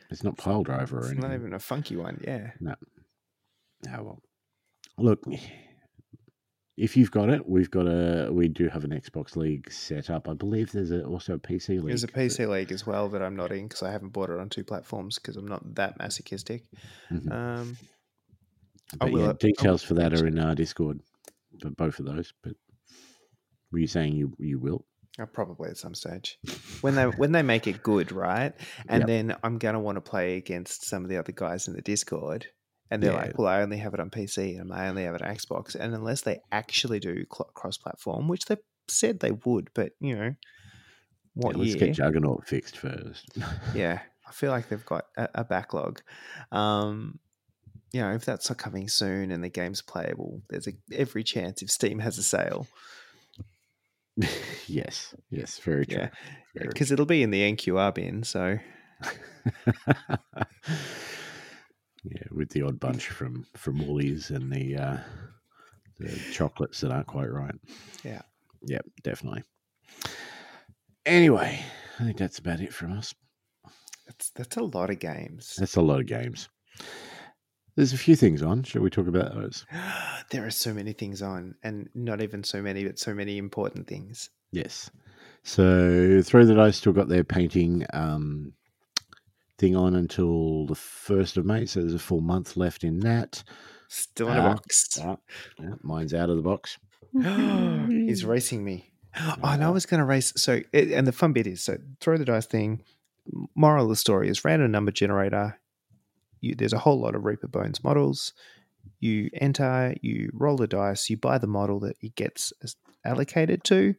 it's 0.09 0.23
not 0.23 0.37
pile 0.37 0.63
driver 0.63 0.97
or 0.97 0.99
it's 0.99 1.09
anything. 1.09 1.29
not 1.29 1.35
even 1.35 1.53
a 1.53 1.59
funky 1.59 1.95
one. 1.95 2.21
Yeah. 2.25 2.51
No. 2.59 2.75
Oh 3.89 4.03
well. 4.03 4.21
Look, 4.97 5.23
if 6.77 6.95
you've 6.95 7.09
got 7.11 7.29
it, 7.29 7.47
we've 7.49 7.71
got 7.71 7.87
a 7.87 8.29
we 8.31 8.47
do 8.47 8.69
have 8.69 8.83
an 8.83 8.91
Xbox 8.91 9.35
League 9.35 9.71
set 9.71 10.09
up. 10.09 10.29
I 10.29 10.33
believe 10.33 10.71
there's 10.71 10.91
a, 10.91 11.03
also 11.03 11.33
a 11.33 11.39
PC 11.39 11.69
league. 11.69 11.87
There's 11.87 12.03
a 12.03 12.07
PC 12.07 12.47
league 12.47 12.71
as 12.71 12.85
well 12.85 13.09
that 13.09 13.21
I'm 13.23 13.35
not 13.35 13.51
in 13.51 13.67
because 13.67 13.83
I 13.83 13.91
haven't 13.91 14.09
bought 14.13 14.29
it 14.29 14.39
on 14.39 14.49
two 14.49 14.63
platforms 14.63 15.17
because 15.17 15.35
I'm 15.37 15.47
not 15.47 15.75
that 15.75 15.97
masochistic. 15.97 16.63
Mhm. 17.11 17.31
Um, 17.31 17.77
I 18.93 18.97
But 18.99 19.11
will- 19.11 19.25
yeah, 19.27 19.33
details 19.39 19.83
for 19.83 19.95
that 19.95 20.13
are 20.13 20.27
in 20.27 20.37
our 20.39 20.53
Discord 20.55 21.01
for 21.61 21.71
both 21.71 21.99
of 21.99 22.05
those. 22.05 22.31
But 22.43 22.53
were 23.71 23.79
you 23.79 23.87
saying 23.87 24.15
you 24.15 24.33
you 24.37 24.59
will? 24.59 24.85
uh, 25.19 25.25
probably 25.25 25.67
at 25.67 25.77
some 25.77 25.95
stage 25.95 26.37
when 26.81 26.93
they 26.93 27.05
when 27.05 27.31
they 27.31 27.41
make 27.41 27.65
it 27.65 27.81
good, 27.81 28.11
right? 28.11 28.53
And 28.87 29.01
Yep. 29.01 29.07
then 29.07 29.35
I'm 29.43 29.57
gonna 29.57 29.79
want 29.79 29.95
to 29.95 30.01
play 30.01 30.37
against 30.37 30.85
some 30.85 31.03
of 31.03 31.09
the 31.09 31.17
other 31.17 31.31
guys 31.31 31.67
in 31.67 31.73
the 31.73 31.81
Discord, 31.81 32.45
and 32.89 33.01
they're 33.03 33.11
Yeah. 33.11 33.17
like, 33.17 33.37
"Well, 33.37 33.47
I 33.47 33.61
only 33.61 33.77
have 33.77 33.93
it 33.93 33.99
on 33.99 34.09
PC 34.09 34.57
and 34.59 34.73
I 34.73 34.87
only 34.87 35.03
have 35.03 35.15
it 35.15 35.21
on 35.21 35.35
Xbox." 35.35 35.75
And 35.75 35.93
unless 35.93 36.21
they 36.21 36.39
actually 36.51 36.99
do 36.99 37.25
cross-platform, 37.25 38.27
which 38.27 38.45
they 38.45 38.57
said 38.87 39.19
they 39.19 39.31
would, 39.31 39.69
but 39.73 39.91
you 39.99 40.15
know, 40.15 40.35
what 41.33 41.53
yeah, 41.55 41.59
let's 41.59 41.69
year? 41.75 41.87
get 41.87 41.95
Juggernaut 41.95 42.47
fixed 42.47 42.77
first. 42.77 43.29
yeah, 43.75 43.99
I 44.27 44.31
feel 44.31 44.51
like 44.51 44.69
they've 44.69 44.85
got 44.85 45.05
a, 45.17 45.29
a 45.35 45.43
backlog. 45.43 46.01
Um, 46.51 47.19
you 47.93 48.01
know, 48.01 48.13
if 48.13 48.25
that's 48.25 48.49
not 48.49 48.57
coming 48.57 48.87
soon 48.89 49.31
and 49.31 49.43
the 49.43 49.49
game's 49.49 49.81
playable, 49.81 50.41
there's 50.49 50.67
a, 50.67 50.73
every 50.93 51.23
chance 51.23 51.61
if 51.61 51.69
Steam 51.71 51.99
has 51.99 52.17
a 52.17 52.23
sale, 52.23 52.67
yes, 54.67 55.13
yes, 55.29 55.59
very 55.59 55.85
true. 55.85 55.97
yeah, 55.99 56.09
because 56.55 56.91
it'll 56.91 57.05
be 57.05 57.23
in 57.23 57.29
the 57.31 57.53
NQR 57.53 57.93
bin. 57.93 58.23
So 58.23 58.57
yeah, 62.03 62.23
with 62.31 62.49
the 62.49 62.63
odd 62.63 62.79
bunch 62.79 63.07
from 63.07 63.45
from 63.55 63.85
Woolies 63.85 64.29
and 64.31 64.51
the 64.51 64.75
uh, 64.77 64.97
the 65.99 66.09
chocolates 66.31 66.81
that 66.81 66.91
aren't 66.91 67.07
quite 67.07 67.31
right. 67.31 67.55
Yeah. 68.03 68.21
Yep, 68.63 68.85
definitely. 69.03 69.43
Anyway, 71.05 71.59
I 71.99 72.03
think 72.03 72.17
that's 72.17 72.39
about 72.39 72.59
it 72.61 72.73
from 72.73 72.93
us. 72.93 73.13
that's 74.05 74.31
that's 74.31 74.57
a 74.57 74.63
lot 74.63 74.89
of 74.89 74.99
games. 74.99 75.55
That's 75.57 75.75
a 75.75 75.81
lot 75.81 75.99
of 75.99 76.05
games. 76.05 76.49
There's 77.75 77.93
a 77.93 77.97
few 77.97 78.15
things 78.15 78.41
on. 78.41 78.63
Shall 78.63 78.81
we 78.81 78.89
talk 78.89 79.07
about 79.07 79.35
those? 79.35 79.65
there 80.31 80.45
are 80.45 80.51
so 80.51 80.73
many 80.73 80.93
things 80.93 81.21
on, 81.21 81.55
and 81.63 81.89
not 81.93 82.21
even 82.21 82.43
so 82.43 82.61
many, 82.61 82.83
but 82.83 82.97
so 82.99 83.13
many 83.13 83.37
important 83.37 83.87
things. 83.87 84.29
Yes. 84.51 84.89
So 85.43 86.21
Throw 86.23 86.43
the 86.43 86.55
Dice 86.55 86.77
still 86.77 86.91
got 86.91 87.07
their 87.07 87.23
painting 87.23 87.85
um, 87.93 88.53
thing 89.57 89.75
on 89.75 89.95
until 89.95 90.65
the 90.67 90.75
first 90.75 91.37
of 91.37 91.45
May. 91.45 91.65
So 91.65 91.81
there's 91.81 91.93
a 91.93 91.99
full 91.99 92.21
month 92.21 92.57
left 92.57 92.83
in 92.83 92.99
that. 93.01 93.43
Still 93.89 94.29
in 94.29 94.37
a 94.37 94.41
Ah, 94.41 94.53
box. 94.53 94.99
Ah, 95.01 95.17
yeah, 95.59 95.75
mine's 95.81 96.13
out 96.13 96.29
of 96.29 96.35
the 96.35 96.41
box. 96.41 96.77
He's 97.89 98.25
racing 98.25 98.63
me. 98.63 98.91
Oh, 99.19 99.35
and 99.49 99.63
I 99.63 99.71
was 99.71 99.87
going 99.87 99.99
to 99.99 100.05
race. 100.05 100.31
So, 100.37 100.61
it, 100.71 100.91
and 100.91 101.07
the 101.07 101.11
fun 101.11 101.33
bit 101.33 101.47
is 101.47 101.61
so 101.63 101.77
throw 101.99 102.17
the 102.17 102.25
dice 102.25 102.45
thing. 102.45 102.83
Moral 103.55 103.85
of 103.85 103.89
the 103.89 103.95
story 103.95 104.29
is 104.29 104.45
random 104.45 104.69
number 104.71 104.91
generator. 104.91 105.59
You, 106.39 106.53
there's 106.53 106.73
a 106.73 106.77
whole 106.77 106.99
lot 106.99 107.15
of 107.15 107.25
Reaper 107.25 107.47
Bones 107.47 107.83
models. 107.83 108.33
You 108.99 109.31
enter, 109.33 109.95
you 110.03 110.29
roll 110.35 110.55
the 110.55 110.67
dice, 110.67 111.09
you 111.09 111.17
buy 111.17 111.39
the 111.39 111.47
model 111.47 111.79
that 111.79 111.95
it 111.99 112.13
gets 112.15 112.53
allocated 113.03 113.63
to. 113.65 113.95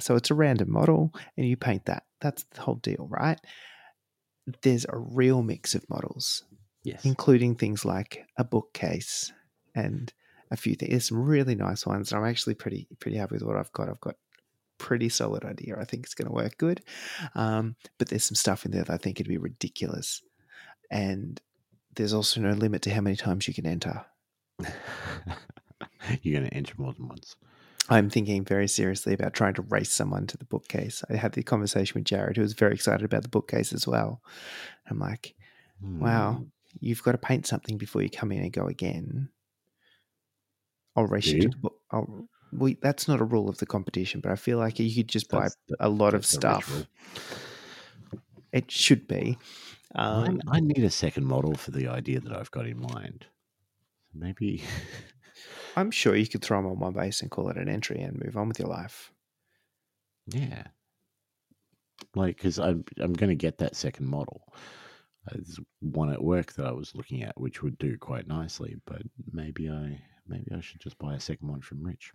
So 0.00 0.16
it's 0.16 0.30
a 0.30 0.34
random 0.34 0.70
model, 0.70 1.14
and 1.38 1.46
you 1.48 1.56
paint 1.56 1.86
that. 1.86 2.02
That's 2.20 2.44
the 2.52 2.60
whole 2.60 2.74
deal, 2.74 3.06
right? 3.10 3.40
There's 4.62 4.86
a 4.88 4.96
real 4.96 5.42
mix 5.42 5.74
of 5.74 5.88
models 5.88 6.44
Yes. 6.84 7.04
including 7.04 7.56
things 7.56 7.84
like 7.84 8.24
a 8.36 8.44
bookcase 8.44 9.32
and 9.74 10.12
a 10.52 10.56
few 10.56 10.76
things. 10.76 10.90
There's 10.90 11.08
some 11.08 11.20
really 11.24 11.56
nice 11.56 11.84
ones. 11.84 12.12
and 12.12 12.20
I'm 12.22 12.30
actually 12.30 12.54
pretty 12.54 12.86
pretty 13.00 13.16
happy 13.16 13.34
with 13.34 13.42
what 13.42 13.56
I've 13.56 13.72
got. 13.72 13.88
I've 13.88 14.00
got 14.00 14.14
pretty 14.78 15.08
solid 15.08 15.44
idea. 15.44 15.76
I 15.80 15.84
think 15.84 16.04
it's 16.04 16.14
going 16.14 16.28
to 16.28 16.32
work 16.34 16.56
good. 16.58 16.82
Um, 17.34 17.74
but 17.98 18.08
there's 18.08 18.24
some 18.24 18.36
stuff 18.36 18.64
in 18.64 18.70
there 18.70 18.84
that 18.84 18.92
I 18.92 18.98
think 18.98 19.18
it'd 19.18 19.28
be 19.28 19.38
ridiculous. 19.38 20.22
And 20.90 21.40
there's 21.96 22.12
also 22.14 22.40
no 22.40 22.52
limit 22.52 22.82
to 22.82 22.94
how 22.94 23.00
many 23.00 23.16
times 23.16 23.48
you 23.48 23.54
can 23.54 23.66
enter. 23.66 24.04
You're 26.22 26.38
going 26.40 26.48
to 26.50 26.54
enter 26.56 26.74
more 26.78 26.92
than 26.92 27.08
once. 27.08 27.36
I'm 27.88 28.10
thinking 28.10 28.44
very 28.44 28.66
seriously 28.68 29.12
about 29.14 29.32
trying 29.34 29.54
to 29.54 29.62
race 29.62 29.92
someone 29.92 30.26
to 30.28 30.36
the 30.36 30.44
bookcase. 30.44 31.04
I 31.08 31.14
had 31.16 31.32
the 31.32 31.42
conversation 31.42 31.94
with 31.94 32.04
Jared, 32.04 32.36
who 32.36 32.42
was 32.42 32.52
very 32.52 32.74
excited 32.74 33.04
about 33.04 33.22
the 33.22 33.28
bookcase 33.28 33.72
as 33.72 33.86
well. 33.86 34.20
I'm 34.90 34.98
like, 34.98 35.34
wow, 35.80 36.32
Hmm. 36.34 36.42
you've 36.80 37.02
got 37.02 37.12
to 37.12 37.18
paint 37.18 37.46
something 37.46 37.78
before 37.78 38.02
you 38.02 38.10
come 38.10 38.32
in 38.32 38.42
and 38.42 38.52
go 38.52 38.66
again. 38.66 39.28
I'll 40.96 41.06
race 41.06 41.26
Do 41.26 41.36
you 41.36 41.42
to 41.42 41.48
the 41.48 41.56
book. 41.56 41.80
I'll, 41.90 42.28
that's 42.80 43.06
not 43.06 43.20
a 43.20 43.24
rule 43.24 43.48
of 43.48 43.58
the 43.58 43.66
competition, 43.66 44.20
but 44.20 44.32
I 44.32 44.36
feel 44.36 44.58
like 44.58 44.78
you 44.78 44.92
could 44.94 45.08
just 45.08 45.28
buy 45.28 45.42
That's 45.42 45.56
a 45.78 45.88
lot 45.88 46.14
of 46.14 46.24
stuff. 46.26 46.86
It 48.52 48.70
should 48.70 49.06
be. 49.06 49.38
Um, 49.94 50.40
I, 50.48 50.56
I 50.56 50.60
need 50.60 50.82
a 50.82 50.90
second 50.90 51.24
model 51.26 51.54
for 51.54 51.70
the 51.70 51.88
idea 51.88 52.20
that 52.20 52.32
I've 52.36 52.50
got 52.50 52.66
in 52.66 52.80
mind. 52.80 53.26
Maybe. 54.14 54.62
I'm 55.76 55.90
sure 55.90 56.16
you 56.16 56.26
could 56.26 56.42
throw 56.42 56.58
them 56.58 56.70
on 56.70 56.78
one 56.78 56.94
base 56.94 57.20
and 57.20 57.30
call 57.30 57.48
it 57.50 57.56
an 57.58 57.68
entry 57.68 58.00
and 58.00 58.18
move 58.24 58.36
on 58.36 58.48
with 58.48 58.58
your 58.58 58.68
life. 58.68 59.12
Yeah. 60.26 60.64
Like, 62.14 62.36
because 62.36 62.58
I'm, 62.58 62.84
I'm 62.98 63.12
going 63.12 63.30
to 63.30 63.36
get 63.36 63.58
that 63.58 63.76
second 63.76 64.06
model. 64.06 64.42
Uh, 65.28 65.34
There's 65.34 65.58
one 65.80 66.10
at 66.10 66.22
work 66.22 66.52
that 66.54 66.66
I 66.66 66.72
was 66.72 66.94
looking 66.94 67.22
at, 67.22 67.38
which 67.40 67.62
would 67.62 67.78
do 67.78 67.96
quite 67.98 68.26
nicely, 68.26 68.76
but 68.86 69.02
maybe 69.32 69.68
I 69.68 70.00
maybe 70.28 70.50
I 70.56 70.60
should 70.60 70.80
just 70.80 70.98
buy 70.98 71.14
a 71.14 71.20
second 71.20 71.48
one 71.48 71.60
from 71.60 71.84
Rich. 71.84 72.12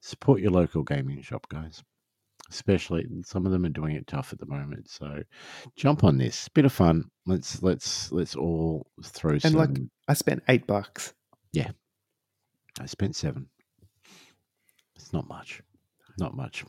Support 0.00 0.40
your 0.40 0.50
local 0.52 0.82
gaming 0.82 1.20
shop, 1.22 1.48
guys. 1.48 1.82
Especially 2.50 3.06
some 3.24 3.44
of 3.46 3.52
them 3.52 3.64
are 3.64 3.70
doing 3.70 3.94
it 3.96 4.06
tough 4.06 4.32
at 4.32 4.38
the 4.40 4.46
moment. 4.46 4.88
So 4.90 5.22
jump 5.76 6.04
on 6.04 6.16
this. 6.18 6.48
Bit 6.48 6.64
of 6.64 6.72
fun. 6.72 7.10
Let's 7.26 7.62
let's 7.62 8.10
let's 8.12 8.34
all 8.34 8.86
throw 9.04 9.38
some. 9.38 9.50
And 9.50 9.58
like- 9.58 9.82
I 10.08 10.14
spent 10.14 10.42
eight 10.48 10.66
bucks. 10.66 11.12
I 12.80 12.86
spent 12.86 13.14
seven. 13.14 13.46
It's 14.96 15.12
not 15.12 15.28
much. 15.28 15.62
Not 16.18 16.34
much. 16.34 16.64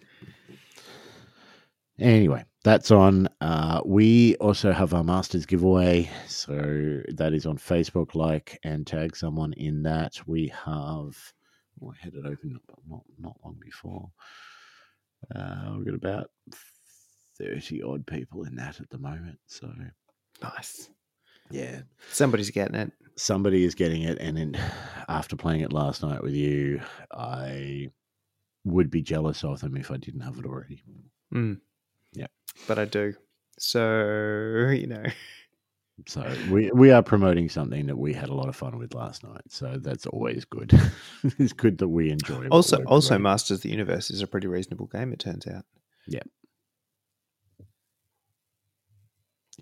Anyway, 1.99 2.43
that's 2.63 2.91
on. 2.91 3.29
Uh, 3.39 3.81
we 3.85 4.35
also 4.37 4.71
have 4.71 4.93
our 4.93 5.03
Masters 5.03 5.45
giveaway. 5.45 6.09
So 6.27 7.01
that 7.15 7.33
is 7.33 7.45
on 7.45 7.57
Facebook. 7.57 8.15
Like 8.15 8.59
and 8.63 8.85
tag 8.85 9.15
someone 9.15 9.53
in 9.53 9.83
that. 9.83 10.19
We 10.25 10.51
have. 10.65 11.15
Oh, 11.81 11.91
I 11.91 12.03
had 12.03 12.13
it 12.13 12.25
open 12.25 12.59
not, 12.89 13.01
not 13.19 13.37
long 13.43 13.57
before. 13.63 14.09
Uh, 15.33 15.73
we've 15.77 15.85
got 15.85 15.95
about 15.95 16.31
30 17.39 17.81
odd 17.83 18.05
people 18.05 18.43
in 18.43 18.55
that 18.55 18.79
at 18.79 18.89
the 18.89 18.97
moment. 18.97 19.39
So, 19.47 19.71
Nice. 20.43 20.89
yeah, 21.49 21.81
Somebody's 22.11 22.49
getting 22.51 22.75
it. 22.75 22.91
Somebody 23.15 23.63
is 23.63 23.75
getting 23.75 24.03
it 24.03 24.17
and 24.19 24.37
then 24.37 24.59
after 25.07 25.35
playing 25.35 25.61
it 25.61 25.73
last 25.73 26.01
night 26.03 26.23
with 26.23 26.33
you 26.33 26.81
i 27.13 27.87
would 28.63 28.89
be 28.89 29.01
jealous 29.01 29.43
of 29.43 29.59
them 29.61 29.75
if 29.75 29.91
i 29.91 29.97
didn't 29.97 30.21
have 30.21 30.37
it 30.37 30.45
already 30.45 30.83
Mm. 31.33 31.59
Yeah. 32.13 32.27
But 32.67 32.79
I 32.79 32.85
do. 32.85 33.13
So, 33.57 34.69
you 34.73 34.87
know, 34.87 35.03
so 36.07 36.33
we 36.49 36.71
we 36.71 36.91
are 36.91 37.03
promoting 37.03 37.47
something 37.49 37.85
that 37.85 37.97
we 37.97 38.13
had 38.13 38.29
a 38.29 38.33
lot 38.33 38.49
of 38.49 38.55
fun 38.55 38.79
with 38.79 38.95
last 38.95 39.23
night 39.23 39.43
so 39.49 39.77
that's 39.79 40.07
always 40.07 40.45
good 40.45 40.73
it's 41.37 41.53
good 41.53 41.77
that 41.77 41.89
we 41.89 42.09
enjoy 42.09 42.47
also, 42.47 42.77
also 42.85 43.09
promoting. 43.09 43.23
Masters 43.23 43.57
of 43.57 43.61
the 43.61 43.69
Universe 43.69 44.09
is 44.09 44.23
a 44.23 44.25
pretty 44.25 44.47
reasonable 44.47 44.87
game, 44.87 45.13
it 45.13 45.19
turns 45.19 45.45
out. 45.45 45.63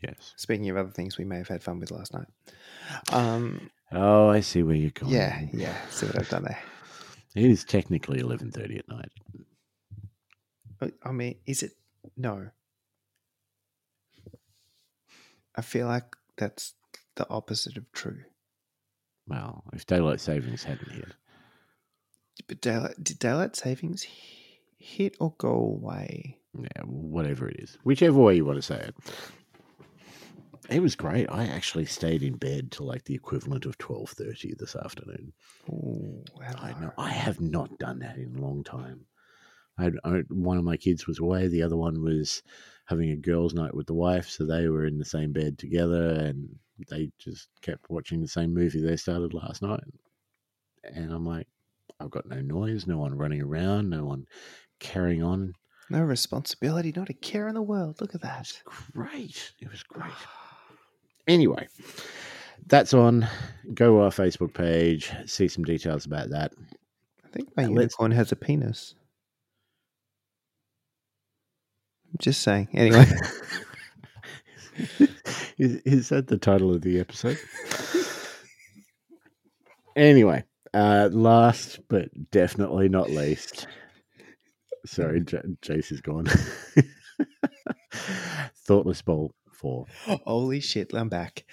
Yes 0.02 0.34
Speaking 0.38 0.70
of 0.70 0.78
other 0.78 0.92
things 0.92 1.18
we 1.18 1.26
may 1.26 1.38
have 1.38 1.48
had 1.48 1.64
fun 1.64 1.80
with 1.80 1.92
last 1.92 2.14
night. 2.14 2.28
Um, 3.12 3.70
oh 3.92 4.30
i 4.30 4.40
see 4.40 4.64
where 4.64 4.76
you're 4.76 4.92
going 4.92 5.14
yeah, 5.14 5.46
yeah. 5.54 5.76
See 5.90 6.06
what 6.06 6.18
I've 6.20 6.30
done 6.30 6.44
there. 6.44 6.60
it 7.36 7.46
is 7.50 7.64
technically 7.64 8.22
11.30 8.22 8.80
at 8.80 8.88
night 8.90 9.12
Uh, 10.82 10.88
I 11.04 11.12
mean, 11.12 11.36
is 11.46 11.62
it? 11.64 11.74
No. 12.16 12.50
I 15.56 15.62
feel 15.62 15.88
like 15.88 16.16
that's 16.38 16.74
the 17.16 17.28
opposite 17.30 17.76
of 17.78 17.92
true. 17.92 18.24
well 19.28 19.64
if 19.74 19.86
daylight 19.86 20.22
savings 20.22 20.64
hadn't 20.64 20.92
hit 20.92 21.14
But 22.48 22.62
daylight, 22.62 23.04
did 23.04 23.20
daylight 23.20 23.56
savings 23.56 24.06
hit 24.78 25.16
or 25.20 25.34
go 25.38 25.50
away? 25.52 26.38
yeah 26.58 26.84
whatever 26.86 27.48
it 27.50 27.58
is 27.60 27.78
whichever 27.84 28.18
way 28.20 28.36
you 28.36 28.46
want 28.46 28.58
to 28.58 28.62
say 28.62 28.78
it 28.80 28.96
it 30.70 30.82
was 30.82 30.96
great 30.96 31.28
i 31.30 31.46
actually 31.46 31.86
stayed 31.86 32.22
in 32.24 32.36
bed 32.36 32.72
till 32.72 32.86
like 32.86 33.04
the 33.06 33.16
equivalent 33.16 33.66
of 33.66 33.78
12.30 33.78 34.58
this 34.58 34.76
afternoon 34.76 35.32
Oh, 35.72 36.24
I 36.58 36.74
know. 36.80 36.92
I 36.98 37.10
have 37.10 37.40
not 37.40 37.78
done 37.78 38.00
that 38.00 38.18
in 38.18 38.36
a 38.36 38.42
long 38.42 38.64
time. 38.64 39.02
I, 39.78 39.84
had- 39.84 40.00
I 40.04 40.24
one 40.30 40.58
of 40.58 40.64
my 40.64 40.78
kids 40.78 41.06
was 41.06 41.20
away. 41.20 41.48
The 41.48 41.62
other 41.64 41.78
one 41.78 42.02
was 42.02 42.42
having 42.86 43.12
a 43.12 43.16
girls' 43.16 43.54
night 43.54 43.74
with 43.76 43.86
the 43.88 43.94
wife, 43.94 44.28
so 44.28 44.46
they 44.46 44.68
were 44.68 44.86
in 44.86 44.98
the 44.98 45.06
same 45.06 45.32
bed 45.32 45.58
together, 45.60 46.12
and 46.12 46.50
they 46.90 47.12
just 47.20 47.50
kept 47.62 47.90
watching 47.90 48.20
the 48.22 48.28
same 48.28 48.54
movie 48.54 48.82
they 48.82 48.96
started 48.98 49.34
last 49.34 49.62
night. 49.62 49.84
And 50.84 51.12
I'm 51.14 51.26
like, 51.26 51.48
I've 52.00 52.10
got 52.10 52.26
no 52.28 52.42
noise, 52.42 52.88
no 52.88 52.98
one 52.98 53.16
running 53.16 53.42
around, 53.42 53.90
no 53.90 54.06
one 54.06 54.26
carrying 54.80 55.22
on. 55.22 55.54
No 55.92 56.02
responsibility, 56.02 56.92
not 56.96 57.10
a 57.10 57.14
care 57.14 57.48
in 57.48 57.54
the 57.56 57.62
world. 57.62 58.02
Look 58.02 58.16
at 58.16 58.22
that. 58.22 58.52
Great. 58.94 59.54
It 59.60 59.70
was 59.70 59.84
great. 59.84 60.12
Anyway, 61.30 61.68
that's 62.68 62.94
on. 62.94 63.28
Go 63.74 63.98
to 63.98 64.00
our 64.02 64.10
Facebook 64.10 64.54
page, 64.54 65.12
see 65.28 65.48
some 65.48 65.64
details 65.64 66.06
about 66.08 66.32
that. 66.32 66.52
I 67.24 67.28
think 67.30 67.50
my 67.56 67.64
let's- 67.68 67.74
unicorn 67.94 68.12
has 68.12 68.32
a 68.32 68.36
penis. 68.36 68.96
Just 72.18 72.42
saying. 72.42 72.70
Anyway, 72.74 73.06
is, 75.60 75.76
is 75.86 76.10
that 76.10 76.26
the 76.26 76.40
title 76.40 76.74
of 76.74 76.82
the 76.82 77.00
episode? 77.00 77.38
anyway, 79.96 80.44
uh, 80.74 81.10
last 81.12 81.80
but 81.88 82.10
definitely 82.32 82.90
not 82.90 83.12
least. 83.12 83.68
Sorry, 84.88 85.22
J- 85.22 85.38
Jace 85.62 85.92
is 85.92 86.02
gone. 86.02 86.26
Thoughtless 88.66 89.04
Bowl 89.04 89.32
4. 89.60 89.86
holy 90.26 90.62
shit, 90.62 90.94
I'm 90.94 91.10
back. 91.10 91.44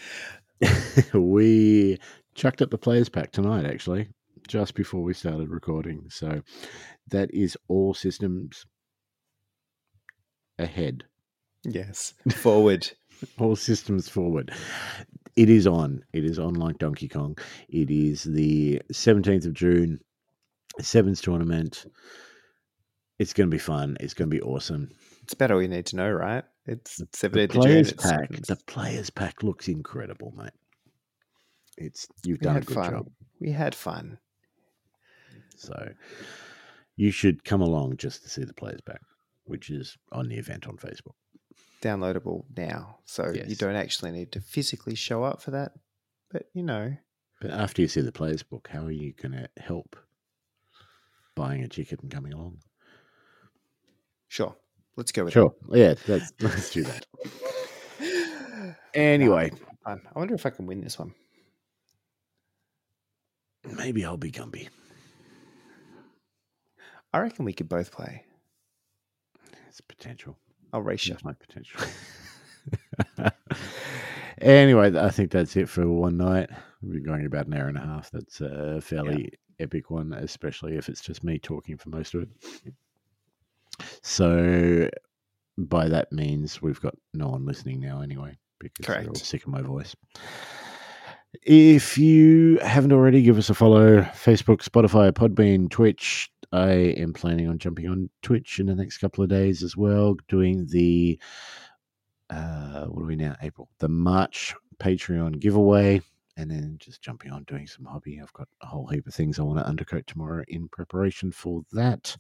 we 1.13 1.99
chucked 2.35 2.63
up 2.63 2.71
the 2.71 2.79
players 2.79 3.09
pack 3.09 3.33
tonight, 3.33 3.65
actually, 3.65 4.09
just 4.47 4.75
before 4.75 5.03
we 5.03 5.13
started 5.13 5.51
recording. 5.51 6.07
So 6.09 6.43
that 7.11 7.35
is 7.35 7.57
all 7.69 7.95
systems 7.95 8.65
ahead. 10.59 11.05
Yes, 11.65 12.15
forward. 12.31 12.89
all 13.39 13.57
systems 13.57 14.09
forward. 14.09 14.53
It 15.35 15.51
is 15.51 15.67
on. 15.67 16.05
It 16.13 16.25
is 16.25 16.39
on 16.39 16.55
like 16.55 16.79
Donkey 16.79 17.09
Kong. 17.09 17.37
It 17.69 17.91
is 17.91 18.23
the 18.23 18.81
17th 18.93 19.47
of 19.47 19.53
June, 19.53 19.99
Sevens 20.81 21.21
tournament. 21.21 21.87
It's 23.19 23.33
going 23.33 23.51
to 23.51 23.55
be 23.55 23.59
fun. 23.59 23.97
It's 23.99 24.15
going 24.15 24.31
to 24.31 24.37
be 24.37 24.43
awesome. 24.43 24.91
It's 25.27 25.35
better 25.35 25.57
we 25.57 25.67
need 25.67 25.87
to 25.87 25.97
know, 25.97 26.09
right? 26.09 26.45
It's 26.67 26.99
The 26.99 27.07
17th 27.07 27.27
of 27.45 27.51
June. 27.51 27.61
players 27.61 27.93
pack. 27.95 28.31
The 28.31 28.57
players 28.69 29.11
pack 29.11 29.43
looks 29.43 29.67
incredible, 29.67 30.33
mate. 30.37 30.53
It's 31.77 32.07
you've 32.25 32.39
we 32.41 32.45
done 32.45 32.57
a 32.59 32.61
good 32.61 32.75
fun. 32.77 32.91
job. 32.93 33.11
We 33.41 33.51
had 33.51 33.75
fun. 33.75 34.19
So 35.57 35.89
you 36.95 37.11
should 37.11 37.45
come 37.45 37.61
along 37.61 37.97
just 37.97 38.23
to 38.23 38.29
see 38.29 38.45
the 38.45 38.55
players 38.55 38.81
pack, 38.83 39.01
which 39.47 39.69
is 39.69 39.97
on 40.13 40.29
the 40.29 40.37
event 40.37 40.69
on 40.69 40.77
Facebook. 40.77 41.15
Downloadable 41.83 42.45
now. 42.57 42.99
So 43.05 43.33
you 43.33 43.57
don't 43.57 43.75
actually 43.75 44.13
need 44.13 44.31
to 44.33 44.41
physically 44.41 44.95
show 44.95 45.25
up 45.25 45.43
for 45.43 45.51
that. 45.51 45.73
But 46.31 46.45
you 46.55 46.63
know, 46.63 46.97
But 47.41 47.51
after 47.51 47.83
you 47.83 47.89
see 47.89 48.01
the 48.01 48.13
players 48.13 48.45
book, 48.45 48.69
how 48.73 48.85
are 48.85 48.93
you 48.93 49.13
going 49.21 49.33
to 49.33 49.49
help 49.61 49.97
buying 51.35 51.65
a 51.65 51.69
ticket 51.69 52.01
and 52.01 52.13
coming 52.13 52.33
along? 52.33 52.59
sure. 54.29 54.55
Let's 54.97 55.13
go 55.13 55.25
with 55.25 55.33
it. 55.33 55.35
Sure. 55.35 55.55
Yeah, 55.73 55.95
let's, 56.09 56.33
let's 56.41 56.71
do 56.71 56.85
that. 56.85 57.07
Anyway, 58.95 59.51
Fun. 59.85 60.01
I 60.15 60.19
wonder 60.19 60.35
if 60.35 60.47
I 60.47 60.51
can 60.51 60.67
win 60.67 60.81
this 60.81 60.99
one. 60.99 61.15
maybe 63.77 64.05
I'll 64.05 64.17
be 64.17 64.33
Gumby. 64.33 64.69
I 67.13 67.21
reckon 67.21 67.45
we 67.45 67.53
could 67.53 67.69
both 67.69 67.93
play. 67.93 68.25
It's 69.69 69.81
potential. 69.81 70.37
I'll 70.73 70.83
race 70.83 71.07
you. 71.07 71.17
My 71.23 71.35
potential. 71.35 71.81
anyway, 74.41 74.99
I 74.99 75.11
think 75.11 75.31
that's 75.31 75.57
it 75.57 75.69
for 75.69 75.87
one 75.87 76.17
night. 76.17 76.51
We've 76.83 76.95
been 76.95 77.05
going 77.05 77.27
about 77.27 77.47
an 77.47 77.55
hour 77.55 77.69
and 77.69 77.79
a 77.79 77.83
half. 77.83 78.11
That's 78.11 78.41
a 78.41 78.81
fairly 78.81 79.33
epic 79.61 79.91
one, 79.91 80.15
especially 80.15 80.77
if 80.77 80.89
it's 80.89 81.01
just 81.01 81.23
me 81.23 81.39
talking 81.39 81.77
for 81.77 81.91
most 81.91 82.15
of 82.15 82.23
it. 82.23 82.29
So, 84.03 84.89
by 85.59 85.89
that 85.89 86.13
means, 86.13 86.61
we've 86.61 86.81
got 86.81 86.95
no 87.15 87.29
one 87.29 87.45
listening 87.47 87.81
now 87.81 88.01
anyway, 88.01 88.37
because 88.61 88.87
they're 88.87 88.99
all 88.99 89.05
Correct. 89.05 89.19
sick 89.19 89.43
of 89.43 89.49
my 89.49 89.63
voice. 89.63 89.95
If 91.43 91.99
you 91.99 92.59
haven't 92.59 92.93
already, 92.93 93.23
give 93.23 93.39
us 93.39 93.51
a 93.51 93.55
follow 93.55 94.01
Facebook, 94.01 94.63
Spotify, 94.63 95.11
Podbean, 95.13 95.71
Twitch. 95.71 96.31
I 96.53 96.71
am 96.71 97.13
planning 97.13 97.49
on 97.49 97.59
jumping 97.59 97.89
on 97.89 98.09
Twitch 98.23 98.59
in 98.59 98.67
the 98.67 98.75
next 98.75 98.99
couple 98.99 99.23
of 99.23 99.29
days 99.29 99.63
as 99.63 99.77
well, 99.77 100.15
doing 100.29 100.67
the 100.71 101.19
uh 102.31 102.87
what 102.87 103.03
are 103.03 103.07
we 103.07 103.17
now? 103.17 103.37
April. 103.43 103.69
The 103.79 103.89
March 103.89 104.55
Patreon 104.79 105.41
giveaway. 105.41 106.01
And 106.39 106.51
then 106.51 106.77
just 106.79 107.01
jumping 107.01 107.33
on 107.33 107.45
doing 107.45 107.67
some 107.67 107.87
hobby. 107.87 108.21
I've 108.23 108.33
got 108.35 108.49
a 108.61 108.67
whole 108.67 108.87
heap 108.87 109.07
of 109.07 109.15
things 109.15 109.39
I 109.39 109.43
want 109.43 109.59
to 109.59 109.67
undercoat 109.67 110.07
tomorrow 110.07 110.45
in 110.49 110.69
preparation 110.69 111.33
for 111.33 111.63
that. 111.73 112.15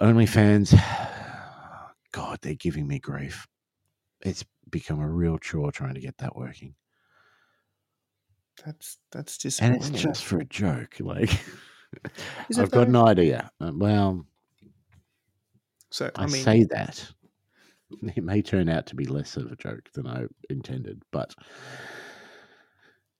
OnlyFans, 0.00 0.78
God, 2.12 2.38
they're 2.42 2.54
giving 2.54 2.86
me 2.86 2.98
grief. 2.98 3.46
It's 4.20 4.44
become 4.70 5.00
a 5.00 5.08
real 5.08 5.38
chore 5.38 5.72
trying 5.72 5.94
to 5.94 6.00
get 6.00 6.18
that 6.18 6.36
working. 6.36 6.74
That's 8.64 8.98
that's 9.12 9.36
just 9.36 9.60
and 9.60 9.76
it's 9.76 9.90
just 9.90 10.24
for 10.24 10.38
a 10.38 10.44
joke. 10.44 10.96
Like, 11.00 11.30
I've 12.58 12.70
got 12.70 12.88
an 12.88 12.96
idea. 12.96 13.50
Uh, 13.60 13.72
Well, 13.74 14.26
So 15.90 16.10
I, 16.16 16.22
I, 16.22 16.26
mean, 16.26 16.42
say 16.42 16.64
that 16.64 17.06
it 18.02 18.24
may 18.24 18.40
turn 18.42 18.68
out 18.68 18.86
to 18.86 18.94
be 18.94 19.04
less 19.04 19.36
of 19.36 19.52
a 19.52 19.56
joke 19.56 19.90
than 19.92 20.06
I 20.06 20.24
intended, 20.48 21.02
but 21.12 21.34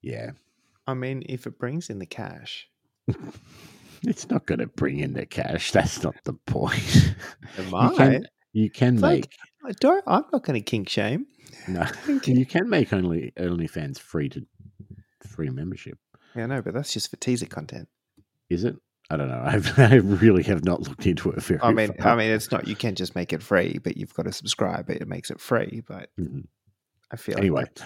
yeah, 0.01 0.31
I 0.87 0.95
mean, 0.95 1.23
if 1.27 1.47
it 1.47 1.59
brings 1.59 1.91
in 1.91 1.99
the 1.99 2.07
cash, 2.07 2.69
it's 4.03 4.29
not 4.31 4.47
going 4.47 4.61
to 4.61 4.67
bring 4.67 4.99
in 4.99 5.13
the 5.15 5.27
cash. 5.27 5.73
That's 5.73 6.03
not 6.03 6.15
the 6.25 6.35
point. 6.35 7.15
it 7.59 7.67
you 7.67 7.91
can, 7.97 8.27
you 8.53 8.71
can 8.71 9.01
make 9.01 9.31
I 9.65 9.73
don't. 9.81 10.05
I'm 10.07 10.25
not 10.33 10.45
going 10.45 10.61
to 10.61 10.65
kink 10.65 10.89
shame. 10.89 11.27
no, 11.69 11.87
you 12.25 12.47
can 12.47 12.69
make 12.69 12.93
only 12.93 13.33
OnlyFans 13.37 13.99
free 13.99 14.29
to 14.31 14.47
free 15.27 15.51
membership. 15.51 15.99
Yeah, 16.35 16.47
no, 16.47 16.63
but 16.63 16.75
that's 16.75 16.93
just 16.93 17.11
for 17.11 17.17
teaser 17.17 17.47
content. 17.47 17.89
Is 18.49 18.65
it? 18.65 18.77
I 19.11 19.17
don't 19.17 19.29
know. 19.29 19.43
I've, 19.45 19.79
I 19.79 19.97
really 19.97 20.43
have 20.45 20.65
not 20.65 20.83
looked 20.83 21.07
into 21.07 21.31
it 21.31 21.43
very. 21.43 21.61
I 21.63 21.73
mean, 21.73 21.93
far. 21.95 22.13
I 22.13 22.17
mean, 22.17 22.31
it's 22.31 22.51
not. 22.53 22.69
You 22.69 22.77
can't 22.77 22.97
just 22.97 23.15
make 23.15 23.33
it 23.33 23.43
free, 23.43 23.79
but 23.83 23.97
you've 23.97 24.15
got 24.15 24.25
to 24.25 24.33
subscribe. 24.33 24.91
It 24.91 25.07
makes 25.09 25.31
it 25.31 25.41
free. 25.41 25.83
But 25.87 26.11
Mhm. 26.19 26.47
I 27.11 27.17
feel 27.17 27.39
Anyway, 27.39 27.63
like 27.63 27.79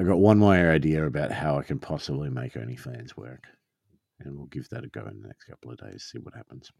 I 0.00 0.04
got 0.04 0.18
one 0.18 0.38
more 0.38 0.54
idea 0.54 1.04
about 1.04 1.32
how 1.32 1.58
I 1.58 1.62
can 1.62 1.78
possibly 1.78 2.30
make 2.30 2.54
OnlyFans 2.54 3.16
work, 3.16 3.44
and 4.20 4.36
we'll 4.36 4.46
give 4.46 4.68
that 4.70 4.84
a 4.84 4.88
go 4.88 5.06
in 5.06 5.20
the 5.20 5.28
next 5.28 5.44
couple 5.44 5.70
of 5.70 5.78
days. 5.78 6.08
See 6.10 6.18
what 6.18 6.34
happens. 6.34 6.70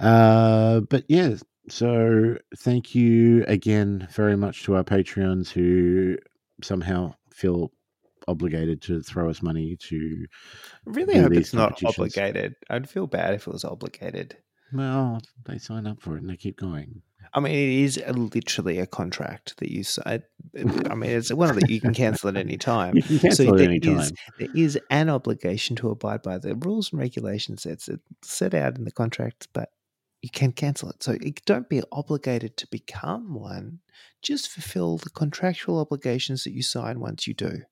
Uh, 0.00 0.80
but 0.80 1.04
yeah, 1.08 1.36
so 1.68 2.36
thank 2.58 2.94
you 2.94 3.44
again 3.46 4.08
very 4.12 4.36
much 4.36 4.64
to 4.64 4.74
our 4.74 4.84
Patreons 4.84 5.50
who 5.50 6.16
somehow 6.62 7.14
feel 7.32 7.72
obligated 8.28 8.80
to 8.82 9.02
throw 9.02 9.28
us 9.28 9.42
money 9.42 9.76
to. 9.76 10.26
I 10.86 10.90
really 10.90 11.18
hope 11.18 11.32
it's 11.32 11.52
not 11.52 11.82
obligated. 11.84 12.54
I'd 12.70 12.88
feel 12.88 13.06
bad 13.06 13.34
if 13.34 13.46
it 13.46 13.52
was 13.52 13.64
obligated. 13.64 14.36
Well, 14.72 15.20
they 15.44 15.58
sign 15.58 15.86
up 15.86 16.00
for 16.00 16.16
it 16.16 16.22
and 16.22 16.30
they 16.30 16.36
keep 16.36 16.56
going. 16.56 17.02
I 17.34 17.40
mean, 17.40 17.52
it 17.52 17.84
is 17.84 18.02
a, 18.04 18.12
literally 18.12 18.78
a 18.78 18.86
contract 18.86 19.56
that 19.58 19.70
you 19.70 19.84
sign. 19.84 20.22
I 20.54 20.94
mean, 20.94 21.10
it's 21.10 21.32
one 21.32 21.48
of 21.48 21.56
the 21.56 21.72
you 21.72 21.80
can 21.80 21.94
cancel 21.94 22.28
at 22.28 22.36
any 22.36 22.58
time. 22.58 22.94
You 22.96 23.02
can 23.02 23.18
cancel 23.18 23.54
at 23.54 23.60
any 23.62 23.80
time. 23.80 24.00
is- 24.00 24.12
there 24.38 24.48
is 24.54 24.78
an 24.90 25.08
obligation 25.08 25.74
to 25.76 25.90
abide 25.90 26.22
by 26.22 26.38
the 26.38 26.54
rules 26.56 26.92
and 26.92 27.00
regulations 27.00 27.62
that's 27.62 27.88
uh, 27.88 27.96
set 28.22 28.52
out 28.52 28.76
in 28.76 28.84
the 28.84 28.90
contract, 28.90 29.48
but 29.54 29.70
you 30.20 30.28
can 30.28 30.52
cancel 30.52 30.90
it. 30.90 31.02
So 31.02 31.12
it- 31.12 31.44
don't 31.46 31.70
be 31.70 31.82
obligated 31.90 32.56
to 32.58 32.66
become 32.66 33.34
one. 33.34 33.80
Just 34.20 34.48
fulfill 34.50 34.98
the 34.98 35.10
contractual 35.10 35.80
obligations 35.80 36.44
that 36.44 36.52
you 36.52 36.62
sign 36.62 37.00
once 37.00 37.26
you 37.26 37.32
do, 37.32 37.62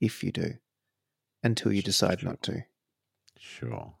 if 0.00 0.24
you 0.24 0.32
do, 0.32 0.54
until 1.44 1.72
you 1.72 1.82
decide 1.82 2.20
sure. 2.20 2.30
not 2.30 2.42
to. 2.42 2.64
Sure. 3.38 3.94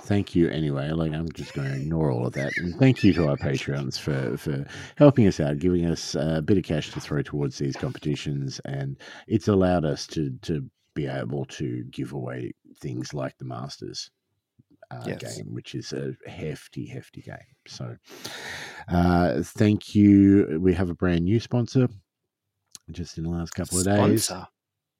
Thank 0.00 0.34
you 0.34 0.48
anyway. 0.50 0.90
Like 0.90 1.12
I'm 1.12 1.30
just 1.32 1.54
going 1.54 1.68
to 1.70 1.76
ignore 1.80 2.10
all 2.10 2.26
of 2.26 2.32
that, 2.34 2.52
and 2.56 2.74
thank 2.76 3.04
you 3.04 3.12
to 3.14 3.28
our 3.28 3.36
patrons 3.36 3.96
for 3.96 4.36
for 4.36 4.66
helping 4.96 5.26
us 5.28 5.38
out, 5.38 5.58
giving 5.60 5.86
us 5.86 6.14
a 6.16 6.42
bit 6.44 6.58
of 6.58 6.64
cash 6.64 6.90
to 6.90 7.00
throw 7.00 7.22
towards 7.22 7.58
these 7.58 7.76
competitions, 7.76 8.60
and 8.64 8.96
it's 9.28 9.46
allowed 9.48 9.84
us 9.84 10.06
to 10.08 10.30
to 10.42 10.68
be 10.94 11.06
able 11.06 11.44
to 11.46 11.84
give 11.90 12.12
away 12.12 12.52
things 12.80 13.14
like 13.14 13.36
the 13.38 13.44
Masters 13.44 14.10
uh, 14.90 15.04
Yes. 15.06 15.36
game, 15.36 15.52
which 15.54 15.74
is 15.74 15.92
a 15.92 16.14
hefty, 16.28 16.86
hefty 16.86 17.20
game. 17.22 17.36
So, 17.66 17.96
uh, 18.88 19.42
thank 19.42 19.94
you. 19.94 20.58
We 20.60 20.74
have 20.74 20.90
a 20.90 20.94
brand 20.94 21.24
new 21.24 21.38
sponsor 21.40 21.88
just 22.90 23.16
in 23.16 23.24
the 23.24 23.30
last 23.30 23.54
couple 23.54 23.78
of 23.78 23.84
days 23.84 24.24
Sponsor. 24.26 24.46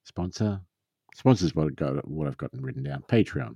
sponsor. 0.05 0.61
Sponsors 1.13 1.53
what 1.53 1.67
I've 1.67 1.75
got 1.75 2.07
what 2.07 2.27
I've 2.27 2.37
gotten 2.37 2.61
written 2.61 2.83
down. 2.83 3.03
Patreon. 3.09 3.55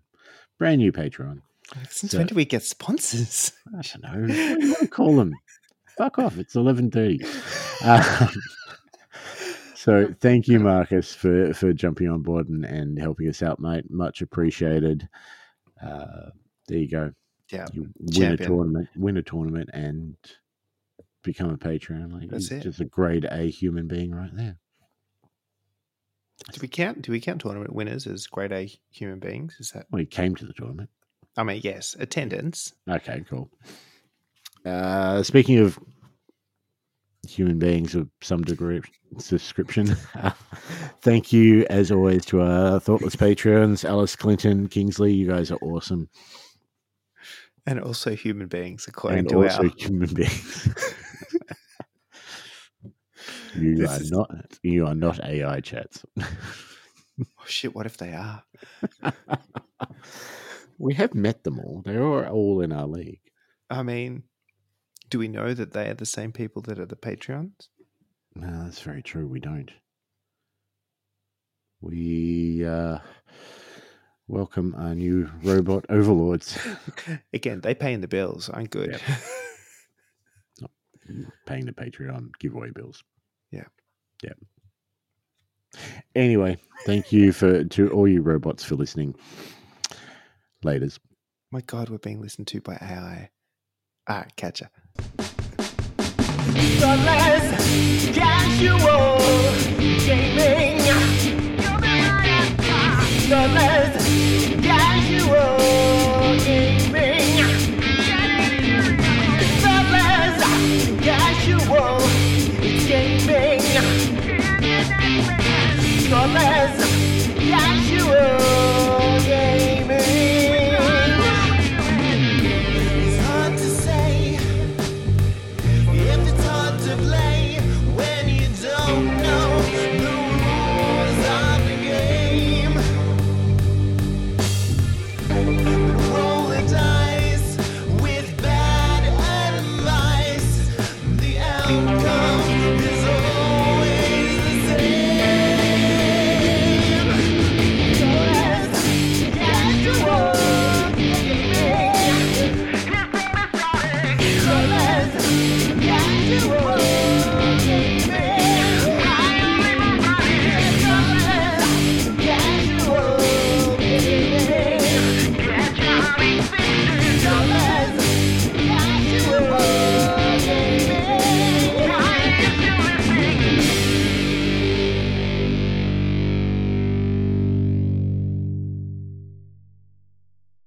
Brand 0.59 0.77
new 0.79 0.91
Patreon. 0.91 1.41
Since 1.89 2.11
So- 2.11 2.17
when 2.19 2.27
do 2.27 2.35
we 2.35 2.45
get 2.45 2.63
sponsors? 2.63 3.51
I 3.75 3.81
don't 3.81 4.03
know. 4.03 4.21
What 4.21 4.27
do 4.59 4.65
you 4.65 4.67
want 4.73 4.79
to 4.81 4.87
call 4.87 5.15
them? 5.15 5.33
Fuck 5.97 6.19
off. 6.19 6.37
It's 6.37 6.55
eleven 6.55 6.91
thirty. 6.91 7.19
Um, 7.85 8.29
So 9.75 10.13
thank 10.19 10.47
you, 10.49 10.59
Marcus, 10.59 11.15
for 11.15 11.53
for 11.53 11.71
jumping 11.71 12.09
on 12.09 12.21
board 12.21 12.49
and, 12.49 12.65
and 12.65 12.99
helping 12.99 13.29
us 13.29 13.41
out, 13.41 13.59
mate. 13.61 13.85
Much 13.89 14.21
appreciated. 14.21 15.07
Uh, 15.81 16.31
there 16.67 16.77
you 16.79 16.89
go. 16.89 17.11
Yeah. 17.49 17.65
You 17.71 17.83
win 17.97 18.11
Champion. 18.11 18.33
a 18.33 18.45
tournament, 18.45 18.89
win 18.97 19.17
a 19.17 19.21
tournament, 19.23 19.69
and 19.73 20.15
become 21.23 21.49
a 21.51 21.57
Patreon. 21.57 22.11
Like 22.11 22.29
That's 22.29 22.51
it. 22.51 22.63
just 22.63 22.81
a 22.81 22.85
grade 22.85 23.25
A 23.31 23.49
human 23.49 23.87
being 23.87 24.11
right 24.13 24.35
there. 24.35 24.57
Do 26.51 26.59
we 26.61 26.67
count? 26.67 27.01
Do 27.01 27.11
we 27.11 27.19
count 27.19 27.41
tournament 27.41 27.73
winners 27.73 28.07
as 28.07 28.25
grade 28.27 28.51
A 28.51 28.71
human 28.89 29.19
beings? 29.19 29.57
Is 29.59 29.71
that? 29.71 29.85
Well, 29.91 29.99
he 29.99 30.05
came 30.05 30.35
to 30.35 30.45
the 30.45 30.53
tournament. 30.53 30.89
I 31.37 31.43
mean, 31.43 31.61
yes, 31.63 31.95
attendance. 31.99 32.73
Okay, 32.89 33.23
cool. 33.29 33.49
Uh, 34.65 35.21
speaking 35.23 35.59
of 35.59 35.77
human 37.27 37.59
beings 37.59 37.93
of 37.95 38.09
some 38.21 38.41
degree 38.43 38.81
description, 39.27 39.95
thank 41.01 41.31
you 41.31 41.65
as 41.69 41.91
always 41.91 42.25
to 42.25 42.41
our 42.41 42.79
thoughtless 42.79 43.15
patrons, 43.15 43.85
Alice 43.85 44.15
Clinton, 44.15 44.67
Kingsley. 44.67 45.13
You 45.13 45.27
guys 45.27 45.51
are 45.51 45.59
awesome, 45.61 46.09
And 47.67 47.79
also 47.79 48.15
human 48.15 48.47
beings, 48.47 48.85
according 48.87 49.19
and 49.19 49.29
to 49.29 49.43
also 49.43 49.63
our. 49.65 49.71
human 49.77 50.13
beings. 50.13 50.69
you 53.61 53.87
are 53.87 54.01
is- 54.01 54.11
not. 54.11 54.29
You 54.63 54.85
are 54.87 54.95
not 54.95 55.23
AI 55.23 55.61
chats. 55.61 56.05
Oh, 56.19 57.45
shit, 57.45 57.75
what 57.75 57.85
if 57.85 57.97
they 57.97 58.13
are? 58.13 58.43
we 60.77 60.93
have 60.93 61.13
met 61.13 61.43
them 61.43 61.59
all. 61.59 61.81
They're 61.85 62.03
all- 62.03 62.25
all 62.25 62.61
in 62.61 62.71
our 62.71 62.87
league. 62.87 63.19
I 63.69 63.83
mean, 63.83 64.23
do 65.09 65.19
we 65.19 65.27
know 65.27 65.53
that 65.53 65.73
they 65.73 65.89
are 65.89 65.93
the 65.95 66.05
same 66.05 66.31
people 66.31 66.61
that 66.63 66.79
are 66.79 66.85
the 66.85 66.95
Patreons? 66.95 67.67
No, 68.35 68.63
that's 68.63 68.79
very 68.81 69.01
true. 69.03 69.27
We 69.27 69.39
don't. 69.39 69.71
We 71.81 72.65
uh, 72.65 72.99
welcome 74.27 74.75
our 74.77 74.95
new 74.95 75.29
robot 75.43 75.85
overlords. 75.89 76.57
Again, 77.33 77.61
they 77.61 77.73
paying 77.73 78.01
the 78.01 78.07
bills. 78.07 78.49
I'm 78.53 78.65
good. 78.65 78.99
Not 80.61 80.71
paying 81.45 81.65
the 81.65 81.71
Patreon 81.73 82.29
giveaway 82.39 82.71
bills. 82.71 83.03
Yeah. 83.51 83.65
Yeah. 84.23 84.33
Anyway, 86.15 86.57
thank 86.85 87.11
you 87.11 87.31
for 87.31 87.63
to 87.63 87.89
all 87.89 88.07
you 88.07 88.21
robots 88.21 88.63
for 88.63 88.75
listening. 88.75 89.15
Laters. 90.63 90.99
My 91.51 91.61
God, 91.61 91.89
we're 91.89 91.97
being 91.97 92.21
listened 92.21 92.47
to 92.47 92.61
by 92.61 92.75
AI. 92.81 93.29
All 94.07 94.17
right, 94.17 94.35
catch 94.35 94.61
ya. 94.61 94.67
The 96.57 96.87
less 97.05 98.15
casual 98.15 99.19
gaming. 100.05 100.79